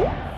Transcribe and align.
What? 0.00 0.29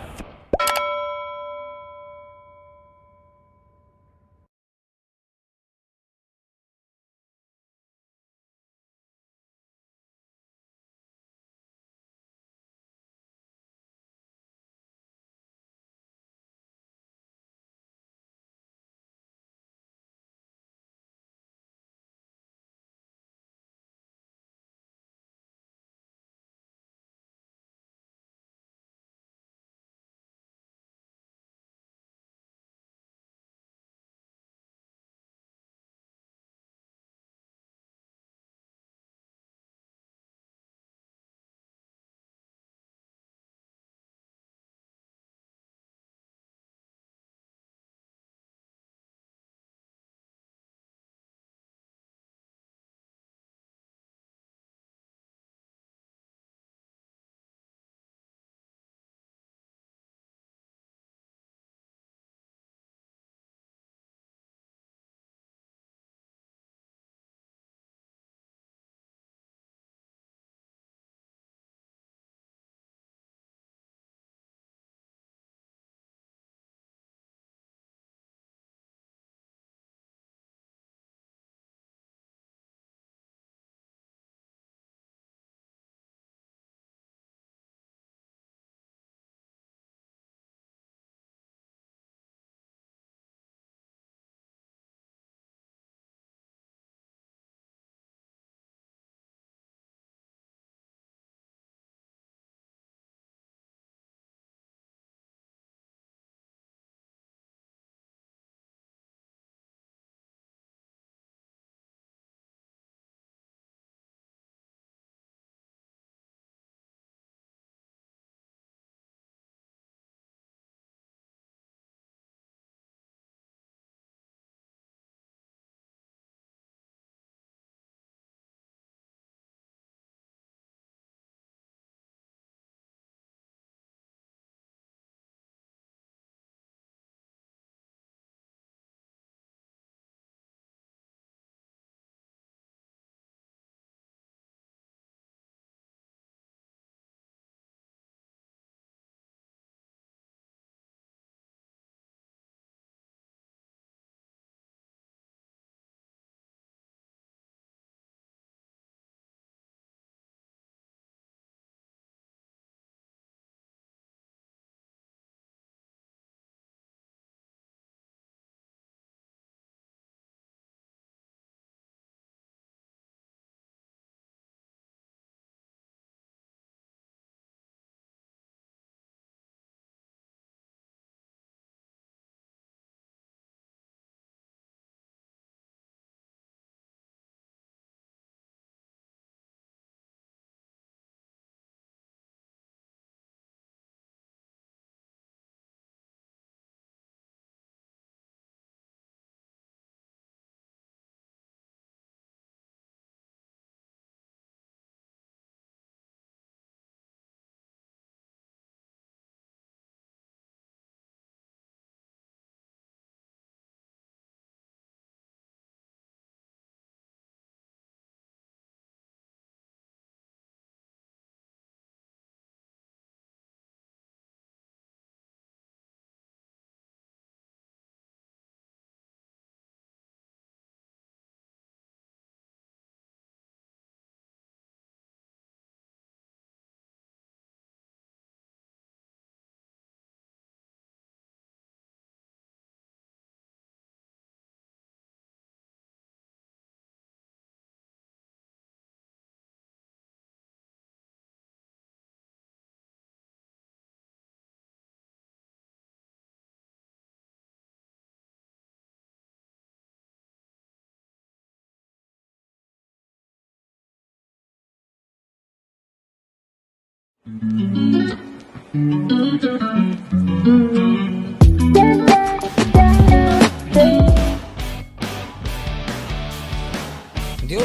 Dios 267.25 267.39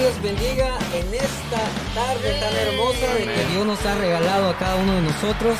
les 0.01 0.23
bendiga 0.23 0.79
en 0.95 1.13
esta 1.13 1.59
tarde 1.93 2.39
tan 2.39 2.55
hermosa 2.55 3.15
de 3.15 3.25
que 3.25 3.47
Dios 3.53 3.67
nos 3.67 3.85
ha 3.85 3.97
regalado 3.97 4.51
a 4.51 4.59
cada 4.59 4.77
uno 4.77 4.95
de 4.95 5.03
nosotros. 5.03 5.59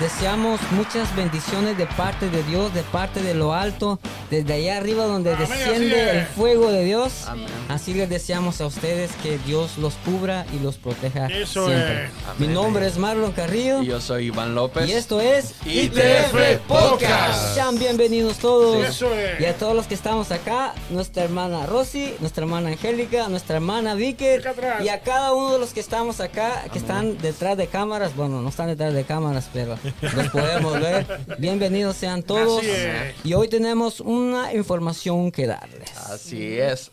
Deseamos 0.00 0.60
muchas 0.72 1.14
bendiciones 1.14 1.76
de 1.76 1.86
parte 1.86 2.30
de 2.30 2.42
Dios, 2.44 2.72
de 2.72 2.82
parte 2.82 3.22
de 3.22 3.34
lo 3.34 3.52
alto, 3.54 3.98
desde 4.30 4.54
allá 4.54 4.78
arriba 4.78 5.04
donde 5.04 5.34
Amén, 5.34 5.48
desciende 5.48 6.10
es. 6.10 6.16
el 6.16 6.26
fuego 6.26 6.70
de 6.70 6.84
Dios. 6.84 7.24
Amén. 7.26 7.46
Así 7.68 7.92
les 7.94 8.08
deseamos 8.08 8.60
a 8.60 8.66
ustedes 8.66 9.10
que 9.22 9.38
Dios 9.38 9.76
los 9.78 9.94
cubra 10.04 10.46
y 10.54 10.58
los 10.62 10.76
proteja 10.76 11.26
Eso 11.26 11.66
siempre. 11.66 12.06
es. 12.06 12.10
Mi 12.38 12.48
nombre 12.48 12.86
es 12.86 12.96
Marlon 12.98 13.32
Carrillo 13.32 13.82
Y 13.82 13.86
yo 13.86 14.00
soy 14.00 14.26
Iván 14.26 14.54
López. 14.54 14.88
y 14.88 14.92
esto 14.92 15.20
es 15.20 15.54
ITF 15.66 16.60
Podcast. 16.66 17.54
Sean 17.54 17.78
bienvenidos 17.78 18.38
todos. 18.38 18.84
Eso 18.86 19.12
es. 19.14 19.40
Y 19.40 19.44
a 19.44 19.54
todos 19.54 19.74
los 19.76 19.86
que 19.86 19.94
estamos 19.94 20.30
acá, 20.32 20.74
nuestra 20.90 21.24
hermana 21.24 21.66
Rosy, 21.66 22.14
nuestra 22.20 22.44
hermana 22.44 22.70
Angélica, 22.70 23.28
nuestra 23.28 23.56
hermana 23.56 23.94
Vicker 23.94 24.42
y 24.82 24.88
a 24.88 25.00
cada 25.00 25.34
uno 25.34 25.52
de 25.52 25.58
los 25.58 25.72
que 25.74 25.80
estamos 25.80 26.20
acá, 26.20 26.64
que 26.72 26.78
están 26.78 27.18
detrás 27.18 27.56
de 27.56 27.66
cámaras, 27.66 28.16
bueno, 28.16 28.40
no 28.40 28.48
están 28.48 28.68
detrás 28.68 28.94
de 28.94 29.04
cámaras, 29.04 29.48
pero 29.52 29.76
los 30.00 30.28
podemos 30.30 30.80
ver. 30.80 31.06
Bienvenidos 31.38 31.96
sean 31.96 32.22
todos. 32.22 32.62
Y 33.24 33.34
hoy 33.34 33.48
tenemos 33.48 34.00
una 34.00 34.52
información 34.54 35.30
que 35.32 35.46
darles. 35.46 35.96
Así 35.96 36.58
es. 36.58 36.90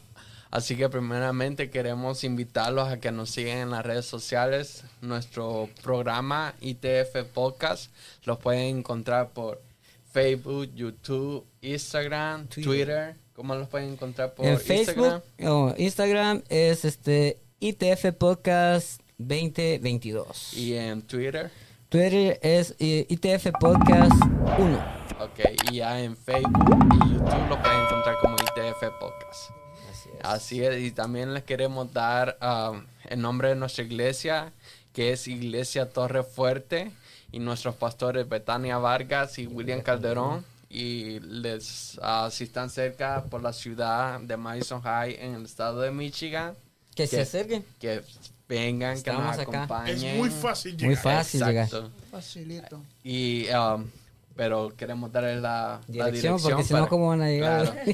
Así 0.50 0.76
que 0.76 0.88
primeramente 0.90 1.70
queremos 1.70 2.24
invitarlos 2.24 2.88
a 2.88 3.00
que 3.00 3.12
nos 3.12 3.30
sigan 3.30 3.58
en 3.58 3.70
las 3.70 3.86
redes 3.86 4.06
sociales. 4.06 4.84
Nuestro 5.02 5.70
programa 5.84 6.54
ITF 6.62 7.24
Podcast 7.34 7.92
los 8.24 8.38
pueden 8.40 8.78
encontrar 8.78 9.30
por 9.32 9.62
Facebook, 10.12 10.74
YouTube, 10.74 11.46
Instagram, 11.62 12.48
Twitter. 12.48 12.64
Twitter. 12.64 13.16
¿Cómo 13.34 13.56
los 13.56 13.68
pueden 13.68 13.92
encontrar 13.92 14.34
por 14.34 14.46
en 14.46 14.60
Facebook 14.60 15.22
Instagram? 15.38 15.54
o 15.54 15.76
Instagram 15.78 16.44
es 16.50 16.86
este 16.86 17.38
ITF 17.60 18.14
Podcast 18.18 19.02
2022. 19.18 20.54
Y 20.54 20.74
en 20.74 21.02
Twitter. 21.02 21.52
Twitter 21.90 22.38
es 22.42 22.76
eh, 22.80 23.06
ITF 23.10 23.48
Podcast 23.60 24.12
1. 24.58 24.98
Ok, 25.20 25.40
y 25.72 25.78
ya 25.78 26.00
en 26.02 26.16
Facebook 26.18 26.86
y 26.94 27.14
YouTube 27.14 27.50
lo 27.50 27.62
pueden 27.62 27.82
encontrar 27.86 28.16
como 28.22 28.36
ITF 28.36 28.80
Podcast. 29.00 29.52
Así 29.90 30.10
es. 30.10 30.20
Así 30.26 30.64
es, 30.64 30.80
y 30.82 30.92
también 30.92 31.34
les 31.34 31.44
queremos 31.44 31.92
dar 31.94 32.38
um, 32.42 32.84
el 33.06 33.22
nombre 33.22 33.50
de 33.50 33.56
nuestra 33.56 33.84
iglesia, 33.86 34.52
que 34.94 35.14
es 35.14 35.28
Iglesia 35.28 35.90
Torre 35.90 36.24
Fuerte, 36.24 36.92
y 37.32 37.40
nuestros 37.40 37.76
pastores 37.76 38.28
Betania 38.28 38.78
Vargas 38.78 39.40
y 39.40 39.48
William 39.48 39.82
Calderón. 39.82 40.46
Y 40.70 41.22
les, 41.22 41.98
ah, 42.04 42.28
si 42.30 42.44
están 42.44 42.70
cerca 42.70 43.24
por 43.30 43.42
la 43.42 43.54
ciudad 43.54 44.20
de 44.20 44.36
Madison 44.36 44.82
High 44.82 45.16
en 45.22 45.36
el 45.36 45.46
estado 45.46 45.80
de 45.80 45.92
Michigan, 45.92 46.54
Que 46.94 47.08
se 47.08 47.16
que- 47.16 47.22
acerquen. 47.22 47.66
que 47.80 48.02
vengan, 48.48 49.02
que 49.02 49.12
nos 49.12 49.38
acá. 49.38 49.42
acompañen. 49.42 49.96
Es 49.96 50.16
muy 50.18 50.30
fácil 50.30 50.78
llegar. 50.78 50.88
Muy 50.88 50.96
fácil 50.96 51.44
llegar. 51.44 51.66
Exacto. 51.66 51.92
Facilito. 52.12 52.82
Y, 53.04 53.48
um, 53.50 53.86
pero 54.38 54.72
queremos 54.78 55.12
darles 55.12 55.42
la 55.42 55.82
la 55.88 56.06
Dirección, 56.06 56.40
porque 56.42 56.64
si 56.64 56.74
no, 56.74 56.88
¿cómo 56.88 57.10
van 57.10 57.24
a 57.24 57.30
llegar? 57.30 57.84
Claro. 57.84 57.92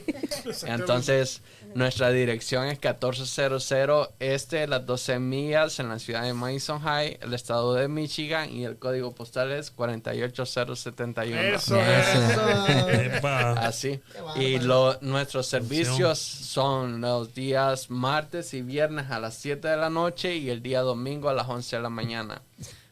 Entonces, 0.67 1.41
nuestra 1.73 2.11
dirección 2.11 2.65
es 2.65 2.73
1400 2.73 4.09
Este, 4.19 4.67
las 4.67 4.85
12 4.85 5.19
millas 5.19 5.79
en 5.79 5.89
la 5.89 5.97
ciudad 5.97 6.23
de 6.23 6.33
Madison 6.33 6.81
High, 6.81 7.19
el 7.21 7.33
estado 7.33 7.73
de 7.73 7.87
Michigan, 7.87 8.51
y 8.51 8.65
el 8.65 8.77
código 8.77 9.15
postal 9.15 9.51
es 9.51 9.71
48071. 9.71 11.39
Eso 11.39 11.77
Eso. 11.77 13.29
Así. 13.57 14.01
Y 14.35 14.59
lo, 14.59 14.97
nuestros 15.01 15.47
servicios 15.47 16.19
son 16.19 17.01
los 17.01 17.33
días 17.33 17.89
martes 17.89 18.53
y 18.53 18.61
viernes 18.61 19.09
a 19.09 19.19
las 19.19 19.35
7 19.35 19.67
de 19.67 19.77
la 19.77 19.89
noche 19.89 20.35
y 20.35 20.49
el 20.49 20.61
día 20.61 20.81
domingo 20.81 21.29
a 21.29 21.33
las 21.33 21.47
11 21.47 21.77
de 21.77 21.81
la 21.81 21.89
mañana. 21.89 22.41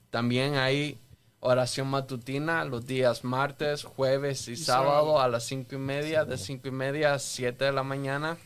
También 0.10 0.56
hay 0.56 0.98
oración 1.42 1.88
matutina 1.90 2.64
los 2.66 2.86
días 2.88 3.24
martes, 3.24 3.84
jueves 3.84 4.48
y 4.48 4.56
sábado 4.56 5.20
a 5.20 5.28
las 5.28 5.44
5 5.44 5.76
y 5.76 5.78
media, 5.78 6.24
de 6.24 6.38
5 6.38 6.68
y 6.68 6.72
media 6.72 7.14
a 7.16 7.20
7 7.20 7.66
de 7.66 7.72
la 7.74 7.84
mañana. 7.84 8.38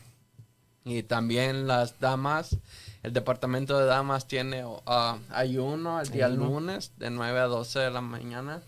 Y 0.84 1.02
también 1.02 1.66
las 1.66 1.98
damas, 2.00 2.56
el 3.02 3.12
departamento 3.12 3.78
de 3.78 3.86
damas 3.86 4.26
tiene 4.28 4.64
ah, 4.86 5.18
ayuno 5.30 6.00
el 6.00 6.10
día 6.10 6.28
lunes 6.28 6.92
de 6.96 7.10
9 7.10 7.40
a 7.40 7.44
12 7.46 7.78
de 7.80 7.90
la 7.90 8.00
mañana. 8.00 8.62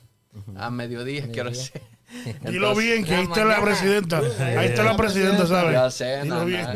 A 0.57 0.71
mediodía, 0.71 1.23
quiero 1.33 1.51
Mediodía. 1.51 1.73
decir. 1.73 1.83
Dilo 2.51 2.69
Entonces- 2.71 2.85
bien, 2.85 3.05
que 3.05 3.11
La 3.13 3.19
ahí 3.19 3.25
está 3.25 3.39
la 3.41 3.45
mañana. 3.47 3.65
presidenta. 3.65 4.19
Ahí 4.59 4.67
está 4.67 4.83
la 4.85 4.97
presidenta, 4.97 5.39
ya 5.45 5.47
¿sabes? 5.47 5.95
sé, 5.95 6.23
Dilo 6.23 6.35
no, 6.37 6.45
bien. 6.45 6.67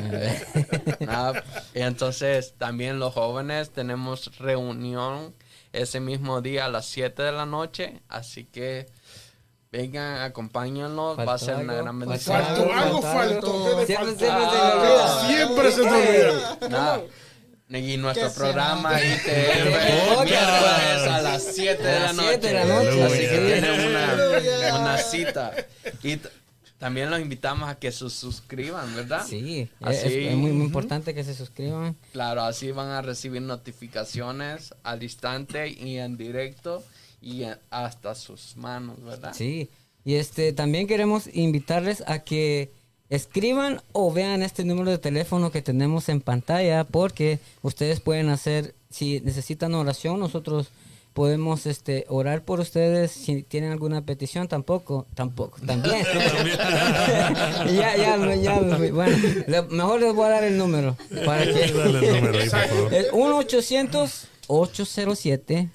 no, 1.01 1.07
nada. 1.07 1.45
Y 1.75 1.81
entonces 1.81 2.55
también 2.59 2.99
los 2.99 3.13
jóvenes 3.15 3.71
tenemos 3.71 4.37
reunión 4.39 5.35
ese 5.73 6.01
mismo 6.01 6.41
día 6.41 6.65
a 6.67 6.69
las 6.69 6.87
7 6.87 7.23
de 7.23 7.33
la 7.33 7.47
noche, 7.47 8.01
así 8.09 8.45
que 8.45 8.87
vengan, 9.71 10.21
acompáñanos, 10.23 11.19
va 11.19 11.35
a 11.35 11.39
ser 11.39 11.57
una 11.57 11.73
algo, 11.73 11.85
gran 11.85 11.99
bendición. 12.01 12.43
Faltó 12.43 12.73
algo, 12.73 13.03
faltó. 13.03 13.87
Siempre, 13.87 14.17
siempre 14.17 14.19
se 14.19 14.31
Ah, 14.31 14.75
olvida. 14.77 15.27
Siempre 15.27 15.73
se 15.73 15.83
te 15.83 15.89
olvida. 15.89 16.59
Nada. 16.69 17.01
Y 17.75 17.97
nuestro 17.97 18.31
programa 18.35 18.91
miércoles 18.91 20.37
a 21.09 21.23
las 21.23 21.43
7 21.43 21.83
de 21.83 22.01
la 22.01 22.13
noche. 22.13 22.29
7 22.29 22.47
de 22.49 22.53
la 22.53 22.65
noche, 22.67 23.03
Así 23.05 23.21
que 23.21 23.39
tienen 23.39 23.81
una, 24.75 24.99
cita. 24.99 25.53
Y 26.03 26.19
también 26.83 27.11
los 27.13 27.21
invitamos 27.21 27.69
a 27.69 27.77
que 27.77 27.93
se 27.93 28.11
suscriban, 28.11 28.93
¿verdad? 28.97 29.25
Sí, 29.25 29.69
es, 29.83 29.87
Así. 30.05 30.25
es 30.27 30.37
muy, 30.37 30.51
muy 30.51 30.67
importante 30.67 31.15
que 31.15 31.23
se 31.23 31.33
suscriban. 31.33 31.95
Claro, 32.11 32.43
así 32.43 32.73
van 32.73 32.89
a 32.89 33.03
recibir 33.03 33.41
notificaciones 33.41 34.75
al 34.83 35.01
instante 35.05 35.69
y 35.69 35.99
en 35.99 36.17
directo 36.17 36.83
y 37.21 37.45
en- 37.45 37.57
hasta 37.71 38.17
sus 38.17 38.57
manos, 38.57 39.01
¿verdad? 39.05 39.33
Sí, 39.33 39.69
y 40.05 40.15
este 40.15 40.53
también 40.53 40.89
queremos 40.89 41.29
invitarles 41.33 42.03
a 42.09 42.19
que 42.25 42.73
escriban 43.11 43.81
o 43.93 44.13
vean 44.13 44.43
este 44.43 44.65
número 44.65 44.91
de 44.91 44.99
teléfono 44.99 45.53
que 45.53 45.63
tenemos 45.63 46.09
en 46.09 46.21
pantalla 46.21 46.83
porque 46.83 47.39
ustedes 47.63 48.01
pueden 48.01 48.29
hacer 48.29 48.75
si 48.91 49.21
necesitan 49.21 49.73
oración, 49.75 50.19
nosotros 50.19 50.69
podemos 51.13 51.67
este 51.67 52.07
orar 52.09 52.43
por 52.43 52.61
ustedes 52.61 53.11
si 53.13 53.43
tienen 53.43 53.71
alguna 53.73 54.03
petición 54.03 54.49
tampoco, 54.49 55.07
tampoco, 55.15 55.59
también. 55.67 56.05
ya 57.75 57.97
ya 57.97 58.17
me- 58.17 58.41
ya 58.41 58.59
bueno, 58.61 59.17
le- 59.47 59.63
mejor 59.63 60.01
les 60.01 60.15
voy 60.15 60.27
a 60.27 60.29
dar 60.31 60.45
el 60.45 60.57
número 60.57 60.97
para 61.25 61.45
que 61.45 61.53
Dale 61.73 61.99
el 62.09 62.15
número 62.15 62.39
ahí, 62.39 62.49
por 62.51 62.59
favor. 62.69 62.95
es 62.95 63.07
1 63.13 63.37
800 63.39 64.27
807 64.49 65.71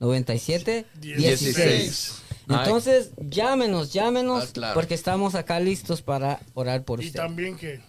97 0.00 0.86
16. 1.00 1.56
16. 1.56 2.12
Ay, 2.48 2.56
Entonces, 2.58 3.10
llámenos, 3.18 3.92
llámenos, 3.92 4.44
Ah, 4.44 4.50
claro. 4.52 4.74
porque 4.74 4.94
estamos 4.94 5.34
acá 5.36 5.60
listos 5.60 6.02
para 6.02 6.40
orar 6.54 6.82
por 6.82 7.00
Y 7.02 7.06
usted. 7.06 7.20
también 7.20 7.56
que 7.56 7.80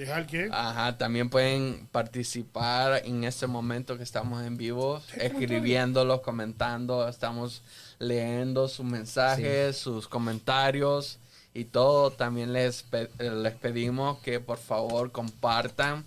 dejar 0.00 0.26
Ajá, 0.52 0.96
también 0.98 1.28
pueden 1.30 1.86
participar 1.92 3.02
en 3.04 3.24
este 3.24 3.46
momento 3.46 3.96
que 3.96 4.02
estamos 4.02 4.42
en 4.44 4.56
vivo, 4.56 5.00
escribiéndolo, 5.16 6.22
comentando, 6.22 7.06
estamos 7.08 7.62
leyendo 7.98 8.66
sus 8.68 8.84
mensajes, 8.86 9.76
sus 9.76 10.08
comentarios 10.08 11.18
y 11.54 11.64
todo. 11.64 12.10
También 12.10 12.52
les, 12.52 12.82
pe- 12.82 13.10
les 13.18 13.54
pedimos 13.54 14.18
que 14.20 14.40
por 14.40 14.58
favor 14.58 15.12
compartan 15.12 16.04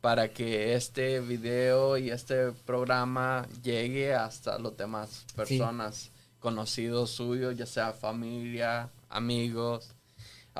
para 0.00 0.28
que 0.28 0.74
este 0.74 1.20
video 1.20 1.96
y 1.98 2.10
este 2.10 2.52
programa 2.66 3.46
llegue 3.62 4.14
hasta 4.14 4.58
las 4.58 4.76
demás 4.76 5.24
personas 5.34 6.10
conocidos 6.40 7.10
suyos, 7.10 7.56
ya 7.56 7.66
sea 7.66 7.92
familia, 7.92 8.90
amigos. 9.10 9.94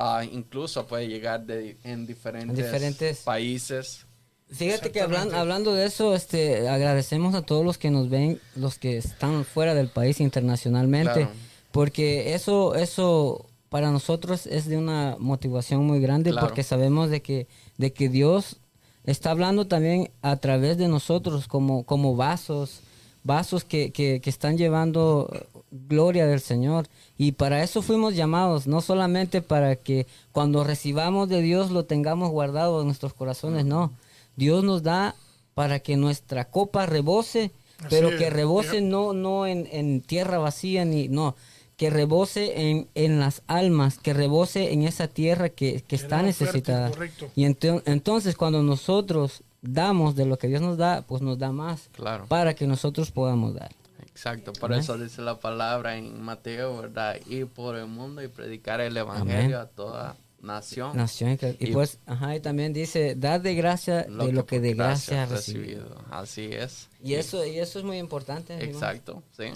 Ah, 0.01 0.25
incluso 0.25 0.87
puede 0.87 1.09
llegar 1.09 1.45
de, 1.45 1.77
en 1.83 2.07
diferentes, 2.07 2.57
diferentes- 2.57 3.25
países. 3.25 4.07
Fíjate 4.49 4.93
que 4.93 5.03
hablan- 5.03 5.35
hablando 5.35 5.75
de 5.75 5.87
eso, 5.87 6.15
este, 6.15 6.69
agradecemos 6.69 7.35
a 7.35 7.43
todos 7.43 7.65
los 7.65 7.79
que 7.79 7.91
nos 7.91 8.09
ven, 8.09 8.41
los 8.55 8.79
que 8.79 8.97
están 8.97 9.45
fuera 9.45 9.75
del 9.75 9.89
país 9.89 10.21
internacionalmente, 10.21 11.13
Claro. 11.13 11.31
porque 11.73 12.33
eso, 12.35 12.77
eso 12.77 13.45
para 13.71 13.91
nosotros 13.91 14.47
es 14.47 14.67
de 14.67 14.79
una 14.79 15.17
motivación 15.19 15.85
muy 15.85 16.01
grande, 16.01 16.31
Claro. 16.31 16.47
porque 16.47 16.63
sabemos 16.63 17.11
de 17.11 17.21
que, 17.21 17.49
de 17.77 17.93
que 17.93 18.09
Dios 18.09 18.57
está 19.05 19.33
hablando 19.33 19.67
también 19.67 20.11
a 20.23 20.37
través 20.37 20.79
de 20.79 20.87
nosotros 20.87 21.49
como, 21.49 21.83
como 21.85 22.15
vasos, 22.15 22.81
vasos 23.25 23.65
que, 23.65 23.91
que, 23.93 24.21
que 24.21 24.31
están 24.31 24.57
llevando 24.57 25.29
gloria 25.71 26.27
del 26.27 26.41
Señor. 26.41 26.87
Y 27.17 27.33
para 27.33 27.63
eso 27.63 27.83
fuimos 27.83 28.15
llamados, 28.15 28.67
no 28.67 28.81
solamente 28.81 29.43
para 29.43 29.77
que 29.77 30.07
cuando 30.33 30.65
recibamos 30.65 31.29
de 31.29 31.41
Dios 31.43 31.71
lo 31.71 31.85
tengamos 31.85 32.31
guardado 32.31 32.81
en 32.81 32.87
nuestros 32.87 33.15
corazones, 33.15 33.65
no. 33.65 33.93
Dios 34.37 34.63
nos 34.65 34.83
da 34.83 35.15
para 35.55 35.81
que 35.81 35.97
nuestra 35.97 36.45
copa 36.47 36.87
rebose, 36.87 37.51
Así 37.81 37.87
pero 37.91 38.11
es, 38.11 38.17
que 38.17 38.31
rebose 38.31 38.81
no, 38.81 39.13
no 39.13 39.47
en, 39.47 39.69
en 39.73 40.01
tierra 40.01 40.39
vacía, 40.39 40.85
ni 40.85 41.09
no, 41.09 41.35
que 41.77 41.91
rebose 41.91 42.71
en, 42.71 42.89
en 42.95 43.19
las 43.21 43.43
almas, 43.47 43.99
que 43.99 44.13
rebose 44.15 44.73
en 44.73 44.83
esa 44.85 45.09
tierra 45.09 45.49
que, 45.49 45.83
que 45.87 45.97
está 45.97 46.23
necesitada. 46.23 46.91
Y 47.37 47.45
ento- 47.45 47.83
entonces 47.87 48.37
cuando 48.37 48.63
nosotros 48.63 49.43
damos 49.63 50.15
de 50.15 50.25
lo 50.27 50.39
que 50.39 50.47
Dios 50.49 50.61
nos 50.63 50.77
da, 50.77 51.03
pues 51.03 51.21
nos 51.23 51.39
da 51.39 51.51
más 51.53 51.89
Claro. 51.93 52.27
para 52.29 52.55
que 52.55 52.67
nosotros 52.69 53.11
podamos 53.11 53.55
dar. 53.55 53.71
Exacto, 54.19 54.53
por 54.53 54.73
Amén. 54.73 54.81
eso 54.81 54.99
dice 54.99 55.23
la 55.23 55.39
palabra 55.39 55.97
en 55.97 56.21
Mateo, 56.21 56.77
¿verdad? 56.79 57.21
Ir 57.29 57.47
por 57.47 57.77
el 57.77 57.87
mundo 57.87 58.21
y 58.21 58.27
predicar 58.27 58.81
el 58.81 58.97
evangelio 58.97 59.61
a 59.61 59.67
toda 59.69 60.17
nación. 60.41 60.97
Nación 60.97 61.37
que- 61.37 61.57
y, 61.61 61.69
Y- 61.69 61.73
pues, 61.73 62.01
ajá, 62.05 62.35
y 62.35 62.41
también 62.41 62.73
dice, 62.73 63.15
dad 63.17 63.41
de 63.41 63.55
gracia 63.55 64.03
de 64.03 64.33
lo 64.33 64.45
que 64.45 64.57
por 64.57 64.63
de 64.63 64.75
gracia 64.75 65.23
has 65.23 65.31
recibido. 65.31 66.05
Así 66.11 66.47
es. 66.53 66.89
Y 67.01 67.15
eso, 67.15 67.47
y 67.47 67.61
eso 67.61 67.79
es 67.79 67.85
muy 67.85 67.99
importante. 67.99 68.61
Exacto, 68.65 69.23
sí. 69.37 69.53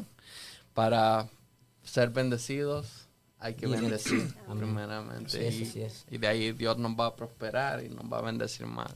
Para 0.75 1.27
ser 1.83 2.11
bendecidos 2.11 3.09
hay 3.41 3.55
que 3.55 3.67
Y- 3.67 3.71
bendecir 3.71 4.33
Amén. 4.47 4.59
primeramente. 4.69 5.49
Es, 5.49 5.57
y, 5.57 5.63
así 5.65 5.83
es. 5.83 6.05
y 6.09 6.19
de 6.19 6.29
ahí 6.29 6.53
Dios 6.53 6.79
nos 6.79 6.93
va 6.93 7.07
a 7.07 7.17
prosperar 7.17 7.83
y 7.83 7.89
nos 7.89 8.05
va 8.05 8.19
a 8.19 8.23
bendecir 8.23 8.67
más. 8.67 8.93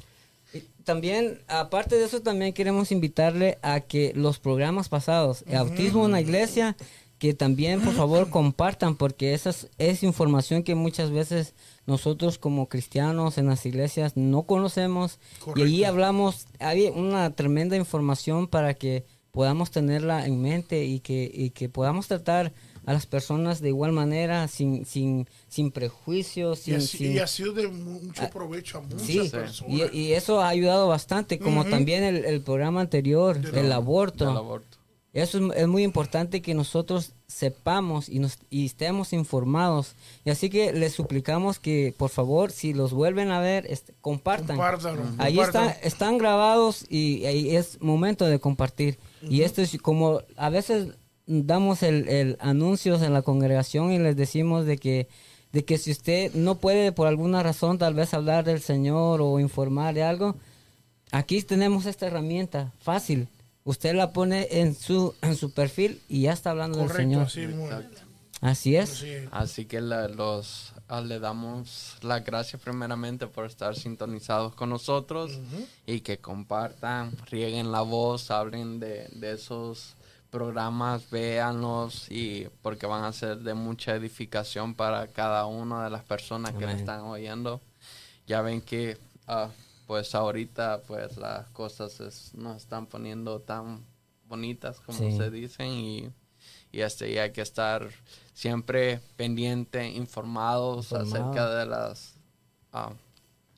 También, 0.85 1.41
aparte 1.49 1.97
de 1.97 2.05
eso, 2.05 2.23
también 2.23 2.53
queremos 2.53 2.93
invitarle 2.93 3.59
a 3.63 3.81
que 3.81 4.13
los 4.15 4.39
programas 4.39 4.89
pasados, 4.89 5.45
el 5.49 5.57
Autismo 5.57 6.07
en 6.07 6.13
la 6.13 6.21
Iglesia, 6.21 6.77
que 7.19 7.35
también 7.35 7.81
por 7.81 7.95
favor 7.95 8.31
compartan, 8.31 8.97
porque 8.97 9.35
esa 9.35 9.51
es, 9.51 9.69
es 9.79 10.03
información 10.03 10.63
que 10.63 10.75
muchas 10.75 11.11
veces 11.11 11.55
nosotros 11.87 12.39
como 12.39 12.69
cristianos 12.69 13.39
en 13.39 13.47
las 13.47 13.67
iglesias 13.67 14.17
no 14.17 14.45
conocemos. 14.45 15.19
Y 15.57 15.63
allí 15.63 15.85
hablamos, 15.85 16.47
hay 16.59 16.87
una 16.87 17.31
tremenda 17.31 17.77
información 17.77 18.47
para 18.47 18.75
que 18.75 19.05
podamos 19.33 19.71
tenerla 19.71 20.27
en 20.27 20.41
mente 20.41 20.85
y 20.85 21.01
que, 21.01 21.31
y 21.33 21.51
que 21.51 21.69
podamos 21.69 22.09
tratar 22.09 22.55
a 22.87 22.93
las 22.95 23.05
personas 23.07 23.61
de 23.61 23.69
igual 23.69 23.93
manera, 23.93 24.49
sin, 24.49 24.87
sin, 24.87 25.29
sin 25.49 25.71
prejuicios, 25.73 26.61
Y 26.61 26.63
sin, 26.63 26.75
ha, 26.77 26.81
sin- 26.81 27.13
y 27.13 27.19
ha 27.19 27.27
sido 27.27 27.53
de 27.53 27.69
mucho 27.69 28.23
Ah, 28.23 28.31
provecho 28.31 28.79
a 28.79 28.81
muchas 28.81 29.03
Sí, 29.03 29.29
personas. 29.29 29.91
y, 29.93 29.97
y 29.99 30.13
eso 30.15 30.41
ha 30.41 30.49
ayudado 30.49 30.89
bastante, 30.89 31.39
como 31.39 31.61
Ujú. 31.63 31.71
también 31.71 32.03
el, 32.05 32.25
el 32.25 32.41
programa 32.43 32.81
anterior, 32.81 33.37
Del 33.39 33.47
el 33.47 33.53
Del 33.65 33.73
aborto. 33.73 34.31
aborto. 34.31 34.79
Eso 35.13 35.39
es, 35.53 35.57
es 35.57 35.67
muy 35.67 35.83
importante 35.83 36.43
que 36.43 36.53
nosotros 36.55 37.13
sepamos 37.27 38.11
y, 38.11 38.19
nos, 38.19 38.39
y 38.51 38.67
estemos 38.67 39.15
informados. 39.15 39.95
Y 40.27 40.31
así 40.31 40.51
que 40.51 40.75
les 40.75 40.93
suplicamos 40.93 41.59
que, 41.59 41.95
por 41.97 42.11
favor, 42.11 42.53
si 42.53 42.75
los 42.75 42.93
vuelven 42.93 43.31
a 43.31 43.41
ver, 43.41 43.65
este, 43.71 43.95
compartan. 44.03 44.57
Compártanlo, 44.59 45.03
Ahí 45.17 45.37
compartan. 45.37 45.69
están, 45.71 45.87
están 45.87 46.19
grabados 46.19 46.85
y 46.91 47.25
ahí 47.25 47.57
es 47.57 47.81
momento 47.81 48.27
de 48.27 48.39
compartir. 48.39 48.99
Y 49.23 49.41
esto 49.41 49.63
es 49.63 49.79
como 49.81 50.21
a 50.37 50.51
veces 50.51 50.89
damos 51.27 51.83
el, 51.83 52.09
el 52.09 52.37
anuncios 52.41 53.03
en 53.03 53.13
la 53.13 53.23
congregación 53.23 53.93
y 53.93 53.99
les 53.99 54.17
decimos 54.17 54.65
de 54.67 54.79
que 54.79 55.09
de 55.53 55.65
que 55.65 55.79
si 55.79 55.91
usted 55.91 56.35
no 56.35 56.57
puede 56.57 56.93
por 56.93 57.07
alguna 57.07 57.43
razón 57.43 57.79
tal 57.79 57.95
vez 57.95 58.13
hablar 58.13 58.45
del 58.45 58.61
Señor 58.61 59.21
o 59.23 59.41
informar 59.41 59.95
de 59.95 60.03
algo, 60.03 60.37
aquí 61.13 61.41
tenemos 61.43 61.87
esta 61.87 62.07
herramienta 62.07 62.73
fácil. 62.81 63.29
Usted 63.65 63.95
la 63.95 64.13
pone 64.13 64.49
en 64.51 64.75
su 64.75 65.15
en 65.23 65.35
su 65.37 65.51
perfil 65.53 66.01
y 66.09 66.23
ya 66.23 66.33
está 66.33 66.51
hablando 66.51 66.79
del 66.79 66.89
Señor. 66.97 67.23
así. 67.27 67.41
Así 68.43 68.77
es. 68.77 68.91
Así 69.33 69.65
que 69.65 69.81
la- 69.81 70.09
los, 70.09 70.75
ah, 70.89 71.01
le 71.01 71.19
damos 71.21 71.97
las 72.03 72.23
gracias 72.23 72.61
primeramente 72.61 73.27
por 73.27 73.47
estar 73.47 73.75
sintonizados 73.77 74.55
con 74.55 74.69
nosotros 74.69 75.39
y 75.87 76.01
que 76.01 76.19
compartan, 76.19 77.13
rieguen 77.31 77.73
la 77.73 77.81
voz, 77.81 78.31
hablen 78.31 78.79
de, 78.79 79.09
de 79.15 79.33
esos 79.33 79.97
programas, 80.41 81.09
véanlos 81.11 82.11
y 82.11 82.47
porque 82.61 82.85
van 82.87 83.05
a 83.05 83.13
ser 83.13 83.39
de 83.39 83.55
mucha 83.55 83.95
edificación 83.95 84.75
para 84.75 85.07
cada 85.07 85.47
una 85.47 85.85
de 85.85 85.91
las 85.91 86.05
personas 86.05 86.53
que 86.53 86.65
Amén. 86.65 86.77
están 86.77 87.01
oyendo. 87.03 87.63
Ya 88.27 88.43
ven 88.43 88.61
que 88.61 88.99
ah, 89.27 89.49
pues 89.87 90.15
ahorita 90.15 90.83
pues 90.87 91.17
las 91.17 91.47
cosas 91.49 92.01
es- 92.01 92.35
nos 92.35 92.57
están 92.59 92.85
poniendo 92.87 93.41
tan 93.41 93.83
bonitas 94.29 94.79
como 94.81 94.99
Sí. 94.99 95.17
se 95.17 95.31
dicen 95.31 95.69
y 95.73 96.11
y 96.71 96.81
este 96.83 97.11
y 97.11 97.17
hay 97.19 97.33
que 97.33 97.41
estar 97.41 97.89
siempre 98.35 99.01
pendiente, 99.17 99.89
informados 99.89 100.93
Informado. 100.93 101.31
acerca 101.33 101.51
de 101.57 101.67
las 101.67 102.15
ah, 102.75 102.93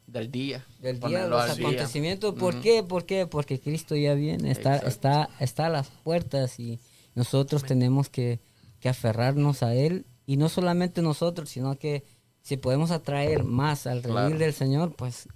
del 0.09 0.31
día, 0.31 0.65
Del 0.81 0.97
día, 0.97 1.01
ponerlo 1.01 1.29
los 1.37 1.51
al 1.51 1.57
día. 1.57 1.67
acontecimientos. 1.69 2.35
¿Por 2.35 2.61
qué? 2.61 2.83
¿Por 2.83 3.05
qué? 3.07 3.27
Porque 3.27 3.61
Cristo 3.61 3.95
ya 3.95 4.15
viene, 4.15 4.51
está, 4.51 4.77
Exacto. 4.77 4.89
está, 4.89 5.31
está 5.39 5.67
a 5.67 5.69
las 5.69 5.89
puertas 5.89 6.59
y 6.59 6.81
nosotros 7.15 7.63
tenemos 7.65 8.09
que, 8.09 8.41
que 8.81 8.89
aferrarnos 8.89 9.63
a 9.63 9.75
Él. 9.75 10.07
Y 10.27 10.37
no 10.37 10.49
solamente 10.49 11.03
nosotros, 11.03 11.49
sino 11.51 11.79
que 11.79 12.05
si 12.43 12.57
podemos 12.57 12.91
atraer 12.91 13.45
más 13.45 13.87
al 13.87 14.03
redil 14.03 14.13
Claro. 14.15 14.39
del 14.39 14.53
Señor, 14.55 14.95
pues 14.97 15.29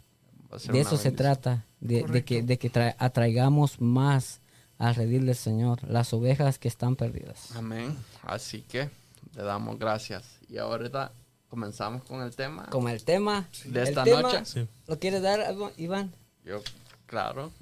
de 0.70 0.80
eso 0.80 0.96
se 0.96 1.12
trata, 1.12 1.64
de, 1.80 2.02
de 2.04 2.24
que, 2.24 2.42
de 2.42 2.58
que 2.58 2.70
tra- 2.72 2.94
atraigamos 2.98 3.80
más 3.80 4.40
al 4.78 4.94
redil 4.94 5.26
del 5.26 5.36
Señor, 5.36 5.86
las 5.88 6.12
ovejas 6.12 6.58
que 6.58 6.68
están 6.68 6.96
perdidas. 6.96 7.54
Amén. 7.56 7.96
Así 8.22 8.62
que 8.62 8.88
le 9.36 9.42
damos 9.42 9.78
gracias. 9.78 10.24
Y 10.48 10.58
ahorita 10.58 11.12
comenzamos 11.56 12.02
con 12.04 12.22
el 12.22 12.34
tema. 12.34 12.64
Como 12.70 12.88
el 12.88 13.04
tema 13.04 13.46
De 13.66 13.82
el 13.82 13.88
esta 13.88 14.04
tema, 14.04 14.22
noche. 14.22 14.44
Sí. 14.46 14.66
¿Lo 14.86 14.98
quieres 14.98 15.20
dar, 15.20 15.54
Iván? 15.76 16.10
Yo, 16.46 16.62
claro. 17.04 17.52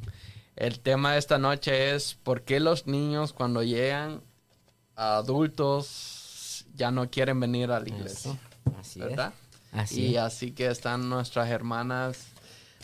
El 0.54 0.78
tema 0.78 1.14
de 1.14 1.18
esta 1.18 1.38
noche 1.38 1.92
es 1.92 2.14
por 2.14 2.42
qué 2.42 2.60
los 2.60 2.86
niños 2.86 3.32
cuando 3.32 3.64
llegan 3.64 4.20
a 4.94 5.16
adultos 5.16 6.66
ya 6.76 6.92
no 6.92 7.10
quieren 7.10 7.40
venir 7.40 7.72
a 7.72 7.80
la 7.80 7.88
iglesia. 7.88 8.30
Eso, 8.30 8.38
así 8.78 9.00
es. 9.00 9.06
¿Verdad? 9.08 9.32
Así 9.72 10.02
y 10.06 10.14
es. 10.14 10.22
así 10.22 10.52
que 10.52 10.68
están 10.68 11.08
nuestras 11.08 11.48
hermanas 11.50 12.28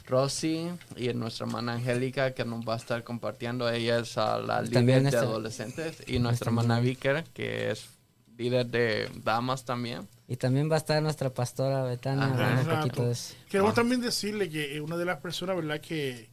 Rosy 0.08 0.70
y 0.96 1.12
nuestra 1.14 1.46
hermana 1.46 1.74
Angélica 1.74 2.32
que 2.34 2.44
nos 2.44 2.66
va 2.66 2.74
a 2.74 2.78
estar 2.78 3.04
compartiendo. 3.04 3.70
Ella 3.70 4.00
es 4.00 4.18
ah, 4.18 4.38
la 4.38 4.60
líder 4.62 4.74
También 4.74 4.98
de 4.98 5.02
nuestra- 5.02 5.20
adolescentes 5.22 6.02
y 6.08 6.18
nuestra 6.18 6.48
hermana 6.50 6.80
Vicker 6.80 7.22
que 7.32 7.70
es 7.70 7.86
líder 8.36 8.66
de 8.66 9.08
damas 9.22 9.64
también. 9.64 10.08
Y 10.28 10.36
también 10.36 10.68
va 10.70 10.74
a 10.74 10.78
estar 10.78 11.00
nuestra 11.02 11.30
pastora 11.32 11.82
Betania 11.84 12.24
Ajá. 12.24 12.32
hablando 12.34 12.54
un 12.54 12.66
Exacto. 12.66 12.86
poquito 12.88 13.06
de 13.06 13.12
eso. 13.12 13.34
Queremos 13.48 13.74
también 13.74 14.00
decirle 14.00 14.50
que 14.50 14.76
eh, 14.76 14.80
una 14.80 14.96
de 14.96 15.04
las 15.04 15.18
personas, 15.20 15.54
¿verdad?, 15.56 15.80
que, 15.80 16.28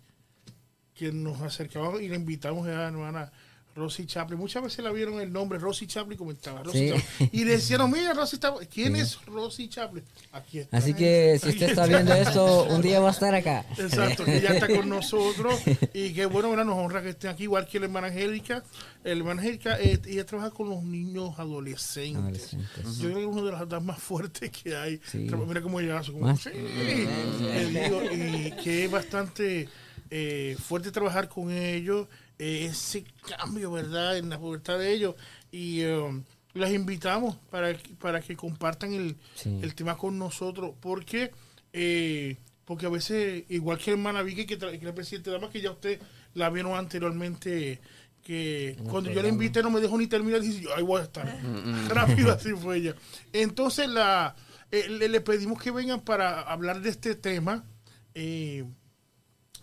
que 0.96 1.12
nos 1.12 1.42
acercamos 1.42 2.02
y 2.02 2.10
le 2.10 2.16
invitamos 2.16 2.66
a 2.68 2.72
la 2.72 2.88
hermana 2.88 3.32
Rosy 3.76 4.06
Chaplin. 4.06 4.38
Muchas 4.40 4.64
veces 4.64 4.84
la 4.84 4.92
vieron 4.92 5.20
el 5.20 5.32
nombre 5.32 5.58
Rosy 5.60 5.88
Chaplin, 5.88 6.18
comentaba 6.18 6.62
Rosy 6.64 6.78
Sí. 6.78 6.94
Chaplin. 6.96 7.30
Y 7.32 7.44
le 7.46 7.52
decían, 7.54 7.90
mira, 7.92 8.14
Rosy 8.14 8.38
Chaplin, 8.38 8.68
¿quién 8.72 8.96
es 8.96 9.26
Rosy 9.26 9.68
Chaplin? 9.70 10.04
Aquí 10.32 10.60
está. 10.60 10.78
Así 10.78 10.94
que 10.94 11.40
si 11.42 11.50
usted 11.50 11.70
está 11.70 11.86
viendo 11.88 12.14
esto, 12.14 12.66
un 12.66 12.82
día 12.82 13.00
va 13.00 13.10
a 13.10 13.12
estar 13.12 13.34
acá. 13.34 13.66
Exacto, 13.78 14.26
que 14.26 14.42
ya 14.42 14.50
está 14.50 14.68
con 14.68 14.88
nosotros 14.90 15.60
y 15.94 16.14
que 16.14 16.26
bueno, 16.26 16.50
¿verdad? 16.50 16.66
nos 16.66 16.78
honra 16.78 17.02
que 17.02 17.10
estén 17.10 17.32
aquí, 17.32 17.44
igual 17.44 17.68
que 17.68 17.80
la 17.80 17.86
hermana 17.86 18.08
Angélica. 18.08 18.64
La 19.04 19.12
hermana 19.12 19.42
Angélica, 19.42 19.80
eh, 19.82 20.00
ella 20.08 20.26
trabaja 20.26 20.50
con 20.52 20.70
los 20.70 20.84
niños 20.84 21.38
adolescentes. 21.38 22.54
Adolescentes. 22.54 22.98
Yo 23.00 23.10
creo 23.12 23.16
que 23.16 23.22
es 23.22 23.28
una 23.28 23.42
de 23.44 23.52
las 23.52 23.68
damas 23.70 23.84
más 23.84 24.00
fuertes 24.00 24.50
que 24.52 24.76
hay. 24.76 25.00
Sí. 25.06 25.18
Mira 25.46 25.62
cómo 25.62 25.80
ella 25.80 26.00
hace, 26.00 26.12
como, 26.12 26.28
digo, 26.34 28.02
y 28.12 28.52
que 28.64 28.86
es 28.86 28.92
bastante 28.92 29.68
eh, 30.10 30.56
fuerte 30.60 30.92
trabajar 30.92 31.28
con 31.28 31.52
ellos, 31.52 32.08
ese 32.44 33.04
cambio, 33.38 33.72
¿verdad?, 33.72 34.18
en 34.18 34.30
la 34.30 34.40
pubertad 34.40 34.78
de 34.80 34.92
ellos. 34.94 35.16
Y 35.52 35.84
um, 35.86 36.24
las 36.54 36.72
invitamos 36.72 37.38
para, 37.50 37.74
que- 37.78 37.94
para 37.96 38.22
que 38.22 38.36
compartan 38.36 38.94
el, 38.94 39.16
Sí. 39.36 39.60
el 39.62 39.76
tema 39.76 39.98
con 39.98 40.18
nosotros, 40.18 40.74
porque 40.80 41.32
eh, 41.74 42.38
porque 42.66 42.86
a 42.86 42.90
veces, 42.90 43.44
igual 43.50 43.78
que 43.78 43.92
hermana 43.92 44.22
Vicky, 44.22 44.46
que, 44.46 44.58
que 44.58 44.80
la 44.86 44.94
presidente 44.96 45.30
dama, 45.32 45.50
que 45.50 45.60
ya 45.62 45.72
usted 45.72 46.00
la 46.34 46.50
vieron 46.50 46.76
anteriormente, 46.78 47.82
que 48.24 48.78
cuando 48.90 49.12
yo 49.12 49.22
la 49.22 49.28
invité 49.28 49.62
no 49.62 49.70
me 49.70 49.82
dejó 49.82 49.98
ni 49.98 50.08
terminar, 50.08 50.40
dice, 50.40 50.62
yo, 50.62 50.74
ahí 50.76 50.82
voy 50.84 51.02
a 51.02 51.04
estar. 51.04 51.28
Rápido 51.90 52.32
así 52.34 52.52
fue 52.54 52.78
ella. 52.78 52.96
Entonces 53.34 53.90
la 53.90 54.36
eh, 54.72 54.88
le, 54.88 55.10
le 55.10 55.20
pedimos 55.22 55.62
que 55.62 55.72
vengan 55.72 56.00
para 56.02 56.42
hablar 56.42 56.82
de 56.82 56.90
este 56.90 57.16
tema, 57.16 57.66
eh, 58.14 58.64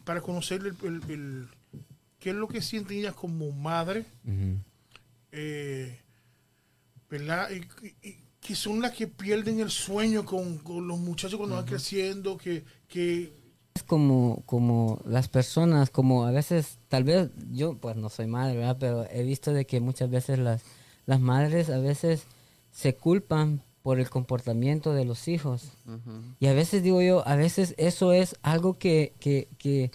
para 0.04 0.20
conocer 0.20 0.60
el, 0.60 0.76
el- 0.86 1.10
el- 1.10 1.48
qué 2.20 2.30
es 2.30 2.36
lo 2.36 2.46
que 2.46 2.60
sienten 2.62 2.98
ellas 2.98 3.14
como 3.14 3.50
madre, 3.50 4.04
eh, 5.32 5.98
¿verdad? 7.10 7.48
Y, 7.50 7.86
y- 7.86 8.08
y 8.08 8.16
que 8.40 8.54
son 8.54 8.80
las 8.80 8.92
que 8.92 9.06
pierden 9.06 9.60
el 9.60 9.70
sueño 9.70 10.24
con, 10.24 10.58
con 10.58 10.86
los 10.88 10.98
muchachos 10.98 11.36
cuando 11.38 11.56
van 11.56 11.66
creciendo, 11.66 12.36
que, 12.38 12.64
que 12.88 13.32
Es 13.74 13.82
como, 13.82 14.42
como 14.46 15.00
las 15.04 15.28
personas, 15.28 15.90
como 15.90 16.24
a 16.24 16.30
veces, 16.30 16.78
tal 16.88 17.04
vez 17.04 17.28
yo, 17.52 17.76
pues 17.76 17.96
no 17.96 18.08
soy 18.08 18.26
madre, 18.26 18.56
¿verdad? 18.56 18.76
Pero 18.80 19.06
he 19.10 19.22
visto 19.24 19.52
de 19.52 19.66
que 19.66 19.80
muchas 19.80 20.08
veces 20.10 20.38
las, 20.38 20.62
las 21.06 21.20
madres 21.20 21.68
a 21.70 21.78
veces 21.78 22.24
se 22.72 22.94
culpan 22.94 23.62
por 23.82 24.00
el 24.00 24.08
comportamiento 24.10 24.94
de 24.94 25.04
los 25.04 25.28
hijos. 25.28 25.70
Y 26.38 26.46
a 26.46 26.52
veces 26.54 26.82
digo 26.82 27.02
yo, 27.02 27.26
a 27.28 27.36
veces 27.36 27.74
eso 27.78 28.12
es 28.12 28.36
algo 28.42 28.78
que, 28.78 29.12
que, 29.20 29.48
que, 29.58 29.90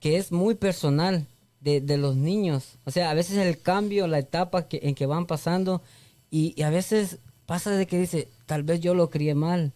que 0.00 0.16
es 0.18 0.30
muy 0.32 0.54
personal 0.54 1.26
de, 1.66 1.80
de 1.80 1.96
los 1.96 2.14
niños. 2.14 2.78
O 2.84 2.92
sea, 2.92 3.10
a 3.10 3.14
veces 3.14 3.38
el 3.38 3.60
cambio, 3.60 4.06
la 4.06 4.20
etapa 4.20 4.68
que, 4.68 4.78
en 4.84 4.94
que 4.94 5.06
van 5.06 5.26
pasando, 5.26 5.82
y, 6.30 6.54
y 6.56 6.62
a 6.62 6.70
veces 6.70 7.18
pasa 7.44 7.72
de 7.72 7.86
que 7.88 7.98
dice, 7.98 8.28
tal 8.46 8.62
vez 8.62 8.80
yo 8.80 8.94
lo 8.94 9.10
crié 9.10 9.34
mal. 9.34 9.72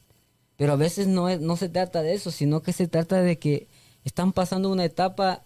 Pero 0.57 0.75
a 0.75 0.77
veces 0.77 1.09
no, 1.09 1.29
es, 1.29 1.41
no 1.41 1.57
se 1.57 1.69
trata 1.69 2.03
de 2.03 2.15
eso, 2.15 2.31
sino 2.31 2.63
que 2.63 2.73
se 2.73 2.87
trata 2.87 3.23
de 3.23 3.41
que 3.41 3.67
están 4.05 4.33
pasando 4.33 4.71
una 4.71 4.85
etapa, 4.85 5.43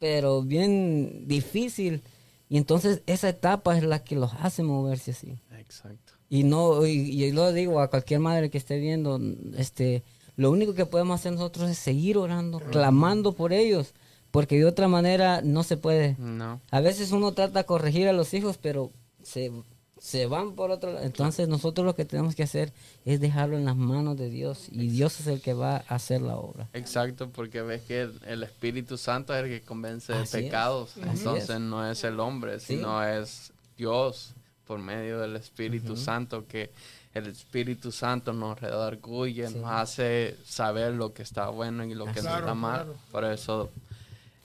pero 0.00 0.42
bien 0.42 1.28
difícil. 1.28 2.02
Y 2.48 2.56
entonces 2.56 3.02
esa 3.06 3.28
etapa 3.28 3.76
es 3.78 3.84
la 3.84 4.02
que 4.02 4.16
los 4.16 4.32
hace 4.40 4.64
moverse 4.64 5.12
así. 5.12 5.38
Exacto. 5.56 6.14
Y 6.28 6.42
no, 6.42 6.84
y, 6.84 6.90
y 6.90 7.30
lo 7.30 7.52
digo 7.52 7.80
a 7.80 7.90
cualquier 7.90 8.18
madre 8.18 8.50
que 8.50 8.58
esté 8.58 8.80
viendo, 8.80 9.20
este, 9.56 10.02
lo 10.34 10.50
único 10.50 10.74
que 10.74 10.86
podemos 10.86 11.20
hacer 11.20 11.32
nosotros 11.32 11.70
es 11.70 11.78
seguir 11.78 12.18
orando, 12.18 12.58
clamando 12.58 13.32
por 13.32 13.52
ellos, 13.52 13.94
porque 14.30 14.56
de 14.58 14.64
otra 14.66 14.88
manera 14.88 15.40
no 15.42 15.62
se 15.62 15.76
puede. 15.76 16.16
No. 16.18 16.60
A 16.70 16.80
veces 16.80 17.12
uno 17.12 17.32
trata 17.32 17.60
de 17.60 17.66
corregir 17.66 18.08
a 18.08 18.12
los 18.12 18.34
hijos, 18.34 18.58
pero 18.60 18.90
se, 19.22 19.50
se 19.98 20.26
van 20.26 20.52
por 20.54 20.70
otro 20.70 20.92
lado. 20.92 21.04
Entonces 21.06 21.48
nosotros 21.48 21.86
lo 21.86 21.94
que 21.94 22.04
tenemos 22.04 22.34
que 22.34 22.42
hacer 22.42 22.72
es 23.04 23.18
dejarlo 23.20 23.56
en 23.56 23.64
las 23.64 23.76
manos 23.76 24.16
de 24.16 24.28
Dios 24.28 24.66
y 24.70 24.88
Dios 24.88 25.20
es 25.20 25.26
el 25.26 25.40
que 25.40 25.54
va 25.54 25.76
a 25.88 25.94
hacer 25.94 26.20
la 26.22 26.36
obra. 26.36 26.68
Exacto, 26.74 27.30
porque 27.30 27.62
ves 27.62 27.82
que 27.82 28.02
el, 28.02 28.20
el 28.26 28.42
Espíritu 28.42 28.98
Santo 28.98 29.34
es 29.34 29.44
el 29.44 29.48
que 29.50 29.64
convence 29.64 30.12
de 30.12 30.18
Así 30.20 30.36
pecados. 30.42 30.96
Entonces 30.98 31.50
es. 31.50 31.60
no 31.60 31.88
es 31.90 32.04
el 32.04 32.20
hombre, 32.20 32.60
Sí. 32.60 32.76
sino 32.76 33.02
es 33.02 33.52
Dios 33.78 34.32
por 34.66 34.78
medio 34.80 35.20
del 35.20 35.36
Espíritu 35.36 35.96
Santo 35.96 36.46
que 36.46 36.70
el 37.14 37.28
Espíritu 37.28 37.92
Santo 37.92 38.32
nos 38.34 38.60
redarguye, 38.60 39.48
Sí. 39.48 39.54
nos 39.54 39.70
hace 39.70 40.36
saber 40.44 40.92
lo 40.92 41.14
que 41.14 41.22
está 41.22 41.48
bueno 41.48 41.84
y 41.84 41.94
lo 41.94 42.04
que 42.04 42.20
Claro, 42.20 42.40
está 42.40 42.54
mal. 42.54 42.82
claro. 42.84 42.96
Por 43.10 43.24
eso 43.24 43.70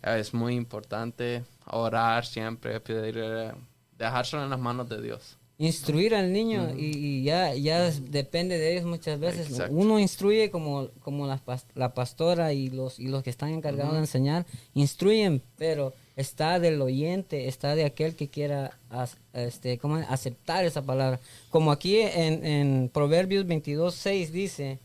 es 0.04 0.34
muy 0.34 0.56
importante 0.56 1.44
orar 1.66 2.26
siempre, 2.26 2.80
pedir, 2.80 3.18
eh, 3.18 3.52
dejárselo 3.98 4.44
en 4.44 4.50
las 4.50 4.60
manos 4.60 4.90
de 4.90 5.02
Dios. 5.02 5.38
Instruir 5.58 6.16
al 6.16 6.34
niño 6.34 6.74
y, 6.76 6.98
y 6.98 7.24
ya, 7.24 7.54
ya 7.54 7.88
es- 7.88 8.10
depende 8.12 8.58
de 8.58 8.74
ellos 8.74 8.86
muchas 8.86 9.20
veces. 9.20 9.48
Exacto. 9.52 9.76
Uno 9.76 10.00
instruye 10.00 10.50
como, 10.50 10.88
como 11.02 11.28
la, 11.28 11.40
la 11.76 11.94
pastora 11.94 12.52
y 12.52 12.70
los, 12.72 13.00
y 13.00 13.08
los 13.10 13.22
que 13.22 13.30
están 13.30 13.50
encargados 13.50 13.94
de 13.94 14.00
enseñar, 14.00 14.48
instruyen, 14.74 15.44
pero 15.58 15.94
está 16.16 16.60
del 16.60 16.82
oyente, 16.82 17.48
está 17.48 17.76
de 17.76 17.86
aquel 17.86 18.16
que 18.16 18.28
quiera 18.28 18.76
as- 18.90 19.18
este, 19.34 19.78
¿cómo 19.78 19.98
aceptar 19.98 20.66
esa 20.66 20.82
palabra. 20.82 21.20
Como 21.52 21.72
aquí 21.72 22.00
en, 22.00 22.44
en 22.44 22.90
Proverbios 22.92 23.46
22, 23.46 23.94
6 23.94 24.32
dice, 24.32 24.80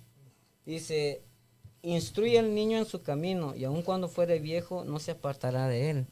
dice, 0.67 1.23
instruye 1.95 2.39
al 2.39 2.55
niño 2.55 2.79
en 2.79 2.87
su 2.87 3.03
camino 3.03 3.55
y 3.55 3.65
aun 3.65 3.83
cuando 3.83 4.09
fuere 4.09 4.39
viejo 4.41 4.85
no 4.85 4.99
se 4.99 5.13
apartará 5.13 5.69
de 5.69 5.91
él. 5.91 6.07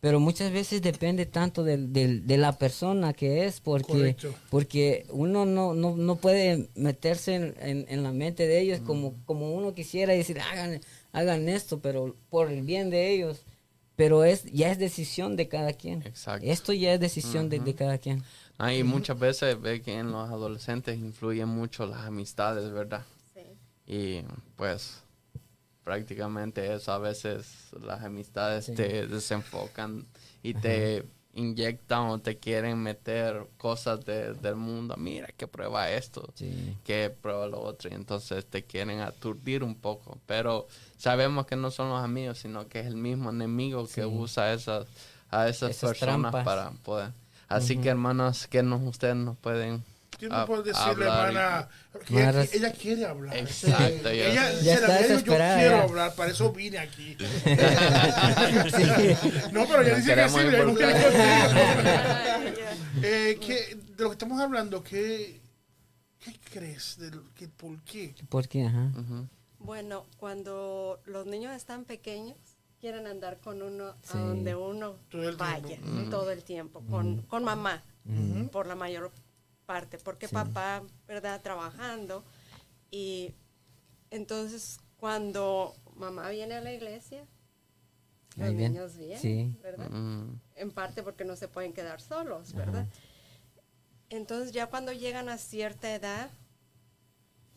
Pero 0.00 0.20
muchas 0.20 0.52
veces 0.52 0.82
depende 0.82 1.26
tanto 1.26 1.64
del, 1.64 1.92
del- 1.92 2.26
de 2.26 2.36
la 2.36 2.52
persona 2.58 3.12
que 3.12 3.44
es, 3.46 3.60
porque, 3.60 3.92
Correcto. 3.92 4.34
porque 4.50 5.06
uno 5.10 5.46
no, 5.46 5.74
no, 5.74 5.96
no 5.96 6.16
puede 6.16 6.68
meterse 6.76 7.34
en, 7.34 7.54
en- 7.60 7.86
en 7.88 8.02
la 8.02 8.12
mente 8.12 8.46
de 8.46 8.60
ellos 8.60 8.80
como, 8.80 9.14
como 9.24 9.52
uno 9.54 9.74
quisiera 9.74 10.14
y 10.14 10.18
decir, 10.18 10.38
hagan, 10.40 10.80
hagan 11.12 11.48
esto, 11.48 11.80
pero 11.80 12.14
por 12.30 12.50
el 12.52 12.62
bien 12.62 12.90
de 12.90 13.10
ellos. 13.10 13.42
Pero 13.96 14.24
es 14.24 14.44
ya 14.52 14.70
es 14.70 14.78
decisión 14.78 15.36
de 15.36 15.48
cada 15.48 15.72
quien. 15.72 16.02
Exacto. 16.02 16.46
Esto 16.46 16.72
ya 16.74 16.92
es 16.92 17.00
decisión 17.00 17.48
de, 17.48 17.58
de 17.60 17.74
cada 17.74 17.96
quien. 17.96 18.22
Ah, 18.58 18.72
y 18.74 18.84
muchas 18.84 19.18
veces 19.18 19.58
ve 19.60 19.80
que 19.80 19.94
en 19.98 20.12
los 20.12 20.28
adolescentes 20.28 20.98
influyen 20.98 21.48
mucho 21.48 21.86
las 21.86 22.00
amistades, 22.04 22.70
¿verdad? 22.70 23.02
Y 23.86 24.22
pues 24.56 25.02
prácticamente 25.84 26.74
eso 26.74 26.92
a 26.92 26.98
veces 26.98 27.68
las 27.80 28.02
amistades 28.02 28.66
te 28.74 29.06
desenfocan 29.06 30.04
y 30.42 30.54
te 30.54 31.04
inyectan 31.34 32.06
o 32.08 32.18
te 32.18 32.38
quieren 32.38 32.78
meter 32.82 33.46
cosas 33.58 34.04
de- 34.04 34.32
del 34.34 34.56
mundo. 34.56 34.96
Mira 34.96 35.28
que 35.36 35.46
prueba 35.46 35.90
esto, 35.90 36.32
Sí. 36.34 36.76
que 36.82 37.10
prueba 37.10 37.46
lo 37.46 37.60
otro. 37.60 37.90
Y 37.90 37.94
entonces 37.94 38.46
te 38.46 38.64
quieren 38.64 39.00
aturdir 39.00 39.62
un 39.62 39.74
poco. 39.76 40.18
Pero 40.26 40.66
sabemos 40.96 41.46
que 41.46 41.54
no 41.56 41.70
son 41.70 41.90
los 41.90 42.02
amigos, 42.02 42.38
sino 42.38 42.66
que 42.68 42.80
es 42.80 42.86
el 42.86 42.96
mismo 42.96 43.30
enemigo 43.30 43.86
que 43.86 44.04
usa 44.06 44.52
esas, 44.54 44.86
a 45.30 45.46
esas, 45.48 45.70
Esas 45.70 45.90
personas 45.90 46.32
trampas. 46.32 46.44
para 46.44 46.70
poder. 46.82 47.12
Así 47.48 47.76
que 47.78 47.90
hermanos, 47.90 48.46
que 48.48 48.62
nos, 48.62 48.82
ustedes 48.82 49.14
nos 49.16 49.36
pueden... 49.36 49.84
¿Qué 50.18 50.28
hab- 50.28 50.40
me 50.40 50.46
puede 50.46 50.62
decirle, 50.64 51.04
hermana? 51.04 51.68
Que 52.06 52.48
ella, 52.54 52.72
quiere 52.72 53.06
hablar. 53.06 53.36
Exacto, 53.36 54.04
ya 54.04 54.10
Ella, 54.12 54.50
sé. 54.50 54.58
se 54.58 54.64
Ya 54.64 54.80
la 54.80 55.00
Yo 55.08 55.22
quiero 55.24 55.38
ya. 55.38 55.82
hablar, 55.82 56.14
para 56.14 56.30
eso 56.30 56.52
vine 56.52 56.78
aquí. 56.78 57.16
No, 59.52 59.66
pero 59.66 59.82
ella 59.82 59.96
dice 59.96 60.14
que 60.14 60.28
sí, 60.28 60.34
ustedes. 60.36 60.64
contigo. 60.64 60.88
Eh, 63.02 63.38
¿qué- 63.40 63.76
de 63.96 64.02
lo 64.02 64.10
que 64.10 64.14
estamos 64.14 64.40
hablando, 64.40 64.82
¿qué, 64.82 65.40
qué 66.18 66.32
crees? 66.52 66.96
De 66.98 67.10
lo- 67.10 67.22
que, 67.34 67.48
¿Por 67.48 67.80
qué? 67.82 68.14
¿Por 68.28 68.48
qué? 68.48 68.64
Ajá. 68.66 68.90
Bueno, 69.58 70.06
cuando 70.18 71.00
los 71.06 71.26
niños 71.26 71.54
están 71.54 71.84
pequeños, 71.84 72.36
quieren 72.80 73.06
andar 73.06 73.38
con 73.38 73.62
uno 73.62 73.94
Sí. 74.02 74.16
a 74.16 74.20
donde 74.20 74.54
uno 74.54 74.96
Todo 75.10 75.36
vaya, 75.36 75.66
tiempo. 75.66 76.10
todo 76.10 76.30
el 76.30 76.42
tiempo, 76.44 76.82
con, 76.90 77.22
con 77.22 77.44
mamá, 77.44 77.82
por 78.52 78.66
la 78.66 78.74
mayor 78.74 79.10
parte, 79.66 79.98
porque 79.98 80.28
papá, 80.28 80.82
¿verdad?, 81.06 81.42
trabajando. 81.42 82.24
Y 82.90 83.34
entonces, 84.10 84.78
cuando 84.96 85.74
mamá 85.96 86.30
viene 86.30 86.54
a 86.54 86.60
la 86.60 86.72
iglesia, 86.72 87.26
los 88.36 88.54
bien. 88.54 88.72
niños 88.72 88.96
vienen, 88.96 89.18
Sí. 89.18 89.56
¿verdad? 89.62 89.90
Mm. 89.90 90.40
en 90.56 90.70
parte 90.70 91.02
porque 91.02 91.24
no 91.24 91.36
se 91.36 91.48
pueden 91.48 91.72
quedar 91.72 92.00
solos, 92.00 92.52
¿verdad? 92.52 92.86
Entonces 94.08 94.52
ya 94.52 94.68
cuando 94.68 94.92
llegan 94.92 95.28
a 95.28 95.36
cierta 95.38 95.94
edad, 95.94 96.30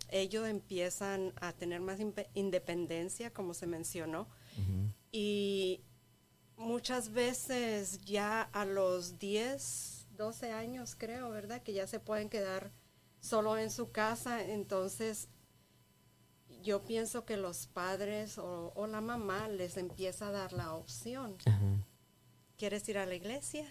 ellos 0.09 0.47
empiezan 0.47 1.33
a 1.39 1.53
tener 1.53 1.81
más 1.81 1.99
independencia, 2.33 3.31
como 3.31 3.53
se 3.53 3.67
mencionó, 3.67 4.27
y 5.11 5.81
muchas 6.57 7.09
veces 7.11 8.01
ya 8.05 8.41
a 8.41 8.65
los 8.65 9.19
10, 9.19 9.98
12 10.19 10.51
años 10.51 10.95
creo, 10.97 11.29
¿verdad? 11.31 11.63
Que 11.63 11.71
ya 11.73 11.87
se 11.87 11.99
pueden 11.99 12.29
quedar 12.29 12.71
solo 13.21 13.57
en 13.57 13.71
su 13.71 13.91
casa, 13.91 14.43
entonces 14.43 15.29
yo 16.61 16.81
pienso 16.83 17.25
que 17.25 17.37
los 17.37 17.67
padres 17.67 18.37
o, 18.37 18.73
o 18.75 18.85
la 18.85 18.99
mamá 19.01 19.47
les 19.47 19.77
empieza 19.77 20.27
a 20.27 20.31
dar 20.31 20.51
la 20.53 20.73
opción. 20.75 21.37
Ajá. 21.45 21.59
¿Quieres 22.57 22.87
ir 22.89 22.97
a 22.97 23.05
la 23.05 23.15
iglesia? 23.15 23.65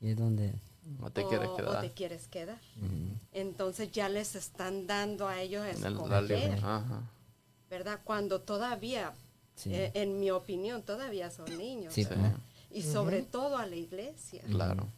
Y 0.00 0.10
es 0.10 0.16
donde... 0.16 0.54
¿O 1.00 1.10
te 1.10 1.24
quieres 1.28 1.46
o, 1.48 1.52
o 1.52 1.56
quedar? 1.56 1.80
te 1.82 1.92
quieres 1.92 2.26
quedar. 2.26 2.58
Entonces 3.32 3.92
ya 3.92 4.08
les 4.08 4.34
están 4.34 4.86
dando 4.88 5.28
a 5.28 5.40
ellos 5.40 5.62
a 5.62 5.70
En 5.70 5.84
el- 5.84 5.92
escoger, 5.92 6.58
Ajá. 6.64 7.02
¿verdad? 7.70 8.00
Cuando 8.02 8.40
todavía, 8.40 9.12
Sí. 9.54 9.72
eh, 9.74 9.92
en 9.94 10.18
mi 10.18 10.30
opinión, 10.30 10.82
todavía 10.82 11.30
son 11.30 11.56
niños. 11.56 11.92
Sí, 11.92 12.04
pues. 12.06 12.18
Y 12.70 12.82
sobre 12.82 13.22
todo 13.22 13.58
a 13.58 13.66
la 13.66 13.76
iglesia. 13.76 14.42
Claro. 14.48 14.88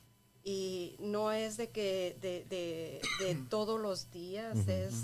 Y 0.46 0.96
no 1.00 1.33
es 1.33 1.57
de 1.57 1.70
que 1.70 2.16
de, 2.20 2.44
de, 2.44 3.00
de 3.18 3.35
todos 3.50 3.80
los 3.80 4.11
días, 4.11 4.68
es 4.68 4.94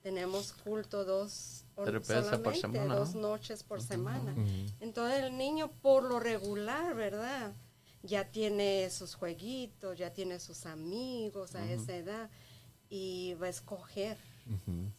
tenemos 0.00 0.52
culto 0.64 1.04
dos 1.04 1.64
por 1.74 2.02
solamente 2.04 2.60
semana, 2.60 2.96
dos 2.96 3.14
¿no? 3.14 3.20
noches 3.20 3.62
por 3.62 3.82
semana. 3.82 4.34
Entonces 4.80 5.24
el 5.24 5.36
niño 5.36 5.70
por 5.82 6.04
lo 6.04 6.18
regular, 6.18 6.94
¿verdad? 6.94 7.52
Ya 8.02 8.24
tiene 8.30 8.88
sus 8.90 9.14
jueguitos, 9.14 9.98
ya 9.98 10.12
tiene 10.14 10.38
sus 10.40 10.64
amigos 10.66 11.54
a 11.54 11.70
esa 11.70 11.94
edad 11.96 12.30
y 12.88 13.34
va 13.34 13.46
a 13.46 13.50
escoger. 13.50 14.16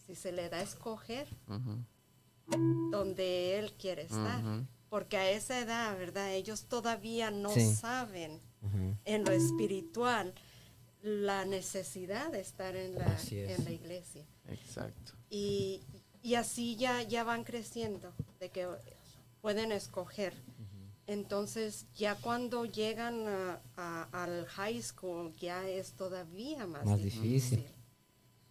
Si 0.06 0.14
se 0.14 0.30
le 0.30 0.48
da 0.48 0.58
a 0.58 0.62
escoger 0.62 1.26
donde 2.90 3.58
él 3.58 3.72
quiere 3.72 4.02
estar. 4.02 4.42
Porque 4.88 5.16
a 5.16 5.30
esa 5.30 5.58
edad, 5.60 5.96
¿verdad? 5.98 6.32
Ellos 6.32 6.64
todavía 6.64 7.30
no 7.30 7.50
Sí. 7.50 7.74
saben 7.74 8.40
En 9.04 9.24
lo 9.24 9.32
espiritual 9.32 10.34
la 11.02 11.44
necesidad 11.46 12.30
de 12.30 12.40
estar 12.40 12.76
en 12.76 12.94
la, 12.96 13.06
es. 13.14 13.32
en 13.32 13.64
la 13.64 13.70
iglesia. 13.70 14.24
Exacto. 14.48 15.12
Y, 15.30 15.82
y 16.22 16.34
así 16.34 16.76
ya, 16.76 17.02
ya 17.02 17.24
van 17.24 17.44
creciendo, 17.44 18.12
de 18.38 18.50
que 18.50 18.68
pueden 19.40 19.72
escoger. 19.72 20.34
Entonces, 21.06 21.86
ya 21.96 22.14
cuando 22.16 22.64
llegan 22.66 23.26
a- 23.26 23.60
a- 23.76 24.08
al 24.24 24.46
high 24.46 24.80
school, 24.82 25.34
ya 25.36 25.66
es 25.68 25.92
todavía 25.94 26.66
más, 26.66 26.84
Más 26.84 26.98
difícil. 27.02 27.22
difícil. 27.22 27.66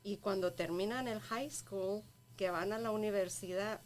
Y 0.04 0.18
cuando 0.18 0.54
terminan 0.54 1.08
el 1.08 1.20
high 1.22 1.50
school, 1.52 2.02
que 2.36 2.50
van 2.50 2.74
a 2.74 2.80
la 2.80 2.92
universidad, 2.92 3.80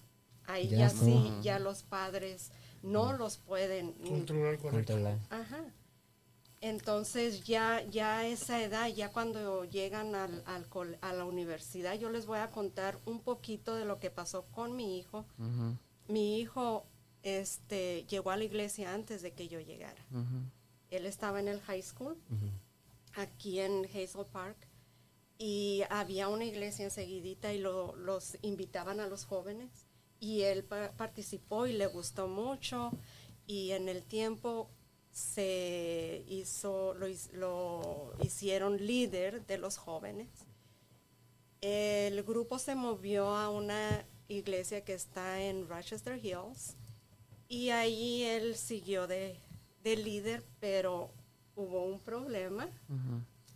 ahí 0.45 0.69
Ya 0.69 0.89
sí, 0.89 1.31
ya 1.41 1.59
los 1.59 1.83
padres 1.83 2.51
no 2.81 3.13
los 3.13 3.37
pueden 3.37 3.91
Controlar 3.93 4.57
correcto. 4.57 4.93
Controlar. 4.93 5.19
Ajá. 5.29 5.65
Entonces 6.67 7.43
ya, 7.43 7.83
ya 7.89 8.19
a 8.19 8.25
esa 8.27 8.63
edad, 8.63 8.87
ya 8.87 9.11
cuando 9.11 9.65
llegan 9.65 10.15
al, 10.15 10.43
a 11.01 11.13
la 11.13 11.25
universidad, 11.25 11.95
yo 11.99 12.09
les 12.09 12.25
voy 12.25 12.39
a 12.39 12.51
contar 12.51 12.97
un 13.05 13.19
poquito 13.19 13.75
de 13.75 13.83
lo 13.83 13.99
que 13.99 14.09
pasó 14.09 14.45
con 14.45 14.73
mi 14.73 14.97
hijo. 14.97 15.25
Mi 16.07 16.39
hijo 16.39 16.85
este, 17.21 18.05
llegó 18.07 18.31
a 18.31 18.37
la 18.37 18.45
iglesia 18.45 18.93
antes 18.93 19.21
de 19.21 19.33
que 19.33 19.49
yo 19.49 19.59
llegara. 19.59 20.01
Él 20.89 21.05
estaba 21.05 21.41
en 21.41 21.49
el 21.49 21.59
high 21.59 21.81
school, 21.83 22.15
aquí 23.15 23.59
en 23.59 23.83
Hazel 23.85 24.25
Park, 24.31 24.55
y 25.37 25.81
había 25.89 26.29
una 26.29 26.45
iglesia 26.45 26.85
enseguidita 26.85 27.51
y 27.53 27.59
lo- 27.59 27.93
los 27.97 28.37
invitaban 28.41 29.01
a 29.01 29.07
los 29.07 29.25
jóvenes. 29.25 29.69
Y 30.21 30.43
él 30.43 30.63
pa- 30.63 30.93
participó 30.95 31.67
y 31.67 31.73
le 31.73 31.87
gustó 31.87 32.29
mucho. 32.29 32.91
Y 33.47 33.71
en 33.71 33.89
el 33.89 34.03
tiempo 34.05 34.69
se 35.13 36.25
hizo, 36.27 36.95
lo, 36.95 37.07
lo 37.33 38.13
hicieron 38.21 38.85
líder 38.85 39.45
de 39.45 39.57
los 39.57 39.77
jóvenes. 39.77 40.27
El 41.61 42.23
grupo 42.23 42.59
se 42.59 42.75
movió 42.75 43.29
a 43.35 43.49
una 43.49 44.03
iglesia 44.27 44.83
que 44.83 44.93
está 44.93 45.41
en 45.41 45.69
Rochester 45.69 46.17
Hills 46.17 46.75
y 47.47 47.69
ahí 47.69 48.23
él 48.23 48.55
siguió 48.55 49.07
de, 49.07 49.39
de 49.83 49.95
líder, 49.95 50.43
pero 50.59 51.11
hubo 51.55 51.85
un 51.85 51.99
problema 51.99 52.67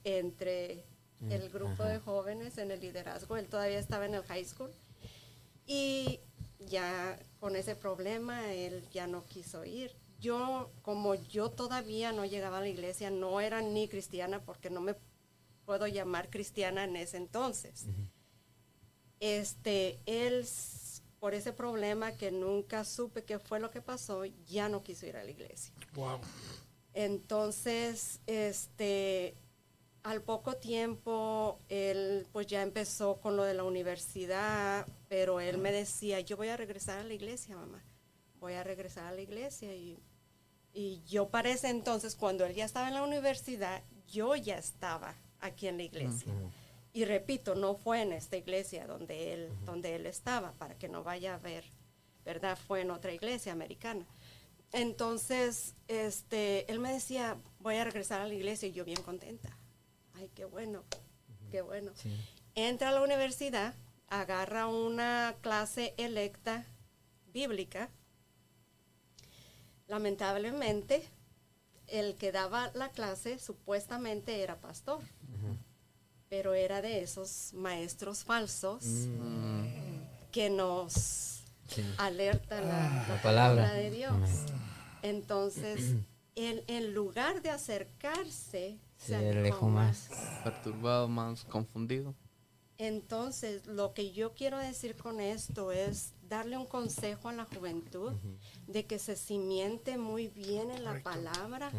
entre 0.04 0.86
el 1.30 1.50
grupo 1.50 1.84
de 1.84 2.00
jóvenes 2.00 2.60
en 2.60 2.70
el 2.70 2.80
liderazgo. 2.80 3.36
Él 3.36 3.48
todavía 3.48 3.80
estaba 3.80 4.06
en 4.06 4.13
el 4.13 4.24
high 4.24 4.46
school 4.46 4.72
y 5.65 6.20
ya 6.60 7.20
con 7.39 7.56
ese 7.56 7.76
problema 7.76 8.54
él 8.54 8.88
ya 8.93 9.08
no 9.08 9.26
quiso 9.26 9.65
ir. 9.65 9.91
Yo, 10.20 10.72
como 10.82 11.16
yo 11.16 11.52
todavía 11.52 12.12
no 12.12 12.26
llegaba 12.26 12.58
a 12.58 12.62
la 12.62 12.68
iglesia, 12.68 13.10
no 13.10 13.40
era 13.40 13.62
ni 13.62 13.88
cristiana 13.88 14.44
porque 14.44 14.70
no 14.70 14.82
me 14.82 14.96
puedo 15.66 15.86
llamar 15.88 16.30
cristiana 16.30 16.86
en 16.86 16.96
ese 16.96 17.18
entonces. 17.18 17.86
Este, 19.20 20.00
él, 20.06 20.46
por 21.20 21.34
ese 21.34 21.54
problema 21.54 22.14
que 22.14 22.32
nunca 22.32 22.84
supe 22.84 23.24
qué 23.24 23.38
fue 23.38 23.60
lo 23.60 23.70
que 23.70 23.82
pasó, 23.82 24.26
ya 24.26 24.70
no 24.70 24.84
quiso 24.84 25.06
ir 25.06 25.18
a 25.18 25.24
la 25.24 25.32
iglesia. 25.32 25.74
Wow. 25.94 26.20
Entonces, 26.94 28.22
este, 28.26 29.36
al 30.04 30.22
poco 30.22 30.56
tiempo, 30.56 31.60
él 31.68 32.26
pues 32.32 32.48
ya 32.48 32.62
empezó 32.62 33.18
con 33.18 33.36
lo 33.36 33.44
de 33.44 33.54
la 33.54 33.66
universidad, 33.66 34.88
pero 35.10 35.42
él 35.42 35.58
me 35.58 35.72
decía, 35.72 36.22
yo 36.22 36.38
voy 36.38 36.48
a 36.48 36.56
regresar 36.56 37.00
a 37.00 37.04
la 37.04 37.14
iglesia, 37.14 37.58
mamá, 37.58 37.84
voy 38.39 38.54
a 38.54 38.63
regresar 38.63 39.06
a 39.06 39.12
la 39.12 39.21
iglesia. 39.21 39.73
Y, 39.76 40.00
y 40.73 41.02
yo 41.06 41.30
para 41.30 41.50
ese 41.50 41.69
entonces, 41.69 42.15
cuando 42.15 42.45
él 42.45 42.54
ya 42.56 42.65
estaba 42.65 42.88
en 42.88 42.93
la 42.93 43.04
universidad, 43.04 43.84
yo 44.08 44.36
ya 44.36 44.58
estaba 44.58 45.15
aquí 45.39 45.67
en 45.67 45.78
la 45.78 45.84
iglesia. 45.84 46.34
Y 46.93 47.06
repito, 47.06 47.56
no 47.56 47.76
fue 47.76 48.02
en 48.02 48.13
esta 48.13 48.38
iglesia 48.38 48.88
donde 48.88 49.34
él, 49.34 49.52
donde 49.65 49.95
él 49.95 50.06
estaba, 50.06 50.54
para 50.54 50.78
que 50.78 50.89
no 50.89 51.04
vaya 51.04 51.36
a 51.36 51.38
ver, 51.38 51.63
¿verdad? 52.26 52.58
Fue 52.58 52.82
en 52.82 52.91
otra 52.91 53.13
iglesia 53.13 53.52
americana. 53.52 54.06
Entonces, 54.71 55.76
este, 55.88 56.69
él 56.71 56.80
me 56.80 56.91
decía, 56.91 57.38
voy 57.60 57.76
a 57.76 57.84
regresar 57.84 58.21
a 58.21 58.28
la 58.28 58.34
iglesia 58.34 58.67
y 58.67 58.73
yo 58.73 58.84
bien 58.84 59.02
contenta. 59.02 59.58
Ay, 60.13 60.30
qué 60.34 60.45
bueno, 60.45 60.84
qué 61.52 61.62
bueno. 61.62 61.91
Sí. 61.95 62.15
Entra 62.56 62.89
a 62.89 62.91
la 62.91 63.04
universidad, 63.04 63.76
agarra 64.08 64.67
una 64.67 65.36
clase 65.41 65.93
electa 65.97 66.65
bíblica. 67.32 67.89
Lamentablemente, 69.88 71.04
el 71.88 72.15
que 72.15 72.32
daba 72.32 72.71
la 72.73 72.89
clase 72.89 73.39
supuestamente 73.39 74.41
era 74.43 74.60
pastor, 74.60 75.00
pero 76.30 76.54
era 76.54 76.82
de 76.82 77.02
esos 77.02 77.54
maestros 77.54 78.23
falsos 78.23 78.84
que 80.32 80.50
nos 80.50 81.34
Sí. 81.69 81.84
alerta 81.97 82.62
la, 82.62 82.67
la 82.67 83.06
La 83.08 83.21
palabra. 83.21 83.63
palabra. 83.63 83.73
de 83.73 83.91
Dios. 83.91 84.13
Entonces, 85.02 85.95
él, 86.36 86.63
en 86.67 86.93
lugar 86.93 87.41
de 87.41 87.50
acercarse, 87.50 88.78
Se 88.97 89.15
alejó 89.15 89.67
más. 89.67 90.10
Perturbado, 90.43 91.08
más 91.08 91.43
confundido. 91.45 92.13
Entonces, 92.78 93.65
lo 93.67 93.93
que 93.93 94.12
yo 94.12 94.34
quiero 94.34 94.58
decir 94.60 94.95
con 94.95 95.19
esto 95.19 95.71
es 95.71 96.13
darle 96.30 96.58
un 96.58 96.66
consejo 96.66 97.30
a 97.30 97.34
la 97.34 97.46
juventud 97.46 98.13
de 98.68 98.86
que 98.86 99.00
se 99.00 99.16
cimiente 99.16 99.98
muy 99.98 100.28
bien 100.28 100.72
en 100.72 100.84
la 100.84 101.02
palabra, 101.04 101.72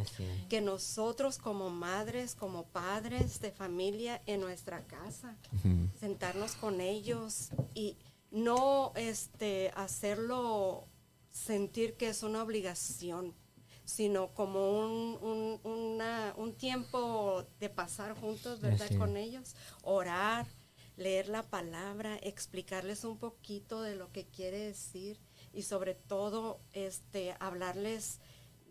que 0.48 0.60
nosotros 0.60 1.38
como 1.38 1.70
madres, 1.70 2.34
como 2.34 2.64
padres 2.64 3.40
de 3.40 3.50
familia 3.52 4.22
en 4.26 4.40
nuestra 4.40 4.84
casa, 4.86 5.36
sentarnos 5.98 6.52
con 6.56 6.80
ellos 6.80 7.50
y 7.74 7.96
no 8.30 8.92
este 8.96 9.70
hacerlo 9.76 10.86
sentir 11.30 11.94
que 11.96 12.08
es 12.08 12.22
una 12.22 12.42
obligación, 12.42 13.34
sino 13.84 14.34
como 14.34 14.78
un, 14.80 15.18
un, 15.22 15.60
una- 15.64 16.34
un 16.36 16.54
tiempo 16.54 17.44
de 17.60 17.68
pasar 17.70 18.14
juntos, 18.18 18.60
¿verdad? 18.60 18.86
Con 18.98 19.16
ellos, 19.16 19.54
orar, 19.82 20.46
leer 20.98 21.28
la 21.28 21.44
palabra, 21.44 22.18
explicarles 22.22 23.04
un 23.04 23.16
poquito 23.16 23.80
de 23.82 23.94
lo 23.96 24.12
que 24.12 24.26
quiere 24.26 24.58
decir 24.58 25.16
y 25.54 25.62
sobre 25.62 25.94
todo 25.94 26.60
este 26.74 27.34
hablarles 27.40 28.18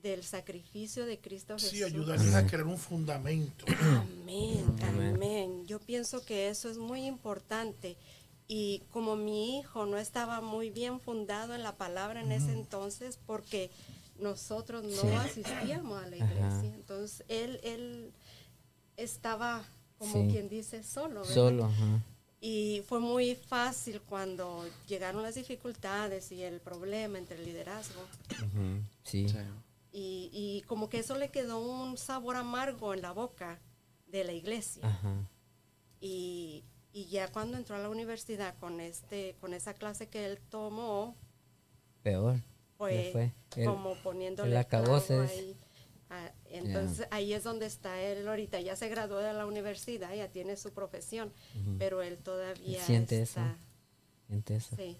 del 0.04 0.24
sacrificio 0.24 1.06
de 1.08 1.20
Cristo 1.20 1.58
Sí, 1.58 1.78
Jesús. 1.78 1.88
ayudarles 1.94 2.36
a 2.36 2.46
crear 2.46 2.68
un 2.68 2.78
fundamento. 2.78 3.66
Amén, 3.82 4.64
Amén. 4.84 5.16
amén. 5.16 5.66
Yo 5.66 5.80
pienso 5.80 6.24
que 6.24 6.50
eso 6.50 6.70
es 6.70 6.78
muy 6.78 7.06
importante. 7.06 7.98
Y 8.50 8.84
como 8.92 9.16
mi 9.18 9.58
hijo 9.60 9.86
no 9.86 9.98
estaba 9.98 10.40
muy 10.40 10.70
bien 10.70 11.00
fundado 11.02 11.56
en 11.56 11.64
la 11.64 11.76
palabra 11.78 12.22
en 12.22 12.32
ese 12.32 12.54
entonces, 12.54 13.20
porque 13.26 13.72
nosotros 14.20 14.84
no 14.84 15.02
Sí. 15.02 15.08
asistíamos 15.10 16.02
a 16.02 16.08
la 16.08 16.16
Ajá. 16.16 16.26
iglesia, 16.26 16.74
entonces 16.76 17.24
él, 17.28 17.60
él 17.64 18.14
estaba, 18.96 19.64
como 19.98 20.14
Sí. 20.14 20.28
quien 20.32 20.48
dice, 20.50 20.84
solo. 20.84 21.22
¿verdad? 21.22 21.34
Solo. 21.34 21.66
ajá. 21.66 22.04
Y 22.40 22.84
fue 22.88 23.00
muy 23.00 23.36
fácil 23.36 24.02
cuando 24.02 24.64
llegaron 24.88 25.24
las 25.24 25.36
dificultades 25.36 26.32
y 26.32 26.44
el 26.44 26.60
problema 26.60 27.18
entre 27.18 27.38
el 27.38 27.46
liderazgo. 27.46 28.02
Sí. 29.04 29.28
Sí. 29.28 29.38
Y, 29.92 30.30
y 30.32 30.62
como 30.68 30.90
que 30.90 31.00
eso 31.00 31.18
le 31.18 31.30
quedó 31.30 31.60
un 31.60 31.98
sabor 31.98 32.36
amargo 32.36 32.94
en 32.94 33.02
la 33.02 33.12
boca 33.12 33.60
de 34.06 34.24
la 34.24 34.34
iglesia. 34.34 34.82
Ajá. 34.86 35.28
Y, 36.00 36.64
y 36.94 37.06
ya 37.08 37.28
cuando 37.32 37.58
entró 37.58 37.76
a 37.76 37.80
la 37.80 37.90
universidad 37.90 38.56
con 38.60 38.80
este 38.82 39.36
con 39.42 39.54
esa 39.56 39.74
clase 39.74 40.08
que 40.08 40.26
él 40.26 40.38
tomó, 40.50 41.16
Peor. 42.04 42.40
fue. 42.78 43.34
El- 43.56 43.66
como 43.66 43.96
poniéndole 44.04 44.52
el 44.52 44.58
acabose 44.58 45.08
clavo 45.08 45.24
es- 45.24 45.32
ahí. 45.32 45.58
Ah, 46.10 46.32
entonces 46.46 47.08
ahí 47.12 47.34
es 47.34 47.44
donde 47.44 47.66
está 47.66 48.02
él 48.02 48.28
ahorita. 48.28 48.62
Ya 48.62 48.76
se 48.76 48.88
graduó 48.88 49.18
de 49.20 49.34
la 49.34 49.46
universidad, 49.46 50.14
ya 50.16 50.30
tiene 50.30 50.56
su 50.56 50.72
profesión, 50.72 51.34
pero 51.78 52.02
él 52.02 52.18
todavía 52.18 52.84
Siente 52.84 53.22
eso. 53.22 53.40
está. 53.42 53.58
Siente 54.28 54.56
eso. 54.56 54.76
Sí, 54.78 54.98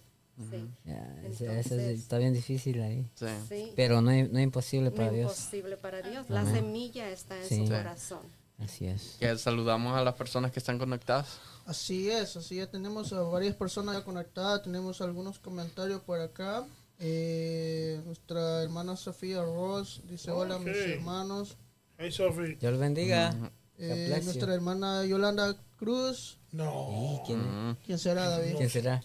sí. 0.52 0.70
Ya, 0.86 1.22
ese- 1.24 1.30
ese 1.30 1.60
es- 1.60 1.72
Entonces- 1.72 2.00
está 2.00 2.18
bien 2.18 2.34
difícil 2.34 2.82
ahí. 2.82 3.10
Sí. 3.16 3.26
sí. 3.48 3.74
Pero 3.76 4.02
no 4.02 4.12
es, 4.12 4.30
no 4.32 4.38
es 4.40 4.44
imposible 4.44 4.90
No 4.90 4.96
para 4.96 5.08
es 5.08 5.14
Dios. 5.14 5.32
imposible 5.40 5.78
para 5.78 6.02
Dios. 6.02 6.30
La 6.30 6.42
Amén. 6.42 6.54
semilla 6.56 7.10
está 7.10 7.38
en 7.38 7.46
Sí. 7.48 7.56
su 7.60 7.64
Sí. 7.68 7.72
corazón. 7.72 8.20
Así 8.60 8.88
es. 8.88 9.18
Que 9.20 9.38
saludamos 9.38 9.96
a 9.96 10.04
las 10.04 10.16
personas 10.16 10.52
que 10.52 10.60
están 10.60 10.80
conectadas. 10.80 11.40
Así 11.66 12.10
es, 12.10 12.36
así 12.36 12.60
es. 12.60 12.70
Tenemos 12.72 13.14
a 13.14 13.22
varias 13.22 13.56
personas 13.56 13.96
ya 13.96 14.04
conectadas, 14.04 14.64
tenemos 14.64 15.00
algunos 15.02 15.38
comentarios 15.40 16.02
por 16.02 16.20
acá. 16.20 16.66
Eh, 17.00 18.02
nuestra 18.06 18.64
hermana 18.64 18.96
Sofía 18.96 19.44
Ross 19.44 20.02
dice 20.10 20.32
hola 20.32 20.58
mis 20.60 20.76
hermanos. 20.76 21.58
Hey, 21.98 22.12
Sophie. 22.12 22.56
Dios 22.60 22.72
los 22.72 22.80
bendiga. 22.80 23.36
Eh, 23.78 24.20
nuestra 24.24 24.54
hermana 24.54 25.06
Yolanda 25.06 25.56
Cruz. 25.78 26.40
No, 26.52 27.20
¿Y 27.22 27.26
quién, 27.28 27.40
Mm. 27.70 27.78
¿Quién 27.86 28.00
será 28.00 28.30
David? 28.30 28.56
quién 28.58 28.70
será? 28.70 29.02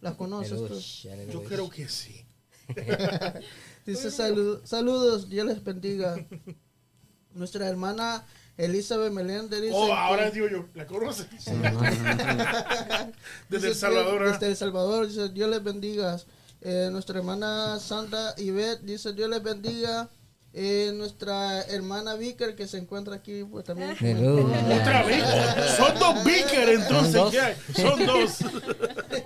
¿La 0.00 0.16
conoces 0.16 0.50
tú? 0.50 1.08
Yo 1.32 1.42
creo 1.44 1.70
que 1.70 1.88
sí. 1.88 2.24
Dice 3.86 4.08
"Salu- 4.10 4.60
saludos, 4.64 5.30
Dios 5.30 5.46
les 5.46 5.64
bendiga. 5.64 6.16
Nuestra 7.32 7.66
hermana 7.68 8.26
Elizabeth 8.58 9.12
Meléndez 9.12 9.62
dice 9.62 9.72
Oh, 9.74 9.86
que- 9.86 9.92
ahora 9.92 10.30
digo 10.30 10.46
yo, 10.48 10.66
¿la 10.74 10.86
conoces? 10.86 11.26
Sí, 11.38 11.52
no, 11.52 11.80
Desde 13.48 13.68
El 13.68 13.74
Salvador. 13.74 14.22
¿ah? 14.26 14.32
Desde 14.32 14.48
El 14.48 14.56
Salvador, 14.56 15.06
dice 15.08 15.30
Dios 15.30 15.48
les 15.48 15.62
bendiga. 15.64 16.18
Eh, 16.60 16.88
nuestra 16.90 17.18
hermana 17.18 17.78
Sandra 17.78 18.34
Ivette 18.36 18.82
dice 18.82 19.12
Dios 19.12 19.28
les 19.30 19.42
bendiga. 19.42 20.08
Eh, 20.54 20.92
nuestra 20.94 21.60
hermana 21.62 22.14
Vicker 22.14 22.56
que 22.56 22.66
se 22.66 22.78
encuentra 22.78 23.16
aquí 23.16 23.44
pues 23.44 23.64
también. 23.64 23.92
Otra. 23.92 25.04
Son 25.76 25.98
dos 25.98 26.24
Beaker 26.24 26.68
entonces. 26.70 27.12
Son 27.12 27.22
dos. 27.22 27.30
¿qué 27.30 27.40
hay? 27.40 27.56
Son 27.76 28.06
dos. 28.06 28.38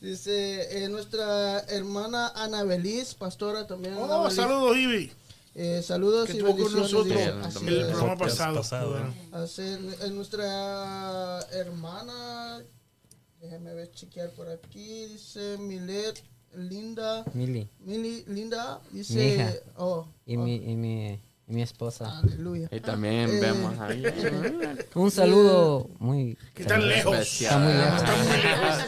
Dice 0.00 0.84
eh, 0.84 0.88
nuestra 0.88 1.58
hermana 1.68 2.28
Ana 2.36 2.62
Belis, 2.62 3.14
pastora 3.14 3.66
también. 3.66 3.96
Oh, 3.98 4.30
saludos, 4.30 4.76
Ivy. 4.76 5.12
Eh, 5.56 5.82
saludos 5.82 6.28
Que 6.28 6.34
y 6.34 6.36
estuvo 6.36 6.52
con 6.52 6.72
bendiciones. 6.72 7.34
nosotros. 7.34 7.54
Sí, 7.60 7.66
el 7.66 7.86
programa 7.88 8.16
pasado. 8.16 8.56
pasado. 8.58 8.96
Así 9.32 9.62
nuestra 10.12 11.40
hermana, 11.50 12.62
déjame 13.40 13.74
ver, 13.74 13.90
chequear 13.92 14.30
por 14.30 14.48
aquí, 14.48 15.06
dice 15.06 15.56
Milet, 15.58 16.22
Linda, 16.54 17.24
Mili. 17.34 17.68
Mili, 17.80 18.24
Linda, 18.26 18.80
Mi 18.90 18.98
dice, 19.00 19.34
hija. 19.34 19.52
oh, 19.76 20.06
Y, 20.26 20.36
oh, 20.36 20.40
mi, 20.40 20.56
y, 20.56 20.76
mi, 20.76 21.12
y 21.46 21.52
mi 21.52 21.62
esposa. 21.62 22.18
aleluya. 22.20 22.68
Y 22.72 22.80
también 22.80 23.28
Eh. 23.30 23.40
vemos 23.40 23.78
ahí. 23.80 24.02
Un 24.94 25.10
saludo 25.10 25.88
muy. 25.98 26.36
¿Qué 26.54 26.64
tan 26.64 26.86
lejos? 26.88 27.16
Está 27.18 27.58
muy 27.58 27.72
lejos. 27.72 28.02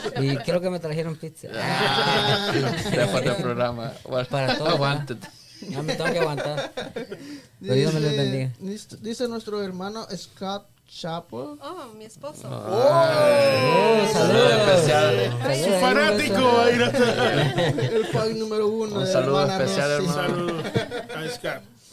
Especial. 0.06 0.24
Y 0.24 0.36
creo 0.38 0.60
que 0.60 0.70
me 0.70 0.80
trajeron 0.80 1.16
pizza. 1.16 1.48
Ah, 1.54 2.52
Después 2.90 3.24
del 3.24 3.36
programa. 3.36 3.92
Bueno, 4.08 4.28
Para 4.28 4.56
todos, 4.58 4.74
aguántate. 4.74 5.28
Ya 5.68 5.82
me 5.82 5.94
tengo 5.94 6.10
que 6.12 6.18
aguantar. 6.18 6.72
Pero 7.60 7.74
Dios 7.74 7.92
me 7.92 8.00
les 8.00 8.16
bendiga. 8.16 8.52
dice 9.02 9.28
nuestro 9.28 9.62
hermano 9.62 10.06
Scott 10.16 10.66
Chapo. 10.92 11.56
Oh, 11.62 11.94
mi 11.96 12.04
esposo. 12.04 12.48
Oh, 12.50 14.08
Saludos 14.12 14.52
especiales. 14.52 15.30
Su 15.32 15.64
Saludos. 15.64 15.80
fanático. 15.80 16.62
el 17.80 18.06
fan 18.06 18.38
número 18.38 18.66
uno. 18.68 18.96
Un 18.96 19.04
de 19.04 19.12
saludo 19.12 19.40
hermana 19.40 19.64
especial, 19.64 19.90
hermano. 19.92 20.62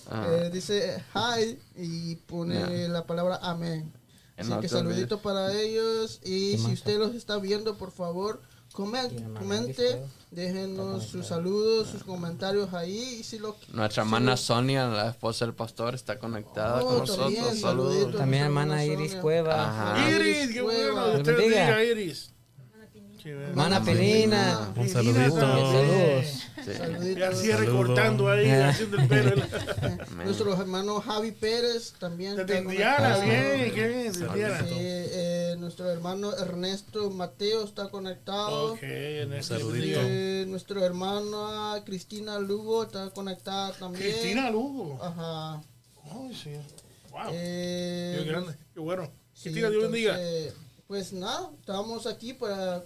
Eh, 0.10 0.50
dice 0.52 1.04
hi 1.14 1.60
y 1.76 2.16
pone 2.16 2.56
Ya. 2.60 2.88
la 2.90 3.06
palabra 3.06 3.40
amén. 3.44 3.92
Así 4.36 4.50
no 4.50 4.62
que 4.62 4.68
saludito 4.70 5.22
para 5.22 5.54
ellos. 5.54 6.20
Y 6.24 6.54
¿Qué 6.54 6.58
si 6.58 6.74
usted 6.74 6.98
los 6.98 7.14
está 7.14 7.38
viendo, 7.38 7.76
por 7.78 7.92
favor, 7.92 8.42
comente, 8.72 10.02
déjenos 10.32 11.04
sus 11.06 11.28
saludos, 11.28 11.90
sus 11.90 12.04
comentarios 12.04 12.74
ahí. 12.74 13.18
Y 13.20 13.24
si 13.24 13.40
lo 13.40 13.56
Nuestra 13.74 14.04
hermana 14.04 14.38
Sonia, 14.38 14.88
la 14.88 15.10
esposa 15.10 15.46
del 15.46 15.54
pastor, 15.56 15.96
está 15.96 16.20
conectada 16.20 16.84
Oh, 16.84 16.88
con 16.88 16.98
nosotros. 17.00 17.34
también, 17.36 17.56
Saludos. 17.58 18.16
También 18.18 18.44
hermana 18.44 18.86
Iris. 18.86 19.16
Cueva. 19.16 19.96
Iris, 20.10 20.52
qué 20.54 20.62
bueno. 20.62 21.24
Bendiga, 21.24 21.84
Iris. 21.84 22.32
Hermana 23.26 23.84
Pelina. 23.84 24.72
Un 24.76 24.90
saludito. 24.90 25.40
Saludos. 25.40 26.26
Sí. 26.64 27.22
Así 27.22 27.52
recortando 27.52 28.30
ahí, 28.30 28.50
Ah. 28.50 28.70
haciendo 28.70 28.98
el 28.98 29.08
pelo. 29.08 29.32
Nuestro 30.26 30.54
hermano 30.60 31.02
Javi 31.02 31.32
Pérez 31.32 31.94
también. 32.00 32.36
Desde 32.36 32.58
está 32.58 32.72
Indiana, 32.72 33.18
bien, 33.20 33.74
qué 33.74 33.88
bien, 33.88 34.12
desde 34.14 34.26
Indiana. 34.26 34.60
Sí, 34.68 34.76
eh, 34.78 35.56
nuestro 35.60 35.90
hermano 35.90 36.34
Ernesto 36.36 37.10
Mateo 37.10 37.64
está 37.64 37.90
conectado. 37.90 38.74
Ok, 38.74 38.84
en 38.84 39.34
este 39.34 39.58
saludito. 39.58 40.00
Eh, 40.04 40.46
nuestro 40.48 40.84
hermana 40.84 41.82
Cristina 41.86 42.40
Lugo 42.40 42.84
está 42.84 43.10
conectada 43.12 43.72
también. 43.74 44.04
Cristina 44.12 44.50
Lugo. 44.52 45.00
Ajá. 45.02 45.62
Ay, 46.12 46.34
sí. 46.36 46.52
Wow. 47.12 47.22
Eh, 47.32 48.16
Qué 48.20 48.30
grande, 48.30 48.54
qué 48.74 48.80
bueno. 48.80 49.10
sí, 49.34 49.44
Cristina, 49.44 49.70
Dios 49.70 49.84
bendiga. 49.84 50.18
Pues 50.88 51.12
nada, 51.12 51.50
estamos 51.60 52.08
aquí 52.08 52.34
para 52.34 52.84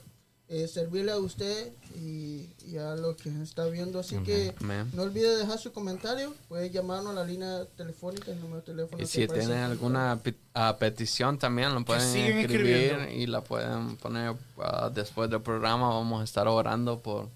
eh, 0.54 0.68
servirle 0.68 1.14
a 1.14 1.18
usted 1.18 1.72
y, 1.96 2.46
y 2.68 2.76
a 2.76 2.96
lo 2.98 3.16
que 3.16 3.30
está 3.42 3.68
viendo. 3.68 4.02
Así 4.02 4.18
que 4.18 4.54
no 4.92 5.04
olvide 5.04 5.38
dejar 5.38 5.58
su 5.58 5.72
comentario. 5.72 6.36
Puede 6.50 6.70
llamarnos 6.70 7.14
a 7.14 7.22
la 7.22 7.24
línea 7.24 7.66
telefónica, 7.78 8.32
el 8.32 8.42
número 8.42 8.58
de 8.58 8.64
teléfono. 8.64 9.02
Y 9.02 9.06
si 9.06 9.26
tienen 9.30 9.60
alguna 9.60 10.20
ah, 10.54 10.76
petición 10.78 11.40
también 11.40 11.74
lo 11.74 11.86
pueden 11.86 12.18
escribir 12.18 12.98
y 13.14 13.28
la 13.28 13.40
pueden 13.40 13.96
poner 13.96 14.36
ah, 14.58 14.92
después 14.94 15.30
del 15.30 15.42
programa. 15.42 15.88
Vamos 15.88 16.20
a 16.20 16.26
estar 16.26 16.50
orando 16.50 17.00
por 17.00 17.30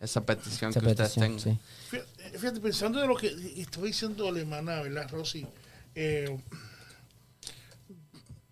esa 0.00 0.24
petición 0.24 0.70
Esa 0.70 0.80
que 0.80 0.86
ustedes 0.86 1.12
tengan. 1.12 1.40
sí. 1.40 1.58
Fíjate, 1.90 2.38
fíjate, 2.38 2.60
pensando 2.60 3.00
de 3.00 3.06
lo 3.06 3.16
que 3.16 3.26
estaba 3.60 3.86
diciendo 3.86 4.32
la 4.32 4.40
hermana, 4.40 4.80
¿verdad, 4.80 5.10
Rosy? 5.10 5.46
Eh, 5.94 6.40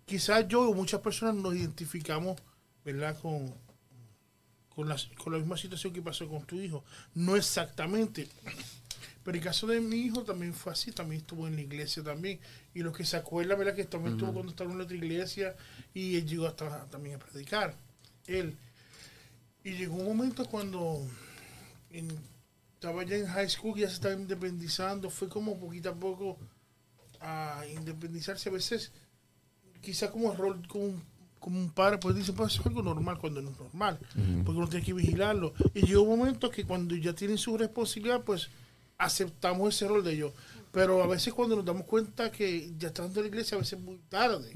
quizás 0.05 0.47
yo 0.47 0.69
o 0.69 0.75
muchas 0.75 1.01
personas 1.01 1.33
nos 1.33 1.55
identificamos, 1.55 2.39
¿verdad?, 2.85 3.17
con, 3.19 3.51
con, 4.75 4.87
la, 4.89 4.97
con 5.23 5.33
la 5.33 5.39
misma 5.39 5.57
situación 5.57 5.93
que 5.93 6.01
pasó 6.01 6.27
con 6.27 6.45
tu 6.45 6.55
hijo. 6.59 6.83
No 7.15 7.35
exactamente. 7.35 8.27
Pero 9.23 9.37
el 9.37 9.43
caso 9.43 9.67
de 9.67 9.79
mi 9.79 9.97
hijo 9.97 10.23
también 10.23 10.53
fue 10.53 10.73
así, 10.73 10.91
también 10.91 11.21
estuvo 11.21 11.47
en 11.47 11.55
la 11.55 11.61
iglesia 11.61 12.01
también. 12.03 12.39
Y 12.73 12.81
lo 12.81 12.91
que 12.91 13.05
se 13.05 13.17
acuerda, 13.17 13.55
¿verdad?, 13.55 13.75
que 13.75 13.83
también 13.85 14.13
estuvo 14.15 14.33
cuando 14.33 14.51
estaba 14.51 14.71
en 14.71 14.77
la 14.79 14.83
otra 14.85 14.97
iglesia 14.97 15.55
y 15.93 16.15
él 16.15 16.25
llegó 16.27 16.47
hasta 16.47 16.85
también 16.85 17.15
a 17.15 17.19
predicar. 17.19 17.75
Él. 18.25 18.57
Y 19.63 19.73
llegó 19.73 19.95
un 19.95 20.05
momento 20.05 20.45
cuando 20.45 21.05
en- 21.91 22.17
estaba 22.73 23.03
ya 23.03 23.15
en 23.17 23.27
high 23.27 23.47
school, 23.49 23.77
ya 23.77 23.87
se 23.87 23.93
estaba 23.95 24.15
independizando, 24.15 25.11
fue 25.11 25.29
como 25.29 25.59
poquito 25.59 25.89
a 25.91 25.93
poco 25.95 26.39
a 27.19 27.63
independizarse 27.71 28.49
a 28.49 28.51
veces, 28.51 28.91
quizá 29.81 30.09
como 30.09 30.33
rol, 30.33 30.67
como 30.67 30.85
un, 30.85 31.03
como 31.41 31.59
un 31.59 31.71
padre, 31.71 31.97
pues 31.97 32.15
dice, 32.15 32.31
pues 32.31 32.53
es 32.57 32.65
algo 32.65 32.81
normal 32.81 33.17
cuando 33.19 33.41
no 33.41 33.49
es 33.51 33.59
normal, 33.59 33.99
porque 34.45 34.57
uno 34.57 34.69
tiene 34.69 34.85
que 34.85 34.93
vigilarlo. 34.93 35.53
Y 35.73 35.85
llegó 35.85 36.03
un 36.03 36.17
momento 36.19 36.49
que 36.49 36.63
cuando 36.63 36.95
ya 36.95 37.11
tienen 37.13 37.37
su 37.37 37.57
responsabilidad, 37.57 38.21
pues 38.23 38.47
aceptamos 38.97 39.75
ese 39.75 39.87
rol 39.87 40.03
de 40.03 40.13
ellos. 40.13 40.31
Pero 40.71 41.03
a 41.03 41.07
veces 41.07 41.33
cuando 41.33 41.55
nos 41.57 41.65
damos 41.65 41.83
cuenta 41.85 42.31
que 42.31 42.71
ya 42.77 42.87
están 42.89 43.07
en 43.07 43.15
la 43.21 43.27
iglesia, 43.27 43.55
a 43.57 43.59
veces 43.59 43.77
es 43.79 43.83
muy 43.83 43.97
tarde. 44.07 44.51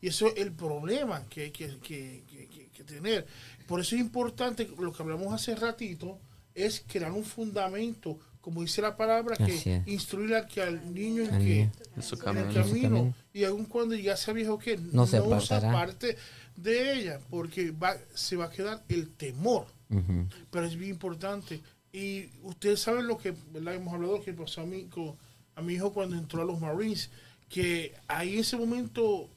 Y 0.00 0.08
eso 0.08 0.26
es 0.26 0.34
el 0.38 0.52
problema 0.52 1.22
que 1.28 1.42
hay 1.42 1.50
que, 1.52 1.68
que- 1.78 2.24
que- 2.28 2.48
que- 2.48 2.68
que 2.74 2.84
tener. 2.84 3.24
Por 3.68 3.80
eso 3.80 3.94
es 3.94 4.00
importante, 4.00 4.68
lo 4.80 4.92
que 4.92 5.02
hablamos 5.02 5.32
hace 5.32 5.54
ratito, 5.54 6.18
es 6.54 6.82
crear 6.88 7.12
un 7.12 7.24
fundamento, 7.24 8.18
como 8.44 8.60
dice 8.60 8.82
la 8.82 8.94
palabra, 8.94 9.36
que 9.38 9.82
instruir 9.86 10.34
al, 10.34 10.46
que, 10.46 10.60
al 10.60 10.92
niño 10.92 11.22
en, 11.22 11.30
Al 11.34 11.38
que, 11.40 11.44
niño. 11.48 11.72
En 11.96 12.02
su 12.02 12.14
en 12.16 12.18
el 12.20 12.24
camino. 12.24 12.52
camino. 12.52 12.88
camino. 12.90 13.14
Y 13.32 13.44
aun 13.44 13.64
cuando 13.64 13.94
ya 13.94 14.18
sea 14.18 14.34
viejo, 14.34 14.58
que 14.58 14.76
No 14.76 15.06
se 15.06 15.18
usa 15.18 15.36
apartará. 15.56 15.72
parte 15.72 16.18
de 16.54 16.92
ella, 16.92 17.20
porque 17.30 17.70
va, 17.70 17.96
se 18.14 18.36
va 18.36 18.44
a 18.44 18.50
quedar 18.50 18.84
el 18.90 19.08
temor 19.14 19.66
Ujú. 19.88 20.26
pero 20.50 20.66
es 20.66 20.76
bien 20.76 20.90
importante. 20.90 21.62
Y 21.90 22.26
ustedes 22.42 22.80
saben 22.80 23.06
lo 23.06 23.16
que, 23.16 23.34
¿verdad? 23.50 23.76
Hemos 23.76 23.94
hablado 23.94 24.20
que 24.22 24.34
pasó 24.34 24.60
a 24.60 24.66
mí, 24.66 24.84
con, 24.90 25.16
a 25.54 25.62
mi 25.62 25.72
hijo 25.74 25.94
cuando 25.94 26.14
entró 26.16 26.42
a 26.42 26.44
los 26.44 26.60
Marines, 26.60 27.08
que 27.48 27.94
hay 28.08 28.38
ese 28.40 28.58
momento 28.58 29.30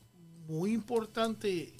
muy 0.50 0.74
importante 0.74 1.72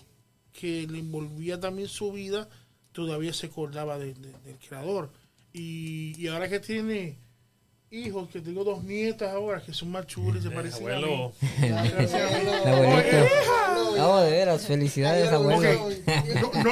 que 0.54 0.88
le 0.88 1.00
envolvía 1.00 1.60
también 1.60 1.90
su 1.90 2.14
vida, 2.14 2.48
todavía 2.94 3.34
se 3.34 3.48
acordaba 3.48 3.98
de- 4.00 4.14
de- 4.14 4.32
del 4.46 4.58
creador. 4.66 5.12
Y, 5.58 6.16
y 6.18 6.28
ahora 6.28 6.48
que 6.48 6.60
tiene 6.60 7.18
hijos, 7.90 8.30
que 8.30 8.42
tengo 8.42 8.64
dos 8.64 8.84
nietas 8.84 9.32
ahora, 9.34 9.62
que 9.62 9.74
son 9.74 9.90
más 9.92 10.06
chulas 10.08 10.44
se 10.44 10.52
parecen 10.52 10.84
a 10.92 10.98
mí. 10.98 11.04
Abuelo, 11.04 11.34
El 11.62 12.74
abuelito. 12.74 13.18
Oh, 14.00 14.22
de 14.22 14.32
veras, 14.32 14.66
felicidades, 14.68 15.30
abuelo. 15.32 15.90
No, 16.54 16.64
no, 16.64 16.72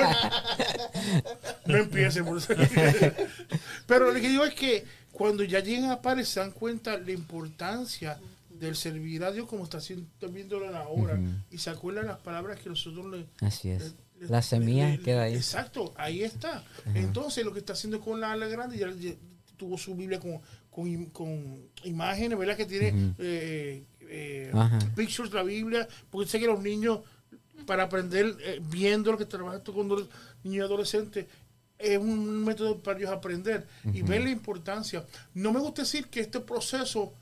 no 1.66 1.78
empiecen 1.78 2.26
por 2.26 2.38
eso. 2.38 2.54
Pero 3.88 4.12
lo 4.12 4.14
que 4.20 4.30
digo 4.30 4.46
es 4.46 4.54
que 4.54 4.84
cuando 5.12 5.44
ya 5.44 5.60
llegan 5.62 5.90
a 5.92 6.02
padres 6.02 6.28
se 6.30 6.40
dan 6.40 6.52
cuenta 6.52 6.98
la 6.98 7.12
importancia 7.12 8.20
del 8.50 8.76
servir 8.76 9.24
a 9.24 9.32
Dios 9.32 9.48
como 9.48 9.64
está 9.64 9.78
haciendo, 9.80 10.06
viéndolo 10.30 10.76
ahora 10.78 11.20
y 11.52 11.58
se 11.58 11.70
acuerdan 11.70 12.08
las 12.08 12.20
palabras 12.20 12.60
que 12.60 12.70
nosotros 12.70 13.06
le, 13.12 13.26
Así 13.46 13.70
es. 13.70 13.84
le- 13.84 14.05
La 14.20 14.42
semilla 14.42 14.90
le- 14.90 15.00
queda 15.00 15.24
ahí. 15.24 15.36
Exacto, 15.36 15.94
ahí 15.98 16.24
está. 16.24 16.64
Entonces 16.94 17.44
lo 17.46 17.52
que 17.54 17.60
está 17.60 17.74
haciendo 17.74 18.00
con 18.00 18.20
la 18.22 18.32
ala 18.32 18.48
grande 18.48 18.78
ya, 18.78 18.90
ya 18.92 19.12
tuvo 19.58 19.78
su 19.78 19.96
Biblia 19.96 20.20
con, 20.20 20.40
con, 20.70 21.06
con 21.08 21.70
imágenes, 21.84 22.38
¿verdad? 22.38 22.58
Que 22.58 22.66
tiene 22.66 23.14
eh, 23.20 23.84
eh, 24.02 24.50
pictures 24.96 25.32
de 25.32 25.38
la 25.38 25.44
Biblia, 25.44 25.88
porque 26.10 26.30
sé 26.30 26.40
que 26.40 26.48
los 26.48 26.62
niños 26.62 27.00
para 27.66 27.84
aprender 27.84 28.36
eh, 28.42 28.60
viendo 28.70 29.12
lo 29.12 29.18
que 29.18 29.26
trabaja 29.26 29.58
esto 29.58 29.74
con 29.74 29.88
los 29.88 30.02
niños 30.44 30.58
y 30.58 30.60
adolescentes 30.62 31.26
es 31.78 31.98
un 31.98 32.44
método 32.46 32.80
para 32.82 32.98
ellos 33.00 33.12
aprender 33.12 33.68
y 33.94 34.02
ver 34.02 34.24
la 34.24 34.30
importancia. 34.30 35.06
No 35.34 35.52
me 35.52 35.60
gusta 35.60 35.82
decir 35.82 36.08
que 36.08 36.22
este 36.22 36.40
proceso 36.40 37.14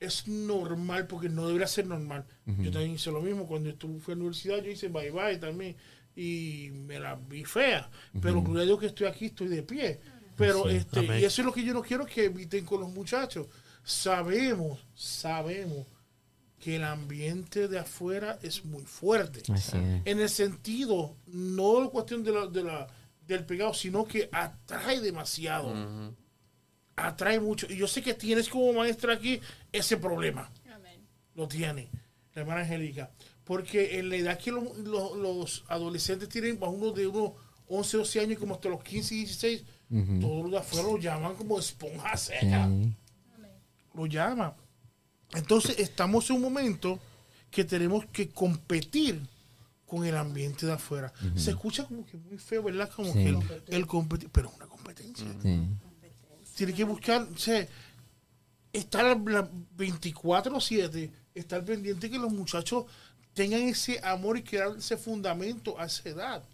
es 0.00 0.26
normal 0.26 1.06
porque 1.06 1.28
no 1.28 1.46
debería 1.46 1.66
ser 1.66 1.86
normal. 1.86 2.24
Yo 2.46 2.70
también 2.70 2.92
hice 2.92 3.12
lo 3.12 3.20
mismo 3.20 3.46
cuando 3.46 3.68
estuve 3.68 4.00
fui 4.00 4.12
a 4.12 4.16
la 4.16 4.22
universidad, 4.22 4.62
yo 4.62 4.70
hice 4.70 4.88
bye 4.88 5.10
bye 5.10 5.36
también 5.36 5.76
y 6.16 6.70
me 6.72 6.98
la 6.98 7.14
vi 7.14 7.44
fea, 7.44 7.88
pero 8.20 8.42
gloria 8.42 8.62
a 8.62 8.66
Dios 8.66 8.80
que 8.80 8.86
estoy 8.86 9.06
aquí, 9.06 9.26
estoy 9.26 9.48
de 9.48 9.62
pie. 9.62 10.00
Pero 10.36 10.68
este 10.70 11.00
Amén. 11.00 11.20
y 11.20 11.24
eso 11.24 11.42
es 11.42 11.46
lo 11.46 11.52
que 11.52 11.62
yo 11.62 11.74
no 11.74 11.82
quiero 11.82 12.06
que 12.06 12.24
eviten 12.24 12.64
con 12.64 12.80
los 12.80 12.90
muchachos. 12.90 13.46
Sabemos, 13.84 14.80
sabemos 14.94 15.86
que 16.58 16.76
el 16.76 16.84
ambiente 16.84 17.68
de 17.68 17.78
afuera 17.78 18.38
es 18.42 18.64
muy 18.64 18.82
fuerte. 18.84 19.42
Así 19.52 19.76
es. 19.76 20.02
En 20.06 20.18
el 20.18 20.28
sentido, 20.30 21.16
no 21.26 21.90
cuestión 21.90 22.24
de 22.24 22.32
la, 22.32 22.46
de 22.46 22.64
la, 22.64 22.86
del 23.26 23.44
pegado, 23.44 23.74
sino 23.74 24.06
que 24.06 24.30
atrae 24.32 25.00
demasiado. 25.00 25.72
Ujú. 25.72 26.14
Atrae 27.06 27.40
mucho. 27.40 27.66
Y 27.70 27.76
yo 27.76 27.86
sé 27.86 28.02
que 28.02 28.14
tienes 28.14 28.48
como 28.48 28.72
maestra 28.72 29.14
aquí 29.14 29.40
ese 29.72 29.96
problema. 29.96 30.50
Lo 31.34 31.46
tiene, 31.48 31.88
la 32.34 32.42
hermana 32.42 32.60
Angélica. 32.62 33.10
Porque 33.44 33.98
en 33.98 34.08
la 34.10 34.16
edad 34.16 34.38
que 34.38 34.50
lo- 34.52 34.74
lo- 34.84 35.14
los 35.16 35.64
adolescentes 35.68 36.28
tienen, 36.28 36.58
más 36.60 36.70
uno 36.70 36.90
de 36.92 37.06
unos 37.06 37.32
11, 37.68 37.96
12 37.98 38.20
años, 38.20 38.38
como 38.38 38.54
hasta 38.54 38.68
los 38.68 38.82
15, 38.82 39.14
16, 39.14 39.62
todos 40.20 40.42
los 40.42 40.50
de 40.52 40.58
afuera 40.58 40.86
lo 40.86 40.98
llaman 40.98 41.34
como 41.34 41.58
esponja 41.58 42.16
seca 42.16 42.68
lo 43.94 44.06
llama. 44.06 44.54
Entonces 45.34 45.78
estamos 45.78 46.28
en 46.30 46.36
un 46.36 46.42
momento 46.42 46.98
que 47.50 47.64
tenemos 47.64 48.04
que 48.06 48.28
competir 48.28 49.20
con 49.86 50.04
el 50.04 50.16
ambiente 50.16 50.66
de 50.66 50.72
afuera. 50.72 51.12
Se 51.34 51.50
escucha 51.50 51.84
como 51.84 52.04
que 52.06 52.16
muy 52.16 52.38
feo, 52.38 52.62
¿verdad? 52.62 52.88
Como 52.94 53.12
Sí. 53.12 53.18
que 53.18 53.28
el, 53.30 53.38
el 53.68 53.86
competi- 53.86 54.28
pero 54.30 54.48
es 54.50 54.54
una 54.56 54.66
competencia. 54.66 55.26
Sí. 55.42 55.60
Tiene 56.60 56.74
que 56.74 56.84
buscar, 56.84 57.22
o 57.22 57.38
sea, 57.38 57.66
estar 58.70 59.18
la 59.18 59.50
24-7, 59.78 61.10
estar 61.34 61.64
pendiente 61.64 62.10
que 62.10 62.18
los 62.18 62.30
muchachos 62.30 62.84
tengan 63.32 63.62
ese 63.62 63.98
amor 64.04 64.36
y 64.36 64.42
crear 64.42 64.76
ese 64.76 64.98
fundamento 64.98 65.80
a 65.80 65.86
esa 65.86 66.10
edad. 66.10 66.44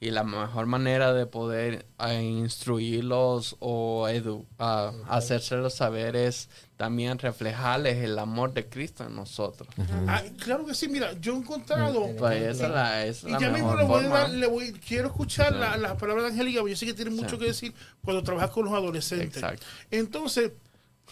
Y, 0.00 0.10
la 0.10 0.24
mejor 0.24 0.66
manera 0.66 1.12
de 1.12 1.26
poder 1.26 1.86
eh, 2.00 2.22
instruirlos 2.22 3.56
o 3.60 4.08
edu 4.08 4.46
ah, 4.58 4.92
hacérselos 5.08 5.74
saber 5.74 6.16
es 6.16 6.48
también 6.76 7.18
reflejarles 7.18 7.98
el 7.98 8.18
amor 8.18 8.52
de 8.52 8.66
Cristo 8.68 9.04
en 9.04 9.14
nosotros. 9.14 9.68
Ah, 10.08 10.22
claro 10.38 10.66
que 10.66 10.74
sí, 10.74 10.88
mira, 10.88 11.12
yo 11.20 11.34
he 11.34 11.36
encontrado... 11.36 12.08
Pues 12.18 12.42
esa 12.42 12.66
es 12.66 12.70
la, 12.72 13.06
esa 13.06 13.18
es 13.18 13.24
Y 13.28 13.32
la 13.32 13.38
ya 13.40 13.50
mismo 13.50 13.76
le 13.76 13.84
voy 13.84 14.00
a 14.00 14.02
forma. 14.02 14.18
dar, 14.20 14.30
le 14.30 14.46
voy, 14.46 14.72
quiero 14.72 15.06
escuchar 15.08 15.54
la- 15.54 15.76
las 15.76 15.94
palabras 15.96 16.24
de 16.26 16.30
Angélica, 16.32 16.60
porque 16.60 16.72
yo 16.72 16.76
sé 16.76 16.86
que 16.86 16.94
tiene 16.94 17.10
mucho 17.12 17.38
que 17.38 17.44
decir 17.46 17.72
cuando 18.04 18.22
trabajas 18.22 18.50
con 18.50 18.64
los 18.64 18.74
adolescentes. 18.74 19.36
Exacto. 19.36 19.64
Entonces, 19.90 20.50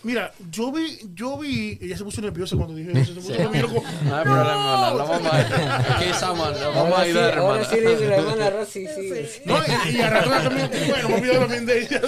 mira, 0.03 0.33
yo 0.51 0.73
vi, 0.73 0.99
yo 1.15 1.39
vi, 1.39 1.79
ella 1.81 1.97
se 1.97 2.05
puso 2.05 2.21
nerviosa 2.23 2.57
cuando 2.57 2.75
dije 2.75 2.91
eso, 2.99 3.15
se 3.15 3.21
puso 3.21 3.35
Sí. 3.35 3.39
nerviosa 3.39 3.67
como, 3.75 3.83
No 4.05 4.17
hay 4.17 4.25
problema, 4.25 4.55
no, 4.91 4.99
lo 4.99 5.07
vamos 5.07 5.33
a 5.33 5.97
Aquí 5.97 6.05
estamos, 6.07 6.61
lo 6.61 6.73
vamos 6.73 6.77
a 6.77 6.81
Ahora 6.81 7.05
sí, 7.05 7.11
ayudar, 7.11 7.39
ahora 7.39 7.61
hermano. 7.63 7.71
sí 7.71 7.81
dice 7.81 8.09
la 8.09 8.17
hermana 8.17 8.51
Rosy, 8.51 8.87
sí. 8.87 9.43
No, 9.45 9.59
y, 9.59 9.97
y 9.97 10.01
a 10.01 10.11
rato 10.11 10.31
también, 10.31 10.71
bueno, 10.89 11.09
me 11.09 11.15
olvidé 11.17 11.39
también 11.39 11.67
de 11.67 11.81
ella. 11.83 12.01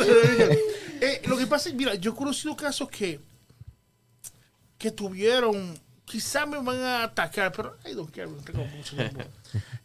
Eh, 1.04 1.20
lo 1.26 1.36
que 1.36 1.46
pasa 1.46 1.68
es, 1.68 1.74
mira, 1.74 1.94
yo 1.96 2.12
he 2.12 2.14
conocido 2.14 2.54
casos 2.56 2.88
que, 2.88 3.18
que 4.78 4.90
tuvieron, 4.90 5.78
quizás 6.04 6.46
me 6.48 6.58
van 6.62 6.80
a 6.80 7.02
atacar, 7.04 7.52
pero 7.52 7.76
I 7.84 7.94
don't 7.94 8.10
care, 8.14 8.26
no 8.28 8.36
tengo 8.42 8.64
mucho 8.64 8.96
tiempo. 8.96 9.20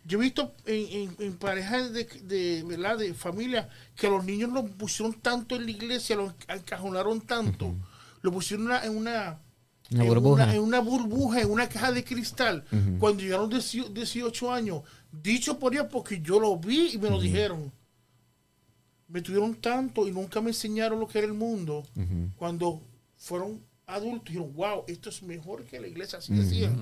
Yo 0.08 0.18
he 0.20 0.22
visto 0.22 0.56
en, 0.66 1.10
en, 1.10 1.16
en 1.20 1.38
parejas 1.38 1.92
de, 1.92 2.06
de, 2.06 2.64
¿verdad? 2.64 2.98
de 2.98 3.14
familia 3.14 3.68
que 3.96 4.10
los 4.10 4.24
niños 4.24 4.50
los 4.52 4.70
pusieron 4.72 5.14
tanto 5.16 5.58
en 5.58 5.66
la 5.66 5.72
iglesia, 5.72 6.16
los 6.16 6.34
encajonaron 6.48 7.20
tanto, 7.22 7.76
lo 8.22 8.32
pusieron 8.32 8.68
en 8.68 8.72
una, 8.72 8.86
en 8.86 8.96
una 8.98 9.40
Una 9.92 10.04
en 10.04 10.08
burbuja. 10.08 10.44
una- 10.46 10.56
en 10.56 10.62
una 10.62 10.80
burbuja, 10.80 11.42
en 11.42 11.52
una 11.52 11.68
caja 11.68 11.92
de 11.92 12.04
cristal, 12.06 12.64
cuando 13.00 13.22
llegaron 13.22 13.50
18 13.50 13.90
18 13.90 14.54
años, 14.54 14.82
dicho 15.12 15.60
por 15.60 15.74
ellos 15.74 15.88
porque 15.92 16.22
yo 16.22 16.40
lo 16.40 16.58
vi 16.58 16.92
y 16.94 16.98
me 16.98 17.10
lo 17.10 17.20
dijeron. 17.20 17.72
Me 19.10 19.22
tuvieron 19.22 19.56
tanto 19.56 20.08
y 20.08 20.12
nunca 20.12 20.42
me 20.42 20.50
enseñaron 20.52 21.00
lo 21.00 21.08
que 21.08 21.18
era 21.20 21.28
el 21.28 21.34
mundo. 21.34 21.86
Cuando 22.38 22.82
fueron 23.18 23.62
adultos, 23.86 24.26
dijeron, 24.34 24.54
wow, 24.54 24.84
esto 24.88 25.10
es 25.10 25.22
mejor 25.24 25.64
que 25.66 25.80
la 25.80 25.88
iglesia. 25.88 26.20
Así 26.20 26.34
decían. 26.34 26.76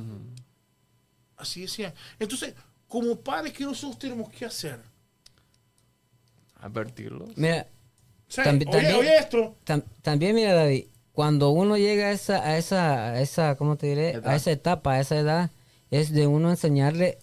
Así 1.37 1.61
decían. 1.61 1.93
Entonces, 2.19 2.53
como 3.01 3.19
padres, 3.19 3.51
¿qué 3.51 3.65
nosotros 3.65 3.99
tenemos 3.99 4.29
que 4.29 4.45
hacer? 4.45 4.79
Advertirlos. 6.59 7.35
Mira, 7.37 7.67
También- 8.33 8.69
oye, 8.69 8.77
también- 8.77 8.95
oye 8.95 9.17
esto. 9.17 9.55
tam- 9.65 9.83
también 10.01 10.33
mira 10.35 10.53
David, 10.53 10.85
cuando 11.11 11.49
uno 11.51 11.77
llega 11.77 12.07
a 12.07 12.11
esa, 12.11 12.43
a 12.43 12.57
esa, 12.57 13.11
a 13.11 13.21
esa, 13.21 13.55
¿cómo 13.55 13.75
te 13.75 13.87
diré? 13.87 14.11
Edad. 14.11 14.27
A 14.29 14.35
esa 14.35 14.51
etapa, 14.51 14.93
a 14.93 14.99
esa 14.99 15.17
edad, 15.17 15.51
es 15.91 16.11
de 16.11 16.25
uno 16.27 16.49
enseñarle 16.49 17.19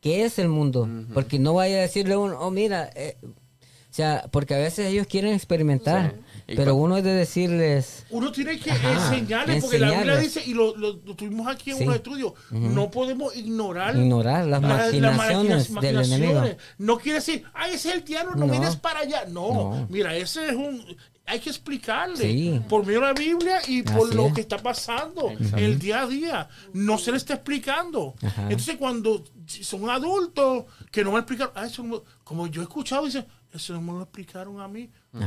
qué 0.00 0.24
es 0.24 0.38
el 0.38 0.48
mundo. 0.48 0.88
Porque 1.14 1.38
no 1.38 1.54
vaya 1.54 1.76
a 1.78 1.80
decirle 1.82 2.14
a 2.14 2.18
uno, 2.18 2.38
oh 2.40 2.50
mira, 2.50 2.90
eh", 2.94 3.16
o 3.22 3.92
sea, 3.96 4.28
porque 4.30 4.54
a 4.54 4.58
veces 4.58 4.86
ellos 4.90 5.06
quieren 5.06 5.32
experimentar, 5.34 6.12
Sí. 6.12 6.20
Pero 6.46 6.76
uno 6.76 6.96
es 6.96 7.02
de 7.02 7.12
decirles, 7.12 8.06
Uno 8.10 8.30
tiene 8.30 8.58
que 8.58 8.70
Ajá, 8.70 8.92
enseñarles, 9.10 9.62
porque 9.64 9.78
la 9.80 9.90
Biblia 9.90 10.16
dice, 10.18 10.42
y 10.46 10.54
lo, 10.54 10.76
lo- 10.76 11.00
lo 11.04 11.16
tuvimos 11.16 11.48
aquí 11.48 11.72
en 11.72 11.78
Sí. 11.78 11.84
un 11.86 11.92
estudio, 11.94 12.34
no 12.50 12.88
podemos 12.90 13.34
ignorar 13.36 13.96
ignorar 13.96 14.46
las 14.46 14.62
la- 14.62 14.68
las 14.68 14.92
maquinaciones 15.16 15.70
maquina- 15.70 16.00
del 16.02 16.12
enemigo. 16.12 16.42
No 16.78 16.98
quiere 16.98 17.18
decir, 17.18 17.42
ay, 17.52 17.74
ese 17.74 17.88
es 17.88 17.94
el 17.96 18.04
diablo, 18.04 18.36
no, 18.36 18.46
No. 18.46 18.52
mires 18.54 18.76
para 18.76 19.00
allá. 19.00 19.24
No, 19.26 19.52
No. 19.52 19.86
mira, 19.90 20.14
ese 20.14 20.46
es 20.48 20.52
un... 20.54 20.84
Hay 21.28 21.40
que 21.40 21.50
explicarle 21.50 22.16
Sí. 22.18 22.60
por 22.68 22.86
medio 22.86 23.00
de 23.00 23.06
la 23.08 23.12
Biblia 23.12 23.58
y 23.66 23.82
por 23.82 24.06
Así 24.06 24.16
lo 24.16 24.28
es. 24.28 24.34
que 24.34 24.40
está 24.42 24.58
pasando 24.58 25.30
en 25.32 25.58
el 25.58 25.76
día 25.80 26.02
a 26.02 26.06
día. 26.06 26.48
No 26.72 26.98
se 26.98 27.10
le 27.10 27.16
está 27.16 27.34
explicando. 27.34 28.14
Ajá. 28.22 28.42
Entonces, 28.42 28.76
cuando 28.76 29.24
son 29.62 29.90
adultos 29.90 30.66
que 30.92 31.02
no 31.02 31.10
me 31.10 31.18
explican, 31.18 31.50
ah, 31.56 31.66
eso 31.66 31.82
no- 31.82 32.04
como 32.22 32.46
yo 32.46 32.60
he 32.60 32.64
escuchado, 32.64 33.06
dicen, 33.06 33.26
eso 33.52 33.72
no 33.72 33.80
me 33.82 33.92
lo 33.94 34.02
explicaron 34.02 34.60
a 34.60 34.68
mí. 34.68 34.88
Wow. 35.12 35.26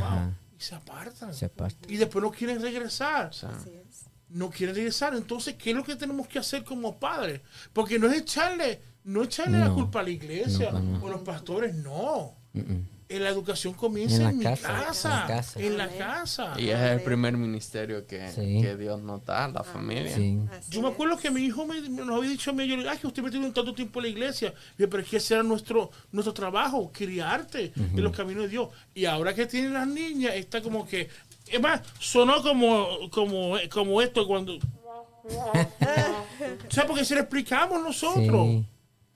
Y 0.59 0.61
se 0.61 0.75
apartan. 0.75 1.33
Se 1.33 1.45
aparta. 1.45 1.87
Y 1.87 1.95
después 1.97 2.21
no 2.21 2.31
quieren 2.31 2.61
regresar 2.61 3.27
Así 3.27 3.45
es. 3.47 4.05
no 4.29 4.49
quieren 4.49 4.75
regresar. 4.75 5.15
Entonces, 5.15 5.55
¿qué 5.55 5.69
es 5.71 5.75
lo 5.75 5.83
que 5.83 5.95
tenemos 5.95 6.27
que 6.27 6.39
hacer 6.39 6.63
como 6.65 6.99
padres? 6.99 7.41
Porque 7.71 7.97
no 7.97 8.07
es 8.07 8.17
echarle, 8.21 8.81
no 9.05 9.23
echarle 9.23 9.57
la 9.59 9.69
culpa 9.71 10.01
a 10.01 10.03
la 10.03 10.09
iglesia 10.09 10.71
No, 10.71 10.79
no. 10.81 11.03
o 11.03 11.07
a 11.07 11.11
los 11.11 11.21
pastores, 11.21 11.73
no. 11.75 12.35
Mm, 12.53 12.59
mm. 12.59 12.87
En 13.11 13.23
la 13.23 13.29
educación 13.31 13.73
comienza 13.73 14.29
En 14.29 14.37
mi 14.37 14.43
casa, 14.43 14.67
casa, 14.85 15.09
en 15.09 15.19
la 15.19 15.27
casa. 15.27 15.59
en 15.59 15.77
la 15.79 15.83
Amén. 15.85 15.97
casa. 15.97 16.53
Y 16.59 16.69
es 16.69 16.79
el 16.79 17.01
primer 17.01 17.35
ministerio 17.37 18.05
que, 18.05 18.29
Sí. 18.29 18.61
que 18.61 18.77
Dios 18.77 19.01
nos 19.01 19.25
da, 19.25 19.47
la 19.47 19.63
familia. 19.63 20.13
Sí. 20.15 20.37
Así 20.51 20.69
Yo 20.71 20.81
me 20.83 20.89
acuerdo 20.89 21.17
que 21.17 21.31
mi 21.31 21.41
hijo 21.41 21.65
me, 21.65 21.81
me 21.81 22.05
nos 22.05 22.17
había 22.17 22.29
dicho 22.29 22.51
a 22.51 22.53
mí, 22.53 22.67
yo 22.67 22.75
le 22.75 22.83
digo, 22.83 22.91
ay, 22.91 22.99
que 22.99 23.07
usted 23.07 23.23
me 23.23 23.31
tiene 23.31 23.49
tanto 23.49 23.73
tiempo 23.73 23.97
en 23.99 24.03
la 24.03 24.09
iglesia. 24.09 24.53
Y 24.77 24.83
yo, 24.83 24.89
pero 24.91 25.01
es 25.01 25.09
que 25.09 25.17
ese 25.17 25.33
era 25.33 25.41
nuestro, 25.41 25.89
nuestro 26.11 26.35
trabajo, 26.35 26.91
criarte 26.93 27.73
en 27.75 28.03
los 28.03 28.15
caminos 28.15 28.43
de 28.43 28.49
Dios. 28.49 28.69
Y 28.93 29.05
ahora 29.05 29.33
que 29.33 29.47
tiene 29.47 29.69
las 29.69 29.87
niñas, 29.87 30.35
está 30.35 30.61
como 30.61 30.87
que, 30.87 31.09
es 31.51 31.59
más, 31.59 31.81
sonó 31.99 32.43
como, 32.43 33.09
como, 33.09 33.55
como 33.71 34.01
esto 34.03 34.27
cuando... 34.27 34.53
o 35.29 36.71
sea, 36.71 36.85
porque 36.85 37.03
se 37.05 37.15
lo 37.15 37.21
explicamos 37.21 37.81
nosotros. 37.81 38.47
Sí, 38.47 38.65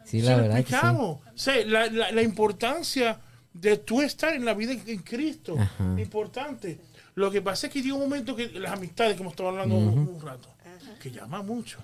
sí, 0.05 0.21
se 0.21 0.25
la 0.27 0.37
lo 0.37 0.43
verdad 0.43 0.55
que 0.57 0.63
sí. 0.63 0.73
explicamos. 0.73 1.17
O 1.27 1.37
sea, 1.37 1.65
la, 1.65 1.85
la- 1.91 2.11
la 2.11 2.21
importancia 2.23 3.19
de 3.53 3.77
tú 3.77 4.01
estar 4.01 4.33
en 4.33 4.45
la 4.45 4.53
vida 4.53 4.73
en, 4.73 4.83
en 4.85 4.99
Cristo. 4.99 5.55
Ajá. 5.57 5.95
Importante. 5.99 6.79
Lo 7.15 7.29
que 7.29 7.41
pasa 7.41 7.67
es 7.67 7.73
que 7.73 7.81
llega 7.81 7.93
un 7.95 8.01
momento 8.01 8.35
que 8.35 8.47
las 8.49 8.73
amistades, 8.73 9.15
como 9.15 9.29
estaba 9.29 9.49
hablando 9.49 9.75
un, 9.75 9.99
un 9.99 10.21
rato, 10.21 10.49
que 10.99 11.11
llama 11.11 11.43
mucho. 11.43 11.79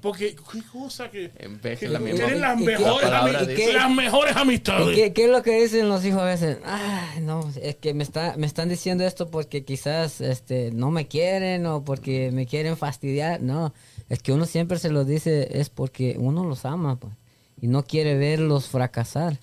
Porque 0.00 0.36
qué 0.36 0.62
cosa 0.72 1.10
que, 1.10 1.30
que 1.78 1.88
la 1.88 1.98
tienen 1.98 2.40
las 2.40 2.58
mejores, 2.58 3.10
la 3.10 3.26
las 3.26 3.90
mejores 3.90 4.36
¿Y 4.36 4.38
amistades. 4.38 4.96
qué, 4.96 5.12
qué 5.12 5.24
es 5.24 5.30
lo 5.30 5.42
que 5.42 5.60
dicen 5.60 5.88
los 5.88 6.04
hijos 6.04 6.20
a 6.20 6.24
veces? 6.24 6.58
Ay, 6.64 7.20
no, 7.20 7.50
es 7.60 7.76
que 7.76 7.94
me, 7.94 8.04
está, 8.04 8.36
me 8.38 8.46
están 8.46 8.68
diciendo 8.68 9.04
esto 9.04 9.28
porque 9.28 9.64
quizás 9.64 10.20
este, 10.20 10.70
no 10.72 10.90
me 10.90 11.08
quieren 11.08 11.66
o 11.66 11.84
porque 11.84 12.30
me 12.32 12.46
quieren 12.46 12.76
fastidiar. 12.76 13.42
No, 13.42 13.74
es 14.08 14.22
que 14.22 14.32
uno 14.32 14.46
siempre 14.46 14.78
se 14.78 14.90
lo 14.90 15.04
dice 15.04 15.58
es 15.60 15.68
porque 15.68 16.16
uno 16.18 16.44
los 16.44 16.64
ama 16.64 16.96
pues, 16.96 17.12
y 17.60 17.66
no 17.66 17.84
quiere 17.84 18.16
verlos 18.16 18.68
fracasar. 18.68 19.38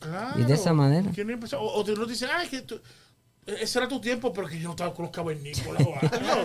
Claro. 0.00 0.40
y 0.40 0.44
de 0.44 0.54
esa 0.54 0.72
manera. 0.72 1.10
O, 1.58 1.66
o 1.80 1.84
te 1.84 1.92
nos 1.94 2.08
dicen, 2.08 2.28
ay, 2.34 2.48
que 2.48 2.62
tú- 2.62 2.80
ese 3.46 3.78
era 3.78 3.88
tu 3.88 3.98
tiempo, 3.98 4.30
pero 4.32 4.46
que 4.46 4.58
yo 4.58 4.64
no 4.64 4.70
estaba 4.72 4.92
con 4.92 5.04
los 5.06 5.12
cavernícolas 5.12 5.82
o 5.86 5.94
algo. 5.94 6.44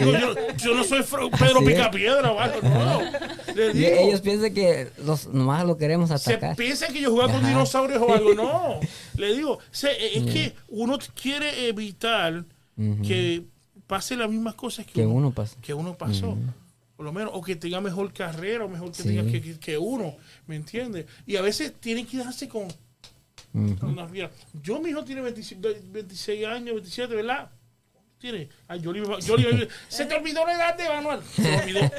Yo, 0.00 0.34
yo 0.56 0.74
no 0.74 0.82
soy 0.84 1.02
Pedro 1.02 1.58
Así. 1.58 1.66
Picapiedra 1.66 2.32
o 2.32 2.40
algo, 2.40 2.60
no. 2.66 3.00
Les 3.54 3.74
Y 3.74 3.78
digo, 3.78 3.96
ellos 3.98 4.20
piensan 4.22 4.54
que 4.54 4.90
los, 5.04 5.26
nomás 5.28 5.64
lo 5.66 5.76
queremos 5.76 6.08
se 6.08 6.14
atacar. 6.32 6.56
piensa 6.56 6.86
que 6.88 7.00
yo 7.02 7.10
jugaba 7.10 7.30
con 7.32 7.46
dinosaurios 7.46 8.00
o 8.02 8.12
algo, 8.12 8.32
no. 8.34 8.80
Le 9.18 9.34
digo, 9.36 9.58
se- 9.70 10.16
es 10.16 10.24
que 10.32 10.54
uno 10.68 10.98
quiere 11.14 11.68
evitar 11.68 12.44
que 13.06 13.44
pase 13.86 14.16
las 14.16 14.30
mismas 14.30 14.54
cosas 14.54 14.86
que, 14.86 14.92
Que 14.94 15.06
uno 15.06 15.30
pasa. 15.30 15.56
que 15.60 15.74
uno 15.74 15.94
pasó. 15.94 16.36
Por 16.96 17.04
lo 17.06 17.12
menos, 17.12 17.32
o 17.34 17.42
que 17.42 17.56
tenga 17.56 17.80
mejor 17.80 18.12
carrera, 18.12 18.64
o 18.64 18.68
mejor 18.68 18.90
que 18.92 19.02
Sí. 19.02 19.08
tenga 19.08 19.30
que, 19.30 19.42
que- 19.42 19.58
que 19.58 19.76
uno, 19.78 20.16
¿me 20.46 20.54
entiendes? 20.56 21.06
Y 21.26 21.36
a 21.36 21.42
veces 21.42 21.72
tienen 21.80 22.06
que 22.06 22.18
darse 22.18 22.48
con, 22.48 22.68
las 23.96 24.10
vidas. 24.10 24.30
Yo, 24.62 24.80
mi 24.80 24.90
hijo 24.90 25.04
tiene 25.04 25.20
26, 25.20 25.60
26 25.92 26.46
años, 26.46 26.74
27, 26.74 27.14
¿verdad? 27.14 27.50
Tiene. 28.18 28.48
Ay, 28.68 28.80
yo, 28.80 28.92
le 28.92 29.02
yo 29.22 29.36
le 29.36 29.68
se 29.88 30.06
te 30.06 30.14
olvidó 30.14 30.46
la 30.46 30.54
edad 30.54 30.76
de 30.76 30.88
Manuel. 30.88 31.20
Se 31.34 31.42
me 31.42 31.56
olvidó. 31.62 31.80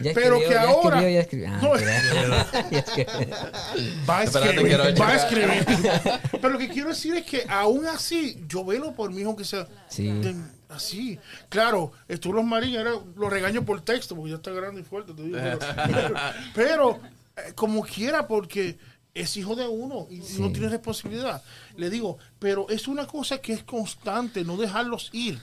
Ya 0.00 0.10
Pero 0.14 0.36
escribió, 0.36 0.48
que 0.48 0.54
ya 0.54 0.62
ahora- 0.62 0.96
escribió, 0.96 1.14
ya 1.14 1.20
escribió. 1.20 1.48
Ah, 1.48 1.60
No. 1.62 1.72
que 1.74 1.84
ya 2.72 2.78
escribió. 2.80 3.36
Va 4.08 4.18
a 4.18 4.24
escribir. 4.24 5.00
Va 5.00 5.08
a 5.08 5.16
escribir. 5.16 5.64
Pero 6.40 6.48
lo 6.48 6.58
que 6.58 6.68
quiero 6.68 6.88
decir 6.88 7.14
es 7.14 7.24
que 7.24 7.44
aún 7.48 7.86
así, 7.86 8.42
yo 8.48 8.64
velo 8.64 8.92
por 8.96 9.12
mi 9.12 9.20
hijo 9.22 9.36
que 9.36 9.44
sea 9.44 9.68
Sí. 9.88 10.08
de- 10.08 10.34
así. 10.72 11.18
Claro, 11.48 11.92
estuvo 12.08 12.34
los 12.34 12.44
Marín, 12.44 12.74
era, 12.74 12.92
lo 13.16 13.30
regaño 13.30 13.64
por 13.64 13.80
texto, 13.82 14.14
porque 14.14 14.30
ya 14.30 14.36
está 14.36 14.50
grande 14.50 14.80
y 14.80 14.84
fuerte, 14.84 15.12
te 15.14 15.22
digo. 15.22 15.38
Pero, 15.38 16.14
pero, 16.54 17.00
eh, 17.36 17.52
como 17.54 17.82
quiera, 17.82 18.26
porque 18.26 18.78
es 19.14 19.36
hijo 19.36 19.54
de 19.54 19.68
uno 19.68 20.06
y 20.10 20.20
uno 20.38 20.50
tiene 20.52 20.68
responsabilidad. 20.68 21.42
Le 21.76 21.90
digo, 21.90 22.18
pero 22.38 22.68
es 22.70 22.88
una 22.88 23.06
cosa 23.06 23.38
que 23.38 23.52
es 23.52 23.62
constante, 23.62 24.44
no 24.44 24.56
dejarlos 24.56 25.10
ir. 25.12 25.38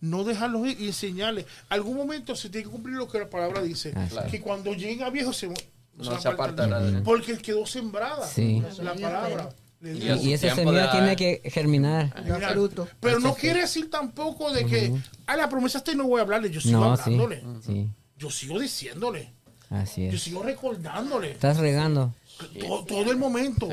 No 0.00 0.22
dejarlos 0.22 0.68
ir 0.68 0.80
y 0.80 0.86
enseñarles. 0.88 1.46
Algún 1.68 1.96
momento 1.96 2.36
se 2.36 2.50
tiene 2.50 2.66
que 2.66 2.70
cumplir 2.70 2.96
lo 2.96 3.08
que 3.08 3.18
la 3.18 3.28
palabra 3.28 3.62
dice. 3.62 3.92
Ah, 3.96 4.06
claro. 4.08 4.30
Que 4.30 4.40
cuando 4.40 4.72
lleguen 4.72 5.02
a 5.02 5.10
viejo 5.10 5.32
se, 5.32 5.48
No 5.48 6.20
se 6.20 6.28
él. 6.28 7.02
Porque 7.02 7.36
quedó 7.38 7.66
sembrada 7.66 8.26
Sí. 8.26 8.62
la 8.80 8.94
palabra. 8.94 9.48
Y 9.80 10.28
Y 10.28 10.32
esa 10.32 10.54
semilla 10.54 10.90
tiene 10.90 11.14
que 11.14 11.40
germinar. 11.50 12.12
Da 12.24 12.36
Mira, 12.36 12.50
fruto. 12.50 12.88
Pero 13.00 13.20
no 13.20 13.34
quiere 13.34 13.60
decir 13.60 13.88
tampoco 13.90 14.52
de 14.52 14.66
que 14.66 14.92
a 15.26 15.36
la 15.36 15.48
promesa 15.48 15.78
este 15.78 15.94
no 15.94 16.06
voy 16.08 16.18
a 16.18 16.22
hablarle, 16.22 16.50
yo 16.50 16.60
sigo 16.60 16.80
No, 16.80 16.96
sí. 16.96 17.02
hablándole. 17.04 17.42
Sí, 17.64 17.88
Yo 18.16 18.30
sigo 18.30 18.58
diciéndole. 18.58 19.32
así 19.70 20.06
Yo 20.06 20.12
es. 20.16 20.22
sigo 20.22 20.42
recordándole. 20.42 21.30
Estás 21.32 21.58
regando. 21.58 22.12
To- 22.60 22.84
todo, 22.84 23.10
el 23.12 23.16
momento. 23.18 23.68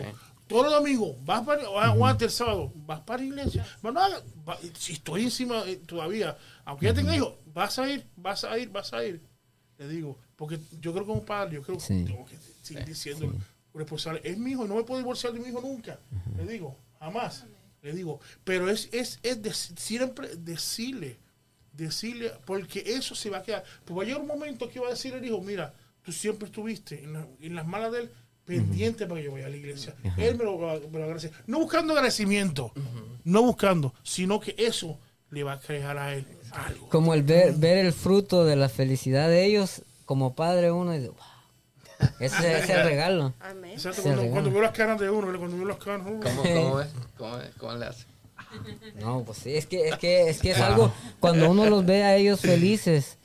Todos 0.47 0.66
los 0.66 0.74
domingos, 0.76 1.16
vas 1.26 1.43
para, 1.43 1.64
aguante 1.88 2.26
el 2.26 2.32
sábado, 2.32 2.72
vas 2.76 2.99
para 2.99 3.20
la 3.24 3.26
iglesia. 3.26 3.66
Bueno, 3.82 3.99
va- 4.47 4.60
si 4.78 4.93
estoy 4.93 5.24
encima 5.24 5.64
eh, 5.66 5.78
todavía, 5.88 6.38
aunque 6.66 6.86
ya 6.86 6.93
tenga 6.93 7.16
hijos, 7.16 7.34
vas 7.51 7.80
a 7.80 7.89
ir, 7.89 8.06
vas 8.16 8.43
a 8.43 8.56
ir, 8.60 8.70
vas 8.70 8.93
a 8.93 9.03
ir. 9.03 9.22
Le 9.80 9.88
digo, 9.88 10.20
porque 10.36 10.60
yo 10.80 10.93
creo 10.93 11.03
que 11.03 11.08
como 11.08 11.26
padre, 11.26 11.56
yo 11.56 11.64
creo 11.64 11.78
que 11.80 11.84
Sí. 11.84 12.03
tengo 12.06 12.26
que 12.28 12.38
seguir 12.62 12.86
diciendo 12.86 13.34
responsable. 13.76 14.21
Es 14.23 14.38
mi 14.38 14.51
hijo, 14.51 14.65
no 14.67 14.76
me 14.76 14.84
puedo 14.84 14.99
divorciar 14.99 15.34
de 15.34 15.39
mi 15.39 15.49
hijo 15.49 15.61
nunca. 15.61 15.99
Le 16.38 16.45
digo, 16.51 16.78
jamás. 16.99 17.45
Le 17.82 17.93
digo, 17.93 18.19
pero 18.43 18.69
es, 18.69 18.89
es, 18.91 19.19
es 19.21 19.41
dec- 19.43 19.78
siempre 19.78 20.36
decirle, 20.38 21.17
decirle, 21.73 22.32
porque 22.45 22.84
eso 22.86 23.13
se 23.15 23.30
va 23.30 23.38
a 23.39 23.43
quedar. 23.43 23.63
Pues 23.84 23.97
va 23.97 24.01
a 24.03 24.05
llegar 24.05 24.21
un 24.21 24.28
momento 24.28 24.69
que 24.69 24.80
va 24.80 24.88
a 24.88 24.91
decir 24.91 25.13
el 25.13 25.23
hijo, 25.26 25.39
mira, 25.41 25.73
tú 26.01 26.11
siempre 26.11 26.47
estuviste 26.47 27.03
en, 27.03 27.13
la- 27.13 27.28
en 27.41 27.55
las 27.55 27.67
malas 27.67 27.91
de 27.91 27.99
él, 28.01 28.11
pendiente 28.45 29.05
para 29.07 29.19
que 29.21 29.26
yo 29.26 29.32
vaya 29.34 29.47
a 29.47 29.49
la 29.49 29.57
iglesia. 29.57 29.95
Él 30.17 30.38
me 30.38 30.43
lo, 30.45 30.57
va- 30.59 30.80
me 30.80 30.97
lo 30.99 31.03
agradece. 31.05 31.32
No 31.47 31.59
buscando 31.59 31.93
agradecimiento, 31.93 32.71
no 33.23 33.41
buscando, 33.43 33.93
sino 34.03 34.39
que 34.39 34.55
eso 34.57 34.99
le 35.32 35.43
va 35.43 35.53
a 35.53 35.59
crear 35.59 35.97
a 35.97 36.13
él 36.15 36.26
algo. 36.51 36.88
Como 36.89 37.13
el 37.13 37.23
ver, 37.23 37.53
ver 37.55 37.78
el 37.80 37.91
fruto 37.93 38.45
de 38.45 38.55
la 38.55 38.69
felicidad 38.69 39.28
de 39.30 39.45
ellos, 39.45 39.82
como 40.05 40.34
padre 40.36 40.71
uno, 40.71 40.95
y 40.95 41.07
wow. 41.07 41.15
Ese 42.20 42.60
es 42.60 42.70
el 42.70 42.84
regalo. 42.84 43.34
Amén. 43.39 43.72
Exacto, 43.72 44.02
cuando, 44.02 44.22
regala. 44.22 44.34
cuando 44.34 44.52
veo 44.52 44.62
las 44.62 44.72
caras 44.72 45.00
de 45.00 45.10
uno, 45.10 45.38
cuando 45.38 45.58
veo 45.58 45.66
las 45.66 45.78
caras, 45.78 46.02
uh, 46.06 46.20
¿Cómo, 46.20 46.43
cómo 46.43 46.80
es? 46.82 46.88
¿Cómo, 47.18 47.38
es? 47.38 47.50
¿Cómo 47.58 47.74
le 47.76 47.86
hace? 47.86 48.06
No, 49.00 49.24
pues 49.24 49.39
sí, 49.39 49.56
es 49.56 49.66
que 49.66 49.89
es, 49.89 49.98
que, 49.98 50.30
es, 50.30 50.39
que 50.39 50.52
es 50.52 50.60
algo, 50.60 50.91
cuando 51.20 51.50
uno 51.50 51.70
los 51.70 51.86
ve 51.86 52.04
a 52.04 52.16
ellos 52.16 52.39
felices, 52.39 53.18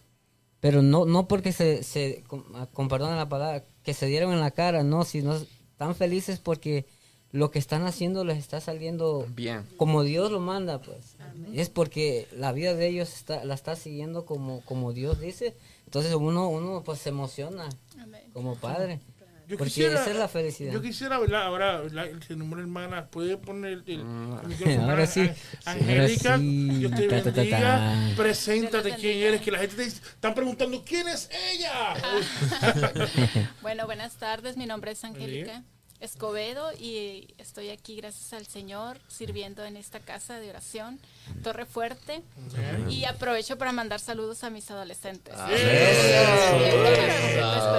pero 0.61 0.83
no 0.83 1.05
no 1.07 1.29
porque 1.29 1.53
se, 1.53 1.83
se 1.83 2.25
con, 2.27 2.45
ah, 2.55 2.67
con 2.73 2.89
perdón 2.89 3.11
de 3.11 3.17
la 3.17 3.29
palabra, 3.29 3.65
que 3.83 3.95
se 3.95 4.07
dieron 4.07 4.33
en 4.33 4.41
la 4.41 4.51
cara, 4.51 4.83
no, 4.83 5.05
sino 5.05 5.37
están 5.37 5.95
felices 5.95 6.39
porque 6.39 6.87
lo 7.33 7.51
que 7.51 7.59
están 7.59 7.87
haciendo 7.87 8.25
les 8.25 8.39
está 8.39 8.61
saliendo 8.61 9.27
Bien. 9.35 9.65
como 9.77 10.03
Dios 10.03 10.33
lo 10.33 10.41
manda, 10.41 10.81
pues. 10.81 11.17
Es 11.55 11.71
porque 11.71 12.27
la 12.37 12.53
vida 12.53 12.75
de 12.75 12.89
ellos 12.89 13.15
está, 13.15 13.45
la 13.45 13.55
está 13.55 13.77
siguiendo 13.77 14.27
como, 14.27 14.63
como 14.65 14.93
Dios 14.93 15.21
dice. 15.21 15.55
Entonces 15.85 16.15
uno, 16.15 16.49
uno 16.49 16.83
pues 16.85 16.99
se 17.01 17.11
emociona 17.11 17.69
Amén. 18.01 18.23
como 18.33 18.55
padre. 18.57 19.01
Yo 19.49 19.57
porque 19.59 19.71
quisiera, 19.71 20.01
esa 20.01 20.11
es 20.13 20.17
la 20.17 20.29
felicidad. 20.29 20.73
Yo 20.73 20.81
quisiera, 20.81 21.19
¿verdad? 21.19 21.43
Ahora, 21.43 21.83
que 22.29 22.37
nombre 22.37 22.61
hermana, 22.61 23.09
puede 23.09 23.37
poner 23.37 23.73
el, 23.73 23.83
el 23.89 24.05
Mm. 24.05 24.41
micrófono? 24.47 24.91
Ahora 24.91 25.07
sí. 25.09 25.23
An- 25.65 25.79
Angélica, 25.79 26.39
sí. 26.39 26.69
Dios 26.79 26.93
te 26.95 27.09
Ta, 27.09 27.17
ta, 27.17 27.23
ta, 27.25 27.31
bendiga. 27.33 27.61
ta. 27.61 28.13
Preséntate 28.17 28.91
quién 28.91 29.03
bendiga. 29.03 29.29
eres, 29.29 29.41
que 29.41 29.51
la 29.51 29.59
gente 29.59 29.75
te 29.75 29.83
dice- 29.87 30.03
están 30.05 30.35
preguntando 30.35 30.85
quién 30.85 31.09
es 31.09 31.29
ella. 31.53 31.95
Bueno, 33.63 33.87
buenas 33.87 34.15
tardes. 34.17 34.57
Mi 34.57 34.67
nombre 34.67 34.93
es 34.93 35.03
Angélica 35.05 35.65
Escobedo 36.01 36.73
y 36.79 37.35
estoy 37.39 37.69
aquí 37.71 37.97
gracias 37.97 38.33
al 38.33 38.47
Señor 38.47 38.99
sirviendo 39.09 39.65
en 39.65 39.77
esta 39.77 40.01
casa 40.01 40.41
de 40.41 40.49
oración, 40.51 40.99
Torre 41.43 41.67
Fuerte. 41.67 42.23
Y 42.89 43.05
aprovecho 43.05 43.59
para 43.59 43.73
mandar 43.73 44.01
saludos 44.01 44.43
a 44.45 44.51
mis 44.51 44.71
adolescentes. 44.71 45.35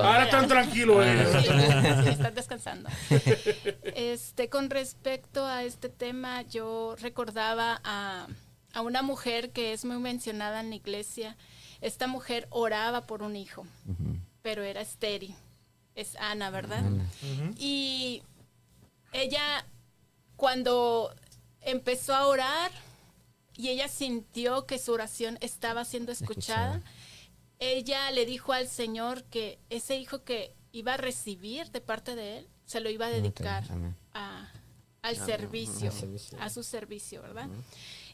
Ahora 0.04 0.24
están 0.26 0.48
tranquilos 0.48 1.04
Sí, 1.04 1.12
ellos. 1.12 2.04
sí, 2.04 2.10
están 2.10 2.36
descansando. 2.36 2.90
Este, 3.96 4.50
con 4.50 4.70
respecto 4.70 5.46
a 5.46 5.64
este 5.64 5.90
tema, 5.90 6.42
yo 6.44 6.96
recordaba 7.00 7.82
a, 7.84 8.28
a 8.74 8.82
una 8.82 9.02
mujer 9.02 9.52
que 9.52 9.74
es 9.74 9.86
muy 9.86 9.98
mencionada 9.98 10.60
en 10.60 10.70
la 10.70 10.76
iglesia. 10.76 11.38
Esta 11.82 12.08
mujer 12.08 12.48
oraba 12.52 13.08
por 13.08 13.24
un 13.24 13.36
hijo, 13.36 13.66
pero 14.42 14.64
era 14.64 14.82
estéril. 14.82 15.36
Es 15.96 16.16
Ana, 16.18 16.50
¿verdad? 16.50 16.84
Y 17.58 18.24
ella, 19.14 19.66
cuando 20.36 21.14
empezó 21.62 22.16
a 22.16 22.28
orar 22.28 22.72
y 23.56 23.70
ella 23.70 23.88
sintió 23.88 24.66
que 24.66 24.80
su 24.80 24.94
oración 24.94 25.38
estaba 25.42 25.84
siendo 25.86 26.12
escuchada, 26.12 26.76
Escuchada. 26.78 26.92
ella 27.60 28.12
le 28.12 28.26
dijo 28.26 28.54
al 28.54 28.68
Señor 28.68 29.24
que 29.26 29.60
ese 29.70 29.98
hijo 29.98 30.24
que 30.24 30.56
iba 30.72 30.94
a 30.94 30.98
recibir 30.98 31.70
de 31.72 31.82
parte 31.82 32.16
de 32.16 32.40
él, 32.40 32.48
se 32.66 32.80
lo 32.80 32.90
iba 32.90 33.08
a 33.08 33.10
dedicar 33.10 33.64
a- 34.14 34.50
al 35.02 35.16
servicio, 35.18 35.88
Al 35.90 35.94
servicio. 35.98 36.38
a 36.42 36.50
su 36.50 36.64
servicio, 36.64 37.22
¿verdad? 37.22 37.50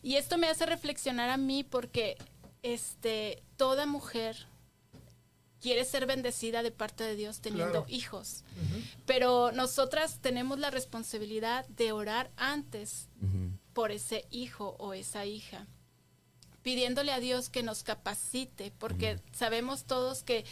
Y 0.02 0.16
esto 0.16 0.38
me 0.38 0.48
hace 0.48 0.66
reflexionar 0.66 1.30
a 1.30 1.38
mí 1.38 1.64
porque 1.64 2.18
este, 2.64 3.44
toda 3.56 3.86
mujer 3.86 4.48
quiere 5.68 5.84
ser 5.84 6.06
bendecida 6.06 6.64
de 6.64 6.72
parte 6.72 7.04
de 7.04 7.18
Dios 7.18 7.42
teniendo 7.42 7.84
Claro. 7.84 7.86
hijos. 7.90 8.46
Pero 9.06 9.52
nosotras 9.52 10.20
tenemos 10.22 10.60
la 10.60 10.70
responsabilidad 10.72 11.66
de 11.68 11.92
orar 11.92 12.32
antes 12.38 13.10
por 13.74 13.92
ese 13.92 14.26
hijo 14.32 14.78
o 14.80 14.94
esa 14.94 15.26
hija, 15.26 15.68
pidiéndole 16.64 17.12
a 17.12 17.20
Dios 17.20 17.50
que 17.50 17.64
nos 17.64 17.84
capacite, 17.84 18.72
porque 18.80 19.20
sabemos 19.34 19.84
todos 19.84 20.24
que 20.24 20.46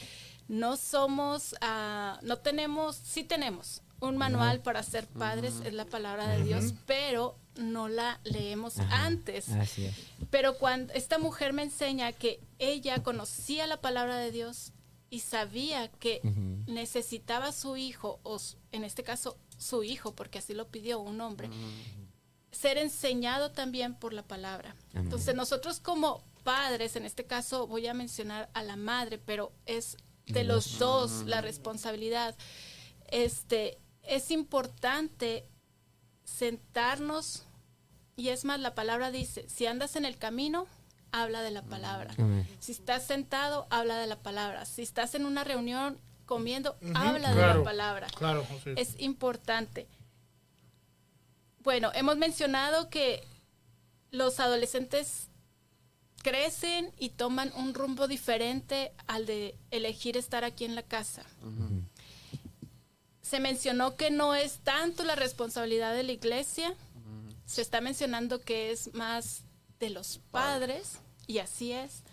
no 0.49 0.75
somos, 0.75 1.55
ah, 1.61 2.19
no 2.21 2.37
tenemos, 2.39 2.97
sí 2.97 3.23
tenemos 3.23 3.81
un 4.01 4.17
manual 4.17 4.59
para 4.61 4.83
ser 4.83 5.07
padres, 5.07 5.53
es 5.63 5.73
la 5.73 5.85
palabra 5.85 6.27
de 6.27 6.43
Dios, 6.43 6.73
pero 6.85 7.37
no 7.55 7.87
la 7.87 8.19
leemos 8.25 8.77
Ajá. 8.79 9.05
antes. 9.05 9.47
Así 9.49 9.85
es. 9.85 9.95
Pero 10.29 10.57
cuando 10.57 10.91
esta 10.93 11.17
mujer 11.17 11.53
me 11.53 11.63
enseña 11.63 12.11
que 12.11 12.41
ella 12.59 13.01
conocía 13.01 13.65
la 13.65 13.79
palabra 13.79 14.17
de 14.17 14.31
Dios 14.31 14.73
y 15.09 15.19
sabía 15.19 15.89
que 15.89 16.21
necesitaba 16.67 17.47
a 17.47 17.51
su 17.51 17.77
hijo, 17.77 18.19
o 18.23 18.37
en 18.71 18.83
este 18.83 19.03
caso 19.03 19.37
su 19.57 19.83
hijo, 19.83 20.15
porque 20.15 20.39
así 20.39 20.53
lo 20.53 20.69
pidió 20.69 20.99
un 20.99 21.21
hombre, 21.21 21.49
ser 22.51 22.77
enseñado 22.77 23.51
también 23.51 23.95
por 23.95 24.13
la 24.13 24.23
palabra. 24.23 24.75
Amén. 24.91 25.05
Entonces 25.05 25.35
nosotros 25.35 25.79
como 25.79 26.23
padres, 26.43 26.95
en 26.95 27.05
este 27.05 27.25
caso 27.25 27.67
voy 27.67 27.87
a 27.87 27.93
mencionar 27.93 28.49
a 28.53 28.63
la 28.63 28.75
madre, 28.75 29.17
pero 29.17 29.51
es 29.65 29.97
de 30.25 30.43
los 30.43 30.79
dos 30.79 31.23
la 31.25 31.41
responsabilidad. 31.41 32.35
Este 33.07 33.79
es 34.03 34.31
importante 34.31 35.47
sentarnos 36.23 37.43
y 38.15 38.29
es 38.29 38.45
más 38.45 38.59
la 38.59 38.75
palabra 38.75 39.11
dice, 39.11 39.47
si 39.49 39.65
andas 39.65 39.95
en 39.95 40.05
el 40.05 40.17
camino, 40.17 40.67
habla 41.21 41.41
de 41.41 41.51
la 41.51 41.61
palabra. 41.63 42.13
Amén. 42.17 42.47
Si 42.59 42.71
estás 42.71 43.05
sentado, 43.05 43.67
habla 43.69 43.97
de 43.97 44.07
la 44.07 44.17
palabra. 44.17 44.65
Si 44.65 44.81
estás 44.81 45.15
en 45.15 45.25
una 45.25 45.43
reunión 45.43 45.99
comiendo, 46.25 46.77
habla 46.93 47.33
de 47.33 47.41
la 47.41 47.63
palabra. 47.63 48.07
Claro, 48.17 48.45
José. 48.45 48.75
Es 48.77 48.99
importante. 48.99 49.87
Bueno, 51.59 51.91
hemos 51.93 52.17
mencionado 52.17 52.89
que 52.89 53.23
los 54.11 54.39
adolescentes 54.39 55.29
crecen 56.21 56.91
y 56.97 57.09
toman 57.09 57.51
un 57.55 57.73
rumbo 57.73 58.07
diferente 58.07 58.91
al 59.07 59.25
de 59.25 59.57
elegir 59.71 60.17
estar 60.17 60.43
aquí 60.43 60.65
en 60.65 60.75
la 60.75 60.83
casa. 60.83 61.23
Se 63.21 63.39
mencionó 63.39 63.95
que 63.95 64.11
no 64.11 64.35
es 64.35 64.59
tanto 64.59 65.03
la 65.03 65.15
responsabilidad 65.15 65.93
de 65.93 66.03
la 66.03 66.11
iglesia, 66.11 66.73
se 67.45 67.61
está 67.61 67.79
mencionando 67.79 68.41
que 68.41 68.71
es 68.71 68.93
más 68.93 69.43
de 69.79 69.89
los 69.91 70.19
padres, 70.31 70.99
y 71.27 71.39
así 71.39 71.71
es. 71.71 72.03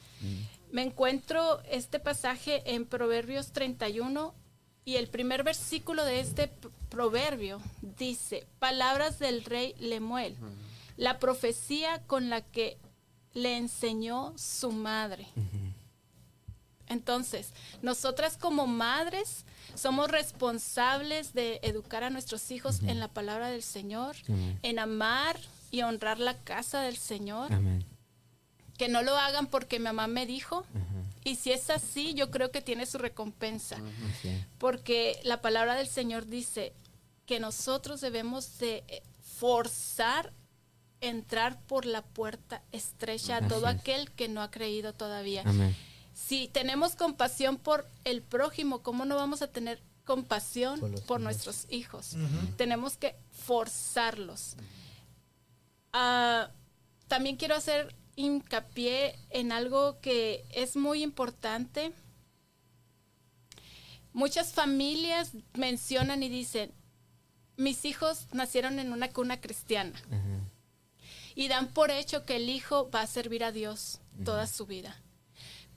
Me 0.71 0.83
encuentro 0.83 1.61
este 1.71 2.01
pasaje 2.01 2.63
en 2.75 2.87
Proverbios 2.87 3.53
31 3.53 4.35
y 4.85 4.97
el 4.97 5.09
primer 5.09 5.45
versículo 5.45 6.05
de 6.05 6.21
este 6.21 6.51
proverbio 6.89 7.61
dice, 7.99 8.47
palabras 8.59 9.19
del 9.19 9.45
rey 9.45 9.75
Lemuel, 9.79 10.37
la 10.97 11.19
profecía 11.19 12.03
con 12.07 12.31
la 12.31 12.41
que 12.41 12.79
le 13.35 13.57
enseñó 13.57 14.33
su 14.37 14.73
madre. 14.73 15.27
Entonces, 16.89 17.53
nosotras 17.81 18.37
como 18.37 18.67
madres 18.67 19.47
somos 19.75 20.11
responsables 20.11 21.33
de 21.33 21.61
educar 21.63 22.05
a 22.05 22.11
nuestros 22.11 22.51
hijos 22.51 22.81
en 22.83 23.01
la 23.01 23.09
palabra 23.09 23.49
del 23.49 23.63
Señor, 23.63 24.17
en 24.63 24.79
amar 24.79 25.39
y 25.71 25.83
honrar 25.83 26.19
la 26.19 26.39
casa 26.39 26.83
del 26.83 26.97
Señor 26.97 27.53
Amén. 27.53 27.87
Que 28.83 28.89
no 28.89 29.03
lo 29.03 29.16
hagan 29.16 29.47
porque 29.47 29.78
mi 29.78 29.85
mamá 29.85 30.09
me 30.09 30.26
dijo. 30.26 30.66
Y 31.22 31.37
si 31.37 31.53
es 31.53 31.70
así, 31.70 32.14
yo 32.14 32.33
creo 32.33 32.51
que 32.51 32.61
tiene 32.61 32.85
su 32.85 32.99
recompensa. 32.99 33.76
Porque 34.59 35.20
la 35.22 35.41
palabra 35.41 35.76
del 35.76 35.87
Señor 35.87 36.26
dice 36.26 36.72
que 37.24 37.39
nosotros 37.39 38.01
debemos 38.01 38.59
de 38.59 38.83
eh, 38.89 39.05
forzar 39.20 40.33
entrar 41.01 41.61
por 41.66 41.87
la 41.87 42.03
puerta 42.03 42.64
estrecha 42.72 43.37
a 43.37 43.47
todo 43.47 43.68
aquel 43.68 44.11
que 44.11 44.28
no 44.28 44.43
ha 44.43 44.51
creído 44.51 44.95
todavía. 44.95 45.43
Amén. 45.47 45.76
Si 46.12 46.49
tenemos 46.49 46.97
compasión 46.97 47.59
por 47.59 47.87
el 48.03 48.20
prójimo, 48.20 48.83
¿cómo 48.83 49.05
no 49.05 49.14
vamos 49.14 49.43
a 49.43 49.47
tener 49.47 49.80
compasión 50.05 50.80
Por 50.80 50.91
por, 50.91 50.91
los 50.91 51.05
hijos. 51.05 51.20
nuestros 51.20 51.66
hijos? 51.70 52.16
Tenemos 52.57 52.97
que 52.97 53.14
forzarlos. 53.30 54.57
Ah, 55.93 56.51
también 57.07 57.37
quiero 57.37 57.55
hacer 57.55 57.95
hincapié 58.17 59.19
en 59.31 59.53
algo 59.53 60.01
que 60.01 60.45
es 60.51 60.77
muy 60.77 61.03
importante. 61.03 61.93
Muchas 64.13 64.53
familias 64.53 65.33
mencionan 65.55 66.23
y 66.23 66.29
dicen, 66.29 66.73
mis 67.57 67.85
hijos 67.85 68.29
nacieron 68.33 68.79
en 68.79 68.93
una 68.93 69.11
cuna 69.11 69.41
cristiana 69.41 70.01
y 71.35 71.49
dan 71.49 71.69
por 71.69 71.91
hecho 71.91 72.25
que 72.25 72.37
el 72.37 72.49
hijo 72.49 72.91
va 72.91 73.03
a 73.03 73.07
servir 73.07 73.45
a 73.45 73.53
Dios 73.53 74.01
toda 74.25 74.47
su 74.47 74.67
vida. 74.67 74.97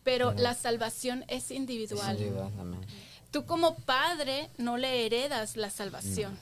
Pero 0.04 0.34
la 0.34 0.54
salvación 0.54 1.26
es 1.28 1.50
individual. 1.52 2.18
Duda, 2.18 2.52
amén. 2.60 2.86
tú 3.32 3.46
como 3.46 3.76
padre 3.76 4.50
no 4.58 4.78
le 4.78 5.06
heredas 5.06 5.58
la 5.58 5.70
salvación. 5.70 6.38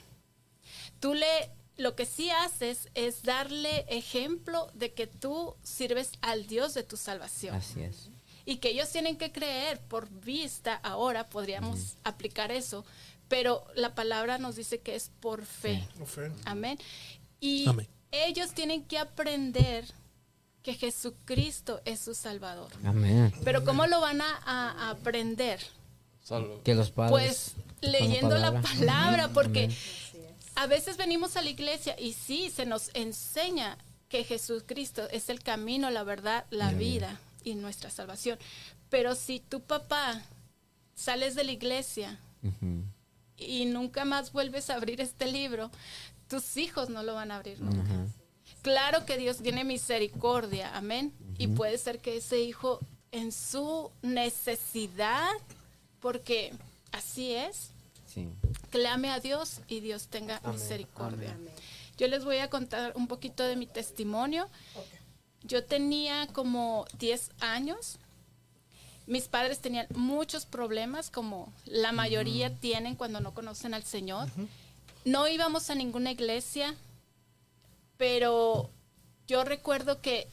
Tú 0.99 1.13
le, 1.13 1.51
lo 1.77 1.95
que 1.95 2.05
sí 2.05 2.29
haces 2.29 2.89
es 2.93 3.23
darle 3.23 3.85
ejemplo 3.89 4.69
de 4.73 4.93
que 4.93 5.07
tú 5.07 5.55
sirves 5.63 6.11
al 6.21 6.45
Dios 6.47 6.73
de 6.73 6.83
tu 6.83 6.97
salvación. 6.97 7.55
Así 7.55 7.81
es. 7.81 8.09
Y 8.45 8.57
que 8.57 8.69
ellos 8.69 8.89
tienen 8.89 9.17
que 9.17 9.31
creer 9.31 9.79
por 9.79 10.09
vista, 10.09 10.75
ahora 10.83 11.27
podríamos 11.29 11.95
aplicar 12.03 12.51
eso, 12.51 12.85
pero 13.29 13.65
la 13.75 13.95
palabra 13.95 14.37
nos 14.37 14.55
dice 14.57 14.79
que 14.81 14.95
es 14.95 15.09
por 15.21 15.45
fe. 15.45 15.87
Amén. 16.45 16.77
Y 17.39 17.67
Amén. 17.67 17.87
ellos 18.11 18.51
tienen 18.53 18.83
que 18.83 18.97
aprender 18.99 19.85
que 20.61 20.73
Jesucristo 20.73 21.81
es 21.85 21.99
su 21.99 22.13
Salvador. 22.15 22.71
Amén. 22.85 23.33
Pero 23.43 23.63
¿cómo 23.65 23.85
lo 23.87 23.99
van 24.01 24.21
a, 24.21 24.37
a- 24.45 24.89
aprender? 24.91 25.59
Solo. 26.23 26.61
Que 26.63 26.73
los 26.75 26.91
padres. 26.91 27.11
Pues 27.11 27.53
leyendo 27.81 28.37
la 28.37 28.51
palabra. 28.61 28.61
palabra, 28.77 29.27
porque 29.29 29.65
Amén. 29.65 29.77
A 30.55 30.67
veces 30.67 30.97
venimos 30.97 31.35
a 31.35 31.41
la 31.41 31.49
iglesia 31.49 31.95
y 31.99 32.13
sí, 32.13 32.49
se 32.49 32.65
nos 32.65 32.91
enseña 32.93 33.77
que 34.09 34.23
Jesucristo 34.23 35.07
es 35.09 35.29
el 35.29 35.41
camino, 35.41 35.89
la 35.89 36.03
verdad, 36.03 36.45
la 36.51 36.71
vida 36.71 37.19
y 37.43 37.55
nuestra 37.55 37.89
salvación. 37.89 38.37
Pero 38.89 39.15
si 39.15 39.39
tu 39.39 39.61
papá 39.61 40.21
sales 40.93 41.35
de 41.35 41.43
la 41.43 41.51
iglesia 41.51 42.19
y 43.37 43.65
nunca 43.65 44.05
más 44.05 44.31
vuelves 44.31 44.69
a 44.69 44.75
abrir 44.75 45.01
este 45.01 45.25
libro, 45.25 45.71
tus 46.27 46.57
hijos 46.57 46.89
no 46.89 47.01
lo 47.03 47.15
van 47.15 47.31
a 47.31 47.37
abrir 47.37 47.59
nunca. 47.59 47.83
Claro 48.61 49.05
que 49.05 49.17
Dios 49.17 49.37
tiene 49.37 49.63
misericordia, 49.63 50.77
amén. 50.77 51.13
Y 51.37 51.47
puede 51.47 51.77
ser 51.77 51.99
que 51.99 52.17
ese 52.17 52.39
hijo 52.39 52.79
en 53.11 53.31
su 53.31 53.91
necesidad, 54.01 55.31
porque 55.99 56.53
así 56.91 57.33
es, 57.33 57.71
Sí. 58.05 58.29
Clame 58.73 59.11
a 59.11 59.19
Dios 59.19 59.61
y 59.67 59.81
Dios 59.81 60.07
tenga 60.07 60.41
misericordia. 60.51 61.37
Yo 61.95 62.07
les 62.07 62.25
voy 62.25 62.37
a 62.37 62.49
contar 62.49 62.93
un 62.95 63.07
poquito 63.07 63.43
de 63.43 63.55
mi 63.55 63.67
testimonio. 63.67 64.49
Yo 65.43 65.63
tenía 65.63 66.25
como 66.33 66.87
10 66.97 67.29
años. 67.39 67.99
Mis 69.05 69.27
padres 69.27 69.59
tenían 69.59 69.85
muchos 69.93 70.47
problemas, 70.47 71.11
como 71.11 71.53
la 71.65 71.91
mayoría 71.91 72.49
tienen 72.57 72.95
cuando 72.95 73.19
no 73.19 73.35
conocen 73.35 73.75
al 73.75 73.83
Señor. 73.83 74.27
No 75.05 75.27
íbamos 75.27 75.69
a 75.69 75.75
ninguna 75.75 76.09
iglesia, 76.09 76.73
pero 77.97 78.71
yo 79.27 79.43
recuerdo 79.43 80.01
que 80.01 80.27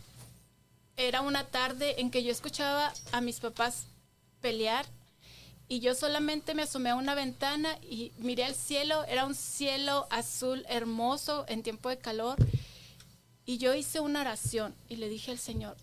era 0.97 1.21
una 1.21 1.45
tarde 1.45 2.01
en 2.01 2.11
que 2.11 2.25
yo 2.25 2.33
escuchaba 2.33 2.91
a 3.13 3.21
mis 3.21 3.39
papás 3.39 3.85
pelear 4.41 4.87
y 5.71 5.79
yo 5.79 5.95
solamente 5.95 6.53
me 6.53 6.63
asomé 6.63 6.91
a 6.91 6.97
una 6.97 7.15
ventana 7.15 7.79
y 7.81 8.11
miré 8.19 8.45
al 8.45 8.57
cielo, 8.57 9.05
era 9.05 9.25
un 9.25 9.37
cielo 9.37 10.09
azul 10.11 10.67
hermoso 10.69 11.45
en 11.47 11.63
tiempo 11.63 11.89
de 11.89 11.97
calor 11.97 12.37
y 13.47 13.59
yo 13.59 13.73
hice 13.73 14.01
una 14.01 14.23
oración 14.23 14.75
y 14.89 14.97
le 14.97 15.09
dije 15.09 15.31
al 15.31 15.39
Señor, 15.39 15.77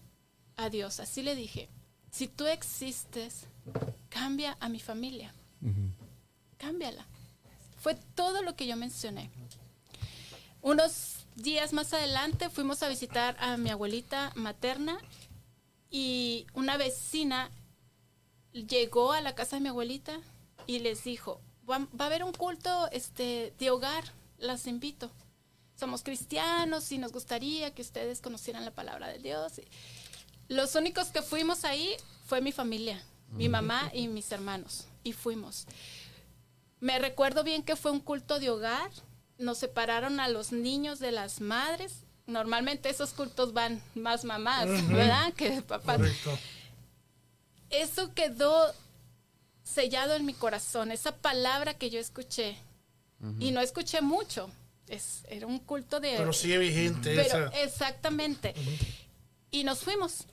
a 0.58 0.70
Dios, 0.70 1.00
así 1.00 1.24
le 1.24 1.36
dije, 1.36 1.70
si 2.12 2.28
tú 2.28 2.48
existes, 2.48 3.46
cambia 4.10 4.58
a 4.60 4.68
mi 4.68 4.82
familia, 4.82 5.34
cámbiala. 6.58 7.06
Fue 7.80 7.96
todo 7.96 8.42
lo 8.42 8.58
que 8.58 8.68
yo 8.68 8.76
mencioné. 8.76 9.30
Unos 10.62 11.20
días 11.38 11.72
más 11.72 11.94
adelante 11.94 12.50
fuimos 12.50 12.84
a 12.84 12.90
visitar 12.90 13.38
a 13.40 13.56
mi 13.56 13.70
abuelita 13.70 14.34
materna 14.36 14.98
y 15.90 16.46
una 16.54 16.76
vecina 16.76 17.50
llegó 18.66 19.12
a 19.12 19.22
la 19.22 19.36
casa 19.36 19.58
de 19.58 19.62
mi 19.62 19.70
abuelita 19.70 20.20
y 20.66 20.80
les 20.80 21.04
dijo, 21.04 21.40
va, 21.70 21.80
va 22.00 22.06
a 22.06 22.08
haber 22.08 22.24
un 22.24 22.34
culto 22.34 22.90
este, 22.92 23.54
de 23.60 23.70
hogar, 23.70 24.04
las 24.38 24.68
invito. 24.68 25.12
Somos 25.76 26.02
cristianos 26.02 26.92
y 26.92 26.98
nos 26.98 27.12
gustaría 27.12 27.74
que 27.74 27.84
ustedes 27.84 28.22
conocieran 28.22 28.66
la 28.66 28.72
palabra 28.72 29.10
de 29.10 29.20
Dios. 29.20 29.62
Los 30.48 30.76
únicos 30.76 31.10
que 31.10 31.22
fuimos 31.22 31.66
ahí 31.66 31.96
fue 32.26 32.42
mi 32.42 32.52
familia, 32.52 33.04
mi 33.30 33.48
mamá 33.50 33.92
y 33.94 34.08
mis 34.08 34.32
hermanos, 34.32 34.88
y 35.04 35.14
fuimos. 35.14 35.68
Me 36.80 36.98
recuerdo 37.00 37.44
bien 37.44 37.64
que 37.64 37.76
fue 37.76 37.92
un 37.92 38.00
culto 38.00 38.40
de 38.40 38.50
hogar, 38.50 38.90
nos 39.38 39.58
separaron 39.58 40.20
a 40.20 40.30
los 40.30 40.52
niños 40.52 41.00
de 41.00 41.12
las 41.12 41.42
madres. 41.42 42.04
Normalmente 42.26 42.90
esos 42.90 43.12
cultos 43.12 43.54
van 43.54 43.82
más 43.96 44.26
mamás, 44.26 44.68
¿verdad? 44.88 45.34
Que 45.34 45.62
papás 45.62 45.98
Correcto. 45.98 46.38
Eso 47.70 48.14
quedó 48.14 48.74
sellado 49.64 50.16
en 50.16 50.26
mi 50.26 50.34
corazón, 50.34 50.92
esa 50.92 51.16
palabra 51.16 51.74
que 51.74 51.90
yo 51.90 52.00
escuché. 52.00 52.58
Y 53.40 53.50
no 53.52 53.62
escuché 53.62 54.02
mucho. 54.02 54.50
Es, 54.88 55.26
era 55.28 55.48
un 55.48 55.58
culto 55.60 56.00
de... 56.00 56.14
Pero 56.18 56.32
sigue 56.32 56.60
vigente 56.60 57.16
Pero 57.16 57.48
esa. 57.48 57.64
exactamente. 57.64 58.54
Y 59.50 59.64
nos 59.64 59.80
fuimos. 59.80 60.26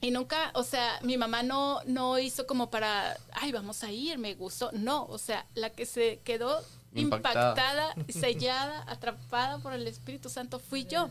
Y 0.00 0.10
nunca, 0.10 0.50
o 0.54 0.62
sea, 0.64 0.98
mi 1.02 1.16
mamá 1.16 1.42
no, 1.42 1.80
no 1.86 2.18
hizo 2.18 2.46
como 2.46 2.70
para, 2.70 3.16
ay, 3.32 3.52
vamos 3.52 3.84
a 3.84 3.92
ir, 3.92 4.18
me 4.18 4.34
gustó. 4.34 4.70
No, 4.72 5.04
o 5.06 5.18
sea, 5.18 5.46
la 5.54 5.70
que 5.70 5.86
se 5.86 6.20
quedó 6.24 6.64
Impactada. 6.94 7.50
impactada, 7.50 7.94
sellada, 8.08 8.84
atrapada 8.88 9.58
por 9.58 9.72
el 9.72 9.86
Espíritu 9.86 10.28
Santo 10.28 10.58
fui 10.58 10.86
yo. 10.86 11.08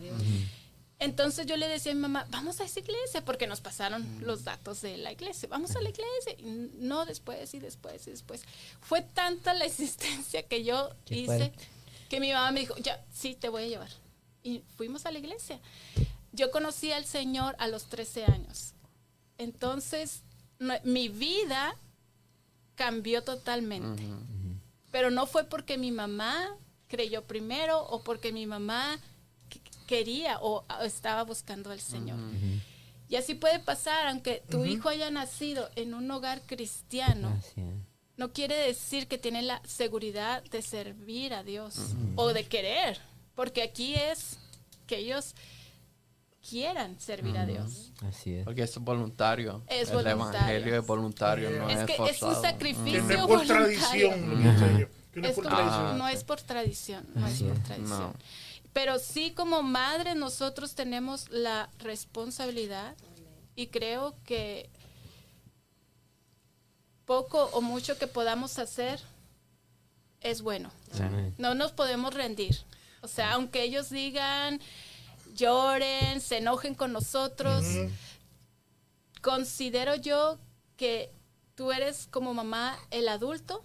Entonces 0.99 1.45
yo 1.45 1.55
le 1.55 1.67
decía 1.69 1.93
a 1.93 1.95
mi 1.95 2.01
mamá, 2.01 2.25
vamos 2.29 2.59
a 2.59 2.65
esa 2.65 2.79
iglesia, 2.81 3.23
porque 3.23 3.47
nos 3.47 3.61
pasaron 3.61 4.05
los 4.25 4.43
datos 4.43 4.81
de 4.81 4.97
la 4.97 5.13
iglesia, 5.13 5.47
vamos 5.49 5.75
a 5.77 5.81
la 5.81 5.89
iglesia. 5.89 6.33
Y 6.37 6.71
no 6.79 7.05
después 7.05 7.53
y 7.53 7.59
después 7.59 8.05
y 8.07 8.11
después. 8.11 8.43
Fue 8.81 9.01
tanta 9.01 9.53
la 9.53 9.65
insistencia 9.67 10.43
que 10.43 10.63
yo 10.65 10.89
Qué 11.05 11.15
hice 11.19 11.25
fuerte. 11.37 11.67
que 12.09 12.19
mi 12.19 12.33
mamá 12.33 12.51
me 12.51 12.59
dijo, 12.61 12.75
ya, 12.77 13.01
sí, 13.13 13.33
te 13.35 13.47
voy 13.47 13.63
a 13.63 13.67
llevar. 13.67 13.89
Y 14.43 14.63
fuimos 14.75 15.05
a 15.05 15.11
la 15.11 15.19
iglesia. 15.19 15.59
Yo 16.33 16.51
conocí 16.51 16.91
al 16.91 17.05
Señor 17.05 17.55
a 17.59 17.67
los 17.67 17.85
13 17.85 18.25
años. 18.25 18.73
Entonces, 19.37 20.21
no- 20.59 20.75
mi 20.83 21.07
vida 21.07 21.75
cambió 22.75 23.23
totalmente. 23.23 24.03
Pero 24.91 25.11
no 25.11 25.27
fue 25.27 25.43
porque 25.45 25.77
mi 25.77 25.91
mamá 25.91 26.55
creyó 26.87 27.23
primero 27.23 27.83
o 27.87 28.03
porque 28.03 28.31
mi 28.33 28.45
mamá 28.45 28.99
quería 29.89 30.37
o 30.41 30.63
estaba 30.83 31.23
buscando 31.23 31.71
al 31.71 31.79
Señor. 31.81 32.19
Y 33.09 33.15
así 33.15 33.33
puede 33.33 33.59
pasar, 33.59 34.07
aunque 34.07 34.43
tu 34.49 34.65
hijo 34.65 34.87
haya 34.89 35.09
nacido 35.09 35.67
en 35.75 35.95
un 35.95 36.09
hogar 36.11 36.43
cristiano, 36.45 37.35
es. 37.39 37.63
no 38.17 38.31
quiere 38.31 38.55
decir 38.55 39.07
que 39.07 39.17
tiene 39.17 39.41
la 39.41 39.61
seguridad 39.65 40.43
de 40.51 40.61
servir 40.61 41.33
a 41.33 41.41
Dios 41.41 41.95
o 42.15 42.31
de 42.33 42.43
querer, 42.45 42.99
porque 43.33 43.63
aquí 43.63 43.95
es 43.95 44.37
que 44.85 44.97
ellos 44.97 45.33
quieran 46.47 46.99
servir 46.99 47.35
a 47.37 47.45
Dios. 47.47 47.91
Así 48.07 48.33
es. 48.33 48.45
Porque 48.45 48.61
es 48.61 48.77
voluntario. 48.77 49.63
Es 49.67 49.89
el 49.89 49.97
voluntario. 49.97 50.39
evangelio 50.39 50.79
es 50.79 50.85
voluntario, 50.85 51.49
no 51.51 51.69
Es 51.69 51.79
es, 51.79 51.85
que 51.85 51.91
es 51.93 51.97
forzado. 52.19 52.29
un 52.37 52.41
Que 52.43 52.47
sacrificio 52.49 53.03
no 53.03 53.09
es 53.11 53.17
por 53.17 53.27
voluntario. 53.27 53.65
tradición. 53.65 54.13
que 55.11 55.19
no 55.21 55.25
es 55.27 55.29
Es 55.31 55.35
por 55.35 55.45
tradición. 55.47 55.97
no 55.97 56.07
es 56.07 56.23
por 56.23 56.41
tradición, 56.41 57.07
no 57.15 57.27
es 57.27 57.41
por 57.41 57.51
es. 57.57 57.63
tradición. 57.63 57.99
No. 57.99 58.13
Pero 58.73 58.99
sí 58.99 59.31
como 59.31 59.63
madre 59.63 60.15
nosotros 60.15 60.75
tenemos 60.75 61.29
la 61.29 61.69
responsabilidad 61.79 62.95
y 63.55 63.67
creo 63.67 64.15
que 64.23 64.69
poco 67.05 67.45
o 67.53 67.61
mucho 67.61 67.97
que 67.97 68.07
podamos 68.07 68.59
hacer 68.59 68.99
es 70.21 70.41
bueno. 70.41 70.71
No 71.37 71.55
nos 71.55 71.71
podemos 71.71 72.13
rendir. 72.13 72.57
O 73.01 73.07
sea, 73.07 73.33
aunque 73.33 73.63
ellos 73.63 73.89
digan, 73.89 74.59
lloren, 75.33 76.21
se 76.21 76.37
enojen 76.37 76.75
con 76.75 76.91
nosotros, 76.93 77.65
considero 79.21 79.95
yo 79.95 80.37
que 80.75 81.11
tú 81.55 81.71
eres 81.71 82.07
como 82.07 82.33
mamá 82.33 82.77
el 82.91 83.07
adulto 83.07 83.63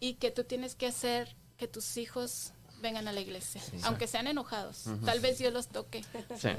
y 0.00 0.14
que 0.14 0.30
tú 0.30 0.44
tienes 0.44 0.74
que 0.74 0.86
hacer 0.86 1.36
que 1.56 1.68
tus 1.68 1.96
hijos 1.96 2.52
vengan 2.82 3.08
a 3.08 3.12
la 3.12 3.20
iglesia, 3.20 3.62
aunque 3.84 4.06
sean 4.06 4.26
enojados. 4.26 4.84
Tal 5.04 5.20
vez 5.20 5.38
Dios 5.38 5.52
los 5.52 5.68
toque. 5.68 6.04
Sí. 6.38 6.50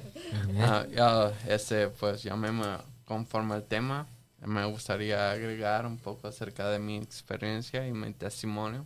Ah, 0.59 0.85
ya, 0.89 1.31
este, 1.47 1.89
pues 1.89 2.23
ya 2.23 2.35
me, 2.35 2.51
me- 2.51 2.77
conforme 3.05 3.53
al 3.55 3.63
tema, 3.63 4.07
me 4.45 4.65
gustaría 4.65 5.31
agregar 5.31 5.85
un 5.85 5.97
poco 5.97 6.27
acerca 6.27 6.69
de 6.69 6.79
mi 6.79 6.97
experiencia 6.97 7.85
y 7.87 7.91
mi 7.91 8.11
testimonio. 8.13 8.85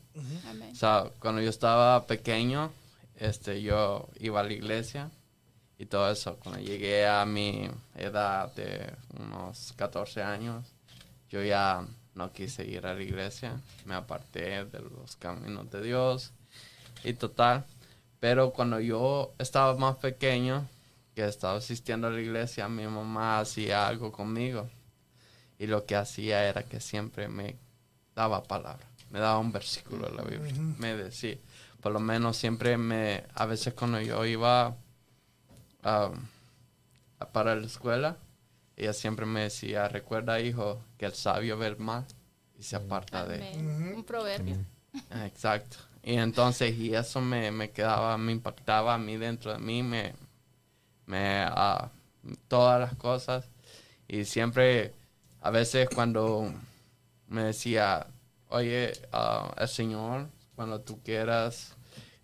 Amén. 0.49 0.71
O 0.71 0.75
sea, 0.75 1.05
cuando 1.19 1.41
yo 1.41 1.49
estaba 1.49 2.05
pequeño, 2.05 2.71
este, 3.15 3.61
yo 3.61 4.09
iba 4.19 4.39
a 4.41 4.43
la 4.43 4.53
iglesia 4.53 5.09
y 5.79 5.85
todo 5.85 6.11
eso. 6.11 6.37
Cuando 6.37 6.59
llegué 6.61 7.07
a 7.07 7.25
mi 7.25 7.69
edad 7.95 8.53
de 8.55 8.93
unos 9.19 9.73
14 9.77 10.21
años, 10.23 10.65
yo 11.29 11.41
ya 11.43 11.85
no 12.15 12.31
quise 12.31 12.65
ir 12.65 12.85
a 12.87 12.93
la 12.95 13.01
iglesia. 13.03 13.59
Me 13.85 13.93
aparté 13.95 14.65
de 14.65 14.79
los 14.79 15.15
caminos 15.17 15.69
de 15.71 15.81
Dios 15.83 16.31
y 17.03 17.13
total. 17.13 17.65
Pero 18.19 18.51
cuando 18.51 18.79
yo 18.79 19.33
estaba 19.37 19.75
más 19.77 19.95
pequeño, 19.97 20.67
que 21.15 21.25
estaba 21.27 21.57
asistiendo 21.57 22.07
a 22.07 22.11
la 22.11 22.19
iglesia, 22.21 22.67
mi 22.67 22.85
mamá 22.87 23.39
hacía 23.39 23.87
algo 23.87 24.11
conmigo. 24.11 24.69
Y 25.59 25.67
lo 25.67 25.85
que 25.85 25.95
hacía 25.95 26.43
era 26.47 26.63
que 26.63 26.79
siempre 26.79 27.27
me 27.27 27.55
daba 28.15 28.43
palabra, 28.43 28.85
me 29.11 29.19
daba 29.19 29.39
un 29.39 29.51
versículo 29.51 30.07
de 30.09 30.15
la 30.15 30.23
Biblia, 30.23 30.53
me 30.77 30.95
decía, 30.95 31.37
por 31.81 31.91
lo 31.91 31.99
menos 31.99 32.37
siempre 32.37 32.77
me, 32.77 33.23
a 33.33 33.45
veces 33.45 33.73
cuando 33.73 33.99
yo 34.01 34.23
iba 34.25 34.75
um, 35.83 36.27
a- 37.19 37.25
para 37.31 37.55
la 37.55 37.65
escuela, 37.65 38.17
ella 38.75 38.93
siempre 38.93 39.25
me 39.25 39.41
decía, 39.41 39.87
recuerda 39.87 40.39
hijo, 40.39 40.79
que 40.97 41.05
el 41.05 41.13
sabio 41.13 41.57
ve 41.57 41.67
el 41.67 41.77
mal 41.77 42.05
y 42.59 42.63
se 42.63 42.75
aparta 42.75 43.25
de 43.25 43.37
él. 43.51 43.93
Un 43.95 44.03
proverbio. 44.03 44.57
Exacto. 45.25 45.77
Y 46.07 46.13
entonces, 46.13 46.73
y 46.77 46.95
eso 46.95 47.19
me, 47.19 47.51
me 47.51 47.69
quedaba, 47.71 48.17
me 48.17 48.31
impactaba 48.31 48.93
a 48.93 48.97
mí 48.97 49.17
dentro 49.17 49.51
de 49.51 49.59
mí, 49.59 49.83
me, 49.83 50.13
me, 51.05 51.41
ah, 51.41 51.91
todas 52.47 52.79
las 52.79 52.95
cosas. 52.95 53.49
Y 54.07 54.23
siempre, 54.23 54.93
a 55.41 55.49
veces 55.49 55.89
cuando 55.93 56.49
me 57.27 57.43
decía, 57.43 58.07
oye, 58.47 58.93
ah, 59.11 59.53
el 59.57 59.67
Señor, 59.67 60.29
cuando 60.55 60.79
tú 60.79 61.01
quieras 61.03 61.75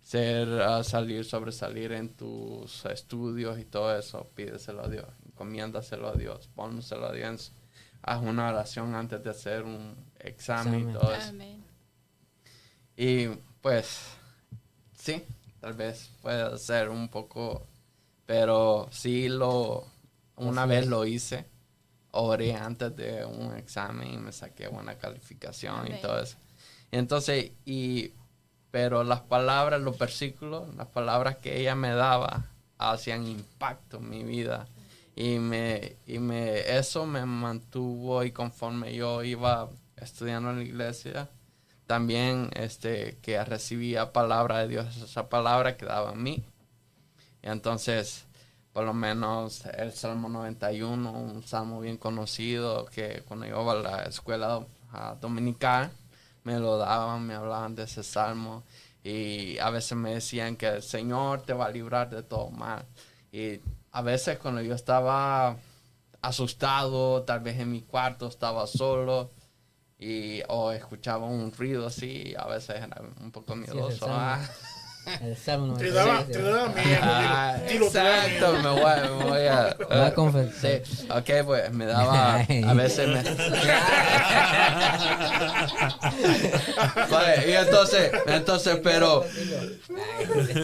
ser, 0.02 0.62
ah, 0.62 0.82
salir, 0.82 1.26
sobresalir 1.26 1.92
en 1.92 2.08
tus 2.08 2.86
estudios 2.86 3.58
y 3.58 3.66
todo 3.66 3.98
eso, 3.98 4.26
pídeselo 4.34 4.82
a 4.82 4.88
Dios, 4.88 5.08
encomiéndaselo 5.26 6.08
a 6.08 6.14
Dios, 6.14 6.48
pónselo 6.54 7.04
a 7.04 7.12
Dios. 7.12 7.52
Haz 8.00 8.22
una 8.22 8.48
oración 8.48 8.94
antes 8.94 9.22
de 9.22 9.28
hacer 9.28 9.62
un 9.62 9.94
examen 10.20 10.74
y 10.74 10.76
Examen. 10.84 10.92
todo 10.94 11.14
eso. 11.14 11.28
Amén. 11.28 11.64
Y 12.96 13.28
pues, 13.64 14.10
sí, 14.94 15.24
tal 15.58 15.72
vez 15.72 16.10
pueda 16.20 16.58
ser 16.58 16.90
un 16.90 17.08
poco, 17.08 17.66
pero 18.26 18.88
sí 18.90 19.30
lo, 19.30 19.86
una 20.36 20.66
vez 20.66 20.86
lo 20.86 21.06
hice, 21.06 21.46
oré 22.10 22.54
antes 22.54 22.94
de 22.94 23.24
un 23.24 23.56
examen 23.56 24.12
y 24.12 24.18
me 24.18 24.32
saqué 24.32 24.68
buena 24.68 24.98
calificación 24.98 25.90
y 25.90 25.98
todo 25.98 26.20
eso. 26.20 26.36
Entonces, 26.92 27.52
y, 27.64 28.12
pero 28.70 29.02
las 29.02 29.22
palabras, 29.22 29.80
los 29.80 29.96
versículos, 29.98 30.74
las 30.76 30.88
palabras 30.88 31.38
que 31.38 31.58
ella 31.58 31.74
me 31.74 31.92
daba 31.92 32.44
hacían 32.76 33.26
impacto 33.26 33.96
en 33.96 34.10
mi 34.10 34.24
vida. 34.24 34.68
Y 35.16 35.38
me, 35.38 35.96
y 36.06 36.18
me, 36.18 36.76
eso 36.76 37.06
me 37.06 37.24
mantuvo 37.24 38.24
y 38.24 38.30
conforme 38.30 38.94
yo 38.94 39.22
iba 39.22 39.70
estudiando 39.96 40.50
en 40.50 40.58
la 40.58 40.64
iglesia, 40.64 41.30
también 41.86 42.50
este, 42.54 43.18
que 43.22 43.42
recibía 43.44 44.12
palabra 44.12 44.60
de 44.60 44.68
Dios, 44.68 44.96
esa 44.96 45.28
palabra 45.28 45.76
quedaba 45.76 46.12
en 46.12 46.22
mí. 46.22 46.44
Y 47.42 47.48
entonces, 47.48 48.26
por 48.72 48.84
lo 48.84 48.94
menos 48.94 49.66
el 49.66 49.92
Salmo 49.92 50.28
91, 50.28 51.10
un 51.10 51.42
salmo 51.42 51.80
bien 51.80 51.98
conocido, 51.98 52.86
que 52.86 53.22
cuando 53.26 53.46
yo 53.46 53.62
iba 53.62 53.72
a 53.72 53.76
la 53.76 54.02
escuela 54.04 54.66
dominical, 55.20 55.90
me 56.44 56.58
lo 56.58 56.78
daban, 56.78 57.26
me 57.26 57.34
hablaban 57.34 57.74
de 57.74 57.84
ese 57.84 58.02
salmo. 58.02 58.64
Y 59.02 59.58
a 59.58 59.70
veces 59.70 59.98
me 59.98 60.14
decían 60.14 60.56
que 60.56 60.66
el 60.68 60.82
Señor 60.82 61.42
te 61.42 61.52
va 61.52 61.66
a 61.66 61.70
librar 61.70 62.08
de 62.08 62.22
todo 62.22 62.50
mal. 62.50 62.86
Y 63.30 63.60
a 63.92 64.02
veces 64.02 64.38
cuando 64.38 64.62
yo 64.62 64.74
estaba 64.74 65.56
asustado, 66.22 67.22
tal 67.24 67.40
vez 67.40 67.58
en 67.60 67.70
mi 67.70 67.82
cuarto 67.82 68.26
estaba 68.26 68.66
solo, 68.66 69.30
y 70.04 70.42
o 70.48 70.72
escuchaba 70.72 71.26
un 71.26 71.52
ruido 71.52 71.86
así, 71.86 72.34
a 72.38 72.46
veces 72.46 72.76
era 72.76 73.02
un 73.22 73.30
poco 73.30 73.54
miedoso. 73.56 73.98
salmo. 74.06 74.14
ah. 74.18 74.40
El 75.20 75.36
Salmo 75.36 75.74
Te 75.74 75.90
96, 75.90 75.94
daba, 75.94 76.24
te 76.24 76.40
daba 76.42 76.68
miedo. 76.70 76.98
Ah, 77.02 77.56
exacto, 77.68 78.52
me 78.54 78.70
voy, 78.70 79.18
me 79.18 79.24
voy 79.24 79.46
a... 79.46 79.76
A 80.06 80.14
confesar. 80.14 80.80
Sí, 80.86 81.06
ok, 81.10 81.30
pues 81.44 81.70
me 81.74 81.84
daba, 81.84 82.36
a 82.36 82.46
veces 82.74 83.08
me... 83.08 83.22
Vale, 87.10 87.50
y 87.50 87.52
entonces, 87.52 88.10
entonces, 88.26 88.80
pero, 88.82 89.26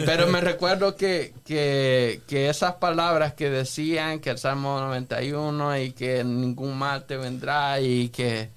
pero 0.07 0.27
me 0.29 0.41
recuerdo 0.41 0.97
que, 0.97 1.35
que, 1.45 2.23
que 2.27 2.49
esas 2.49 2.77
palabras 2.77 3.35
que 3.35 3.51
decían 3.51 4.21
que 4.21 4.31
el 4.31 4.39
Salmo 4.39 4.81
91 4.81 5.77
y 5.79 5.93
que 5.93 6.25
ningún 6.25 6.79
mal 6.79 7.05
te 7.05 7.19
vendrá 7.19 7.79
y 7.81 8.09
que, 8.09 8.49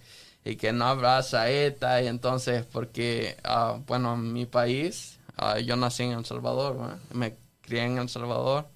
y 0.46 0.56
que 0.56 0.74
no 0.74 0.86
habrá 0.86 1.22
saeta 1.24 2.02
y 2.02 2.08
entonces 2.08 2.66
porque, 2.66 3.38
ah, 3.44 3.80
bueno, 3.88 4.14
en 4.16 4.34
mi 4.34 4.46
país, 4.46 5.20
ah, 5.38 5.60
yo 5.60 5.76
nací 5.76 6.04
en 6.04 6.12
El 6.12 6.26
Salvador, 6.26 6.78
¿verdad? 6.78 6.98
me 7.14 7.36
crié 7.62 7.86
en 7.86 7.98
El 7.98 8.10
Salvador, 8.10 8.68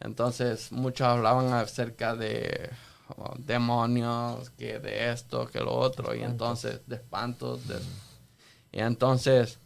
entonces 0.00 0.72
muchos 0.72 1.06
hablaban 1.06 1.52
acerca 1.52 2.16
de 2.16 2.70
oh, 3.16 3.34
demonios, 3.38 4.50
que 4.50 4.78
de 4.78 5.12
esto, 5.12 5.46
que 5.46 5.60
lo 5.60 5.74
otro, 5.74 6.14
y 6.14 6.22
entonces 6.22 6.80
de 6.86 6.96
espantos, 6.96 7.66
de, 7.68 7.78
y 8.72 8.80
entonces, 8.80 9.58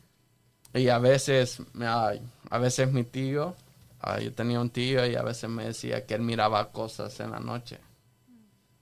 y 0.74 0.88
a 0.88 0.98
veces, 0.98 1.62
ay, 1.80 2.20
a 2.50 2.58
veces 2.58 2.92
mi 2.92 3.04
tío, 3.04 3.54
yo 4.22 4.32
tenía 4.32 4.60
un 4.60 4.70
tío 4.70 5.06
y 5.06 5.16
a 5.16 5.22
veces 5.22 5.50
me 5.50 5.64
decía 5.64 6.06
que 6.06 6.14
él 6.14 6.22
miraba 6.22 6.70
cosas 6.70 7.18
en 7.20 7.32
la 7.32 7.40
noche. 7.40 7.78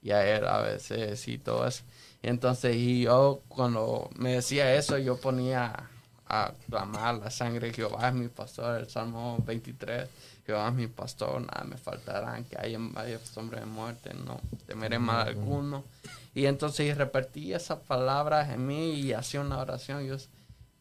Y 0.01 0.11
a 0.11 0.35
él 0.35 0.45
a 0.45 0.59
veces 0.59 1.27
y 1.27 1.39
todo 1.39 1.67
eso. 1.67 1.83
Entonces, 2.25 2.75
y 2.75 3.03
yo 3.03 3.43
cuando 3.47 4.09
me 4.15 4.33
decía 4.33 4.73
eso, 4.73 4.97
yo 4.97 5.15
ponía 5.17 5.89
a 6.27 6.53
clamar 6.67 7.15
la 7.15 7.29
sangre 7.29 7.67
de 7.67 7.73
Jehová 7.73 8.07
es 8.07 8.15
mi 8.15 8.29
pastor, 8.29 8.81
el 8.81 8.89
Salmo 8.89 9.37
23. 9.45 10.09
Jehová 10.43 10.69
es 10.69 10.73
mi 10.73 10.87
pastor, 10.87 11.41
nada 11.41 11.63
me 11.65 11.77
faltarán, 11.77 12.45
que 12.45 12.57
haya 12.59 12.79
varios 12.79 13.21
sombras 13.21 13.61
de 13.61 13.67
muerte, 13.67 14.11
no 14.15 14.41
temeré 14.65 14.97
mal 14.97 15.27
alguno. 15.27 15.83
Y 16.33 16.47
entonces 16.47 16.97
repetía 16.97 17.57
esas 17.57 17.79
palabras 17.81 18.49
en 18.49 18.65
mí 18.65 18.93
y 18.93 19.13
hacía 19.13 19.41
una 19.41 19.59
oración. 19.59 20.03
Yo 20.03 20.17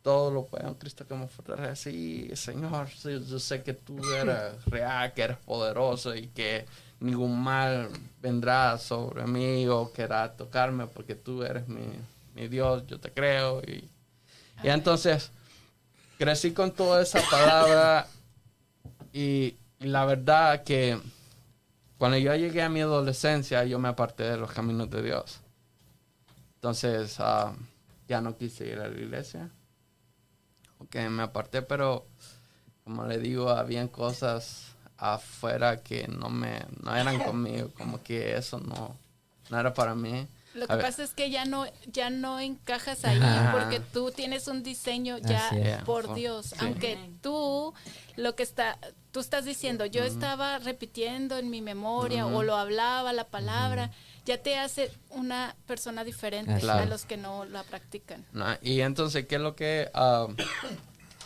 todo 0.01 0.31
lo 0.31 0.47
puedo 0.47 0.67
en 0.67 0.75
Cristo 0.75 1.07
que 1.07 1.15
me 1.15 1.29
fortalece. 1.29 1.91
Sí, 1.91 2.31
Señor, 2.37 2.89
sí, 2.89 3.23
yo 3.29 3.39
sé 3.39 3.63
que 3.63 3.75
tú 3.75 4.01
eres 4.15 4.65
real, 4.67 5.13
que 5.13 5.23
eres 5.23 5.37
poderoso 5.39 6.15
y 6.15 6.29
que 6.29 6.65
ningún 7.05 7.39
mal 7.43 7.91
vendrá 8.23 8.79
sobre 8.79 9.27
mí 9.27 9.67
o 9.69 9.93
querrá 9.93 10.37
tocarme 10.37 10.87
porque 10.87 11.15
tú 11.15 11.43
eres 11.43 11.69
mi, 11.69 11.87
mi 12.35 12.49
Dios, 12.49 12.87
yo 12.87 12.99
te 12.99 13.13
creo. 13.13 13.61
Y, 13.63 13.89
y 14.63 14.69
entonces 14.69 15.31
crecí 16.19 16.53
con 16.53 16.73
toda 16.73 17.03
esa 17.03 17.21
palabra 17.31 18.07
y, 19.13 19.57
y 19.79 19.87
la 19.87 20.07
verdad 20.07 20.65
que 20.65 20.99
cuando 21.99 22.17
yo 22.17 22.35
llegué 22.35 22.63
a 22.63 22.69
mi 22.69 22.81
adolescencia 22.81 23.65
yo 23.65 23.79
me 23.79 23.89
aparté 23.89 24.25
de 24.25 24.37
los 24.39 24.51
caminos 24.51 24.91
de 24.91 25.03
Dios. 25.03 25.41
Entonces 26.55 27.17
ah, 27.19 27.53
ya 28.09 28.23
no 28.23 28.37
quise 28.37 28.67
ir 28.67 28.79
a 28.79 28.89
la 28.89 28.99
iglesia. 28.99 29.51
Ok, 30.79 30.97
me 31.11 31.23
aparté, 31.23 31.61
pero 31.61 32.07
como 32.85 33.07
le 33.07 33.19
digo, 33.19 33.51
habían 33.51 33.89
cosas 33.89 34.74
afuera 35.13 35.83
que 35.83 36.09
no 36.09 36.31
me 36.31 36.65
no 36.83 36.97
eran 36.97 37.19
conmigo, 37.25 37.71
como 37.77 38.03
que 38.03 38.37
eso 38.37 38.59
no, 38.59 38.97
no 39.51 39.61
era 39.61 39.75
para 39.75 39.95
mí. 39.95 40.27
Lo 40.55 40.67
A 40.67 40.77
que 40.77 40.83
pasa 40.85 41.03
es 41.03 41.11
que 41.11 41.31
ya 41.31 41.45
no, 41.45 41.67
ya 41.91 42.11
no 42.11 42.39
encajas 42.39 43.05
ahí 43.05 43.19
Ajá. 43.21 43.53
porque 43.53 43.81
tú 43.81 44.13
tienes 44.13 44.47
un 44.47 44.63
diseño 44.63 45.19
ya 45.19 45.83
por 45.85 46.15
Dios. 46.15 46.47
sí. 46.47 46.57
Aunque 46.61 46.97
tú 47.23 47.75
lo 48.17 48.37
que 48.37 48.45
está, 48.45 48.79
tú 49.11 49.19
estás 49.19 49.45
diciendo, 49.45 49.85
yo 49.85 50.05
estaba 50.05 50.61
repitiendo 50.61 51.39
en 51.39 51.51
mi 51.51 51.61
memoria 51.61 52.27
o 52.27 52.45
lo 52.45 52.55
hablaba 52.57 53.13
la 53.13 53.25
palabra, 53.25 53.91
ya 54.25 54.39
te 54.39 54.57
hace 54.57 54.93
una 55.11 55.57
persona 55.67 56.05
diferente 56.05 56.53
Así 56.53 56.69
a 56.69 56.87
los 56.87 57.05
que 57.05 57.17
no 57.17 57.45
la 57.45 57.65
practican. 57.65 58.25
¿no? 58.33 58.47
Y 58.63 58.81
entonces, 58.81 59.27
¿qué 59.27 59.35
es 59.35 59.41
lo 59.41 59.57
que... 59.57 59.91
ah, 59.93 60.29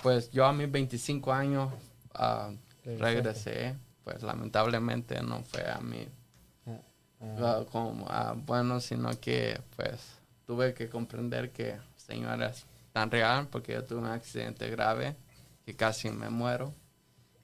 pues 0.03 0.31
yo 0.31 0.47
a 0.47 0.53
mis 0.53 0.71
25 0.71 1.33
años 1.33 1.71
ah, 2.15 2.51
regresé, 2.85 3.77
pues 4.05 4.23
lamentablemente 4.23 5.23
no 5.23 5.43
fue 5.43 5.69
a 5.69 5.79
mí 5.81 6.09
ah, 7.21 7.65
como 7.71 8.07
ah, 8.09 8.35
bueno, 8.37 8.81
sino 8.81 9.11
que 9.21 9.61
pues 9.77 10.19
tuve 10.47 10.75
que 10.75 10.89
comprender 10.89 11.51
que 11.51 11.77
Señor 11.97 12.43
es 12.43 12.65
tan 12.93 13.11
real 13.11 13.49
porque 13.49 13.75
yo 13.75 13.85
tuve 13.85 14.01
un 14.01 14.07
accidente 14.07 14.71
grave 14.71 15.17
que 15.65 15.77
casi 15.77 16.11
me 16.11 16.31
muero. 16.31 16.73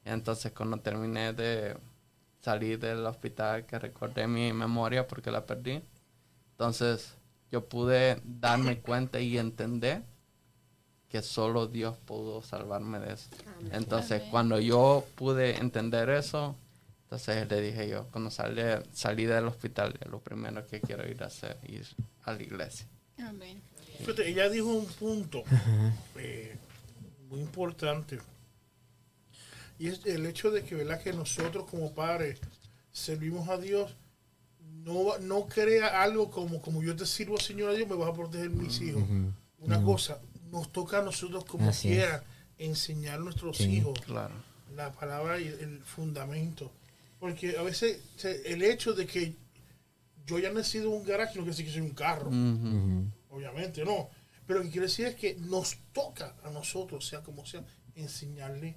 Y 0.05 0.11
entonces 0.11 0.53
cuando 0.53 0.79
terminé 0.79 1.33
de 1.33 1.77
salir 2.41 2.79
del 2.79 3.05
hospital, 3.07 3.67
que 3.67 3.79
recordé 3.79 4.27
mi 4.27 4.53
memoria 4.53 5.07
porque 5.07 5.31
la 5.31 5.45
perdí, 5.47 5.83
entonces 6.53 7.17
yo 7.51 7.69
pude 7.69 8.21
darme 8.25 8.81
cuenta 8.81 9.21
y 9.21 9.39
entender 9.39 10.03
que 11.15 11.23
solo 11.23 11.69
Dios 11.69 11.97
pudo 11.97 12.43
salvarme 12.43 12.99
de 12.99 13.15
eso. 13.15 13.29
Entonces, 13.71 14.19
Amén. 14.19 14.31
cuando 14.33 14.59
yo 14.59 15.07
pude 15.15 15.59
entender 15.59 16.11
eso, 16.11 16.57
entonces 17.05 17.49
le 17.49 17.61
dije 17.61 17.89
yo, 17.89 18.09
cuando 18.11 18.33
salí, 18.33 18.61
salí 18.93 19.25
del 19.25 19.47
hospital, 19.47 19.95
lo 20.11 20.19
primero 20.19 20.67
que 20.67 20.81
quiero 20.81 21.09
ir 21.09 21.23
a 21.23 21.27
hacer 21.27 21.57
es 21.63 21.71
ir 21.71 21.87
a 22.25 22.33
la 22.33 22.43
iglesia. 22.43 22.89
Amén. 23.19 23.63
Fíjate, 24.01 24.29
ella 24.29 24.49
dijo 24.49 24.67
un 24.67 24.87
punto 24.87 25.45
eh, 26.17 26.57
muy 27.31 27.39
importante. 27.39 28.19
Y 29.79 29.87
es 29.87 30.05
el 30.07 30.27
hecho 30.27 30.51
de 30.51 30.65
que, 30.65 30.75
¿verdad? 30.75 31.01
que 31.01 31.13
nosotros 31.13 31.71
como 31.71 31.95
padres 31.95 32.41
servimos 32.91 33.49
a 33.49 33.57
Dios. 33.57 33.95
No, 34.83 35.17
no 35.21 35.47
crea 35.47 36.03
algo 36.03 36.33
como, 36.33 36.61
como 36.61 36.83
yo 36.83 36.97
te 36.97 37.07
sirvo, 37.07 37.39
Señor, 37.39 37.71
a 37.71 37.75
Dios, 37.75 37.89
me 37.89 37.95
vas 37.95 38.11
a 38.11 38.15
proteger 38.15 38.51
mis 38.51 38.81
hijos. 38.81 39.05
una 39.61 39.81
cosa, 39.81 40.19
nos 40.55 40.73
toca 40.73 41.01
a 41.01 41.03
nosotros 41.03 41.45
como 41.45 41.69
Así 41.69 41.89
es. 41.89 41.95
quiera 41.97 42.25
enseñar 42.59 43.17
a 43.17 43.19
nuestros 43.23 43.59
Sí. 43.59 43.65
hijos 43.79 43.99
Claro. 44.01 44.33
la 44.75 44.93
palabra 44.93 45.39
y 45.39 45.49
el 45.49 45.81
fundamento. 45.85 46.73
Porque 47.21 47.59
a 47.59 47.63
veces 47.63 48.01
el 48.47 48.63
hecho 48.63 48.93
de 48.95 49.07
que 49.07 49.35
yo 50.27 50.37
haya 50.37 50.51
nacido 50.53 50.89
en 50.91 51.01
un 51.01 51.05
garaje 51.05 51.33
no 51.37 51.43
quiere 51.45 51.51
decir 51.51 51.67
que 51.67 51.73
soy 51.73 51.81
un 51.83 51.91
carro. 51.91 52.31
Obviamente 53.31 53.85
no. 53.85 54.09
Pero 54.47 54.59
lo 54.61 54.65
que 54.67 54.71
quiere 54.73 54.87
decir 54.87 55.07
es 55.07 55.15
que 55.17 55.35
nos 55.37 55.77
toca 55.93 56.35
a 56.45 56.51
nosotros, 56.51 57.07
sea 57.07 57.21
como 57.23 57.47
sea, 57.47 57.63
enseñarle 57.95 58.77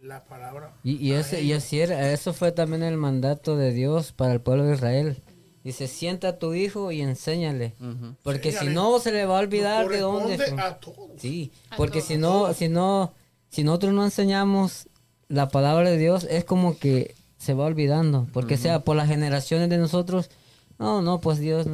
la 0.00 0.24
palabra. 0.24 0.74
Y, 0.84 0.96
y, 0.96 1.12
ese, 1.12 1.40
y 1.42 1.52
así 1.54 1.80
era, 1.80 2.12
eso 2.12 2.34
fue 2.34 2.52
también 2.52 2.82
el 2.82 2.96
mandato 2.98 3.56
de 3.56 3.72
Dios 3.72 4.12
para 4.12 4.32
el 4.34 4.40
pueblo 4.42 4.64
de 4.64 4.74
Israel. 4.74 5.22
Dice, 5.66 5.88
sienta 5.88 6.28
a 6.28 6.38
tu 6.38 6.54
hijo 6.54 6.92
y 6.92 7.00
enséñale. 7.00 7.74
Porque 8.22 8.52
si 8.52 8.66
no, 8.68 9.00
se 9.00 9.10
le 9.10 9.26
va 9.26 9.36
a 9.38 9.40
olvidar 9.40 9.88
de 9.88 9.98
dónde 9.98 10.34
a 10.58 10.76
todos. 10.76 11.10
Sí, 11.16 11.50
A 11.70 11.76
porque 11.76 11.98
todos. 11.98 12.06
si 12.06 12.18
no, 12.18 12.54
si 12.54 12.68
no, 12.68 13.12
si 13.50 13.64
nosotros 13.64 13.92
no 13.92 14.04
enseñamos 14.04 14.86
la 15.26 15.48
palabra 15.48 15.90
de 15.90 15.98
Dios, 15.98 16.22
es 16.30 16.44
como 16.44 16.78
que 16.78 17.16
se 17.36 17.52
va 17.52 17.64
olvidando. 17.64 18.28
Porque 18.32 18.56
sea 18.58 18.84
por 18.84 18.94
las 18.94 19.08
generaciones 19.08 19.68
de 19.68 19.78
nosotros, 19.78 20.30
no, 20.78 21.02
no, 21.02 21.20
pues 21.20 21.40
Dios, 21.40 21.66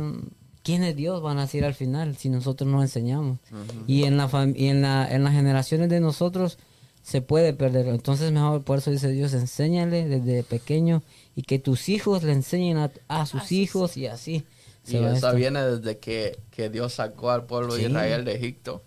¿quién 0.62 0.84
es 0.84 0.97
Dios? 0.97 1.20
Van 1.20 1.36
a 1.36 1.43
decir 1.43 1.62
al 1.62 1.74
final 1.74 2.16
si 2.16 2.30
nosotros 2.30 2.70
no 2.70 2.80
enseñamos. 2.80 3.40
Y 3.86 4.05
en 4.05 4.16
la 4.16 4.30
y 4.57 4.68
en 4.68 4.80
la, 4.80 5.07
en 5.07 5.22
las 5.22 5.34
generaciones 5.34 5.90
de 5.90 6.01
nosotros 6.01 6.57
se 7.03 7.20
puede 7.22 7.53
perder. 7.53 7.86
Entonces 7.88 8.30
mejor, 8.32 8.62
por 8.62 8.78
eso 8.78 8.90
dice 8.90 9.09
Dios, 9.09 9.32
enséñale 9.34 10.07
desde 10.09 10.42
pequeño 10.42 11.03
y 11.34 11.42
que 11.42 11.59
tus 11.59 11.88
hijos 11.88 12.22
le 12.22 12.32
enseñen 12.32 12.78
a, 12.78 12.90
a 13.09 13.26
sus 13.26 13.53
hijos 13.53 13.96
y 13.96 14.07
así. 14.07 14.44
Se 14.84 14.98
viene 15.36 15.62
desde 15.64 15.98
que, 15.98 16.38
que 16.50 16.68
Dios 16.68 16.94
sacó 16.94 17.30
al 17.30 17.44
pueblo 17.46 17.74
de. 17.74 17.82
Israel 17.84 18.24
de 18.24 18.34
Egipto. 18.34 18.82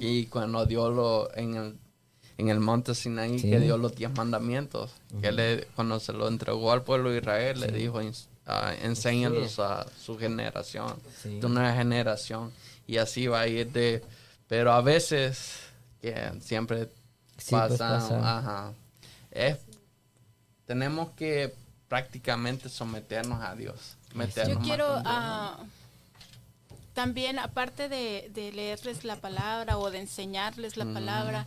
Y 0.00 0.26
cuando 0.26 0.66
Dios 0.66 0.94
lo 0.94 1.34
en 1.36 1.54
el, 1.54 1.76
en 2.38 2.48
el 2.48 2.60
monte 2.60 2.94
Sinaí, 2.94 3.38
Sí. 3.38 3.50
que 3.50 3.60
dio 3.60 3.76
los 3.78 3.94
diez 3.94 4.10
mandamientos, 4.16 4.92
que 5.20 5.30
le, 5.32 5.66
cuando 5.76 5.98
se 6.00 6.12
lo 6.12 6.26
entregó 6.28 6.72
al 6.72 6.82
pueblo 6.82 7.10
de 7.10 7.18
Israel, 7.18 7.60
le 7.60 7.68
dijo, 7.68 8.00
"Ens- 8.00 8.26
ah, 8.46 8.72
enséñalos 8.82 9.58
a 9.60 9.86
su 10.00 10.16
generación, 10.18 10.94
Sí. 11.22 11.38
tu 11.40 11.48
nueva 11.48 11.72
generación. 11.74 12.50
Y 12.86 12.96
así 12.98 13.26
va 13.26 13.40
a 13.42 13.48
ir 13.48 13.70
de... 13.72 14.02
Pero 14.48 14.72
a 14.72 14.80
veces, 14.80 15.56
que 16.00 16.14
siempre 16.40 16.88
Sí, 17.38 17.50
pues, 17.50 17.78
pasa, 17.78 17.98
pasa. 17.98 18.38
ajá, 18.38 18.72
es, 19.30 19.58
tenemos 20.66 21.10
que 21.10 21.54
prácticamente 21.88 22.68
someternos 22.68 23.42
a 23.42 23.54
Dios. 23.54 23.96
meternos 24.14 24.58
Yo 24.58 24.62
quiero 24.62 24.86
ah, 25.04 25.58
también, 26.94 27.38
aparte 27.38 27.88
de, 27.88 28.30
de 28.34 28.52
leerles 28.52 29.04
la 29.04 29.16
palabra 29.16 29.78
o 29.78 29.90
de 29.90 30.00
enseñarles 30.00 30.76
la 30.76 30.84
palabra, 30.84 31.46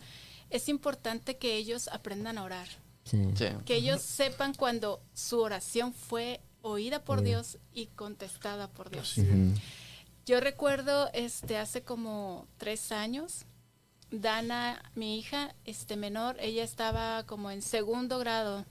es 0.49 0.69
importante 0.69 1.37
que 1.37 1.55
ellos 1.55 1.87
aprendan 1.89 2.37
a 2.37 2.43
orar. 2.43 2.67
Sí. 3.03 3.21
Sí. 3.35 3.47
Que 3.65 3.75
ellos 3.75 4.01
sepan 4.01 4.53
cuando 4.53 5.01
su 5.13 5.39
oración 5.39 5.93
fue 5.93 6.39
oída 6.61 7.03
por 7.03 7.21
Dios 7.21 7.57
y 7.73 7.87
contestada 7.87 8.67
por 8.67 8.89
Dios. 8.89 9.15
Yo 10.25 10.39
recuerdo 10.39 11.09
este 11.13 11.57
hace 11.57 11.81
como 11.81 12.47
tres 12.57 12.91
años, 12.91 13.45
Dana, 14.11 14.81
mi 14.93 15.17
hija, 15.17 15.55
este 15.65 15.95
menor, 15.95 16.35
ella 16.39 16.63
estaba 16.63 17.25
como 17.25 17.49
en 17.49 17.61
segundo 17.61 18.19
grado 18.19 18.65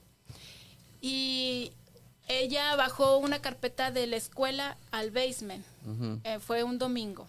y 1.01 1.73
ella 2.27 2.75
bajó 2.75 3.17
una 3.17 3.41
carpeta 3.41 3.91
de 3.91 4.07
la 4.07 4.17
escuela 4.17 4.77
al 4.91 5.11
basement. 5.11 5.65
Eh, 6.23 6.39
fue 6.39 6.63
un 6.63 6.77
domingo. 6.77 7.27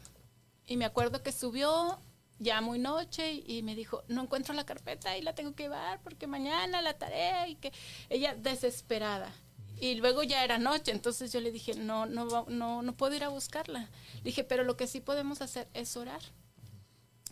Y 0.66 0.76
me 0.76 0.84
acuerdo 0.84 1.22
que 1.22 1.32
subió 1.32 1.98
ya 2.38 2.60
muy 2.60 2.78
noche 2.78 3.32
y, 3.32 3.58
y 3.58 3.62
me 3.62 3.74
dijo, 3.74 4.04
no 4.08 4.22
encuentro 4.22 4.54
la 4.54 4.66
carpeta 4.66 5.16
y 5.16 5.22
la 5.22 5.34
tengo 5.34 5.54
que 5.54 5.64
llevar 5.64 6.00
porque 6.02 6.26
mañana 6.26 6.82
la 6.82 6.94
tarea 6.94 7.48
y 7.48 7.56
que 7.56 7.72
ella 8.10 8.34
desesperada. 8.34 9.32
Y 9.80 9.96
luego 9.96 10.22
ya 10.22 10.44
era 10.44 10.58
noche, 10.58 10.92
entonces 10.92 11.32
yo 11.32 11.40
le 11.40 11.50
dije, 11.50 11.74
no, 11.74 12.06
no, 12.06 12.44
no, 12.46 12.82
no 12.82 12.92
puedo 12.94 13.16
ir 13.16 13.24
a 13.24 13.28
buscarla. 13.28 13.88
Le 14.16 14.22
dije, 14.22 14.44
pero 14.44 14.62
lo 14.64 14.76
que 14.76 14.86
sí 14.86 15.00
podemos 15.00 15.40
hacer 15.42 15.66
es 15.74 15.96
orar. 15.96 16.20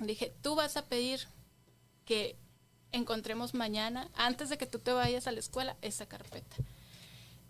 Dije, 0.01 0.33
tú 0.43 0.55
vas 0.55 0.77
a 0.77 0.87
pedir 0.87 1.21
que 2.05 2.37
encontremos 2.93 3.55
mañana, 3.55 4.11
antes 4.15 4.49
de 4.49 4.59
que 4.59 4.67
tú 4.67 4.79
te 4.79 4.93
vayas 4.93 5.27
a 5.27 5.33
la 5.33 5.41
escuela, 5.41 5.77
esa 5.83 6.07
carpeta. 6.07 6.57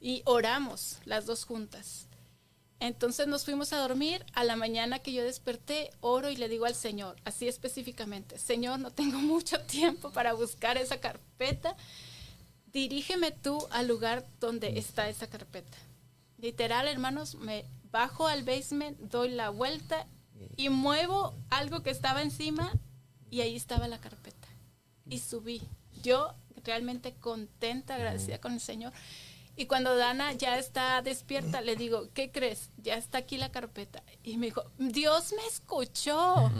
Y 0.00 0.22
oramos 0.24 0.98
las 1.04 1.26
dos 1.26 1.44
juntas. 1.44 2.06
Entonces 2.80 3.26
nos 3.26 3.44
fuimos 3.44 3.72
a 3.72 3.78
dormir. 3.78 4.24
A 4.32 4.44
la 4.44 4.56
mañana 4.56 4.98
que 4.98 5.12
yo 5.12 5.22
desperté, 5.22 5.90
oro 6.00 6.30
y 6.30 6.36
le 6.36 6.48
digo 6.48 6.64
al 6.64 6.74
Señor, 6.74 7.16
así 7.24 7.46
específicamente, 7.46 8.38
Señor, 8.38 8.80
no 8.80 8.90
tengo 8.90 9.18
mucho 9.20 9.60
tiempo 9.60 10.10
para 10.10 10.32
buscar 10.32 10.76
esa 10.78 10.98
carpeta. 11.00 11.76
Dirígeme 12.72 13.32
tú 13.32 13.66
al 13.70 13.88
lugar 13.88 14.26
donde 14.40 14.78
está 14.78 15.08
esa 15.08 15.28
carpeta. 15.28 15.76
Literal, 16.38 16.88
hermanos, 16.88 17.34
me 17.34 17.66
bajo 17.90 18.26
al 18.26 18.44
basement, 18.44 18.98
doy 18.98 19.30
la 19.30 19.50
vuelta 19.50 20.06
y 20.56 20.68
muevo 20.68 21.34
algo 21.50 21.82
que 21.82 21.90
estaba 21.90 22.22
encima 22.22 22.72
y 23.30 23.40
ahí 23.40 23.56
estaba 23.56 23.88
la 23.88 23.98
carpeta. 23.98 24.48
Y 25.08 25.18
subí. 25.18 25.62
Yo 26.02 26.34
realmente 26.64 27.14
contenta, 27.14 27.94
agradecida 27.94 28.40
con 28.40 28.52
el 28.52 28.60
Señor. 28.60 28.92
Y 29.56 29.66
cuando 29.66 29.94
Dana 29.96 30.32
ya 30.32 30.58
está 30.58 31.02
despierta, 31.02 31.60
le 31.60 31.76
digo, 31.76 32.08
¿qué 32.14 32.30
crees? 32.30 32.70
Ya 32.78 32.94
está 32.94 33.18
aquí 33.18 33.36
la 33.36 33.52
carpeta. 33.52 34.02
Y 34.22 34.38
me 34.38 34.46
dijo, 34.46 34.64
Dios 34.78 35.34
me 35.36 35.46
escuchó. 35.46 36.50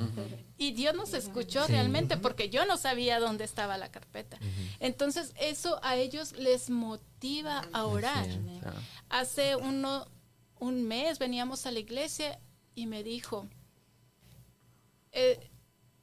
Y 0.59 0.73
Dios 0.73 0.95
nos 0.95 1.15
escuchó 1.15 1.67
realmente 1.67 2.19
porque 2.19 2.51
yo 2.51 2.67
no 2.67 2.77
sabía 2.77 3.19
dónde 3.19 3.45
estaba 3.45 3.79
la 3.79 3.91
carpeta. 3.91 4.39
Entonces 4.81 5.33
eso 5.41 5.81
a 5.83 5.97
ellos 5.97 6.33
les 6.33 6.69
motiva 6.69 7.67
a 7.73 7.87
orar. 7.87 8.27
Hace 9.09 9.57
uno, 9.57 10.07
un 10.59 10.83
mes 10.87 11.19
veníamos 11.19 11.65
a 11.65 11.71
la 11.71 11.79
iglesia 11.79 12.39
y 12.75 12.87
me 12.87 13.03
dijo, 13.03 13.49
eh, 15.13 15.51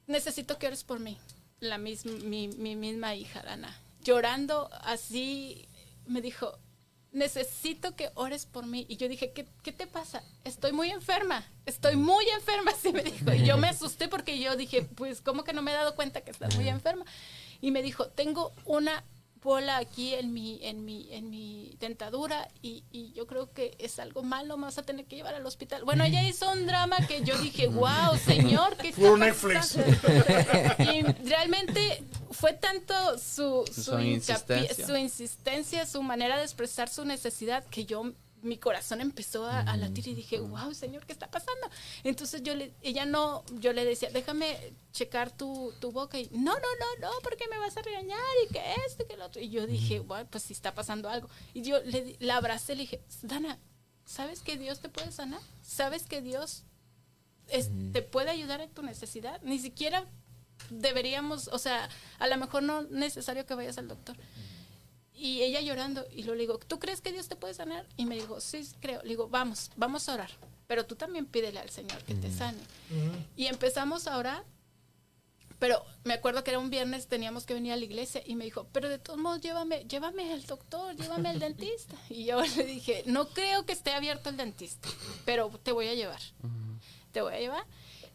necesito 0.06 0.58
que 0.58 0.66
ores 0.66 0.84
por 0.84 1.00
mí. 1.00 1.18
La 1.60 1.78
misma, 1.78 2.12
mi, 2.12 2.48
mi 2.48 2.76
misma 2.76 3.14
hija, 3.14 3.42
Dana. 3.42 3.76
Llorando 4.02 4.70
así, 4.82 5.68
me 6.06 6.20
dijo, 6.20 6.58
necesito 7.12 7.96
que 7.96 8.10
ores 8.14 8.46
por 8.46 8.66
mí. 8.66 8.86
Y 8.88 8.96
yo 8.96 9.08
dije, 9.08 9.32
¿qué, 9.32 9.46
qué 9.62 9.72
te 9.72 9.86
pasa? 9.86 10.22
Estoy 10.44 10.72
muy 10.72 10.90
enferma, 10.90 11.44
estoy 11.66 11.96
muy 11.96 12.26
enferma, 12.30 12.70
así 12.76 12.92
me 12.92 13.02
dijo. 13.02 13.32
Y 13.32 13.44
yo 13.44 13.58
me 13.58 13.68
asusté 13.68 14.08
porque 14.08 14.38
yo 14.38 14.56
dije, 14.56 14.82
pues, 14.82 15.20
¿cómo 15.20 15.44
que 15.44 15.52
no 15.52 15.62
me 15.62 15.72
he 15.72 15.74
dado 15.74 15.94
cuenta 15.94 16.20
que 16.22 16.30
estás 16.30 16.54
muy 16.56 16.68
enferma? 16.68 17.04
Y 17.60 17.70
me 17.70 17.82
dijo, 17.82 18.06
tengo 18.08 18.52
una 18.64 19.04
bola 19.42 19.76
aquí 19.78 20.14
en 20.14 20.32
mi, 20.32 20.58
en 20.62 20.84
mi, 20.84 21.08
en 21.12 21.30
mi 21.30 21.76
dentadura 21.80 22.48
y, 22.62 22.84
y 22.90 23.12
yo 23.12 23.26
creo 23.26 23.52
que 23.52 23.76
es 23.78 23.98
algo 23.98 24.22
malo, 24.22 24.56
me 24.56 24.64
vas 24.64 24.78
a 24.78 24.82
tener 24.82 25.06
que 25.06 25.16
llevar 25.16 25.34
al 25.34 25.46
hospital. 25.46 25.84
Bueno, 25.84 26.04
ella 26.04 26.26
hizo 26.26 26.50
un 26.50 26.66
drama 26.66 26.96
que 27.06 27.22
yo 27.22 27.36
dije, 27.38 27.66
wow, 27.68 28.16
señor, 28.24 28.76
¿qué 28.76 28.92
Netflix. 29.16 29.76
pasando?" 29.76 29.96
Y 30.92 31.02
realmente 31.28 32.02
fue 32.30 32.52
tanto 32.54 32.94
su, 33.18 33.64
su, 33.72 33.82
Su 33.82 34.00
insistencia. 34.00 34.86
su 34.86 34.96
insistencia, 34.96 35.86
su 35.86 36.02
manera 36.02 36.36
de 36.36 36.44
expresar 36.44 36.88
su 36.88 37.04
necesidad, 37.04 37.64
que 37.66 37.84
yo 37.84 38.12
mi 38.42 38.56
corazón 38.58 39.00
empezó 39.00 39.46
a, 39.46 39.60
a 39.60 39.76
latir 39.76 40.06
y 40.08 40.14
dije, 40.14 40.38
wow, 40.40 40.72
señor, 40.74 41.04
¿qué 41.06 41.12
está 41.12 41.30
pasando? 41.30 41.68
Entonces 42.04 42.42
yo 42.42 42.54
le, 42.54 42.72
ella 42.82 43.04
no, 43.04 43.44
yo 43.58 43.72
le 43.72 43.84
decía, 43.84 44.10
déjame 44.10 44.56
checar 44.92 45.30
tu, 45.36 45.72
tu 45.80 45.90
boca 45.92 46.18
y 46.18 46.28
no, 46.30 46.52
no, 46.54 46.54
no, 46.60 47.00
no, 47.00 47.10
porque 47.22 47.46
me 47.50 47.58
vas 47.58 47.76
a 47.76 47.82
regañar 47.82 48.18
y 48.48 48.52
que 48.52 48.60
esto 48.86 49.02
y 49.02 49.06
que 49.06 49.16
lo 49.16 49.26
otro. 49.26 49.40
Y 49.42 49.50
yo 49.50 49.66
dije, 49.66 50.00
bueno, 50.00 50.28
pues 50.30 50.44
si 50.44 50.52
está 50.52 50.74
pasando 50.74 51.08
algo. 51.08 51.28
Y 51.54 51.62
yo 51.62 51.80
le, 51.84 52.16
la 52.20 52.36
abracé 52.36 52.74
y 52.74 52.76
le 52.76 52.82
dije, 52.82 53.00
Dana, 53.22 53.58
¿sabes 54.04 54.40
que 54.40 54.56
Dios 54.56 54.80
te 54.80 54.88
puede 54.88 55.10
sanar? 55.12 55.40
¿Sabes 55.62 56.04
que 56.04 56.22
Dios 56.22 56.64
es- 57.48 57.70
te 57.92 58.02
puede 58.02 58.30
ayudar 58.30 58.60
en 58.60 58.70
tu 58.70 58.82
necesidad? 58.82 59.40
Ni 59.42 59.58
siquiera 59.58 60.04
deberíamos, 60.70 61.48
o 61.48 61.58
sea, 61.58 61.88
a 62.18 62.26
lo 62.26 62.36
mejor 62.36 62.62
no 62.62 62.80
es 62.82 62.90
necesario 62.90 63.46
que 63.46 63.54
vayas 63.54 63.78
al 63.78 63.88
doctor. 63.88 64.16
Y 65.18 65.42
ella 65.42 65.60
llorando, 65.60 66.06
y 66.12 66.22
luego 66.22 66.34
le 66.34 66.40
digo, 66.42 66.58
¿tú 66.58 66.78
crees 66.78 67.00
que 67.00 67.12
Dios 67.12 67.28
te 67.28 67.34
puede 67.36 67.54
sanar? 67.54 67.86
Y 67.96 68.06
me 68.06 68.14
dijo, 68.14 68.40
sí, 68.40 68.66
creo. 68.80 69.02
Le 69.02 69.10
digo, 69.10 69.28
vamos, 69.28 69.70
vamos 69.76 70.08
a 70.08 70.14
orar. 70.14 70.30
Pero 70.68 70.86
tú 70.86 70.94
también 70.94 71.26
pídele 71.26 71.58
al 71.58 71.70
Señor 71.70 72.02
que 72.04 72.14
te 72.14 72.30
sane. 72.30 72.58
Y 73.36 73.46
empezamos 73.46 74.06
a 74.06 74.16
orar. 74.16 74.44
Pero 75.58 75.84
me 76.04 76.14
acuerdo 76.14 76.44
que 76.44 76.50
era 76.52 76.60
un 76.60 76.70
viernes, 76.70 77.08
teníamos 77.08 77.44
que 77.44 77.54
venir 77.54 77.72
a 77.72 77.76
la 77.76 77.84
iglesia 77.84 78.22
y 78.24 78.36
me 78.36 78.44
dijo, 78.44 78.68
pero 78.72 78.88
de 78.88 78.98
todos 78.98 79.18
modos 79.18 79.40
llévame, 79.40 79.84
llévame 79.86 80.32
al 80.32 80.44
doctor, 80.44 80.94
llévame 80.94 81.30
al 81.30 81.40
dentista. 81.40 81.96
Y 82.10 82.26
yo 82.26 82.40
le 82.40 82.64
dije, 82.64 83.02
no 83.06 83.28
creo 83.30 83.66
que 83.66 83.72
esté 83.72 83.92
abierto 83.92 84.30
el 84.30 84.36
dentista, 84.36 84.88
pero 85.24 85.50
te 85.62 85.72
voy 85.72 85.88
a 85.88 85.94
llevar. 85.94 86.20
Te 87.10 87.22
voy 87.22 87.34
a 87.34 87.40
llevar. 87.40 87.64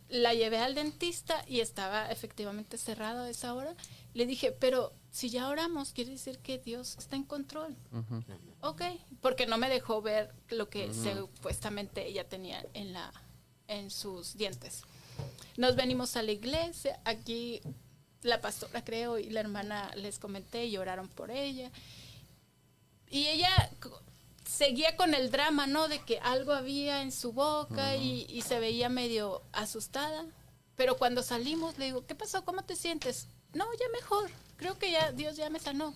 La 0.08 0.34
llevé 0.34 0.60
al 0.60 0.76
dentista 0.76 1.43
y 1.47 1.60
estaba 1.60 2.10
efectivamente 2.12 2.78
cerrado 2.78 3.24
a 3.24 3.30
esa 3.30 3.54
hora. 3.54 3.76
Le 4.14 4.26
dije, 4.26 4.51
pero 4.51 4.93
si 5.11 5.30
ya 5.30 5.47
oramos, 5.47 5.91
quiere 5.91 6.11
decir 6.11 6.39
que 6.39 6.57
Dios 6.57 6.95
está 6.97 7.16
en 7.16 7.24
control. 7.24 7.76
Ok, 8.61 8.82
porque 9.22 9.45
no 9.45 9.57
me 9.57 9.70
dejó 9.70 10.01
ver 10.01 10.34
lo 10.49 10.70
que 10.70 10.93
supuestamente 10.93 12.07
ella 12.07 12.28
tenía 12.28 12.66
en, 12.74 12.93
la, 12.93 13.11
en 13.68 13.91
sus 13.91 14.36
dientes. 14.36 14.84
Nos 15.57 15.76
venimos 15.76 16.16
a 16.16 16.24
la 16.24 16.32
iglesia, 16.32 16.99
aquí 17.05 17.61
la 18.24 18.41
pastora 18.41 18.84
creo 18.84 19.20
y 19.20 19.30
la 19.30 19.41
hermana 19.41 19.91
les 19.95 20.18
comenté 20.18 20.66
y 20.66 20.78
oraron 20.78 21.07
por 21.09 21.30
ella. 21.30 21.72
Y 23.09 23.28
ella 23.28 23.70
seguía 24.45 24.95
con 24.95 25.14
el 25.14 25.30
drama, 25.30 25.68
¿no? 25.68 25.88
De 25.88 25.99
que 25.99 26.20
algo 26.20 26.53
había 26.53 27.01
en 27.01 27.11
su 27.11 27.34
boca 27.34 27.95
y, 27.95 28.26
y, 28.30 28.41
se 28.41 28.59
veía 28.59 28.89
medio 28.89 29.43
asustada. 29.51 30.26
Pero 30.76 30.97
cuando 30.97 31.22
salimos, 31.22 31.78
le 31.78 31.86
digo, 31.86 32.05
¿qué 32.07 32.16
pasó? 32.16 32.43
¿Cómo 32.43 32.64
te 32.64 32.76
sientes? 32.76 33.28
No, 33.54 33.66
ya 33.74 33.86
mejor. 33.93 34.30
Creo 34.58 34.78
que 34.78 34.91
ya 34.91 35.12
Dios 35.12 35.36
ya 35.36 35.49
me 35.49 35.60
sanó. 35.60 35.93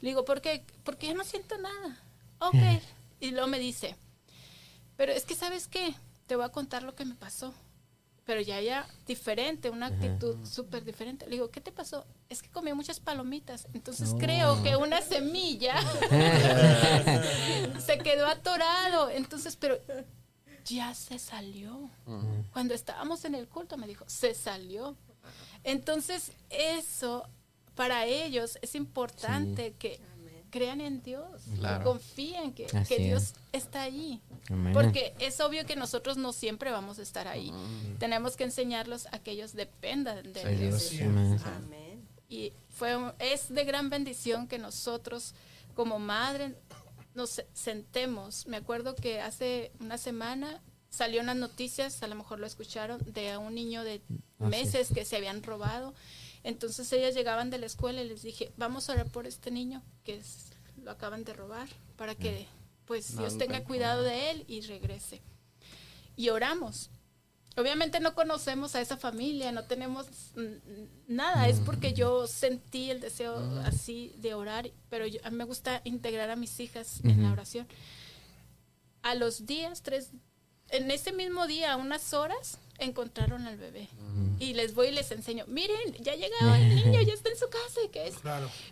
Le 0.00 0.10
digo, 0.10 0.24
¿por 0.24 0.40
qué? 0.40 0.64
Porque 0.84 1.08
ya 1.08 1.14
no 1.14 1.24
siento 1.24 1.58
nada. 1.58 1.98
Ok. 2.38 2.54
Y 3.20 3.32
luego 3.32 3.46
me 3.46 3.58
dice, 3.58 3.96
pero 4.96 5.12
es 5.12 5.24
que 5.24 5.34
sabes 5.34 5.68
qué, 5.68 5.94
te 6.26 6.36
voy 6.36 6.44
a 6.44 6.50
contar 6.50 6.82
lo 6.82 6.94
que 6.94 7.04
me 7.04 7.14
pasó. 7.14 7.54
Pero 8.24 8.40
ya 8.40 8.60
ya 8.60 8.86
diferente, 9.06 9.70
una 9.70 9.86
actitud 9.86 10.36
súper 10.46 10.84
diferente. 10.84 11.24
Le 11.26 11.32
digo, 11.32 11.50
¿qué 11.50 11.60
te 11.60 11.72
pasó? 11.72 12.06
Es 12.28 12.42
que 12.42 12.50
comí 12.50 12.72
muchas 12.72 13.00
palomitas. 13.00 13.66
Entonces 13.74 14.14
creo 14.18 14.62
que 14.62 14.76
una 14.76 15.02
semilla 15.02 15.74
se 17.80 17.98
quedó 17.98 18.26
atorado. 18.26 19.10
Entonces, 19.10 19.56
pero 19.56 19.80
ya 20.64 20.94
se 20.94 21.18
salió. 21.18 21.90
Cuando 22.52 22.74
estábamos 22.74 23.24
en 23.24 23.34
el 23.34 23.48
culto 23.48 23.76
me 23.76 23.86
dijo, 23.86 24.04
se 24.06 24.34
salió. 24.34 24.96
Entonces, 25.64 26.32
eso 26.48 27.28
para 27.74 28.06
ellos 28.06 28.58
es 28.62 28.74
importante 28.74 29.74
que 29.78 30.00
crean 30.50 30.80
en 30.80 31.02
Dios, 31.02 31.42
confíen 31.82 32.52
que, 32.52 32.66
que 32.88 32.98
Dios 32.98 33.34
está 33.52 33.82
ahí. 33.82 34.20
Porque 34.72 35.14
es 35.18 35.40
obvio 35.40 35.64
que 35.64 35.76
nosotros 35.76 36.16
no 36.16 36.32
siempre 36.32 36.70
vamos 36.70 36.98
a 36.98 37.02
estar 37.02 37.28
ahí. 37.28 37.52
Tenemos 37.98 38.36
que 38.36 38.44
enseñarlos 38.44 39.06
a 39.12 39.18
que 39.20 39.30
ellos 39.30 39.54
dependan 39.54 40.32
de 40.32 40.56
Dios. 40.56 40.92
Amén. 41.46 42.06
Y 42.28 42.52
fue, 42.68 42.96
es 43.18 43.52
de 43.52 43.64
gran 43.64 43.90
bendición 43.90 44.46
que 44.46 44.58
nosotros 44.58 45.34
como 45.74 45.98
madre 45.98 46.54
nos 47.14 47.42
sentemos. 47.54 48.46
Me 48.46 48.56
acuerdo 48.56 48.94
que 48.94 49.20
hace 49.20 49.72
una 49.80 49.98
semana 49.98 50.60
salió 50.90 51.22
unas 51.22 51.36
noticias, 51.36 52.02
a 52.02 52.08
lo 52.08 52.16
mejor 52.16 52.40
lo 52.40 52.46
escucharon, 52.46 53.00
de 53.12 53.36
un 53.38 53.54
niño 53.54 53.84
de 53.84 54.02
ah, 54.40 54.48
meses 54.48 54.90
que 54.92 55.04
se 55.04 55.16
habían 55.16 55.42
robado. 55.42 55.94
Entonces 56.42 56.92
ellas 56.92 57.14
llegaban 57.14 57.50
de 57.50 57.58
la 57.58 57.66
escuela 57.66 58.02
y 58.02 58.08
les 58.08 58.22
dije, 58.22 58.52
vamos 58.56 58.88
a 58.88 58.94
orar 58.94 59.10
por 59.10 59.26
este 59.26 59.50
niño 59.50 59.82
que 60.04 60.20
lo 60.82 60.90
acaban 60.90 61.24
de 61.24 61.32
robar, 61.32 61.68
para 61.96 62.14
que 62.14 62.46
pues 62.86 63.16
Dios 63.16 63.38
tenga 63.38 63.62
cuidado 63.64 64.02
de 64.02 64.30
él 64.30 64.44
y 64.48 64.62
regrese. 64.62 65.22
Y 66.16 66.30
oramos. 66.30 66.90
Obviamente 67.56 68.00
no 68.00 68.14
conocemos 68.14 68.74
a 68.74 68.80
esa 68.80 68.96
familia, 68.96 69.52
no 69.52 69.64
tenemos 69.64 70.06
nada, 71.06 71.48
es 71.48 71.60
porque 71.60 71.92
yo 71.92 72.26
sentí 72.26 72.90
el 72.90 73.00
deseo 73.00 73.36
así 73.60 74.14
de 74.18 74.34
orar, 74.34 74.70
pero 74.88 75.04
a 75.04 75.30
mí 75.30 75.36
me 75.36 75.44
gusta 75.44 75.82
integrar 75.84 76.30
a 76.30 76.36
mis 76.36 76.58
hijas 76.58 77.00
en 77.04 77.22
la 77.22 77.32
oración. 77.32 77.66
A 79.02 79.14
los 79.14 79.46
días, 79.46 79.82
tres, 79.82 80.10
en 80.70 80.90
ese 80.90 81.12
mismo 81.12 81.46
día, 81.46 81.76
unas 81.76 82.12
horas, 82.14 82.58
encontraron 82.78 83.46
al 83.46 83.56
bebé. 83.56 83.88
Y 84.38 84.54
les 84.54 84.74
voy 84.74 84.88
y 84.88 84.92
les 84.92 85.10
enseño, 85.10 85.44
miren, 85.46 85.94
ya 86.00 86.14
llegó 86.14 86.54
el 86.54 86.74
niño, 86.74 87.00
ya 87.02 87.12
está 87.12 87.28
en 87.30 87.36
su 87.36 87.48
casa. 87.48 87.80
¿Y 87.84 87.88
qué 87.88 88.08
es? 88.08 88.24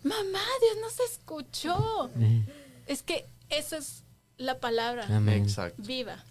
Mamá, 0.03 0.43
Dios 0.61 0.77
no 0.81 0.91
se 0.91 1.05
escuchó. 1.05 2.11
es 2.87 3.03
que 3.03 3.27
esa 3.51 3.79
es 3.79 4.03
la 4.39 4.59
palabra 4.61 5.07
viva. 5.77 6.25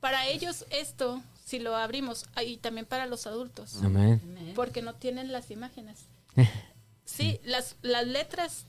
para 0.00 0.28
ellos 0.28 0.66
esto, 0.70 1.22
si 1.44 1.58
lo 1.58 1.74
abrimos, 1.76 2.26
y 2.44 2.58
también 2.58 2.86
para 2.86 3.06
los 3.06 3.26
adultos, 3.26 3.78
porque 4.54 4.82
no 4.82 4.94
tienen 4.94 5.32
las 5.32 5.50
imágenes. 5.50 5.98
Sí, 7.04 7.40
las, 7.42 7.74
las 7.82 8.06
letras, 8.06 8.66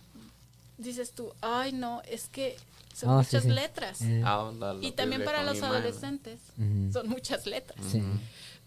dices 0.79 1.11
tú, 1.11 1.31
ay 1.41 1.73
no, 1.73 2.01
es 2.07 2.27
que 2.27 2.57
son 2.93 3.09
oh, 3.09 3.17
muchas 3.17 3.45
letras. 3.45 4.01
Eh. 4.01 4.21
Ah, 4.25 4.51
y 4.81 4.91
también 4.91 5.23
para 5.23 5.43
los 5.43 5.61
adolescentes 5.61 6.39
son 6.91 7.09
muchas 7.09 7.45
letras. 7.45 7.79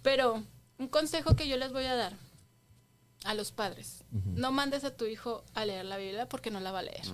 Pero 0.03 0.43
un 0.79 0.89
consejo 0.89 1.37
que 1.37 1.49
yo 1.49 1.57
les 1.57 1.73
voy 1.73 1.85
a 1.85 1.95
dar 1.95 2.13
a 3.25 3.35
los 3.35 3.53
padres, 3.53 4.05
no 4.11 4.53
mandes 4.53 4.85
a 4.85 4.95
tu 4.95 5.07
hijo 5.07 5.45
a 5.55 5.65
leer 5.65 5.85
la 5.87 5.97
Biblia 5.97 6.29
porque 6.29 6.51
no 6.51 6.61
la 6.61 6.73
va 6.73 6.81
a 6.81 6.83
leer. 6.83 7.05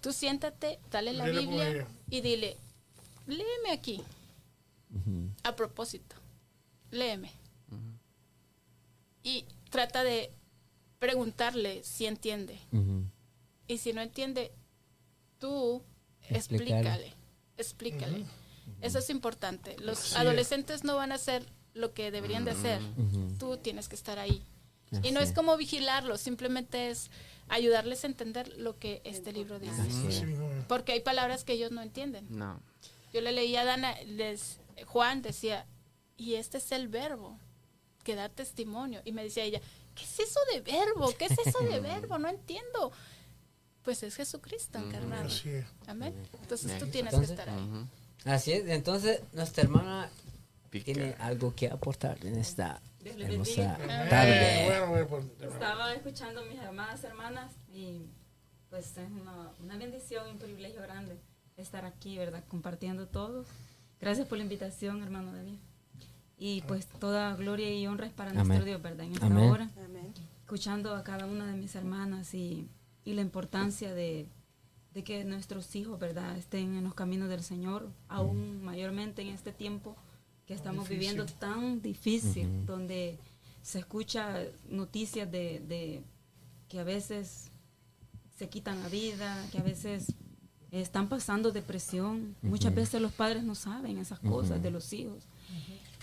Tú 0.00 0.12
siéntate, 0.12 0.78
dale 0.90 1.12
la 1.12 1.26
Biblia 1.26 1.86
y 2.10 2.20
dile, 2.20 2.56
léeme 3.26 3.70
aquí. 3.72 4.02
A 5.42 5.56
propósito, 5.56 6.16
léeme. 6.90 7.30
Y 9.22 9.46
trata 9.70 10.04
de 10.04 10.30
preguntarle 10.98 11.82
si 11.84 12.06
entiende. 12.06 12.58
Y 13.66 13.78
si 13.78 13.92
no 13.92 14.02
entiende, 14.02 14.52
tú 15.44 15.82
explícale, 16.30 17.12
explícale. 17.58 18.24
Eso 18.80 18.98
es 18.98 19.10
importante. 19.10 19.76
Los 19.78 20.16
adolescentes 20.16 20.84
no 20.84 20.96
van 20.96 21.12
a 21.12 21.16
hacer 21.16 21.44
lo 21.74 21.92
que 21.92 22.10
deberían 22.10 22.46
de 22.46 22.52
hacer. 22.52 22.80
Tú 23.38 23.58
tienes 23.58 23.88
que 23.88 23.94
estar 23.94 24.18
ahí. 24.18 24.42
y 25.02 25.12
no 25.12 25.20
es 25.20 25.32
como 25.32 25.56
vigilarlos, 25.56 26.20
simplemente 26.20 26.88
es 26.88 27.10
ayudarles 27.48 28.04
a 28.04 28.06
entender 28.06 28.56
lo 28.56 28.78
que 28.78 29.02
este 29.04 29.32
libro 29.32 29.58
dice. 29.58 29.82
Porque 30.66 30.92
hay 30.92 31.00
palabras 31.00 31.44
que 31.44 31.52
ellos 31.52 31.72
no 31.72 31.82
entienden. 31.82 32.26
No. 32.30 32.60
Yo 33.12 33.20
le 33.20 33.32
leía 33.32 33.60
a 33.60 33.64
Dana, 33.64 33.94
les, 34.06 34.60
Juan 34.86 35.20
decía, 35.20 35.66
y 36.16 36.34
este 36.34 36.56
es 36.56 36.72
el 36.72 36.88
verbo 36.88 37.38
que 38.02 38.14
da 38.14 38.30
testimonio. 38.30 39.02
Y 39.04 39.12
me 39.12 39.22
decía 39.24 39.44
ella, 39.44 39.60
¿qué 39.94 40.04
es 40.04 40.20
eso 40.20 40.40
de 40.52 40.62
verbo? 40.62 41.12
¿Qué 41.18 41.26
es 41.26 41.38
eso 41.38 41.58
de 41.60 41.80
verbo? 41.92 42.18
No 42.18 42.28
entiendo 42.28 42.92
pues 43.84 44.02
es 44.02 44.16
Jesucristo 44.16 44.78
encarnado. 44.78 45.28
Amén. 45.86 46.14
Entonces 46.42 46.78
tú 46.78 46.86
tienes 46.86 47.14
que 47.14 47.24
estar 47.24 47.48
ahí. 47.48 47.86
Así 48.24 48.52
es. 48.52 48.66
Entonces 48.66 49.20
nuestra 49.32 49.64
hermana 49.64 50.10
tiene 50.70 51.14
algo 51.20 51.54
que 51.54 51.68
aportar 51.68 52.18
en 52.24 52.36
esta 52.36 52.80
hermosa 53.04 53.78
tarde. 54.10 55.06
Pues, 55.08 55.52
Estaba 55.52 55.92
escuchando 55.92 56.40
a 56.40 56.44
mis 56.44 56.58
hermanas, 56.58 57.04
hermanas 57.04 57.52
y 57.72 58.06
pues 58.70 58.96
es 58.96 59.10
una, 59.10 59.52
una 59.60 59.76
bendición 59.76 60.26
y 60.26 60.30
un 60.32 60.38
privilegio 60.38 60.82
grande 60.82 61.16
estar 61.56 61.84
aquí, 61.84 62.18
¿verdad? 62.18 62.42
Compartiendo 62.48 63.06
todos. 63.06 63.46
Gracias 64.00 64.26
por 64.26 64.38
la 64.38 64.44
invitación, 64.44 65.02
hermano 65.02 65.32
David. 65.32 65.58
Y 66.36 66.62
pues 66.62 66.86
toda 66.86 67.36
gloria 67.36 67.72
y 67.72 67.86
honra 67.86 68.06
es 68.06 68.12
para 68.12 68.32
nuestro 68.32 68.64
Dios, 68.64 68.82
¿verdad? 68.82 69.06
En 69.06 69.12
esta 69.12 69.28
hora. 69.28 69.70
Escuchando 70.40 70.94
a 70.94 71.04
cada 71.04 71.26
una 71.26 71.46
de 71.46 71.54
mis 71.54 71.74
hermanas 71.74 72.34
y 72.34 72.68
y 73.04 73.14
la 73.14 73.20
importancia 73.20 73.94
de, 73.94 74.28
que 75.04 75.24
nuestros 75.24 75.74
hijos, 75.76 75.98
¿verdad?, 75.98 76.36
estén 76.36 76.76
en 76.76 76.84
los 76.84 76.94
caminos 76.94 77.28
del 77.28 77.42
Señor, 77.42 77.90
aún 78.08 78.62
mayormente 78.62 79.22
en 79.22 79.28
este 79.28 79.52
tiempo 79.52 79.96
que 80.46 80.54
estamos 80.54 80.88
viviendo 80.88 81.26
tan 81.26 81.82
difícil, 81.82 82.64
donde 82.66 83.18
se 83.62 83.78
escucha 83.78 84.42
noticias 84.68 85.30
de, 85.30 86.02
que 86.68 86.78
a 86.78 86.84
veces 86.84 87.50
se 88.36 88.48
quitan 88.48 88.82
la 88.82 88.88
vida, 88.88 89.46
que 89.50 89.58
a 89.58 89.62
veces 89.62 90.12
están 90.70 91.08
pasando 91.08 91.50
depresión. 91.50 92.36
Muchas 92.42 92.74
veces 92.74 93.00
los 93.00 93.12
padres 93.12 93.42
no 93.42 93.54
saben 93.54 93.98
esas 93.98 94.20
cosas 94.20 94.62
de 94.62 94.70
los 94.70 94.92
hijos. 94.92 95.24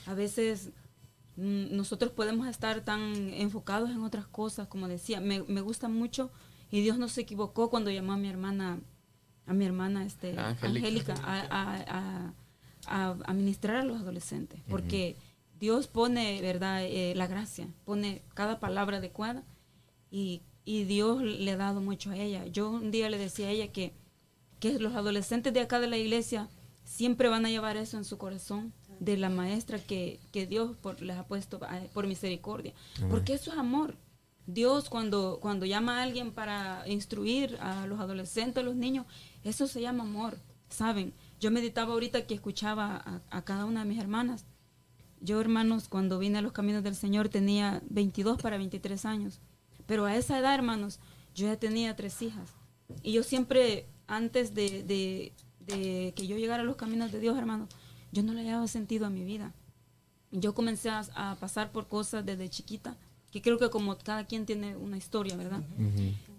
A 0.05 0.13
veces 0.13 0.69
mm, 1.35 1.75
nosotros 1.75 2.11
podemos 2.11 2.47
estar 2.47 2.83
tan 2.83 3.33
enfocados 3.33 3.89
en 3.89 4.01
otras 4.01 4.27
cosas, 4.27 4.67
como 4.67 4.87
decía, 4.87 5.21
me, 5.21 5.43
me 5.43 5.61
gusta 5.61 5.87
mucho 5.87 6.31
y 6.71 6.81
Dios 6.81 6.97
no 6.97 7.09
se 7.09 7.21
equivocó 7.21 7.69
cuando 7.69 7.91
llamó 7.91 8.13
a 8.13 8.17
mi 8.17 8.29
hermana, 8.29 8.79
a 9.45 9.53
mi 9.53 9.65
hermana 9.65 10.05
este, 10.05 10.39
Angélica, 10.39 11.15
a, 11.21 12.33
a, 12.87 13.33
ministrar 13.33 13.75
a 13.75 13.83
los 13.83 13.99
adolescentes. 13.99 14.61
Porque 14.69 15.17
Dios 15.59 15.87
pone, 15.87 16.41
¿verdad?, 16.41 16.83
eh, 16.83 17.13
la 17.15 17.27
gracia, 17.27 17.67
pone 17.83 18.21
cada 18.33 18.59
palabra 18.59 18.97
adecuada 18.97 19.43
y, 20.09 20.41
y, 20.63 20.85
Dios 20.85 21.21
le 21.21 21.51
ha 21.51 21.57
dado 21.57 21.81
mucho 21.81 22.11
a 22.11 22.17
ella. 22.17 22.45
Yo 22.47 22.69
un 22.69 22.89
día 22.89 23.09
le 23.09 23.17
decía 23.17 23.47
a 23.47 23.51
ella 23.51 23.71
que, 23.71 23.93
que 24.59 24.79
los 24.79 24.95
adolescentes 24.95 25.53
de 25.53 25.59
acá 25.59 25.79
de 25.79 25.87
la 25.87 25.97
iglesia 25.97 26.49
siempre 26.85 27.27
van 27.27 27.45
a 27.45 27.49
llevar 27.49 27.77
eso 27.77 27.97
en 27.97 28.05
su 28.05 28.17
corazón 28.17 28.73
de 28.99 29.17
la 29.17 29.29
maestra 29.29 29.79
que, 29.79 30.19
que 30.31 30.47
Dios 30.47 30.77
les 30.99 31.17
ha 31.17 31.25
puesto 31.25 31.59
eh, 31.71 31.89
por 31.93 32.07
misericordia. 32.07 32.73
Porque 33.09 33.33
eso 33.33 33.51
es 33.51 33.57
amor. 33.57 33.95
Dios 34.47 34.89
cuando, 34.89 35.39
cuando 35.41 35.65
llama 35.65 35.99
a 35.99 36.03
alguien 36.03 36.31
para 36.31 36.83
instruir 36.87 37.57
a 37.61 37.85
los 37.87 37.99
adolescentes, 37.99 38.61
a 38.61 38.65
los 38.65 38.75
niños, 38.75 39.05
eso 39.43 39.67
se 39.67 39.81
llama 39.81 40.03
amor, 40.03 40.37
¿saben? 40.69 41.13
Yo 41.39 41.51
meditaba 41.51 41.93
ahorita 41.93 42.25
que 42.25 42.33
escuchaba 42.33 43.21
a, 43.29 43.41
cada 43.43 43.65
una 43.65 43.81
de 43.81 43.89
mis 43.89 43.99
hermanas. 43.99 44.45
Yo, 45.19 45.39
hermanos, 45.39 45.87
cuando 45.87 46.19
vine 46.19 46.39
a 46.39 46.41
los 46.41 46.51
caminos 46.51 46.83
del 46.83 46.95
Señor 46.95 47.29
tenía 47.29 47.81
22 47.89 48.41
para 48.41 48.57
23 48.57 49.05
años. 49.05 49.39
Pero 49.85 50.05
a 50.05 50.15
esa 50.15 50.39
edad, 50.39 50.55
hermanos, 50.55 50.99
yo 51.35 51.47
ya 51.47 51.57
tenía 51.57 51.95
tres 51.95 52.21
hijas. 52.21 52.53
Y 53.03 53.13
yo 53.13 53.23
siempre, 53.23 53.87
antes 54.07 54.53
de, 54.53 54.83
de, 54.83 56.13
que 56.15 56.27
yo 56.27 56.37
llegara 56.37 56.63
a 56.63 56.65
los 56.65 56.75
caminos 56.75 57.11
de 57.11 57.19
Dios, 57.19 57.37
hermanos, 57.37 57.69
yo 58.11 58.23
no 58.23 58.33
le 58.33 58.41
había 58.41 58.67
sentido 58.67 59.05
a 59.05 59.09
mi 59.09 59.23
vida. 59.23 59.53
yo 60.31 60.53
comencé 60.53 60.89
a 60.89 61.37
pasar 61.39 61.71
por 61.71 61.87
cosas 61.87 62.25
desde 62.25 62.49
chiquita, 62.49 62.97
que 63.31 63.41
creo 63.41 63.57
que 63.57 63.69
como 63.69 63.97
cada 63.97 64.25
quien 64.25 64.45
tiene 64.45 64.75
una 64.75 64.97
historia, 64.97 65.35
¿verdad? 65.35 65.61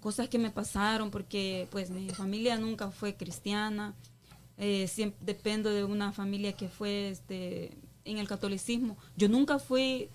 Cosas 0.01 0.28
que 0.28 0.38
me 0.38 0.51
pasaron 0.51 1.11
porque 1.11 1.68
pues 1.70 1.90
mi 1.90 2.11
familia 2.11 2.59
nunca 2.59 2.90
fue 2.90 3.14
cristiana, 3.14 3.95
eh, 4.59 4.86
siempre 4.88 5.18
dependo 5.24 5.70
de 5.70 5.84
una 5.84 6.12
familia 6.12 6.53
que 6.53 6.68
fue 6.68 7.09
este, 7.09 7.72
en 8.05 8.18
el 8.18 8.28
catolicismo. 8.28 8.97
Yo 9.16 9.28
nunca 9.28 9.59
fui 9.59 10.11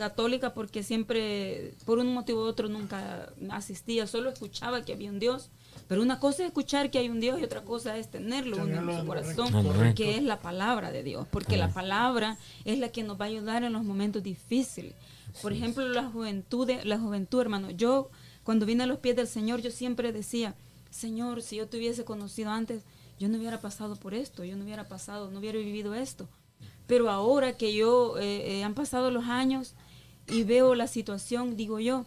católica 0.00 0.54
porque 0.54 0.82
siempre, 0.82 1.74
por 1.84 1.98
un 1.98 2.14
motivo 2.14 2.40
u 2.40 2.44
otro, 2.44 2.68
nunca 2.68 3.32
asistía, 3.50 4.06
solo 4.06 4.30
escuchaba 4.30 4.82
que 4.82 4.94
había 4.94 5.10
un 5.10 5.18
Dios. 5.18 5.50
Pero 5.88 6.02
una 6.02 6.18
cosa 6.18 6.42
es 6.42 6.48
escuchar 6.48 6.90
que 6.90 6.98
hay 6.98 7.08
un 7.08 7.20
Dios 7.20 7.38
y 7.38 7.44
otra 7.44 7.62
cosa 7.62 7.98
es 7.98 8.10
tenerlo 8.10 8.56
uno 8.58 8.92
en 8.92 9.00
su 9.00 9.06
corazón, 9.06 9.94
que 9.94 10.16
es 10.16 10.22
la 10.22 10.40
palabra 10.40 10.90
de 10.90 11.02
Dios, 11.02 11.26
porque 11.30 11.56
la 11.56 11.68
palabra 11.68 12.38
es 12.64 12.78
la 12.78 12.90
que 12.90 13.02
nos 13.02 13.20
va 13.20 13.26
a 13.26 13.28
ayudar 13.28 13.62
en 13.62 13.72
los 13.72 13.84
momentos 13.84 14.22
difíciles. 14.22 14.94
Por 15.42 15.52
ejemplo, 15.52 15.88
la 15.88 16.04
juventud, 16.10 16.66
de- 16.66 16.84
la 16.84 16.98
juventud, 16.98 17.40
hermano. 17.40 17.70
Yo 17.70 18.10
cuando 18.44 18.66
vine 18.66 18.84
a 18.84 18.86
los 18.86 18.98
pies 18.98 19.16
del 19.16 19.26
Señor, 19.28 19.60
yo 19.60 19.70
siempre 19.70 20.12
decía, 20.12 20.54
Señor, 20.90 21.42
si 21.42 21.56
yo 21.56 21.68
te 21.68 21.76
hubiese 21.76 22.04
conocido 22.04 22.50
antes, 22.50 22.82
yo 23.18 23.28
no 23.28 23.38
hubiera 23.38 23.60
pasado 23.60 23.96
por 23.96 24.14
esto, 24.14 24.44
yo 24.44 24.56
no 24.56 24.64
hubiera 24.64 24.88
pasado, 24.88 25.30
no 25.30 25.38
hubiera 25.38 25.58
vivido 25.58 25.94
esto. 25.94 26.28
Pero 26.86 27.10
ahora 27.10 27.56
que 27.56 27.74
yo 27.74 28.18
eh, 28.18 28.58
eh, 28.58 28.64
han 28.64 28.74
pasado 28.74 29.10
los 29.10 29.24
años 29.26 29.74
y 30.26 30.42
veo 30.44 30.74
la 30.74 30.86
situación, 30.86 31.56
digo 31.56 31.78
yo, 31.80 32.06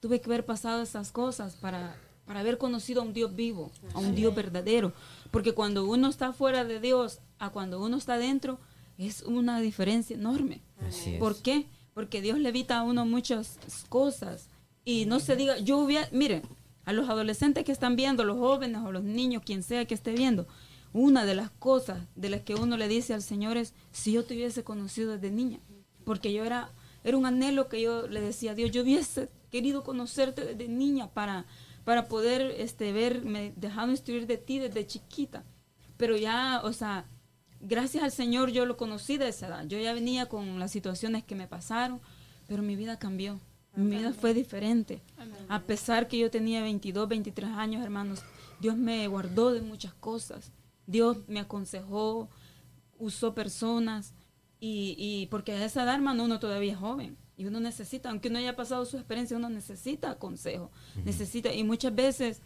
tuve 0.00 0.20
que 0.20 0.26
haber 0.26 0.44
pasado 0.44 0.82
estas 0.82 1.12
cosas 1.12 1.54
para, 1.56 1.96
para 2.26 2.40
haber 2.40 2.58
conocido 2.58 3.02
a 3.02 3.04
un 3.04 3.12
Dios 3.12 3.34
vivo, 3.36 3.70
a 3.94 3.98
un 4.00 4.14
Dios 4.14 4.34
verdadero. 4.34 4.92
Porque 5.30 5.52
cuando 5.52 5.84
uno 5.84 6.08
está 6.08 6.32
fuera 6.32 6.64
de 6.64 6.80
Dios 6.80 7.20
a 7.38 7.50
cuando 7.50 7.80
uno 7.80 7.96
está 7.96 8.16
dentro, 8.18 8.58
es 8.98 9.22
una 9.22 9.60
diferencia 9.60 10.16
enorme. 10.16 10.60
Así 10.86 11.14
es. 11.14 11.18
¿Por 11.20 11.36
qué? 11.42 11.66
Porque 11.94 12.20
Dios 12.20 12.38
le 12.38 12.50
evita 12.50 12.78
a 12.78 12.82
uno 12.82 13.06
muchas 13.06 13.58
cosas. 13.88 14.48
Y 14.84 15.06
no 15.06 15.20
se 15.20 15.36
diga, 15.36 15.56
yo 15.58 15.78
hubiera, 15.78 16.08
mire, 16.12 16.42
a 16.84 16.92
los 16.92 17.08
adolescentes 17.08 17.64
que 17.64 17.72
están 17.72 17.96
viendo, 17.96 18.24
los 18.24 18.36
jóvenes 18.36 18.82
o 18.84 18.92
los 18.92 19.04
niños, 19.04 19.42
quien 19.44 19.62
sea 19.62 19.86
que 19.86 19.94
esté 19.94 20.12
viendo, 20.12 20.46
una 20.92 21.24
de 21.24 21.34
las 21.34 21.50
cosas 21.50 21.98
de 22.14 22.30
las 22.30 22.42
que 22.42 22.54
uno 22.54 22.76
le 22.76 22.88
dice 22.88 23.14
al 23.14 23.22
Señor 23.22 23.56
es, 23.56 23.74
si 23.92 24.12
yo 24.12 24.24
te 24.24 24.34
hubiese 24.34 24.62
conocido 24.62 25.12
desde 25.12 25.30
niña, 25.30 25.58
porque 26.04 26.32
yo 26.32 26.44
era, 26.44 26.70
era 27.02 27.16
un 27.16 27.26
anhelo 27.26 27.68
que 27.68 27.80
yo 27.80 28.06
le 28.06 28.20
decía 28.20 28.52
a 28.52 28.54
Dios, 28.54 28.70
yo 28.70 28.82
hubiese 28.82 29.28
querido 29.50 29.82
conocerte 29.82 30.44
desde 30.44 30.68
niña 30.68 31.08
para, 31.12 31.46
para 31.84 32.08
poder 32.08 32.54
este, 32.58 32.92
verme, 32.92 33.52
dejado 33.56 33.90
instruir 33.90 34.26
de 34.26 34.36
ti 34.36 34.58
desde 34.58 34.86
chiquita. 34.86 35.44
Pero 35.96 36.16
ya, 36.16 36.60
o 36.64 36.72
sea, 36.72 37.06
gracias 37.66 38.04
al 38.04 38.12
Señor 38.12 38.50
yo 38.50 38.66
lo 38.66 38.76
conocí 38.76 39.16
de 39.16 39.28
esa 39.28 39.48
edad. 39.48 39.66
Yo 39.66 39.78
ya 39.78 39.92
venía 39.92 40.26
con 40.26 40.58
las 40.58 40.70
situaciones 40.70 41.24
que 41.24 41.34
me 41.34 41.46
pasaron, 41.46 42.00
pero 42.46 42.62
mi 42.62 42.76
vida 42.76 42.98
cambió. 42.98 43.40
Mi 43.76 43.96
vida 43.96 44.12
fue 44.12 44.34
diferente. 44.34 45.02
A 45.48 45.62
pesar 45.62 46.06
que 46.06 46.18
yo 46.18 46.30
tenía 46.30 46.62
22, 46.62 47.08
23 47.08 47.50
años, 47.50 47.82
hermanos, 47.82 48.22
Dios 48.60 48.76
me 48.76 49.06
guardó 49.08 49.52
de 49.52 49.62
muchas 49.62 49.92
cosas. 49.94 50.52
Dios 50.86 51.18
me 51.26 51.40
aconsejó, 51.40 52.28
usó 52.98 53.34
personas. 53.34 54.14
Y, 54.60 54.94
y 54.96 55.26
porque 55.26 55.52
a 55.52 55.64
esa 55.64 55.82
edad, 55.82 55.96
hermano, 55.96 56.24
uno 56.24 56.38
todavía 56.38 56.72
es 56.72 56.78
joven. 56.78 57.16
Y 57.36 57.46
uno 57.46 57.58
necesita, 57.58 58.10
aunque 58.10 58.28
uno 58.28 58.38
haya 58.38 58.54
pasado 58.54 58.84
su 58.84 58.96
experiencia, 58.96 59.36
uno 59.36 59.50
necesita 59.50 60.18
consejo. 60.20 60.70
Necesita, 61.04 61.52
y 61.52 61.64
muchas 61.64 61.94
veces 61.94 62.42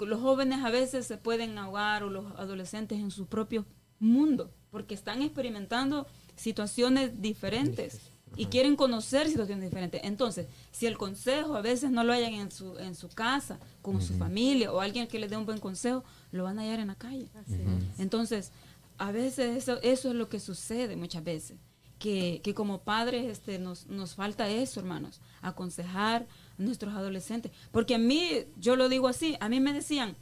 los 0.00 0.20
jóvenes 0.20 0.64
a 0.64 0.70
veces 0.70 1.06
se 1.06 1.18
pueden 1.18 1.56
ahogar 1.58 2.02
o 2.02 2.10
los 2.10 2.26
adolescentes 2.38 2.98
en 2.98 3.10
su 3.10 3.26
propio 3.26 3.66
mundo 4.02 4.50
porque 4.70 4.94
están 4.94 5.22
experimentando 5.22 6.06
situaciones 6.36 7.20
diferentes 7.20 8.00
y 8.36 8.46
quieren 8.46 8.76
conocer 8.76 9.28
situaciones 9.28 9.64
diferentes. 9.64 10.00
Entonces, 10.04 10.46
si 10.70 10.86
el 10.86 10.96
consejo 10.96 11.54
a 11.54 11.60
veces 11.60 11.90
no 11.90 12.02
lo 12.02 12.12
hayan 12.12 12.32
en 12.34 12.50
su, 12.50 12.78
en 12.78 12.94
su 12.94 13.08
casa, 13.08 13.58
con 13.82 14.00
su 14.00 14.14
familia 14.14 14.72
o 14.72 14.80
alguien 14.80 15.06
que 15.06 15.18
les 15.18 15.30
dé 15.30 15.36
un 15.36 15.44
buen 15.44 15.58
consejo, 15.58 16.02
lo 16.30 16.44
van 16.44 16.58
a 16.58 16.62
hallar 16.62 16.80
en 16.80 16.88
la 16.88 16.94
calle. 16.94 17.28
Entonces, 17.98 18.50
a 18.98 19.12
veces 19.12 19.56
eso, 19.56 19.78
eso 19.82 20.08
es 20.08 20.14
lo 20.14 20.28
que 20.28 20.40
sucede 20.40 20.96
muchas 20.96 21.22
veces. 21.22 21.58
Que, 21.98 22.40
que 22.42 22.52
como 22.52 22.80
padres 22.80 23.26
este, 23.26 23.60
nos, 23.60 23.86
nos 23.86 24.16
falta 24.16 24.48
eso, 24.50 24.80
hermanos, 24.80 25.20
aconsejar 25.40 26.26
a 26.58 26.62
nuestros 26.62 26.94
adolescentes. 26.94 27.52
Porque 27.70 27.94
a 27.94 27.98
mí, 27.98 28.46
yo 28.56 28.74
lo 28.74 28.88
digo 28.88 29.06
así, 29.06 29.36
a 29.38 29.48
mí 29.48 29.60
me 29.60 29.72
decían, 29.72 30.16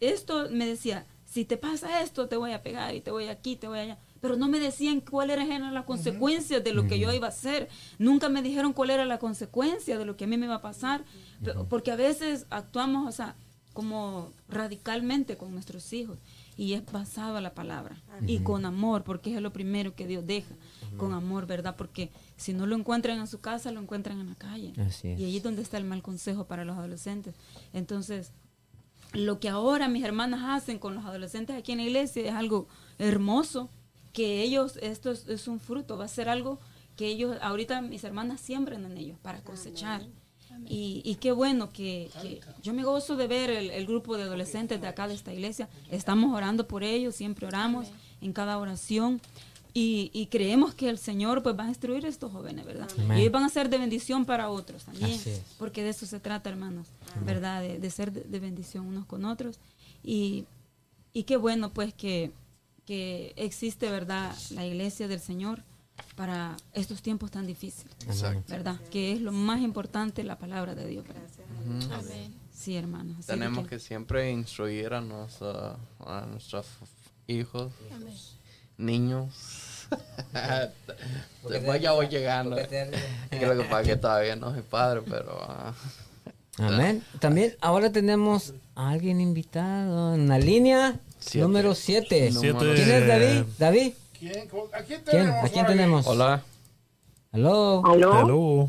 esto 0.00 0.48
me 0.50 0.66
decía, 0.66 1.06
si 1.34 1.44
te 1.44 1.56
pasa 1.56 2.00
esto, 2.00 2.28
te 2.28 2.36
voy 2.36 2.52
a 2.52 2.62
pegar 2.62 2.94
y 2.94 3.00
te 3.00 3.10
voy 3.10 3.26
aquí, 3.26 3.56
te 3.56 3.66
voy 3.66 3.80
allá. 3.80 3.98
Pero 4.20 4.36
no 4.36 4.46
me 4.46 4.60
decían 4.60 5.00
cuáles 5.00 5.36
eran 5.40 5.74
las 5.74 5.84
consecuencias 5.84 6.62
de 6.62 6.72
lo 6.72 6.86
que 6.86 7.00
yo 7.00 7.12
iba 7.12 7.26
a 7.26 7.30
hacer. 7.30 7.68
Nunca 7.98 8.28
me 8.28 8.40
dijeron 8.40 8.72
cuál 8.72 8.90
era 8.90 9.04
la 9.04 9.18
consecuencia 9.18 9.98
de 9.98 10.04
lo 10.04 10.16
que 10.16 10.24
a 10.24 10.26
mí 10.28 10.36
me 10.36 10.46
iba 10.46 10.54
a 10.54 10.62
pasar. 10.62 11.04
Porque 11.68 11.90
a 11.90 11.96
veces 11.96 12.46
actuamos, 12.50 13.08
o 13.08 13.10
sea, 13.10 13.34
como 13.72 14.30
radicalmente 14.48 15.36
con 15.36 15.50
nuestros 15.50 15.92
hijos. 15.92 16.18
Y 16.56 16.74
es 16.74 16.86
basado 16.86 17.36
a 17.36 17.40
la 17.40 17.52
palabra. 17.52 18.00
Y 18.24 18.38
con 18.38 18.64
amor, 18.64 19.02
porque 19.02 19.34
es 19.34 19.42
lo 19.42 19.52
primero 19.52 19.96
que 19.96 20.06
Dios 20.06 20.24
deja. 20.24 20.54
Con 20.98 21.14
amor, 21.14 21.48
¿verdad? 21.48 21.74
Porque 21.76 22.12
si 22.36 22.52
no 22.52 22.64
lo 22.64 22.76
encuentran 22.76 23.18
en 23.18 23.26
su 23.26 23.40
casa, 23.40 23.72
lo 23.72 23.80
encuentran 23.80 24.20
en 24.20 24.28
la 24.28 24.36
calle. 24.36 24.72
Así 24.78 25.08
es. 25.08 25.18
Y 25.18 25.24
ahí 25.24 25.36
es 25.38 25.42
donde 25.42 25.62
está 25.62 25.78
el 25.78 25.84
mal 25.84 26.00
consejo 26.00 26.44
para 26.44 26.64
los 26.64 26.78
adolescentes. 26.78 27.34
Entonces, 27.72 28.30
lo 29.14 29.40
que 29.40 29.48
ahora 29.48 29.88
mis 29.88 30.04
hermanas 30.04 30.40
hacen 30.44 30.78
con 30.78 30.94
los 30.94 31.04
adolescentes 31.04 31.56
aquí 31.56 31.72
en 31.72 31.78
la 31.78 31.84
iglesia 31.84 32.22
es 32.28 32.34
algo 32.34 32.68
hermoso, 32.98 33.70
que 34.12 34.42
ellos, 34.42 34.78
esto 34.82 35.10
es, 35.10 35.26
es 35.28 35.48
un 35.48 35.58
fruto, 35.58 35.96
va 35.96 36.04
a 36.04 36.08
ser 36.08 36.28
algo 36.28 36.60
que 36.96 37.06
ellos, 37.06 37.36
ahorita 37.42 37.80
mis 37.80 38.04
hermanas 38.04 38.40
siembran 38.40 38.84
en 38.84 38.96
ellos 38.96 39.18
para 39.20 39.42
cosechar. 39.42 40.02
Y, 40.68 41.02
y 41.04 41.16
qué 41.16 41.32
bueno 41.32 41.72
que, 41.72 42.10
que 42.22 42.40
yo 42.62 42.72
me 42.74 42.84
gozo 42.84 43.16
de 43.16 43.26
ver 43.26 43.50
el, 43.50 43.70
el 43.70 43.86
grupo 43.86 44.16
de 44.16 44.22
adolescentes 44.22 44.80
de 44.80 44.86
acá 44.86 45.08
de 45.08 45.14
esta 45.14 45.32
iglesia. 45.32 45.68
Estamos 45.90 46.32
orando 46.32 46.68
por 46.68 46.84
ellos, 46.84 47.16
siempre 47.16 47.48
oramos 47.48 47.88
en 48.20 48.32
cada 48.32 48.56
oración. 48.58 49.20
Y, 49.76 50.12
y 50.14 50.26
creemos 50.26 50.72
que 50.72 50.88
el 50.88 50.98
Señor 50.98 51.42
pues 51.42 51.58
va 51.58 51.64
a 51.64 51.68
instruir 51.68 52.06
a 52.06 52.08
estos 52.08 52.30
jóvenes, 52.30 52.64
¿verdad? 52.64 52.88
Amén. 52.96 53.18
Y 53.18 53.22
ellos 53.22 53.32
van 53.32 53.42
a 53.42 53.48
ser 53.48 53.68
de 53.68 53.78
bendición 53.78 54.24
para 54.24 54.48
otros 54.48 54.84
también. 54.84 55.20
Porque 55.58 55.82
de 55.82 55.88
eso 55.88 56.06
se 56.06 56.20
trata, 56.20 56.48
hermanos, 56.48 56.86
¿verdad? 57.24 57.60
De, 57.62 57.78
de 57.78 57.90
ser 57.90 58.12
de, 58.12 58.40
bendición 58.40 58.86
unos 58.86 59.06
con 59.06 59.24
otros. 59.24 59.58
Y, 60.02 60.46
y 61.12 61.24
qué 61.24 61.36
bueno, 61.36 61.70
pues, 61.72 61.94
que, 61.94 62.32
que 62.86 63.32
existe, 63.36 63.90
¿verdad? 63.90 64.34
La 64.50 64.66
iglesia 64.66 65.08
del 65.08 65.20
Señor 65.20 65.62
para 66.16 66.56
estos 66.72 67.02
tiempos 67.02 67.30
tan 67.30 67.46
difíciles, 67.46 67.94
Exacto. 68.06 68.42
¿verdad? 68.48 68.80
Que 68.90 69.12
es 69.12 69.20
lo 69.20 69.32
más 69.32 69.60
importante, 69.60 70.24
la 70.24 70.38
palabra 70.38 70.74
de 70.74 70.86
Dios. 70.86 71.04
¿verdad? 71.06 71.22
Amén. 71.92 72.34
Sí, 72.52 72.76
hermanos. 72.76 73.16
así 73.18 73.26
Tenemos 73.28 73.64
que- 73.64 73.70
que 73.70 73.78
siempre 73.78 74.30
instruir 74.30 74.92
a, 74.94 75.00
nos- 75.00 75.40
a 75.42 76.26
nuestros 76.30 76.66
hijos, 77.26 77.72
Amén. 77.92 78.14
niños. 78.76 79.86
Después 81.48 81.80
ya 81.80 81.92
voy 81.92 82.08
llegando. 82.08 82.56
Creo 83.30 83.56
que 83.62 83.64
para 83.68 83.82
que 83.84 83.96
todavía 83.96 84.36
no 84.36 84.52
soy 84.52 84.62
padre, 84.62 85.02
pero... 85.02 85.38
ah, 85.42 85.74
Amén. 86.58 87.02
También 87.20 87.54
ahora 87.60 87.90
tenemos 87.90 88.54
a 88.76 88.90
alguien 88.90 89.20
invitado 89.20 90.14
en 90.14 90.28
la 90.28 90.38
línea 90.38 90.96
Siete. 91.18 91.46
número 91.46 91.74
7. 91.74 92.30
Siete. 92.32 92.58
¿Quién 92.74 92.90
es 92.90 93.06
David? 93.08 93.42
David. 93.58 93.92
¿Quién? 94.18 94.48
¿Cómo- 94.48 94.64
¿A 94.72 94.78
quién 94.82 95.02
¿Quién? 95.04 95.04
tenemos? 95.04 95.44
¿A 95.44 95.48
quién 95.48 95.64
por 95.64 95.70
ahí? 95.72 95.76
tenemos? 95.78 96.06
Hola. 96.06 96.42
Hello. 97.32 97.82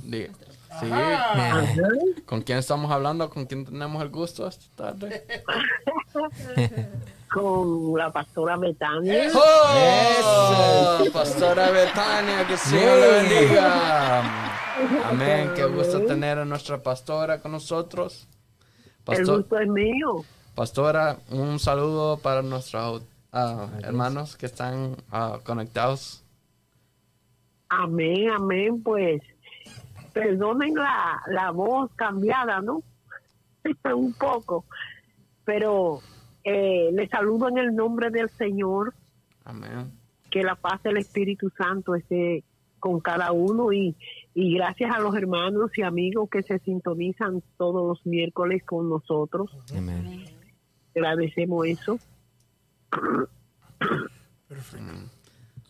Sí. 0.09 0.89
Ah, 0.91 1.63
¿Con 2.25 2.41
quién 2.41 2.57
estamos 2.57 2.91
hablando? 2.91 3.29
¿Con 3.29 3.45
quién 3.45 3.63
tenemos 3.65 4.01
el 4.01 4.09
gusto 4.09 4.47
esta 4.47 4.65
tarde? 4.93 5.23
Con 7.33 7.97
la 7.97 8.11
pastora 8.11 8.57
Betania. 8.57 9.29
¡Oh! 9.33 10.97
Pastora 11.13 11.69
Betania, 11.69 12.45
que 12.47 12.53
el 12.53 12.59
Señor 12.59 12.97
le 12.97 13.07
Yay. 13.29 13.29
bendiga. 13.29 14.44
Amén. 15.05 15.51
Qué 15.55 15.65
gusto 15.65 16.05
tener 16.05 16.37
a 16.37 16.45
nuestra 16.45 16.81
pastora 16.81 17.39
con 17.39 17.51
nosotros. 17.51 18.27
El 18.27 19.03
Pastor, 19.03 19.37
gusto 19.37 19.59
es 19.59 19.67
mío. 19.69 20.25
pastora, 20.55 21.17
un 21.29 21.59
saludo 21.59 22.17
para 22.17 22.41
nuestros 22.41 23.03
ah, 23.31 23.67
hermanos 23.83 24.35
que 24.35 24.47
están 24.47 24.97
ah, 25.11 25.39
conectados. 25.45 26.23
Amén, 27.69 28.29
amén. 28.31 28.81
Pues 28.81 29.21
perdonen 30.11 30.73
la, 30.73 31.21
la 31.27 31.51
voz 31.51 31.91
cambiada, 31.95 32.61
¿no? 32.61 32.81
Un 33.95 34.13
poco. 34.13 34.65
Pero 35.45 36.01
eh, 36.43 36.89
les 36.93 37.09
saludo 37.09 37.49
en 37.49 37.59
el 37.59 37.75
nombre 37.75 38.09
del 38.09 38.29
Señor. 38.31 38.93
Amén. 39.43 39.91
Que 40.31 40.41
la 40.41 40.55
paz 40.55 40.81
del 40.83 40.97
Espíritu 40.97 41.49
Santo 41.55 41.95
esté 41.95 42.43
con 42.79 42.99
cada 42.99 43.31
uno 43.31 43.71
y, 43.71 43.95
y 44.37 44.53
gracias 44.55 44.93
a 44.93 44.99
los 44.99 45.15
hermanos 45.15 45.71
y 45.77 45.81
amigos 45.81 46.29
que 46.29 46.43
se 46.43 46.59
sintonizan 46.59 47.41
todos 47.57 47.87
los 47.87 48.05
miércoles 48.05 48.63
con 48.65 48.89
nosotros. 48.89 49.49
Amén. 49.75 50.25
Agradecemos 50.93 51.65
eso. 51.65 51.97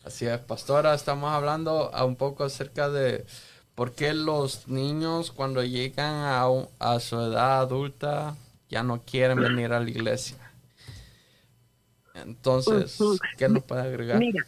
Así 0.04 0.26
es, 0.26 0.38
pastora, 0.40 0.94
estamos 0.94 1.30
hablando 1.30 1.94
a 1.94 2.04
un 2.04 2.16
poco 2.16 2.42
acerca 2.42 2.90
de 2.90 3.24
por 3.76 3.92
qué 3.92 4.12
los 4.14 4.66
niños 4.66 5.30
cuando 5.30 5.62
llegan 5.62 6.24
a, 6.80 6.98
su 6.98 7.20
edad 7.20 7.60
adulta 7.60 8.34
ya 8.68 8.82
no 8.82 9.00
quieren 9.02 9.38
venir 9.38 9.72
a 9.72 9.78
la 9.78 9.88
iglesia. 9.88 10.38
Entonces. 12.14 12.98
¿qué 13.38 13.48
nos 13.48 13.62
puede 13.62 13.82
agregar? 13.82 14.18
Mira, 14.18 14.44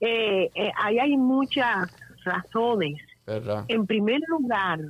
eh, 0.00 0.50
eh, 0.54 0.72
ahí 0.82 0.98
hay 0.98 1.14
muchas 1.18 1.90
razones. 2.24 3.09
¿Verdad? 3.30 3.64
En 3.68 3.86
primer 3.86 4.20
lugar, 4.26 4.80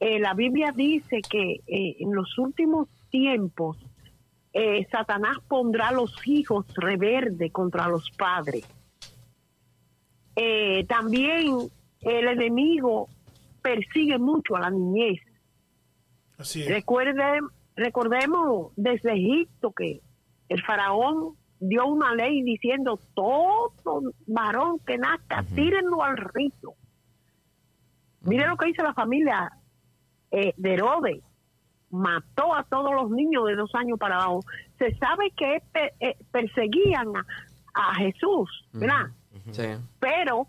eh, 0.00 0.18
la 0.18 0.32
Biblia 0.32 0.72
dice 0.74 1.20
que 1.20 1.60
eh, 1.66 1.96
en 2.00 2.14
los 2.14 2.38
últimos 2.38 2.88
tiempos 3.10 3.76
eh, 4.52 4.86
Satanás 4.90 5.36
pondrá 5.46 5.88
a 5.88 5.92
los 5.92 6.14
hijos 6.26 6.66
reverde 6.74 7.50
contra 7.50 7.88
los 7.88 8.10
padres. 8.12 8.64
Eh, 10.34 10.84
también 10.88 11.70
el 12.00 12.28
enemigo 12.28 13.08
persigue 13.62 14.18
mucho 14.18 14.56
a 14.56 14.60
la 14.60 14.70
niñez. 14.70 15.20
Así 16.38 16.62
es. 16.62 16.68
Recuerden, 16.68 17.44
recordemos 17.76 18.72
desde 18.76 19.12
Egipto 19.12 19.72
que 19.72 20.00
el 20.48 20.62
faraón 20.62 21.36
dio 21.60 21.86
una 21.86 22.14
ley 22.14 22.42
diciendo 22.42 22.98
todo 23.14 23.72
varón 24.26 24.78
que 24.80 24.96
nazca, 24.96 25.44
tírenlo 25.54 26.02
al 26.02 26.16
río. 26.16 26.74
Mire 28.22 28.46
lo 28.46 28.56
que 28.56 28.68
hizo 28.70 28.82
la 28.82 28.94
familia 28.94 29.50
eh, 30.30 30.52
de 30.56 30.74
Herodes. 30.74 31.22
Mató 31.90 32.54
a 32.54 32.62
todos 32.64 32.92
los 32.94 33.10
niños 33.10 33.46
de 33.46 33.56
dos 33.56 33.74
años 33.74 33.98
para 33.98 34.14
abajo. 34.16 34.40
Se 34.78 34.94
sabe 34.96 35.32
que 35.36 35.62
pe- 35.72 35.92
eh, 36.00 36.16
perseguían 36.30 37.08
a, 37.16 37.26
a 37.74 37.94
Jesús, 37.96 38.48
¿verdad? 38.72 39.06
Sí. 39.50 39.62
Pero 39.98 40.46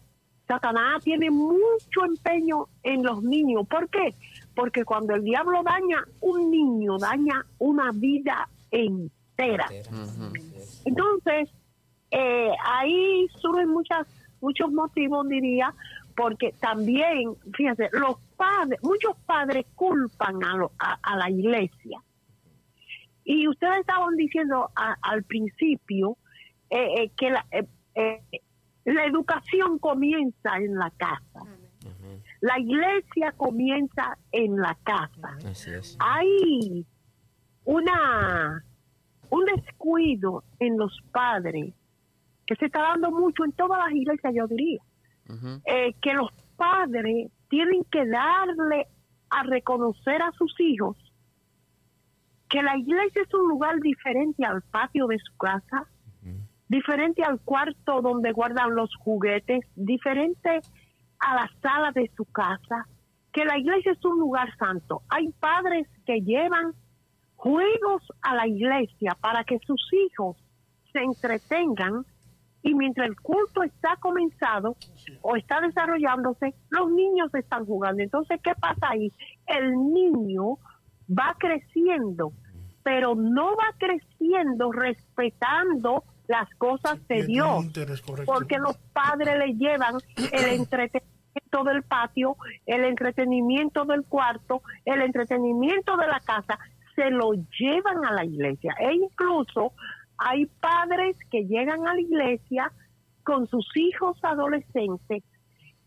Satanás 0.48 1.04
tiene 1.04 1.32
mucho 1.32 2.06
empeño 2.06 2.68
en 2.84 3.04
los 3.04 3.24
niños. 3.24 3.66
¿Por 3.68 3.90
qué? 3.90 4.14
Porque 4.54 4.84
cuando 4.86 5.16
el 5.16 5.24
diablo 5.24 5.64
daña 5.64 6.04
un 6.20 6.52
niño, 6.52 6.98
daña 7.00 7.46
una 7.58 7.92
vida 7.92 8.48
entera. 8.70 9.66
Entonces, 10.86 11.50
eh, 12.12 12.52
ahí 12.66 13.28
surgen 13.40 13.70
muchas, 13.70 14.06
muchos 14.42 14.72
motivos, 14.72 15.28
diría, 15.30 15.74
porque 16.22 16.54
también, 16.60 17.36
fíjense, 17.56 17.90
los 17.94 18.16
padres, 18.38 18.80
muchos 18.84 19.16
padres 19.26 19.66
culpan 19.76 20.44
a, 20.44 20.56
lo- 20.56 20.72
a, 20.78 21.00
a 21.02 21.18
la 21.18 21.30
iglesia. 21.30 22.00
Y 23.24 23.48
ustedes 23.48 23.80
estaban 23.80 24.16
diciendo 24.16 24.70
a- 24.76 24.98
al 25.02 25.24
principio 25.24 26.18
eh, 26.70 27.04
eh, 27.04 27.12
que 27.18 27.30
la, 27.32 27.46
eh, 27.52 28.22
la 28.86 29.06
educación 29.06 29.80
comienza 29.80 30.58
en 30.58 30.76
la 30.76 30.92
casa. 30.92 31.42
La 32.42 32.60
iglesia 32.60 33.32
comienza 33.38 34.18
en 34.32 34.56
la 34.58 34.76
casa 34.84 35.38
Así 35.50 35.72
es. 35.72 35.96
hay 36.00 36.86
una 37.66 38.64
un 39.30 39.46
descuido 39.46 40.44
en 40.60 40.78
los 40.78 41.00
padres 41.12 41.74
que 42.46 42.56
se 42.56 42.66
está 42.66 42.82
dando 42.82 43.12
mucho 43.12 43.46
en 43.46 43.52
todas 43.54 43.80
las 43.86 43.94
iglesias, 43.94 44.34
yo 44.36 44.48
diría, 44.48 44.82
Eh, 45.66 45.94
que 46.02 46.14
los 46.14 46.32
padres 46.58 47.32
tienen 47.50 47.84
que 47.86 48.06
darle 48.06 48.88
a 49.30 49.44
reconocer 49.44 50.22
a 50.22 50.32
sus 50.34 50.54
hijos 50.60 50.98
que 52.52 52.62
la 52.62 52.78
iglesia 52.78 53.22
es 53.22 53.34
un 53.34 53.48
lugar 53.48 53.80
diferente 53.80 54.44
al 54.44 54.62
patio 54.62 55.08
de 55.08 55.18
su 55.20 55.36
casa, 55.38 55.88
diferente 56.68 57.24
al 57.24 57.40
cuarto 57.40 58.02
donde 58.02 58.34
guardan 58.34 58.76
los 58.76 58.94
juguetes, 58.98 59.62
diferente 59.76 60.60
a 61.20 61.36
la 61.36 61.50
sala 61.62 61.92
de 61.94 62.12
su 62.16 62.26
casa, 62.26 62.88
que 63.32 63.46
la 63.46 63.58
iglesia 63.58 63.94
es 63.94 64.04
un 64.04 64.20
lugar 64.20 64.54
santo. 64.58 65.02
Hay 65.08 65.32
padres 65.40 65.88
que 66.06 66.20
llevan 66.22 66.74
juegos 67.38 68.04
a 68.22 68.36
la 68.36 68.48
iglesia 68.48 69.18
para 69.22 69.46
que 69.46 69.58
sus 69.60 69.82
hijos 69.94 70.36
se 70.92 71.00
entretengan 71.00 72.06
y 72.64 72.74
mientras 72.74 73.08
el 73.08 73.16
culto 73.20 73.64
está 73.64 73.96
comenzado 74.00 74.76
o 75.22 75.36
está 75.36 75.62
desarrollándose, 75.62 76.54
los 76.70 76.92
niños 76.92 77.34
están 77.34 77.66
jugando. 77.66 78.04
Entonces, 78.04 78.40
¿qué 78.44 78.54
pasa 78.56 78.90
ahí? 78.90 79.12
El 79.48 79.72
niño 79.94 80.58
va 81.10 81.36
creciendo, 81.38 82.34
pero 82.84 83.16
no 83.16 83.56
va 83.56 83.74
creciendo 83.78 84.72
respetando 84.72 86.04
las 86.28 86.50
cosas 86.56 87.06
de 87.08 87.26
Dios 87.26 87.66
interés, 87.66 88.02
porque 88.26 88.58
los 88.58 88.78
padres 88.94 89.38
le 89.38 89.54
llevan 89.56 89.96
el 90.32 90.46
entretenimiento 90.60 91.64
del 91.66 91.84
patio, 91.84 92.38
el 92.66 92.86
entretenimiento 92.86 93.86
del 93.86 94.06
cuarto, 94.06 94.62
el 94.86 95.02
entretenimiento 95.02 95.98
de 95.98 96.08
la 96.08 96.20
casa, 96.20 96.58
se 96.96 97.10
lo 97.10 97.34
llevan 97.60 98.06
a 98.06 98.14
la 98.14 98.26
iglesia. 98.26 98.76
E 98.80 98.94
incluso 98.94 99.74
hay 100.24 100.46
padres 100.46 101.18
que 101.32 101.46
llegan 101.46 101.88
a 101.88 101.96
la 101.96 102.00
iglesia 102.00 102.72
con 103.24 103.48
sus 103.48 103.66
hijos 103.76 104.18
adolescentes 104.22 105.24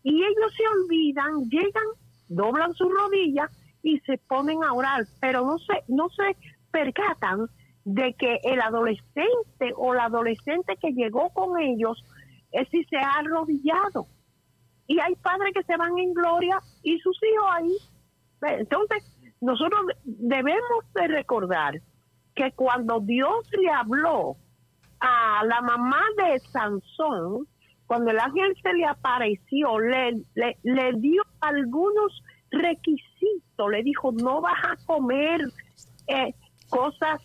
y 0.03 0.23
ellos 0.23 0.53
se 0.55 0.63
olvidan, 0.67 1.49
llegan, 1.49 1.83
doblan 2.27 2.73
sus 2.73 2.89
rodillas 2.93 3.49
y 3.81 3.99
se 4.01 4.17
ponen 4.17 4.63
a 4.63 4.73
orar, 4.73 5.05
pero 5.21 5.45
no 5.45 5.57
se, 5.57 5.83
no 5.87 6.09
se 6.09 6.35
percatan 6.71 7.47
de 7.85 8.13
que 8.13 8.39
el 8.43 8.59
adolescente 8.61 9.73
o 9.75 9.93
la 9.93 10.05
adolescente 10.05 10.75
que 10.81 10.91
llegó 10.91 11.29
con 11.29 11.59
ellos 11.59 12.03
es 12.51 12.67
si 12.69 12.83
se 12.85 12.97
ha 12.97 13.19
arrodillado. 13.19 14.07
Y 14.87 14.99
hay 14.99 15.15
padres 15.15 15.53
que 15.53 15.63
se 15.63 15.77
van 15.77 15.97
en 15.97 16.13
gloria 16.13 16.59
y 16.83 16.99
sus 16.99 17.17
hijos 17.23 17.47
ahí. 17.51 17.77
Entonces, 18.59 19.03
nosotros 19.39 19.81
debemos 20.03 20.93
de 20.93 21.07
recordar 21.07 21.81
que 22.35 22.51
cuando 22.51 22.99
Dios 22.99 23.49
le 23.57 23.71
habló 23.71 24.35
a 24.99 25.43
la 25.45 25.61
mamá 25.61 26.01
de 26.17 26.39
Sansón, 26.39 27.47
cuando 27.87 28.11
el 28.11 28.19
ángel 28.19 28.55
se 28.61 28.73
le 28.73 28.85
apareció, 28.85 29.79
le, 29.79 30.23
le, 30.33 30.93
dio 30.97 31.21
algunos 31.41 32.23
requisitos, 32.51 33.69
le 33.71 33.83
dijo, 33.83 34.11
no 34.11 34.41
vas 34.41 34.57
a 34.63 34.85
comer 34.85 35.41
eh, 36.07 36.33
cosas 36.69 37.21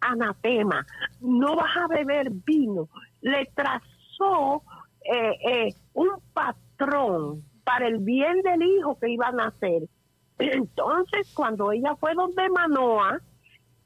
anatema, 0.00 0.84
no 1.20 1.56
vas 1.56 1.76
a 1.76 1.86
beber 1.88 2.30
vino, 2.30 2.88
le 3.20 3.46
trazó 3.54 4.62
eh, 5.04 5.38
eh, 5.48 5.74
un 5.94 6.10
patrón 6.32 7.44
para 7.64 7.86
el 7.86 7.98
bien 7.98 8.42
del 8.42 8.62
hijo 8.62 8.98
que 8.98 9.10
iban 9.10 9.40
a 9.40 9.46
hacer. 9.46 9.82
Entonces, 10.38 11.32
cuando 11.34 11.72
ella 11.72 11.94
fue 11.96 12.14
donde 12.14 12.48
Manoa 12.50 13.20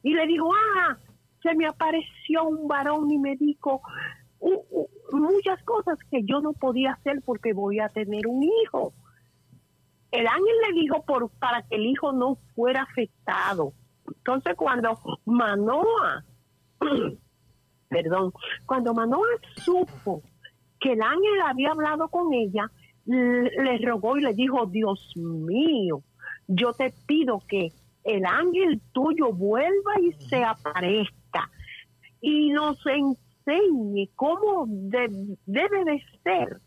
y 0.03 0.15
le 0.15 0.27
dijo, 0.27 0.51
ah, 0.55 0.97
se 1.43 1.55
me 1.55 1.67
apareció 1.67 2.45
un 2.45 2.69
varón 2.69 3.11
y 3.11 3.19
me 3.19 3.37
dijo 3.37 3.81
uh, 4.41 4.63
uh, 4.71 4.89
muchas 5.13 5.63
cosas 5.65 5.99
que 6.11 6.23
yo 6.25 6.41
no 6.41 6.53
podía 6.53 6.93
hacer 6.93 7.23
porque 7.25 7.53
voy 7.53 7.81
a 7.81 7.89
tener 7.89 8.27
un 8.27 8.43
hijo. 8.43 8.93
El 10.11 10.27
ángel 10.27 10.55
le 10.69 10.81
dijo 10.81 11.05
por, 11.05 11.31
para 11.39 11.63
que 11.63 11.77
el 11.77 11.87
hijo 11.87 12.13
no 12.13 12.37
fuera 12.55 12.83
afectado. 12.83 13.73
Entonces, 14.07 14.55
cuando 14.57 14.99
Manoa, 15.27 16.25
perdón, 17.89 18.33
cuando 18.65 18.95
Manoa 18.95 19.27
supo 19.57 20.23
que 20.81 20.93
el 20.93 21.03
ángel 21.03 21.43
había 21.45 21.73
hablado 21.73 22.09
con 22.09 22.33
ella, 22.33 22.71
le 23.05 23.79
rogó 23.79 24.17
y 24.17 24.23
le 24.23 24.35
dijo, 24.35 24.67
Dios 24.67 25.13
mío, 25.17 26.03
yo 26.47 26.73
te 26.73 26.93
pido 27.07 27.43
que 27.49 27.73
el 28.09 28.25
ángel 28.25 28.81
tuyo 28.93 29.33
vuelva 29.33 29.93
y 30.03 30.13
se 30.29 30.43
aparezca 30.43 31.51
y 32.21 32.51
nos 32.51 32.79
enseñe 32.87 34.09
cómo 34.17 34.65
de- 34.69 35.37
debe 35.47 35.85
de 35.85 36.03
ser 36.23 36.61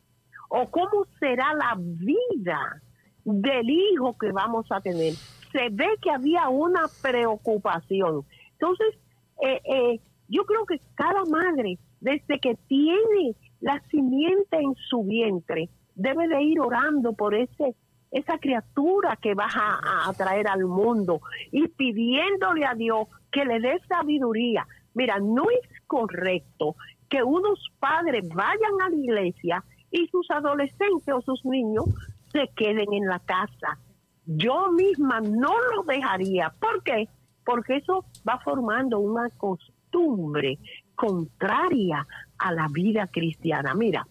o 0.50 0.70
cómo 0.70 1.06
será 1.20 1.54
la 1.54 1.76
vida 1.78 2.82
del 3.24 3.70
hijo 3.70 4.18
que 4.18 4.32
vamos 4.32 4.66
a 4.72 4.82
tener. 4.82 5.14
Se 5.52 5.70
ve 5.72 5.88
que 6.02 6.12
había 6.12 6.50
una 6.50 6.84
preocupación. 7.02 8.24
Entonces, 8.54 9.00
eh, 9.46 9.62
eh, 9.66 10.00
yo 10.28 10.46
creo 10.46 10.66
que 10.66 10.80
cada 10.96 11.24
madre, 11.26 11.78
desde 12.00 12.40
que 12.40 12.56
tiene 12.68 13.36
la 13.60 13.82
simiente 13.90 14.58
en 14.58 14.76
su 14.90 15.04
vientre, 15.04 15.70
debe 15.96 16.28
de 16.28 16.42
ir 16.44 16.60
orando 16.60 17.14
por 17.14 17.36
ese 17.36 17.76
esa 18.12 18.38
criatura 18.38 19.16
que 19.16 19.34
vas 19.34 19.54
a, 19.56 20.14
traer 20.14 20.48
al 20.48 20.66
mundo 20.66 21.22
y 21.52 21.68
pidiéndole 21.70 22.66
a 22.66 22.76
Dios 22.76 23.08
que 23.32 23.46
le 23.46 23.60
dé 23.60 23.80
sabiduría. 23.88 24.68
Mira, 24.94 25.20
no 25.20 25.44
es 25.50 25.68
correcto 25.88 26.76
que 27.10 27.24
unos 27.24 27.72
padres 27.80 28.28
vayan 28.30 28.82
a 28.84 28.90
la 28.90 28.96
iglesia 28.96 29.64
y 29.90 30.08
sus 30.08 30.30
adolescentes 30.30 31.14
o 31.14 31.22
sus 31.22 31.44
niños 31.46 31.86
se 32.32 32.50
queden 32.56 32.94
en 32.94 33.06
la 33.06 33.20
casa. 33.20 33.80
Yo 34.26 34.72
misma 34.72 35.22
no 35.22 35.54
lo 35.76 35.84
dejaría. 35.84 36.54
¿Por 36.60 36.84
qué? 36.84 37.08
Porque 37.46 37.78
eso 37.78 38.06
va 38.28 38.40
formando 38.40 39.00
una 39.00 39.30
costumbre 39.32 40.60
contraria 40.96 42.08
a 42.38 42.54
la 42.54 42.68
vida 42.72 43.08
cristiana. 43.08 43.74
Mira, 43.74 44.08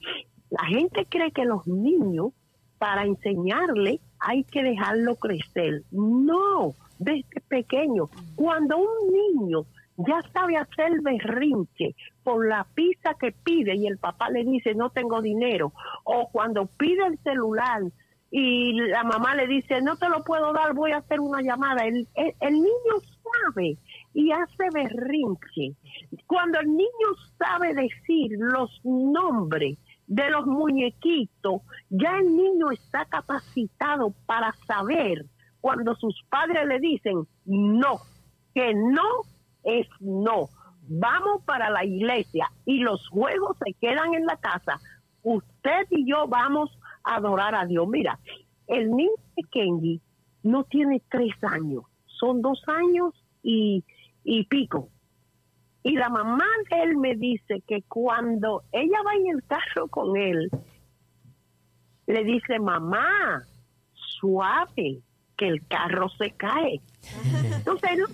la 0.50 0.64
gente 0.64 1.06
cree 1.08 1.30
que 1.30 1.44
los 1.44 1.66
niños, 1.66 2.32
para 2.80 3.04
enseñarle, 3.04 4.00
hay 4.18 4.42
que 4.44 4.62
dejarlo 4.62 5.16
crecer. 5.16 5.82
No, 5.90 6.74
desde 6.98 7.42
pequeño. 7.46 8.08
Cuando 8.34 8.78
un 8.78 9.12
niño 9.12 9.66
ya 9.98 10.22
sabe 10.32 10.56
hacer 10.56 11.02
berrinche 11.02 11.94
por 12.24 12.48
la 12.48 12.66
pizza 12.74 13.12
que 13.20 13.32
pide 13.32 13.76
y 13.76 13.86
el 13.86 13.98
papá 13.98 14.30
le 14.30 14.44
dice 14.44 14.74
no 14.74 14.88
tengo 14.88 15.20
dinero, 15.20 15.74
o 16.04 16.30
cuando 16.32 16.64
pide 16.78 17.06
el 17.06 17.18
celular 17.18 17.82
y 18.30 18.72
la 18.80 19.04
mamá 19.04 19.34
le 19.34 19.46
dice 19.46 19.82
no 19.82 19.96
te 19.96 20.08
lo 20.08 20.24
puedo 20.24 20.54
dar, 20.54 20.72
voy 20.72 20.92
a 20.92 20.98
hacer 20.98 21.20
una 21.20 21.42
llamada, 21.42 21.84
el, 21.84 22.08
el, 22.14 22.54
niño 22.54 22.94
sabe 23.44 23.76
y 24.14 24.32
hace 24.32 24.70
berrinche. 24.72 25.74
Cuando 26.26 26.60
el 26.60 26.68
niño 26.68 27.08
sabe 27.38 27.74
decir 27.74 28.38
los 28.38 28.80
nombres 28.84 29.76
de 30.10 30.28
los 30.28 30.44
muñequitos, 30.44 31.62
ya 31.88 32.18
el 32.18 32.36
niño 32.36 32.72
está 32.72 33.04
capacitado 33.04 34.12
para 34.26 34.52
saber 34.66 35.24
cuando 35.60 35.94
sus 35.94 36.20
padres 36.28 36.66
le 36.66 36.80
dicen 36.80 37.28
no, 37.44 38.00
que 38.52 38.74
no 38.74 39.08
es 39.62 39.86
no. 40.00 40.48
Vamos 40.88 41.44
para 41.44 41.70
la 41.70 41.84
iglesia 41.84 42.50
y 42.66 42.80
los 42.80 43.08
juegos 43.08 43.56
se 43.64 43.72
quedan 43.74 44.14
en 44.14 44.26
la 44.26 44.36
casa. 44.36 44.80
Usted 45.22 45.86
y 45.90 46.10
yo 46.10 46.26
vamos 46.26 46.76
a 47.04 47.14
adorar 47.16 47.54
a 47.54 47.64
Dios. 47.66 47.86
Mira, 47.86 48.18
el 48.66 48.90
niño 48.90 49.12
de 49.36 50.00
no 50.42 50.64
tiene 50.64 51.02
tres 51.08 51.34
años, 51.44 51.84
son 52.06 52.42
dos 52.42 52.60
años 52.66 53.14
y, 53.44 53.84
y 54.24 54.44
pico. 54.46 54.88
Y 55.82 55.96
la 55.96 56.08
mamá 56.08 56.44
de 56.70 56.82
él 56.82 56.96
me 56.96 57.14
dice 57.16 57.62
que 57.66 57.82
cuando 57.88 58.62
ella 58.72 58.98
va 59.04 59.14
en 59.14 59.36
el 59.36 59.42
carro 59.44 59.88
con 59.88 60.16
él, 60.16 60.50
le 62.06 62.24
dice, 62.24 62.58
mamá, 62.58 63.42
suave, 63.94 65.00
que 65.36 65.48
el 65.48 65.66
carro 65.66 66.08
se 66.10 66.32
cae. 66.32 66.80
Entonces, 67.56 67.98
no, 67.98 68.06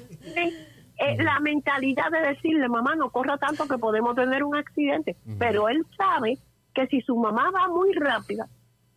eh, 0.99 1.23
la 1.23 1.41
mentalidad 1.41 2.11
de 2.11 2.21
decirle, 2.21 2.69
mamá, 2.69 2.95
no 2.95 3.11
corra 3.11 3.37
tanto 3.37 3.67
que 3.67 3.79
podemos 3.79 4.15
tener 4.15 4.45
un 4.45 4.55
accidente. 4.55 5.17
Pero 5.39 5.69
él 5.69 5.85
sabe 5.97 6.39
que 6.73 6.87
si 6.87 7.01
su 7.01 7.17
mamá 7.17 7.51
va 7.51 7.69
muy 7.69 7.93
rápida, 7.95 8.49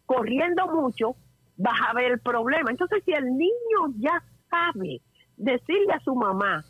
corriendo 0.05 0.67
mucho, 0.67 1.15
va 1.59 1.71
a 1.71 1.91
haber 1.91 2.11
el 2.11 2.19
problema. 2.19 2.69
Entonces, 2.69 3.03
si 3.03 3.13
el 3.13 3.25
niño 3.35 3.93
ya 3.97 4.23
sabe 4.49 5.01
decirle 5.37 5.93
a 5.93 5.99
su 6.01 6.15
mamá, 6.15 6.63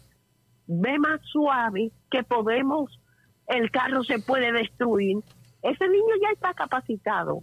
ve 0.69 0.99
más 0.99 1.19
suave, 1.23 1.91
que 2.11 2.23
podemos, 2.23 2.99
el 3.47 3.71
carro 3.71 4.03
se 4.03 4.19
puede 4.19 4.51
destruir, 4.51 5.17
ese 5.63 5.87
niño 5.89 6.13
ya 6.21 6.29
está 6.31 6.53
capacitado 6.53 7.41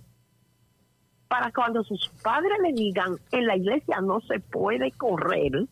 para 1.29 1.51
cuando 1.51 1.83
sus 1.83 2.09
padres 2.23 2.57
le 2.63 2.73
digan, 2.73 3.17
en 3.33 3.47
la 3.47 3.57
iglesia 3.57 4.01
no 4.01 4.21
se 4.21 4.39
puede 4.39 4.93
correr, 4.93 5.67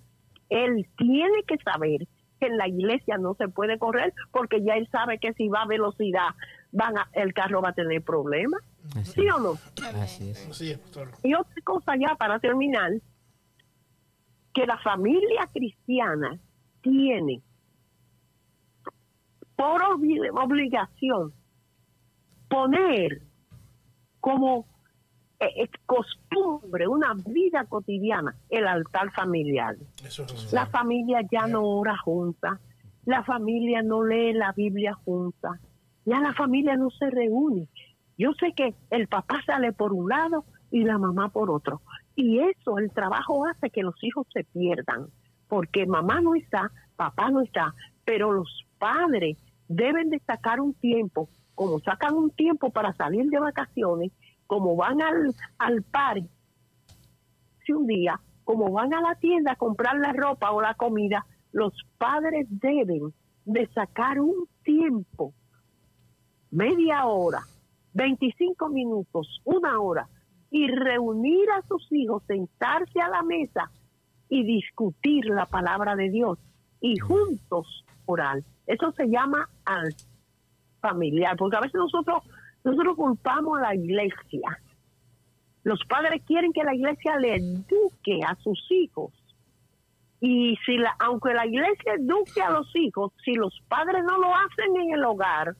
él 0.49 0.89
tiene 0.99 1.45
que 1.47 1.57
saber 1.59 2.09
que 2.41 2.47
en 2.47 2.57
la 2.57 2.67
iglesia 2.67 3.19
no 3.19 3.35
se 3.35 3.47
puede 3.49 3.79
correr 3.79 4.13
porque 4.33 4.61
ya 4.63 4.75
él 4.75 4.89
sabe 4.91 5.19
que 5.21 5.33
si 5.35 5.49
va 5.49 5.63
a 5.63 5.67
velocidad 5.67 6.31
van 6.73 6.99
a, 6.99 7.09
el 7.13 7.33
carro 7.33 7.63
va 7.63 7.69
a 7.69 7.73
tener 7.73 8.03
problemas. 8.03 8.61
¿Sí 9.05 9.29
o 9.31 9.39
no? 9.39 9.53
Así 10.03 10.31
es. 10.31 10.49
Así 10.51 10.73
es, 10.73 10.79
pastor. 10.79 11.13
Y 11.23 11.35
otra 11.35 11.63
cosa 11.63 11.95
ya 11.97 12.17
para 12.17 12.41
terminar, 12.41 12.91
que 14.53 14.67
la 14.67 14.79
familia 14.79 15.49
cristiana 15.53 16.39
tiene 16.85 17.41
por 19.57 19.81
obli- 19.81 20.31
obligación 20.33 21.33
poner 22.49 23.23
como 24.21 24.67
eh, 25.41 25.47
eh, 25.65 25.71
costumbre, 25.87 26.87
una 26.87 27.15
vida 27.27 27.65
cotidiana, 27.65 28.37
el 28.51 28.67
altar 28.67 29.11
familiar. 29.13 29.77
Eso 30.05 30.25
es. 30.25 30.53
La 30.53 30.67
familia 30.67 31.21
ya 31.31 31.47
no 31.47 31.63
ora 31.65 31.97
junta, 31.99 32.61
la 33.07 33.25
familia 33.25 33.83
no 33.83 34.05
lee 34.05 34.33
la 34.35 34.53
Biblia 34.53 34.95
junta, 35.05 35.59
ya 36.05 36.21
la 36.21 36.35
familia 36.35 36.77
no 36.77 36.91
se 36.91 37.11
reúne. 37.11 37.69
Yo 38.17 38.33
sé 38.35 38.53
que 38.55 38.75
el 38.91 39.09
papá 39.09 39.41
sale 39.47 39.73
por 39.73 39.93
un 39.93 40.09
lado 40.09 40.45
y 40.71 40.85
la 40.85 40.99
mamá 40.99 41.31
por 41.31 41.51
otro. 41.51 41.81
Y 42.15 42.39
eso, 42.39 42.79
el 42.79 42.93
trabajo 42.93 43.45
hace 43.47 43.71
que 43.71 43.83
los 43.83 43.97
hijos 44.05 44.27
se 44.33 44.45
pierdan, 44.45 45.09
porque 45.55 45.87
mamá 45.87 46.21
no 46.21 46.35
está, 46.35 46.73
papá 46.97 47.31
no 47.31 47.41
está, 47.41 47.73
pero 48.05 48.33
los 48.33 48.67
padres 48.77 49.39
deben 49.69 50.11
de 50.11 50.19
sacar 50.27 50.61
un 50.61 50.75
tiempo, 50.75 51.29
como 51.55 51.79
sacan 51.79 52.15
un 52.17 52.31
tiempo 52.31 52.71
para 52.71 52.93
salir 52.95 53.31
de 53.31 53.39
vacaciones, 53.39 54.11
como 54.49 54.75
van 54.75 55.01
al, 55.01 55.33
al 55.59 55.83
parque 55.85 56.27
si 57.65 57.73
un 57.73 57.87
día, 57.87 58.21
como 58.43 58.73
van 58.73 58.93
a 58.95 59.01
la 59.01 59.15
tienda 59.15 59.53
a 59.53 59.57
comprar 59.57 59.97
la 60.01 60.13
ropa 60.13 60.51
o 60.51 60.61
la 60.61 60.75
comida, 60.75 61.25
los 61.53 61.73
padres 61.99 62.49
deben 62.51 63.15
de 63.45 63.69
sacar 63.69 64.19
un 64.19 64.49
tiempo, 64.65 65.35
media 66.51 67.07
hora, 67.07 67.43
25 67.93 68.71
minutos, 68.71 69.41
una 69.45 69.79
hora, 69.79 70.09
y 70.51 70.67
reunir 70.67 71.49
a 71.53 71.63
sus 71.69 71.87
hijos, 71.93 72.25
sentarse 72.27 73.01
a 73.01 73.09
la 73.09 73.23
mesa 73.23 73.71
y 74.35 74.43
discutir 74.43 75.27
la 75.27 75.47
palabra 75.47 75.95
de 75.95 76.11
Dios 76.11 76.39
y 76.81 76.99
juntos 76.99 77.85
orar. 78.05 78.43
Eso 78.67 78.91
se 78.93 79.07
llama 79.07 79.49
al 79.65 79.95
familiar, 80.81 81.37
porque 81.37 81.57
a 81.57 81.61
veces 81.61 81.77
nosotros 81.77 82.25
nosotros 82.65 82.97
culpamos 82.97 83.59
a 83.59 83.63
la 83.63 83.75
iglesia. 83.77 84.61
Los 85.63 85.79
padres 85.89 86.21
quieren 86.27 86.53
que 86.53 86.65
la 86.65 86.75
iglesia 86.75 87.17
le 87.17 87.37
eduque 87.37 88.21
a 88.27 88.35
sus 88.43 88.59
hijos. 88.71 89.13
Y 90.21 90.57
si 90.67 90.79
la, 90.79 90.97
aunque 90.99 91.33
la 91.33 91.47
iglesia 91.47 91.95
eduque 91.95 92.43
a 92.43 92.51
los 92.51 92.75
hijos, 92.75 93.13
si 93.25 93.35
los 93.35 93.63
padres 93.69 94.03
no 94.05 94.19
lo 94.19 94.35
hacen 94.35 94.77
en 94.81 94.95
el 94.95 95.05
hogar, 95.05 95.55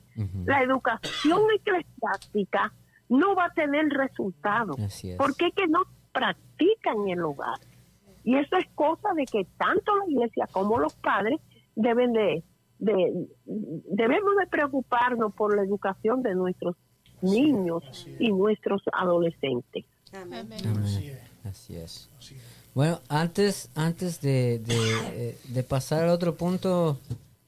la 0.45 0.61
educación 0.63 1.43
eclesiástica 1.55 2.73
no 3.07 3.35
va 3.35 3.45
a 3.45 3.53
tener 3.53 3.87
resultado. 3.87 4.75
Porque 5.17 5.47
es 5.47 5.53
que 5.53 5.67
no 5.67 5.83
practican 6.11 7.07
en 7.07 7.19
el 7.19 7.23
hogar. 7.23 7.59
Y 8.25 8.35
eso 8.37 8.57
es 8.57 8.65
cosa 8.75 9.13
de 9.15 9.25
que 9.25 9.45
tanto 9.57 9.95
la 9.95 10.11
iglesia 10.11 10.47
como 10.51 10.79
los 10.79 10.93
padres 10.95 11.39
deben 11.75 12.11
de, 12.11 12.43
de 12.79 13.27
debemos 13.45 14.35
de 14.39 14.47
preocuparnos 14.47 15.33
por 15.33 15.55
la 15.55 15.63
educación 15.63 16.23
de 16.23 16.35
nuestros 16.35 16.75
niños 17.21 17.83
y 18.19 18.31
nuestros 18.33 18.81
adolescentes. 18.91 19.85
Amén. 20.11 20.49
Amén. 20.51 20.77
Así 20.83 21.07
es. 21.07 21.19
Así 21.45 21.75
es. 21.75 22.09
Así 22.17 22.35
es. 22.35 22.41
Bueno, 22.73 22.99
antes, 23.07 23.69
antes 23.75 24.19
de, 24.21 24.59
de, 24.59 24.75
eh, 25.13 25.37
de 25.47 25.63
pasar 25.63 26.03
al 26.03 26.09
otro 26.09 26.35
punto, 26.35 26.99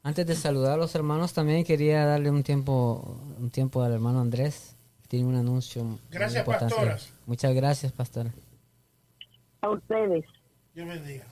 antes 0.03 0.25
de 0.25 0.35
saludar 0.35 0.73
a 0.73 0.77
los 0.77 0.95
hermanos, 0.95 1.33
también 1.33 1.65
quería 1.65 2.05
darle 2.05 2.29
un 2.29 2.43
tiempo, 2.43 3.17
un 3.39 3.49
tiempo 3.49 3.81
al 3.81 3.91
hermano 3.93 4.21
Andrés. 4.21 4.75
que 5.01 5.07
Tiene 5.09 5.25
un 5.27 5.35
anuncio. 5.35 5.99
Gracias, 6.11 6.45
pastoras. 6.45 7.11
Muchas 7.25 7.53
gracias, 7.53 7.91
pastora. 7.91 8.31
A 9.61 9.69
ustedes. 9.71 10.23
Dios 10.77 10.87
bendiga. 10.87 11.25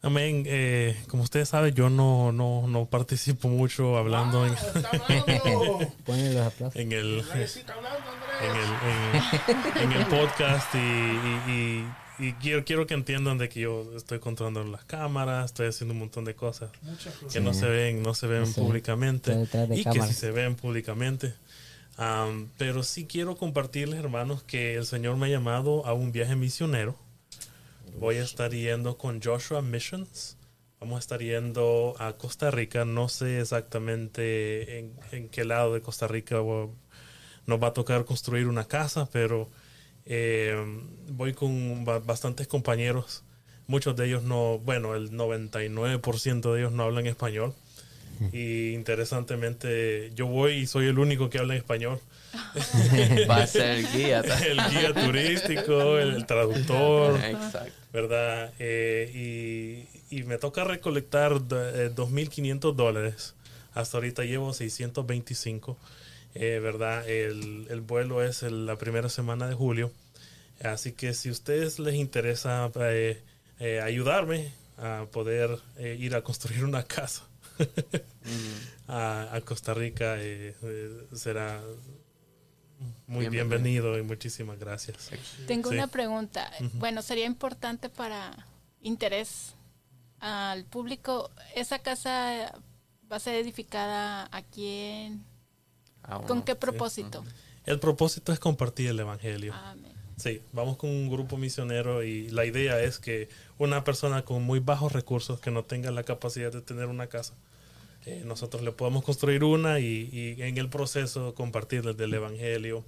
Amén. 0.00 0.44
Eh, 0.46 0.96
como 1.08 1.24
ustedes 1.24 1.48
saben, 1.48 1.74
yo 1.74 1.90
no, 1.90 2.30
no, 2.30 2.68
no 2.68 2.86
participo 2.86 3.48
mucho 3.48 3.96
hablando 3.96 4.46
en, 4.46 4.52
aplausos. 6.38 6.76
en 6.76 6.92
el, 6.92 7.24
sí 7.48 7.60
en 7.64 7.70
Andrés. 7.72 8.36
el, 8.42 9.82
en, 9.82 9.90
en 9.90 9.92
el 9.92 10.06
podcast 10.06 10.72
y, 10.74 10.78
y- 10.78 11.42
y- 11.50 11.86
y 12.18 12.32
quiero, 12.34 12.64
quiero 12.64 12.86
que 12.86 12.94
entiendan 12.94 13.38
de 13.38 13.48
que 13.48 13.60
yo 13.60 13.90
estoy 13.96 14.20
controlando 14.20 14.62
las 14.62 14.84
cámaras, 14.84 15.46
estoy 15.46 15.66
haciendo 15.66 15.94
un 15.94 15.98
montón 15.98 16.24
de 16.24 16.36
cosas 16.36 16.70
que 17.32 17.40
no 17.40 17.52
se 17.54 17.66
ven, 17.66 18.02
no 18.04 18.14
se 18.14 18.28
ven 18.28 18.44
ven. 18.44 18.52
públicamente 18.54 19.32
y 19.74 19.82
que 19.82 20.02
sí 20.02 20.12
se 20.12 20.30
ven 20.30 20.54
públicamente. 20.54 21.34
Am, 21.96 22.48
pero 22.58 22.84
sí 22.84 23.06
quiero 23.06 23.36
compartirles, 23.36 23.98
hermanos, 23.98 24.44
que 24.44 24.76
el 24.76 24.86
Señor 24.86 25.16
me 25.16 25.26
ha 25.26 25.30
llamado 25.30 25.84
a 25.84 25.94
un 25.94 26.12
viaje 26.12 26.36
misionero. 26.36 26.96
Voy 27.98 28.16
a 28.16 28.22
estar 28.22 28.50
yendo 28.52 28.98
con 28.98 29.20
Joshua 29.22 29.62
Missions. 29.62 30.36
Vamos 30.80 30.96
a 30.96 31.00
estar 31.00 31.20
yendo 31.20 31.94
a 31.98 32.14
Costa 32.16 32.50
Rica. 32.50 32.84
No 32.84 33.08
sé 33.08 33.40
exactamente 33.40 34.78
en, 34.78 34.92
en 35.12 35.28
qué 35.28 35.44
lado 35.44 35.74
de 35.74 35.80
Costa 35.80 36.08
Rica 36.08 36.36
nos 37.46 37.62
va 37.62 37.68
a 37.68 37.72
tocar 37.72 38.04
construir 38.04 38.48
una 38.48 38.64
casa, 38.66 39.08
pero 39.12 39.48
eh, 40.06 40.56
voy 41.08 41.32
con 41.34 41.84
ba- 41.84 42.00
bastantes 42.00 42.48
compañeros. 42.48 43.22
Muchos 43.68 43.94
de 43.96 44.06
ellos 44.06 44.24
no, 44.24 44.58
bueno, 44.58 44.96
el 44.96 45.12
99% 45.12 46.52
de 46.52 46.60
ellos 46.60 46.72
no 46.72 46.82
hablan 46.84 47.06
español. 47.06 47.54
Y 48.32 48.72
interesantemente, 48.74 50.12
yo 50.14 50.26
voy 50.26 50.52
y 50.52 50.66
soy 50.66 50.86
el 50.86 50.98
único 50.98 51.28
que 51.28 51.38
habla 51.38 51.56
español. 51.56 51.98
Va 53.30 53.42
a 53.42 53.46
ser 53.46 53.84
guía. 53.92 54.20
El 54.46 54.58
guía 54.70 54.92
turístico, 54.94 55.98
el 55.98 56.24
traductor, 56.26 57.18
Exacto. 57.24 57.72
¿verdad? 57.92 58.52
Eh, 58.58 59.86
y, 60.10 60.16
y 60.18 60.22
me 60.24 60.38
toca 60.38 60.64
recolectar 60.64 61.46
do- 61.46 61.68
eh, 61.68 61.90
2.500 61.94 62.74
dólares 62.74 63.34
Hasta 63.74 63.98
ahorita 63.98 64.24
llevo 64.24 64.52
625, 64.52 65.78
eh, 66.34 66.58
¿verdad? 66.62 67.08
El, 67.08 67.66
el 67.70 67.80
vuelo 67.80 68.22
es 68.22 68.42
el- 68.42 68.66
la 68.66 68.76
primera 68.76 69.08
semana 69.08 69.48
de 69.48 69.54
julio. 69.54 69.92
Así 70.62 70.92
que 70.92 71.12
si 71.14 71.28
a 71.28 71.32
ustedes 71.32 71.78
les 71.78 71.94
interesa 71.94 72.70
eh, 72.78 73.80
ayudarme 73.82 74.52
a 74.78 75.06
poder 75.10 75.58
ir 75.78 76.14
a 76.14 76.22
construir 76.22 76.64
una 76.64 76.82
casa 76.84 77.24
a, 78.88 79.28
a 79.34 79.40
Costa 79.42 79.74
Rica, 79.74 80.16
será 81.14 81.60
muy 83.06 83.28
Bienvenido. 83.28 83.30
bienvenido 83.48 83.98
y 83.98 84.02
muchísimas 84.02 84.58
gracias. 84.58 85.10
Tengo 85.46 85.70
Sí. 85.70 85.76
una 85.76 85.86
pregunta. 85.88 86.50
Bueno, 86.74 87.02
sería 87.02 87.26
importante 87.26 87.88
para 87.88 88.46
interés 88.80 89.54
al 90.20 90.64
público. 90.64 91.30
¿Esa 91.54 91.78
casa 91.80 92.52
va 93.10 93.16
a 93.16 93.20
ser 93.20 93.34
edificada 93.36 94.28
aquí 94.32 94.66
en... 94.66 95.24
Ah, 96.02 96.20
¿Con 96.26 96.42
qué 96.42 96.54
propósito? 96.54 97.24
El 97.64 97.78
propósito 97.78 98.32
es 98.32 98.40
compartir 98.40 98.88
el 98.90 98.98
Evangelio. 99.00 99.54
Amén. 99.54 99.92
Sí, 100.16 100.42
vamos 100.52 100.76
con 100.76 100.90
un 100.90 101.08
grupo 101.10 101.36
misionero 101.36 102.02
y 102.02 102.28
la 102.30 102.44
idea 102.44 102.80
es 102.80 102.98
que 102.98 103.28
una 103.58 103.82
persona 103.84 104.24
con 104.24 104.42
muy 104.42 104.60
bajos 104.60 104.92
recursos, 104.92 105.40
que 105.40 105.50
no 105.50 105.64
tenga 105.64 105.90
la 105.90 106.02
capacidad 106.04 106.52
de 106.52 106.60
tener 106.60 106.86
una 106.86 107.06
casa, 107.08 107.34
eh, 108.06 108.22
nosotros 108.24 108.62
le 108.62 108.72
podemos 108.72 109.04
construir 109.04 109.44
una 109.44 109.78
y, 109.80 110.36
en 110.38 110.58
el 110.58 110.68
proceso 110.68 111.34
compartirles 111.34 111.96
del 111.96 112.14
Evangelio. 112.14 112.84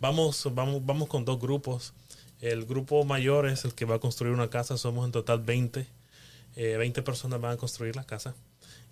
Vamos, 0.00 0.48
vamos, 0.52 0.84
vamos 0.84 1.08
con 1.08 1.24
dos 1.24 1.40
grupos. 1.40 1.92
El 2.40 2.64
grupo 2.66 3.04
mayor 3.04 3.46
es 3.48 3.64
el 3.64 3.74
que 3.74 3.84
va 3.84 3.96
a 3.96 4.00
construir 4.00 4.34
una 4.34 4.50
casa, 4.50 4.76
somos 4.76 5.04
en 5.06 5.12
total 5.12 5.40
20. 5.40 5.86
Eh, 6.56 6.76
20 6.76 7.02
personas 7.02 7.40
van 7.40 7.52
a 7.52 7.56
construir 7.56 7.96
la 7.96 8.04
casa. 8.04 8.34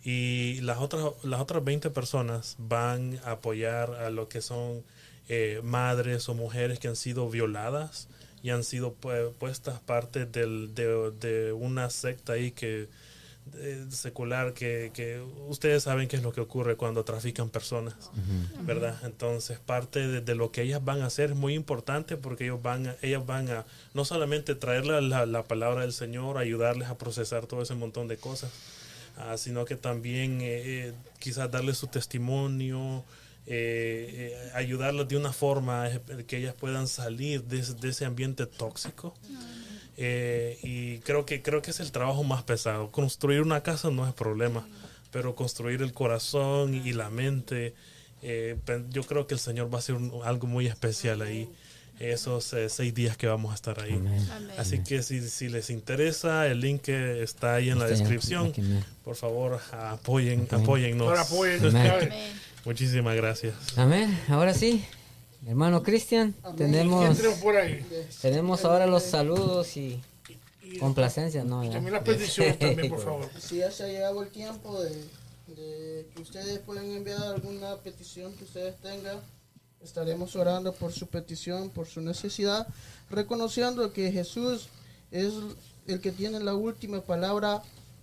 Y 0.03 0.61
las 0.63 0.79
otras, 0.79 1.11
las 1.25 1.41
otras 1.41 1.63
20 1.65 1.91
personas 1.91 2.57
van 2.59 3.21
a 3.25 3.33
apoyar 3.33 3.93
a 3.95 4.11
lo 4.11 4.29
que 4.29 4.41
son 4.41 4.83
eh, 5.29 5.61
madres 5.63 6.29
o 6.29 6.35
mujeres 6.35 6.79
que 6.79 6.89
han 6.89 6.97
sido 6.97 7.29
violadas 7.29 8.09
y 8.43 8.51
han 8.51 8.65
sido 8.65 8.97
pu- 8.99 9.33
puestas 9.35 9.79
parte 9.81 10.25
del, 10.25 10.75
de, 10.75 11.11
de 11.21 11.53
una 11.53 11.91
secta 11.91 12.33
ahí 12.35 12.51
que 12.53 12.89
eh, 13.55 13.87
secular 13.91 14.55
que, 14.55 14.91
que 14.95 15.21
ustedes 15.49 15.83
saben 15.83 16.09
qué 16.09 16.17
es 16.17 16.23
lo 16.23 16.33
que 16.33 16.41
ocurre 16.41 16.77
cuando 16.77 17.05
trafican 17.05 17.51
personas, 17.51 17.95
¿verdad? 18.63 18.99
Entonces 19.05 19.59
parte 19.59 20.07
de, 20.07 20.21
de 20.21 20.35
lo 20.35 20.53
que 20.53 20.63
ellas 20.63 20.85
van 20.85 21.03
a 21.03 21.07
hacer 21.07 21.31
es 21.31 21.37
muy 21.37 21.55
importante 21.55 22.17
porque 22.17 22.45
ellos 22.45 22.63
van 22.63 22.87
a, 22.87 22.97
ellas 23.03 23.25
van 23.27 23.51
a 23.51 23.67
no 23.95 24.05
solamente 24.05 24.55
traerle 24.55 25.01
la, 25.03 25.27
la 25.27 25.45
palabra 25.45 25.83
del 25.83 25.93
Señor, 25.93 26.39
ayudarles 26.39 26.89
a 26.89 26.99
procesar 26.99 27.47
todo 27.47 27.63
ese 27.63 27.75
montón 27.75 28.09
de 28.09 28.17
cosas, 28.17 28.51
ah, 29.17 29.37
sino 29.37 29.65
que 29.65 29.77
también 29.77 30.41
eh, 30.41 30.89
eh, 30.89 30.93
quizás 31.19 31.51
darles 31.51 31.77
su 31.77 31.89
testimonio, 31.89 33.05
eh, 33.47 34.37
eh, 34.37 34.51
ayudarlas 34.55 35.09
de 35.09 35.17
una 35.17 35.33
forma 35.33 35.89
eh, 35.89 36.25
que 36.27 36.37
ellas 36.37 36.55
puedan 36.55 36.87
salir 36.87 37.43
de 37.43 37.89
ese 37.89 38.05
ambiente 38.05 38.47
tóxico. 38.47 39.15
Eh, 40.03 40.59
y 40.63 40.99
creo 41.01 41.27
que 41.27 41.43
creo 41.43 41.61
que 41.61 41.73
es 41.73 41.81
el 41.81 41.93
trabajo 41.93 42.25
más 42.25 42.43
pesado. 42.43 42.91
Construir 42.91 43.43
una 43.43 43.63
casa 43.63 43.91
no 43.91 44.09
es 44.09 44.15
problema, 44.15 44.67
pero 45.11 45.35
construir 45.35 45.83
el 45.83 45.93
corazón 45.93 46.75
y 46.75 46.93
la 46.95 47.11
mente, 47.11 47.75
eh, 48.23 48.57
yo 48.91 49.03
creo 49.03 49.27
que 49.27 49.35
el 49.35 49.41
Señor 49.41 49.71
va 49.73 49.77
a 49.77 49.81
hacer 49.81 49.95
un- 49.97 50.21
algo 50.25 50.47
muy 50.47 50.67
especial 50.67 51.21
ahí. 51.21 51.49
Esos 51.99 52.55
eh, 52.55 52.71
seis 52.71 52.95
días 52.95 53.19
que 53.19 53.27
vamos 53.27 53.53
a 53.53 53.55
estar 53.55 53.79
ahí. 53.79 53.93
Amén. 53.93 54.27
Así 54.57 54.79
que 54.83 55.03
si, 55.03 55.21
si 55.29 55.51
les 55.51 55.69
interesa, 55.69 56.47
el 56.47 56.61
link 56.61 56.89
está 56.89 57.57
ahí 57.57 57.69
en 57.69 57.79
la 57.79 57.85
Está 57.85 57.99
descripción. 57.99 58.47
aquí. 58.47 58.63
Por 59.05 59.17
favor, 59.17 59.61
apoyen, 59.71 60.45
Apoyen. 60.45 60.63
apóyennos. 60.63 61.09
Ahora 61.09 61.21
apoyen, 61.21 61.67
Amén. 61.67 61.93
Amén. 61.93 62.33
Muchísimas 62.65 63.15
gracias. 63.17 63.55
Amén. 63.77 64.19
Ahora 64.29 64.55
sí, 64.55 64.83
hermano 65.47 65.83
Cristian, 65.83 66.35
¿Quién 66.43 66.57
tenemos, 66.57 67.19
tenemos 68.21 68.65
ahora 68.65 68.87
los 68.87 69.03
saludos 69.03 69.77
y 69.77 70.01
complacencias, 70.79 71.45
¿no? 71.45 71.65
ya. 71.65 71.73
también 71.73 71.95
las 71.95 72.03
peticiones 72.03 72.59
también, 72.59 72.91
por 72.91 73.01
favor. 73.05 73.29
Si 73.39 73.57
ya 73.59 73.71
se 73.71 73.85
ha 73.85 73.87
llegado 73.89 74.23
el 74.23 74.29
tiempo 74.29 74.81
de, 74.81 74.91
de 75.49 76.07
que 76.15 76.23
ustedes 76.23 76.59
pueden 76.61 76.93
enviar 76.93 77.23
alguna 77.23 77.77
petición 77.77 78.33
que 78.35 78.45
ustedes 78.45 78.77
tengan, 78.81 79.19
estaremos 79.83 80.37
orando 80.37 80.73
por 80.73 80.93
su 80.93 81.07
petición, 81.07 81.71
por 81.71 81.87
su 81.87 82.01
necesidad, 82.01 82.67
reconociendo 83.09 83.93
que 83.93 84.13
Jesús 84.13 84.69
es 85.11 85.33
el 85.87 86.01
que 86.01 86.13
tiene 86.13 86.41
la 86.41 86.55
última 86.55 87.01
palabra 87.01 87.63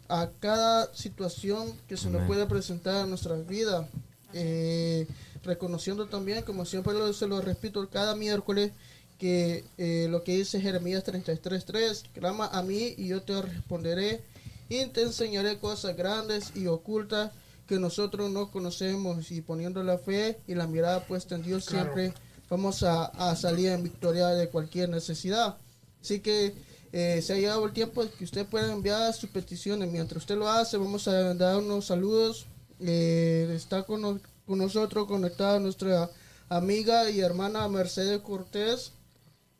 a 0.09 0.29
cada 0.39 0.93
situación 0.93 1.73
que 1.87 1.97
se 1.97 2.09
nos 2.09 2.25
puede 2.27 2.45
presentar 2.45 3.03
en 3.03 3.09
nuestras 3.09 3.45
vidas. 3.45 3.85
Eh, 4.33 5.07
reconociendo 5.47 6.05
también, 6.07 6.43
como 6.43 6.65
siempre 6.65 6.93
lo, 6.93 7.11
se 7.13 7.27
lo 7.27 7.41
repito 7.41 7.89
cada 7.89 8.15
miércoles, 8.15 8.71
que 9.17 9.63
eh, 9.79 10.07
lo 10.09 10.23
que 10.23 10.37
dice 10.37 10.61
Jeremías 10.61 11.03
33.3, 11.03 12.03
clama 12.13 12.47
a 12.47 12.61
mí 12.61 12.93
y 12.97 13.07
yo 13.07 13.23
te 13.23 13.41
responderé 13.41 14.21
y 14.69 14.85
te 14.87 15.01
enseñaré 15.01 15.57
cosas 15.57 15.97
grandes 15.97 16.51
y 16.55 16.67
ocultas 16.67 17.31
que 17.67 17.79
nosotros 17.79 18.29
no 18.29 18.51
conocemos 18.51 19.31
y 19.31 19.41
poniendo 19.41 19.83
la 19.83 19.97
fe 19.97 20.39
y 20.47 20.53
la 20.53 20.67
mirada 20.67 21.05
puesta 21.07 21.35
en 21.35 21.43
Dios 21.43 21.65
Claro. 21.65 21.93
siempre 21.95 22.13
vamos 22.49 22.83
a, 22.83 23.05
a 23.05 23.35
salir 23.35 23.69
en 23.69 23.83
victoria 23.83 24.27
de 24.27 24.49
cualquier 24.49 24.89
necesidad. 24.89 25.57
Así 26.01 26.19
que 26.19 26.53
eh, 26.93 27.21
se 27.21 27.33
ha 27.33 27.35
llegado 27.35 27.65
el 27.65 27.73
tiempo 27.73 28.03
de 28.03 28.11
que 28.11 28.23
usted 28.23 28.45
pueda 28.45 28.71
enviar 28.71 29.13
sus 29.13 29.29
peticiones. 29.29 29.91
Mientras 29.91 30.23
usted 30.23 30.37
lo 30.37 30.47
hace, 30.47 30.77
vamos 30.77 31.07
a 31.07 31.33
dar 31.33 31.57
unos 31.57 31.85
saludos. 31.85 32.45
Eh, 32.79 33.51
está 33.55 33.83
con, 33.83 34.21
con 34.47 34.57
nosotros 34.59 35.05
conectada 35.07 35.59
nuestra 35.59 36.09
amiga 36.49 37.09
y 37.11 37.19
hermana 37.19 37.67
Mercedes 37.67 38.21
Cortés. 38.21 38.93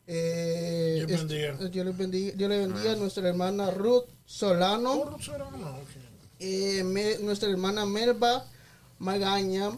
Eh, 0.08 1.04
Dios 1.06 1.12
est- 1.22 1.30
bendiga. 1.30 1.68
Dios 1.70 1.86
les 1.86 1.98
bendiga, 1.98 2.32
Dios 2.36 2.50
le 2.50 2.60
bendiga 2.60 2.94
a 2.94 2.96
nuestra 2.96 3.28
hermana 3.28 3.70
Ruth 3.72 4.06
Solano. 4.26 5.04
Por 5.04 5.22
Serrano, 5.22 5.58
ok. 5.82 5.90
Eh, 6.40 6.84
me- 6.86 7.18
nuestra 7.20 7.50
hermana 7.50 7.86
Melba 7.86 8.46
Magaña. 9.00 9.78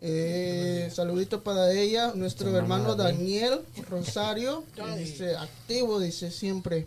Eh, 0.00 0.90
saludito 0.92 1.42
para 1.42 1.72
ella. 1.72 2.12
Nuestro 2.14 2.56
hermano 2.56 2.94
Daniel 2.96 3.60
Rosario. 3.88 4.64
Dice 4.96 5.36
activo, 5.36 6.00
dice 6.00 6.30
siempre. 6.30 6.86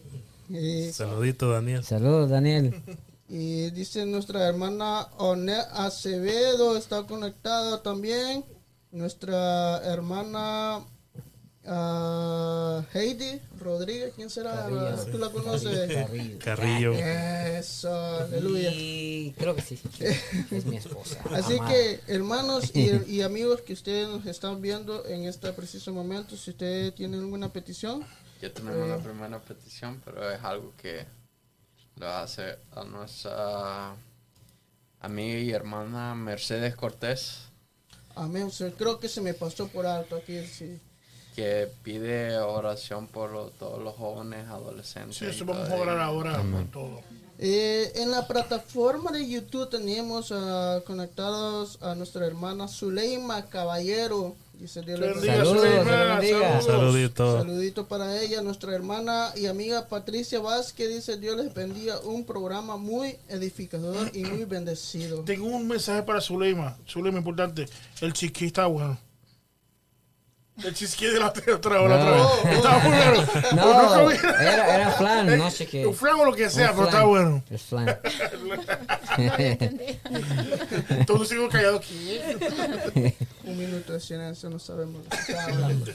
Eh, 0.54 0.92
Saludito, 0.94 1.50
Daniel. 1.50 1.84
Saludos, 1.84 2.30
Daniel. 2.30 2.74
y 3.34 3.70
dice 3.70 4.06
nuestra 4.06 4.46
hermana 4.46 5.08
Onet 5.18 5.66
Acevedo 5.72 6.76
está 6.76 7.04
conectada 7.04 7.82
también. 7.82 8.44
Nuestra 8.92 9.78
hermana 9.86 10.82
ah, 11.66 12.84
Heidi 12.94 13.40
Rodríguez, 13.58 14.12
¿quién 14.18 14.30
será? 14.30 14.68
¿Tú 15.10 15.18
la 15.18 15.30
conoces? 15.30 15.94
Carrillo. 15.94 16.40
Carrillo. 16.44 16.92
Eso, 16.92 17.90
aleluya. 18.18 18.70
Y 18.74 19.34
creo 19.38 19.56
que 19.56 19.62
sí. 19.62 19.80
Es 20.52 20.66
mi 20.66 20.76
esposa. 20.76 21.18
Así 21.32 21.54
amada. 21.54 21.72
que, 21.72 22.02
hermanos 22.08 22.76
y, 22.76 22.92
y 23.10 23.22
amigos 23.22 23.62
que 23.62 23.72
ustedes 23.72 24.10
nos 24.10 24.26
están 24.26 24.62
viendo 24.62 25.06
en 25.06 25.24
este 25.24 25.54
preciso 25.54 25.94
momento, 25.94 26.36
si 26.36 26.50
ustedes 26.50 26.94
tienen 26.96 27.22
alguna 27.22 27.48
petición, 27.54 28.06
Ya 28.42 28.54
tenemos 28.54 28.90
la 28.90 28.98
primera 28.98 29.40
petición, 29.40 30.02
pero 30.04 30.30
es 30.30 30.44
algo 30.44 30.74
que 30.76 31.21
lo 31.98 32.08
hace 32.10 32.58
a 32.76 32.84
nuestra 32.84 33.96
amiga 35.02 35.40
y 35.40 35.52
hermana 35.52 36.16
Mercedes 36.16 36.76
Cortés, 36.76 37.40
amén. 38.16 38.44
O 38.44 38.50
sea, 38.52 38.72
creo 38.72 39.00
que 39.00 39.08
se 39.10 39.22
me 39.22 39.34
pasó 39.34 39.68
por 39.68 39.86
alto 39.86 40.16
aquí. 40.16 40.46
Sí. 40.46 40.80
que 41.36 41.70
pide 41.82 42.38
oración 42.40 43.08
por 43.08 43.32
lo- 43.32 43.52
todos 43.52 43.82
los 43.82 43.96
jóvenes, 43.96 44.48
adolescentes. 44.50 45.16
Sí, 45.18 45.26
eso 45.26 45.46
vamos 45.46 45.70
a 45.70 45.76
orar 45.76 45.98
ahora 46.00 46.42
por 46.42 46.66
todo. 46.72 47.02
Eh, 47.44 47.92
en 47.96 48.12
la 48.12 48.28
plataforma 48.28 49.12
de 49.12 49.28
YouTube 49.28 49.68
tenemos 49.68 50.32
ah, 50.32 50.80
conectados 50.86 51.80
a 51.82 51.96
nuestra 51.96 52.28
hermana 52.28 52.68
Zuleima 52.68 53.48
Caballero. 53.48 54.36
Dice. 54.54 54.84
Saludos, 54.84 55.24
Zulema, 55.48 56.22
saludos. 56.22 56.66
Saludito. 56.66 57.38
Saludito 57.40 57.88
para 57.88 58.22
ella, 58.22 58.44
nuestra 58.44 58.76
hermana 58.76 59.34
y 59.36 59.48
amiga 59.48 59.88
Patricia 59.88 60.40
Vázquez. 60.40 60.90
Dice 60.90 61.18
Dios 61.18 61.36
les 61.36 61.52
bendiga. 61.52 62.00
Un 62.02 62.26
programa 62.26 62.78
muy 62.78 63.18
edificador 63.28 64.12
y 64.14 64.24
muy 64.24 64.46
bendecido. 64.46 65.24
Tengo 65.24 65.48
un 65.48 65.68
mensaje 65.68 66.04
para 66.04 66.22
Zuleima. 66.22 66.78
Zuleima, 66.88 67.18
importante. 67.18 67.66
El 68.02 68.14
chiqui 68.14 68.46
está 68.46 68.68
bueno. 68.68 69.00
El 70.64 70.74
chisqui 70.76 71.08
de 71.08 71.18
la 71.20 71.28
otra. 71.28 71.44
No. 71.48 71.56
otra 71.56 72.12
vez. 72.12 72.56
Está 72.58 72.78
muy 72.80 72.92
bueno. 72.98 73.26
No, 73.56 73.96
comí- 73.96 74.20
era, 74.42 74.76
era 74.76 74.92
flan, 74.92 75.38
no 75.38 75.50
sé 75.50 75.66
qué. 75.66 75.88
Un 75.88 75.96
flan 75.96 76.20
o 76.20 76.26
lo 76.26 76.34
que 76.36 76.50
sea, 76.50 76.72
pero 76.72 76.86
está 76.86 76.98
flan. 76.98 77.10
bueno. 77.10 77.44
Es 77.50 77.62
flan. 77.64 77.86
No. 80.12 81.06
Todos 81.06 81.28
sigo 81.30 81.50
callado 81.50 81.78
aquí. 81.78 82.20
Un 83.46 83.58
minuto 83.58 83.94
de 83.94 84.00
silencio, 84.00 84.50
no 84.50 84.60
sabemos 84.60 85.04
lo 85.04 85.10
que 85.10 85.18
está 85.18 85.46
hablando. 85.46 85.92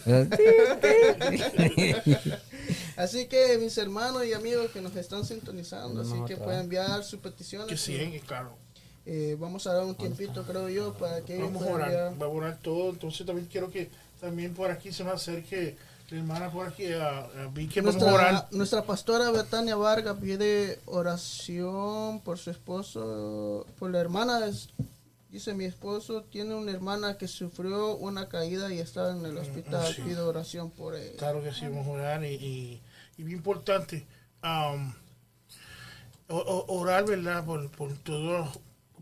Así 2.97 3.27
que 3.27 3.59
mis 3.59 3.77
hermanos 3.78 4.24
y 4.24 4.33
amigos 4.33 4.70
que 4.73 4.81
nos 4.81 4.95
están 4.97 5.24
sintonizando, 5.24 6.01
así 6.03 6.15
No, 6.15 6.24
que 6.24 6.37
pueden 6.37 6.61
enviar 6.62 7.05
sus 7.05 7.20
peticiones. 7.20 7.69
Que 7.69 7.77
sí, 7.77 8.20
claro. 8.27 8.57
eh, 9.05 9.37
vamos 9.39 9.66
a 9.66 9.74
dar 9.74 9.85
un 9.85 9.95
tiempito, 9.95 10.43
creo 10.45 10.69
yo, 10.69 10.95
para 10.95 11.20
que 11.20 11.39
Vamos 11.39 11.62
a 11.62 11.66
orar, 11.66 12.15
vamos 12.16 12.23
a 12.23 12.28
orar 12.39 12.59
todo. 12.62 12.91
Entonces 12.91 13.27
también 13.27 13.49
quiero 13.51 13.70
que 13.70 13.91
también 14.20 14.55
por 14.55 14.70
aquí 14.70 14.93
se 14.93 15.05
nos 15.05 15.14
acerque 15.14 15.76
la 16.10 16.18
hermana 16.18 16.51
por 16.51 16.66
aquí 16.68 16.93
a, 16.93 17.18
a 17.20 17.47
Vicky. 17.52 17.80
Vamos 17.80 18.01
a 18.02 18.06
orar. 18.14 18.32
Nuestra, 18.32 18.56
nuestra 18.59 18.82
pastora 18.84 19.30
Betania 19.30 19.76
Vargas 19.76 20.16
pide 20.20 20.78
oración 20.86 22.20
por 22.20 22.38
su 22.38 22.51
esposo, 22.51 23.66
por 23.78 23.90
la 23.90 24.01
hermana. 24.01 24.47
es- 24.47 24.68
Dice 25.28 25.52
mi 25.52 25.64
esposo 25.66 26.22
tiene 26.22 26.55
una 26.55 26.70
hermana 26.70 27.18
que 27.18 27.28
sufrió 27.28 27.97
una 27.97 28.28
caída 28.28 28.72
y 28.72 28.78
está 28.78 29.10
en 29.10 29.26
el 29.26 29.36
hospital. 29.36 29.93
sí. 29.93 30.01
Pide 30.02 30.20
oración 30.20 30.70
por 30.70 30.94
ella. 30.94 31.16
Claro 31.18 31.43
que 31.43 31.52
sí, 31.52 31.62
vamos 31.68 31.86
a 31.88 31.90
orar. 31.90 32.24
Y, 32.24 32.28
y, 32.36 32.82
y 33.18 33.22
bien 33.22 33.38
importante, 33.38 34.06
um, 34.43 34.93
orar, 36.28 37.05
¿verdad? 37.05 37.44
Por, 37.44 37.68
por, 37.70 37.93
todo, 37.98 38.48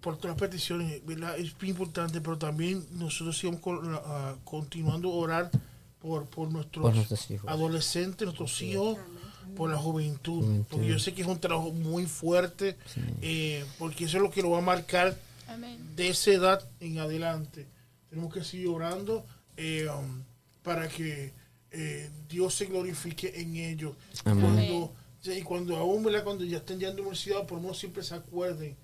por 0.05 0.19
todas 0.19 0.37
las 0.39 0.49
peticiones, 0.51 1.05
¿verdad? 1.07 1.39
Es 1.39 1.55
importante, 1.63 2.21
pero 2.21 2.37
también 2.37 2.85
nosotros 2.93 3.39
sigamos 3.39 3.61
con- 3.63 3.81
ah, 4.05 4.35
continuando 4.45 5.09
a 5.11 5.15
orar 5.15 5.51
por, 5.99 6.27
por 6.27 6.53
nuestros, 6.53 6.83
Por 6.83 6.95
nuestros 6.95 7.31
hijos. 7.31 7.51
adolescentes, 7.51 8.27
nuestros 8.27 8.61
hijos, 8.61 8.99
por 9.57 9.71
la 9.71 9.79
juventud. 9.79 10.43
Juventud. 10.45 10.67
Porque 10.71 10.87
yo 10.89 10.99
sé 10.99 11.15
que 11.15 11.23
es 11.23 11.29
un 11.29 11.41
trabajo 11.41 11.71
muy 11.73 12.05
fuerte, 12.05 12.77
eh, 13.23 13.65
porque 13.79 14.05
eso 14.05 14.19
es 14.19 14.23
lo 14.23 14.31
que 14.31 14.43
lo 14.43 14.51
va 14.51 14.59
a 14.59 14.61
marcar 14.61 15.19
Amén. 15.49 15.79
de 15.97 16.09
esa 16.11 16.31
edad 16.33 16.69
en 16.81 16.99
adelante. 16.99 17.67
Tenemos 18.11 18.33
que 18.35 18.45
seguir 18.45 18.69
orando 18.69 19.25
eh, 19.57 19.89
um, 19.89 20.23
para 20.63 20.87
que 20.89 21.33
eh, 21.71 22.11
Dios 22.29 22.55
se 22.55 22.67
glorifique 22.67 23.33
en 23.41 23.57
ellos. 23.57 23.95
Amén. 24.25 24.43
Cuando, 24.45 24.93
y 25.35 25.43
cuando 25.43 25.77
aún, 25.79 26.05
¿verdad? 26.05 26.25
cuando 26.25 26.45
ya 26.45 26.59
estén 26.59 26.79
ya 26.79 26.89
en 26.89 26.97
la 26.97 27.01
universidad, 27.03 27.47
por 27.47 27.57
lo 27.57 27.63
menos 27.63 27.79
siempre 27.79 28.03
se 28.03 28.15
acuerden 28.15 28.77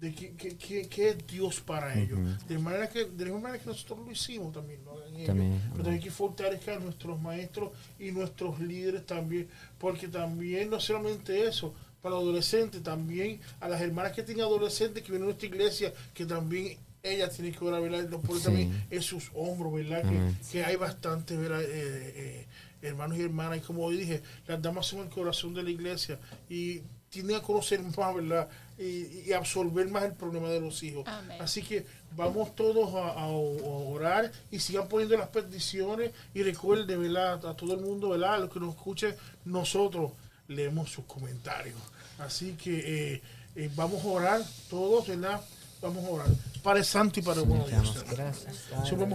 de 0.00 0.14
que, 0.14 0.32
que- 0.34 0.56
que- 0.56 0.88
que 0.88 1.08
es 1.10 1.26
Dios 1.26 1.60
para 1.60 1.98
ellos. 1.98 2.18
De 2.46 2.56
manera 2.58 2.88
que 2.88 3.04
de 3.04 3.24
la 3.24 3.32
misma 3.32 3.40
manera 3.48 3.62
que 3.62 3.68
nosotros 3.70 3.98
lo 4.06 4.12
hicimos 4.12 4.52
también, 4.52 4.80
hagan 4.86 5.14
ellos. 5.14 5.26
También, 5.26 5.50
Pero 5.50 5.62
amén. 5.64 5.72
también 5.76 5.94
hay 5.96 6.00
que 6.00 6.10
fortalecer 6.10 6.74
a 6.74 6.78
nuestros 6.78 7.20
maestros 7.20 7.70
y 7.98 8.12
nuestros 8.12 8.60
líderes 8.60 9.04
también, 9.06 9.48
porque 9.78 10.06
también 10.08 10.70
no 10.70 10.78
solamente 10.78 11.46
eso, 11.48 11.74
para 12.00 12.14
los 12.14 12.22
adolescentes, 12.24 12.80
también 12.82 13.40
a 13.58 13.68
las 13.68 13.80
hermanas 13.80 14.12
que 14.12 14.22
tienen 14.22 14.44
adolescentes 14.44 15.02
que 15.02 15.10
vienen 15.10 15.24
a 15.24 15.30
nuestra 15.32 15.48
iglesia, 15.48 15.92
que 16.14 16.24
también 16.26 16.78
ellas 17.02 17.34
tienen 17.34 17.52
que 17.52 17.64
orar, 17.64 17.82
¿verdad? 17.82 18.08
Lo 18.08 18.20
ponen 18.20 18.38
Sí. 18.38 18.44
también 18.44 18.86
en 18.90 19.02
sus 19.02 19.30
hombros, 19.34 19.72
¿verdad? 19.72 20.02
Que, 20.08 20.32
que 20.52 20.64
hay 20.64 20.76
bastantes, 20.76 21.36
¿verdad? 21.38 21.62
Eh, 21.62 21.66
eh, 21.72 22.46
hermanos 22.82 23.18
y 23.18 23.22
hermanas, 23.22 23.58
y 23.58 23.60
como 23.62 23.82
hoy 23.84 23.96
dije, 23.96 24.22
las 24.46 24.62
damas 24.62 24.86
son 24.86 25.00
el 25.00 25.08
corazón 25.08 25.54
de 25.54 25.64
la 25.64 25.70
iglesia 25.70 26.20
y 26.48 26.82
tienen 27.10 27.36
a 27.36 27.42
conocer 27.42 27.80
más, 27.82 28.14
¿verdad? 28.14 28.48
Y, 28.78 29.24
y 29.26 29.32
absorber 29.32 29.88
más 29.88 30.04
el 30.04 30.12
problema 30.12 30.48
de 30.50 30.60
los 30.60 30.82
hijos. 30.84 31.04
Amén. 31.08 31.36
Así 31.42 31.62
que 31.62 31.84
vamos 32.16 32.54
todos 32.54 32.94
a, 32.94 33.08
a- 33.08 33.24
a 33.24 33.26
orar 33.28 34.30
y 34.52 34.60
sigan 34.60 34.86
poniendo 34.88 35.16
las 35.16 35.28
peticiones 35.28 36.12
y 36.32 36.42
recuerden, 36.44 37.02
¿verdad? 37.02 37.44
A 37.44 37.54
todo 37.56 37.74
el 37.74 37.80
mundo, 37.80 38.10
¿verdad? 38.10 38.34
A 38.34 38.38
los 38.38 38.50
que 38.52 38.60
nos 38.60 38.76
escuchen, 38.76 39.16
nosotros 39.44 40.12
leemos 40.46 40.90
sus 40.90 41.04
comentarios. 41.06 41.76
Así 42.20 42.52
que 42.52 43.14
eh, 43.14 43.22
eh, 43.56 43.70
vamos 43.74 44.04
a 44.04 44.08
orar 44.08 44.42
todos, 44.70 45.08
¿verdad? 45.08 45.40
Vamos 45.82 46.04
a 46.04 46.08
orar. 46.10 46.26
Padre 46.62 46.84
Santo 46.84 47.18
y 47.20 47.22
Padre 47.24 47.42
bueno 47.42 47.66
Dios. 47.66 47.96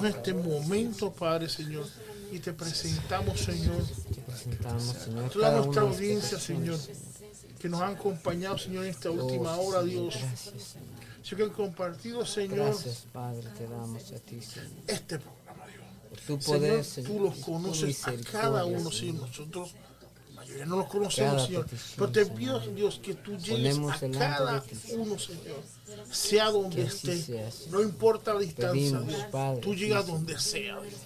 a 0.04 0.10
este 0.10 0.34
momento, 0.34 1.12
Padre 1.12 1.48
Señor, 1.50 1.88
y 2.32 2.40
te 2.40 2.52
presentamos, 2.54 3.40
Señor, 3.40 3.84
Te 4.14 4.22
presentamos, 4.22 4.84
Señor, 4.84 5.30
toda 5.30 5.52
nuestra 5.58 5.82
audiencia, 5.84 6.38
Señor. 6.40 6.80
Que 7.64 7.70
nos 7.70 7.80
han 7.80 7.96
acompañado, 7.96 8.58
Señor, 8.58 8.84
en 8.84 8.90
esta 8.90 9.10
última 9.10 9.56
hora, 9.56 9.82
Dios. 9.84 10.18
Gracias, 10.20 10.76
Señor. 11.24 11.38
Que 11.38 11.44
han 11.44 11.50
compartido, 11.52 12.26
Señor, 12.26 12.58
Gracias, 12.58 13.08
Padre, 13.14 13.48
te 13.58 13.66
damos 13.66 14.12
a 14.12 14.20
ti, 14.20 14.42
Señor. 14.42 14.70
este 14.86 15.18
programa, 15.18 15.66
Dios. 15.68 15.86
Por 16.10 16.20
tu 16.20 16.40
poder, 16.40 16.84
Señor. 16.84 17.10
tú 17.10 17.20
los 17.22 17.38
conoces 17.38 18.06
a 18.06 18.14
cada 18.30 18.66
uno, 18.66 18.92
Señor. 18.92 19.30
Nosotros, 19.30 19.76
la 20.28 20.42
mayoría 20.42 20.66
no 20.66 20.76
los 20.76 20.88
conocemos, 20.88 21.46
Señor. 21.46 21.66
Pero 21.96 22.12
te 22.12 22.26
pido, 22.26 22.60
Dios, 22.60 23.00
que 23.02 23.14
tú 23.14 23.38
llegues 23.38 23.80
a 23.80 24.10
cada 24.12 24.62
uno, 24.98 25.18
Señor. 25.18 25.64
Sea 26.12 26.50
donde 26.52 26.82
esté. 26.82 27.50
No 27.72 27.82
importa 27.82 28.34
la 28.34 28.42
distancia, 28.42 29.00
Dios. 29.00 29.62
Tú 29.62 29.74
llegas 29.74 30.06
donde 30.06 30.38
sea, 30.38 30.82
Dios. 30.82 31.00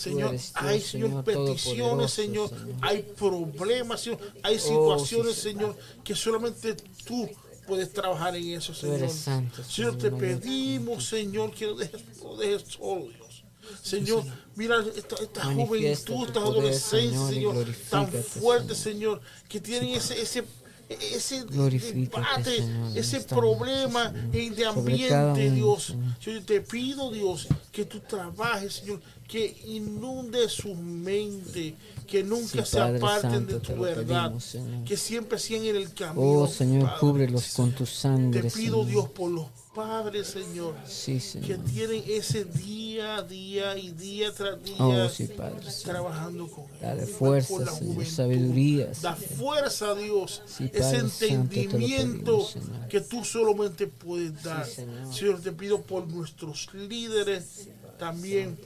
Señor, 0.00 0.30
Dios, 0.30 0.52
hay, 0.54 0.80
Señor, 0.80 1.24
peticiones, 1.24 2.10
Señor. 2.12 2.48
Señor. 2.48 2.74
Hay 2.80 3.02
problemas, 3.02 4.00
Señor. 4.00 4.18
Hay 4.42 4.56
Oh, 4.56 4.58
sí, 4.58 4.68
situaciones, 4.68 5.34
Señor. 5.36 5.76
Que 6.02 6.14
solamente 6.14 6.74
tú 7.04 7.28
puedes 7.66 7.92
trabajar 7.92 8.34
en 8.36 8.48
eso, 8.50 8.72
Señor. 8.74 9.08
santo, 9.10 9.62
Señor, 9.62 9.98
te 9.98 10.10
pedimos, 10.10 11.04
Señor, 11.06 11.52
que 11.52 11.66
no 11.66 11.74
dejes, 11.74 12.02
no 12.22 12.36
dejes 12.36 12.62
solo, 12.72 13.06
Dios. 13.08 13.44
Señor, 13.82 14.24
mira 14.56 14.82
esta, 14.96 15.16
esta 15.16 15.44
juventud, 15.54 16.26
poder, 16.32 16.38
adolescencias, 16.38 17.28
Señor, 17.28 17.66
tan 17.90 18.06
fuertes, 18.10 18.78
Señor. 18.78 19.20
Que 19.48 19.60
tienen 19.60 19.90
ese, 19.90 20.20
ese, 20.20 20.44
ese 20.88 21.44
debate, 21.44 22.56
Señor, 22.56 22.96
ese 22.96 23.16
esta 23.18 23.36
problema 23.36 24.12
Señor. 24.32 24.56
de 24.56 24.66
ambiente, 24.66 25.50
Dios. 25.52 25.84
Señor. 25.84 26.18
Yo 26.20 26.42
te 26.44 26.60
pido, 26.62 27.12
Dios, 27.12 27.46
que 27.70 27.84
tú 27.84 28.00
trabajes, 28.00 28.74
Señor, 28.74 29.00
que 29.30 29.56
inunde 29.66 30.48
su 30.48 30.74
mente, 30.74 31.76
que 32.06 32.24
nunca 32.24 32.64
Sí, 32.64 32.72
se 32.72 32.80
aparten 32.80 33.30
Santo, 33.30 33.52
de 33.54 33.60
te 33.60 33.72
tu 33.74 33.80
verdad, 33.80 34.32
pedimos, 34.32 34.84
que 34.84 34.96
siempre 34.96 35.38
sigan 35.38 35.66
en 35.66 35.76
el 35.76 35.94
camino. 35.94 36.20
Oh, 36.20 36.46
Señor, 36.48 36.98
cúbrelos 36.98 37.54
con 37.54 37.70
tu 37.72 37.84
Te 37.84 37.90
sangre, 37.90 38.42
pido, 38.50 38.50
Señor. 38.82 38.86
Dios, 38.86 39.08
por 39.10 39.30
los 39.30 39.46
padres, 39.72 40.26
Señor, 40.26 40.74
Sí, 40.84 41.14
que 41.14 41.20
Señor. 41.20 41.60
tienen 41.72 42.02
ese 42.08 42.44
día 42.44 43.18
a 43.18 43.22
día 43.22 43.78
y 43.78 43.92
día 43.92 44.34
tras 44.34 44.60
día 44.64 44.74
Oh, 44.80 45.08
sí, 45.08 45.28
Padre. 45.28 45.70
sí. 45.70 45.84
trabajando 45.84 46.48
con 46.48 46.64
él. 46.64 46.70
Dale 46.82 47.06
fuerza, 47.06 47.58
la 47.60 47.66
Señor, 47.72 47.94
juventud. 47.94 48.12
sabiduría, 48.12 48.90
Da 49.00 49.14
fuerza, 49.14 49.94
Dios, 49.94 50.42
Sí, 50.44 50.68
ese 50.74 50.98
Santo, 50.98 51.14
te 51.20 51.28
entendimiento 51.28 52.48
pedimos, 52.52 52.88
que 52.88 53.00
tú 53.00 53.24
solamente 53.24 53.86
puedes 53.86 54.42
dar. 54.42 54.66
Señor. 54.66 55.14
Señor, 55.14 55.40
te 55.40 55.52
pido 55.52 55.82
por 55.82 56.08
nuestros 56.08 56.68
líderes 56.74 57.68
también 57.96 58.58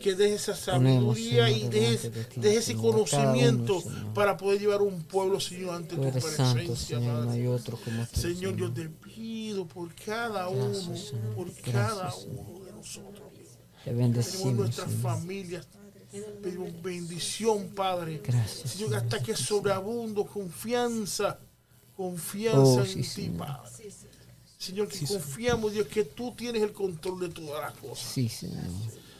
que 0.00 0.14
deje 0.14 0.34
esa 0.34 0.54
sabiduría 0.54 1.50
y 1.50 1.54
Señor, 1.60 1.70
deje, 1.72 1.86
delante 1.86 2.10
de 2.10 2.24
ti, 2.24 2.40
deje 2.40 2.56
ese 2.58 2.74
conocimiento 2.76 3.82
para 4.14 4.36
poder 4.36 4.60
llevar 4.60 4.82
un 4.82 5.02
pueblo, 5.04 5.40
Señor, 5.40 5.74
ante 5.76 5.96
tu 5.96 6.02
presencia, 6.02 6.76
Señor, 6.76 7.26
Padre. 7.26 8.56
yo 8.56 8.72
te 8.72 8.88
pido 8.88 9.66
por 9.66 9.94
cada 9.94 10.48
uno, 10.48 10.72
por 11.34 11.52
cada 11.54 12.14
uno 12.14 12.64
de 12.64 12.72
nosotros. 12.72 13.32
Dios. 13.34 13.48
Te 13.84 13.90
Tenemos 13.90 13.98
bendecimos, 14.02 14.54
nuestras 14.54 14.92
familias. 14.92 15.66
Pedimos 16.42 16.80
bendición, 16.80 17.68
Padre. 17.74 18.20
Gracias, 18.24 18.70
Señor, 18.70 18.94
hasta 18.94 19.20
que 19.20 19.34
sobreabundo 19.34 20.24
confianza, 20.26 21.40
confianza 21.96 22.82
Oh, 22.82 22.84
en 22.84 23.04
sí, 23.04 23.22
ti. 23.22 23.28
Padre. 23.30 23.70
Señor, 24.58 24.88
que 24.88 25.04
confiamos, 25.06 25.72
Dios, 25.72 25.86
que 25.88 26.04
tú 26.04 26.32
tienes 26.36 26.62
el 26.62 26.72
control 26.72 27.20
de 27.20 27.28
todas 27.30 27.60
las 27.62 27.72
cosas. 27.80 27.98
Sí, 28.12 28.28
Señor. 28.28 28.62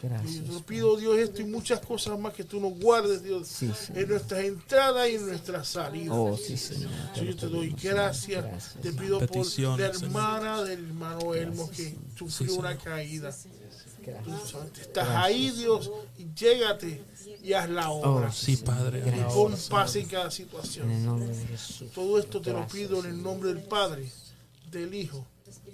Gracias. 0.08 0.44
yo 0.46 0.56
te 0.58 0.62
pido, 0.64 0.96
Dios, 0.96 1.18
esto 1.18 1.42
y 1.42 1.44
muchas 1.46 1.80
cosas 1.80 2.18
más 2.18 2.32
que 2.34 2.44
tú 2.44 2.60
nos 2.60 2.78
guardes, 2.78 3.22
Dios, 3.22 3.48
Sí, 3.48 3.70
en 3.94 4.08
nuestras 4.08 4.44
entradas 4.44 5.08
y 5.08 5.14
en 5.16 5.26
nuestras 5.26 5.68
salidas. 5.68 6.16
Oh, 6.18 6.36
sí, 6.36 6.56
Señor. 6.56 6.90
Señor, 7.14 7.34
yo 7.34 7.36
te 7.36 7.46
doy 7.48 7.70
gracias. 7.82 8.44
Gracias, 8.44 8.74
Te 8.82 8.92
pido 8.92 9.18
por 9.26 9.36
la 9.38 9.44
Señor. 9.44 9.80
hermana 9.80 10.62
del 10.62 10.84
hermano 10.86 11.34
Elmo 11.34 11.70
que 11.70 11.96
sufrió 12.18 12.52
Sí, 12.52 12.58
una 12.58 12.70
Señor. 12.70 12.84
caída. 12.84 13.34
Tú 14.22 14.80
estás 14.82 15.08
ahí, 15.08 15.50
Dios, 15.52 15.90
y 16.18 16.26
llégate 16.34 17.02
y 17.42 17.54
haz 17.54 17.70
la 17.70 17.88
obra. 17.90 18.28
Oh, 18.28 18.32
Sí, 18.32 18.58
Padre. 18.58 19.02
y 19.06 19.32
pon 19.32 19.54
paz 19.70 19.96
en 19.96 20.06
cada 20.06 20.24
En 20.24 20.26
el 20.26 20.32
situación. 20.32 21.04
nombre 21.06 21.28
de 21.34 21.46
Jesús. 21.46 21.90
Todo 21.94 22.18
esto 22.18 22.40
te 22.42 22.52
lo 22.52 22.66
pido 22.68 23.00
en 23.02 23.06
el 23.10 23.22
nombre 23.22 23.54
del 23.54 23.62
Padre, 23.62 24.06
del 24.70 24.92
Hijo 24.94 25.24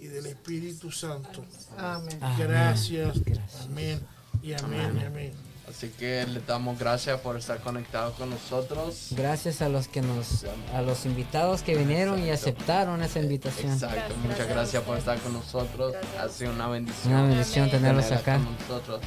y 0.01 0.07
del 0.07 0.27
Espíritu 0.27 0.93
Santo. 0.93 1.45
Amén. 1.77 2.19
Amén. 2.21 2.39
Gracias. 2.39 3.19
Gracias. 3.25 3.63
Amén. 3.65 4.01
Y 4.43 4.53
amén. 4.55 4.99
Y 5.01 5.05
amén. 5.05 5.33
Así 5.71 5.89
que 5.91 6.27
le 6.27 6.41
damos 6.41 6.77
gracias 6.79 7.21
por 7.21 7.37
estar 7.37 7.61
conectados 7.61 8.15
con 8.17 8.29
nosotros. 8.29 9.11
Gracias 9.13 9.63
a 9.63 9.69
los 9.69 9.87
que 9.87 10.03
nos, 10.03 10.45
a 10.75 10.83
los 10.83 11.07
invitados 11.07 11.63
que 11.63 11.77
vinieron 11.77 12.21
y 12.21 12.31
aceptaron 12.31 13.01
esa 13.03 13.21
invitación. 13.21 13.73
Exacto, 13.75 13.97
Gracias. 13.97 14.19
muchas 14.19 14.49
gracias 14.49 14.83
por 14.83 14.99
estar 14.99 15.19
con 15.21 15.33
nosotros. 15.33 15.95
Ha 16.21 16.29
sido 16.29 16.53
una 16.53 16.67
bendición. 16.67 17.15
Una 17.15 17.23
bendición 17.23 17.71
tenerlos 17.71 18.11
acá. 18.11 18.35
con 18.39 18.57
nosotros. 18.59 19.01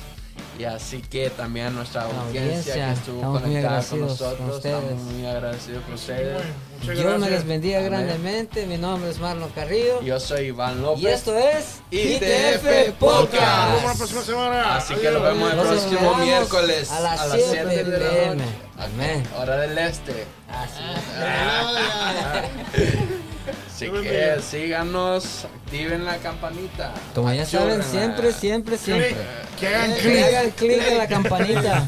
Y 0.58 0.64
así 0.64 1.02
que 1.02 1.30
también 1.32 1.68
a 1.68 1.70
nuestra 1.72 2.04
audiencia, 2.04 2.42
audiencia, 2.42 2.86
que 2.86 2.94
estuvo 2.94 3.32
conectada 3.34 3.84
con 3.84 4.00
nosotros, 4.00 4.58
estamos 4.58 5.02
muy 5.04 5.26
agradecidos 5.26 5.84
con 5.84 5.94
ustedes. 5.96 6.44
Muchas 6.84 6.98
Dios 6.98 7.20
me 7.20 7.30
les 7.30 7.46
bendiga 7.48 7.78
Amén. 7.80 7.92
grandemente. 7.92 8.66
Mi 8.66 8.78
nombre 8.78 9.10
es 9.10 9.20
Marlon 9.20 9.50
Carrillo. 9.52 10.02
Yo 10.02 10.20
soy 10.20 10.48
Iván 10.48 10.82
López. 10.82 11.04
Y 11.04 11.08
esto 11.08 11.38
es 11.38 11.80
ITF 11.92 12.22
Nos 12.22 12.64
vemos 12.64 12.88
la 12.88 12.94
Podcast. 13.00 13.98
próxima 13.98 14.22
semana. 14.24 14.76
Así 14.76 14.94
que 14.96 15.12
nos 15.12 15.24
vemos 15.24 15.54
el 15.54 15.60
próximo 15.60 16.16
miércoles 16.18 16.92
a 16.92 17.00
las 17.00 17.22
7 17.32 17.46
7 17.52 17.84
de 17.84 17.86
la 18.00 18.00
p.m. 18.10 18.36
noche. 18.36 18.48
Amén. 18.78 19.24
Hora 19.40 19.58
del 19.58 19.78
este. 19.78 20.26
Así. 20.50 20.84
Así 23.76 23.90
que 23.90 24.36
síganos, 24.42 25.46
activen 25.66 26.06
la 26.06 26.18
campanita. 26.18 26.94
Como 27.16 27.34
ya 27.34 27.46
saben, 27.46 27.82
siempre, 27.84 28.32
siempre, 28.32 28.78
siempre. 28.78 29.10
Clic, 29.10 29.18
Que 29.60 29.68
hagan 29.68 29.92
Eh, 29.92 29.96
Que 29.96 30.02
clic. 30.02 30.24
hagan 30.24 30.50
clic 30.52 30.88
en 30.88 30.98
la 30.98 31.08
campanita. 31.08 31.88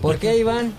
¿Por 0.00 0.18
qué, 0.18 0.36
Iván? 0.38 0.72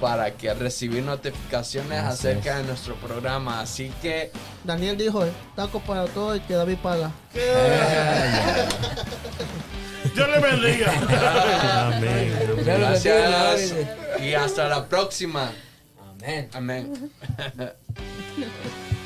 Para 0.00 0.30
que 0.32 0.52
recibir 0.54 1.02
notificaciones 1.02 1.98
Así 1.98 2.28
acerca 2.28 2.52
es. 2.52 2.56
de 2.58 2.64
nuestro 2.64 2.94
programa. 2.96 3.60
Así 3.60 3.92
que 4.00 4.30
Daniel 4.64 4.96
dijo, 4.96 5.24
eh, 5.24 5.32
taco 5.56 5.80
para 5.80 6.06
todo 6.06 6.36
y 6.36 6.40
que 6.40 6.54
David 6.54 6.78
paga. 6.82 7.10
Dios 10.14 10.28
le 10.28 10.38
bendiga. 10.40 10.92
Amén. 11.88 12.32
gracias 12.64 13.74
y 14.20 14.34
hasta 14.34 14.68
la 14.68 14.86
próxima. 14.86 15.52
Amén. 16.20 16.48
Amén. 16.52 17.10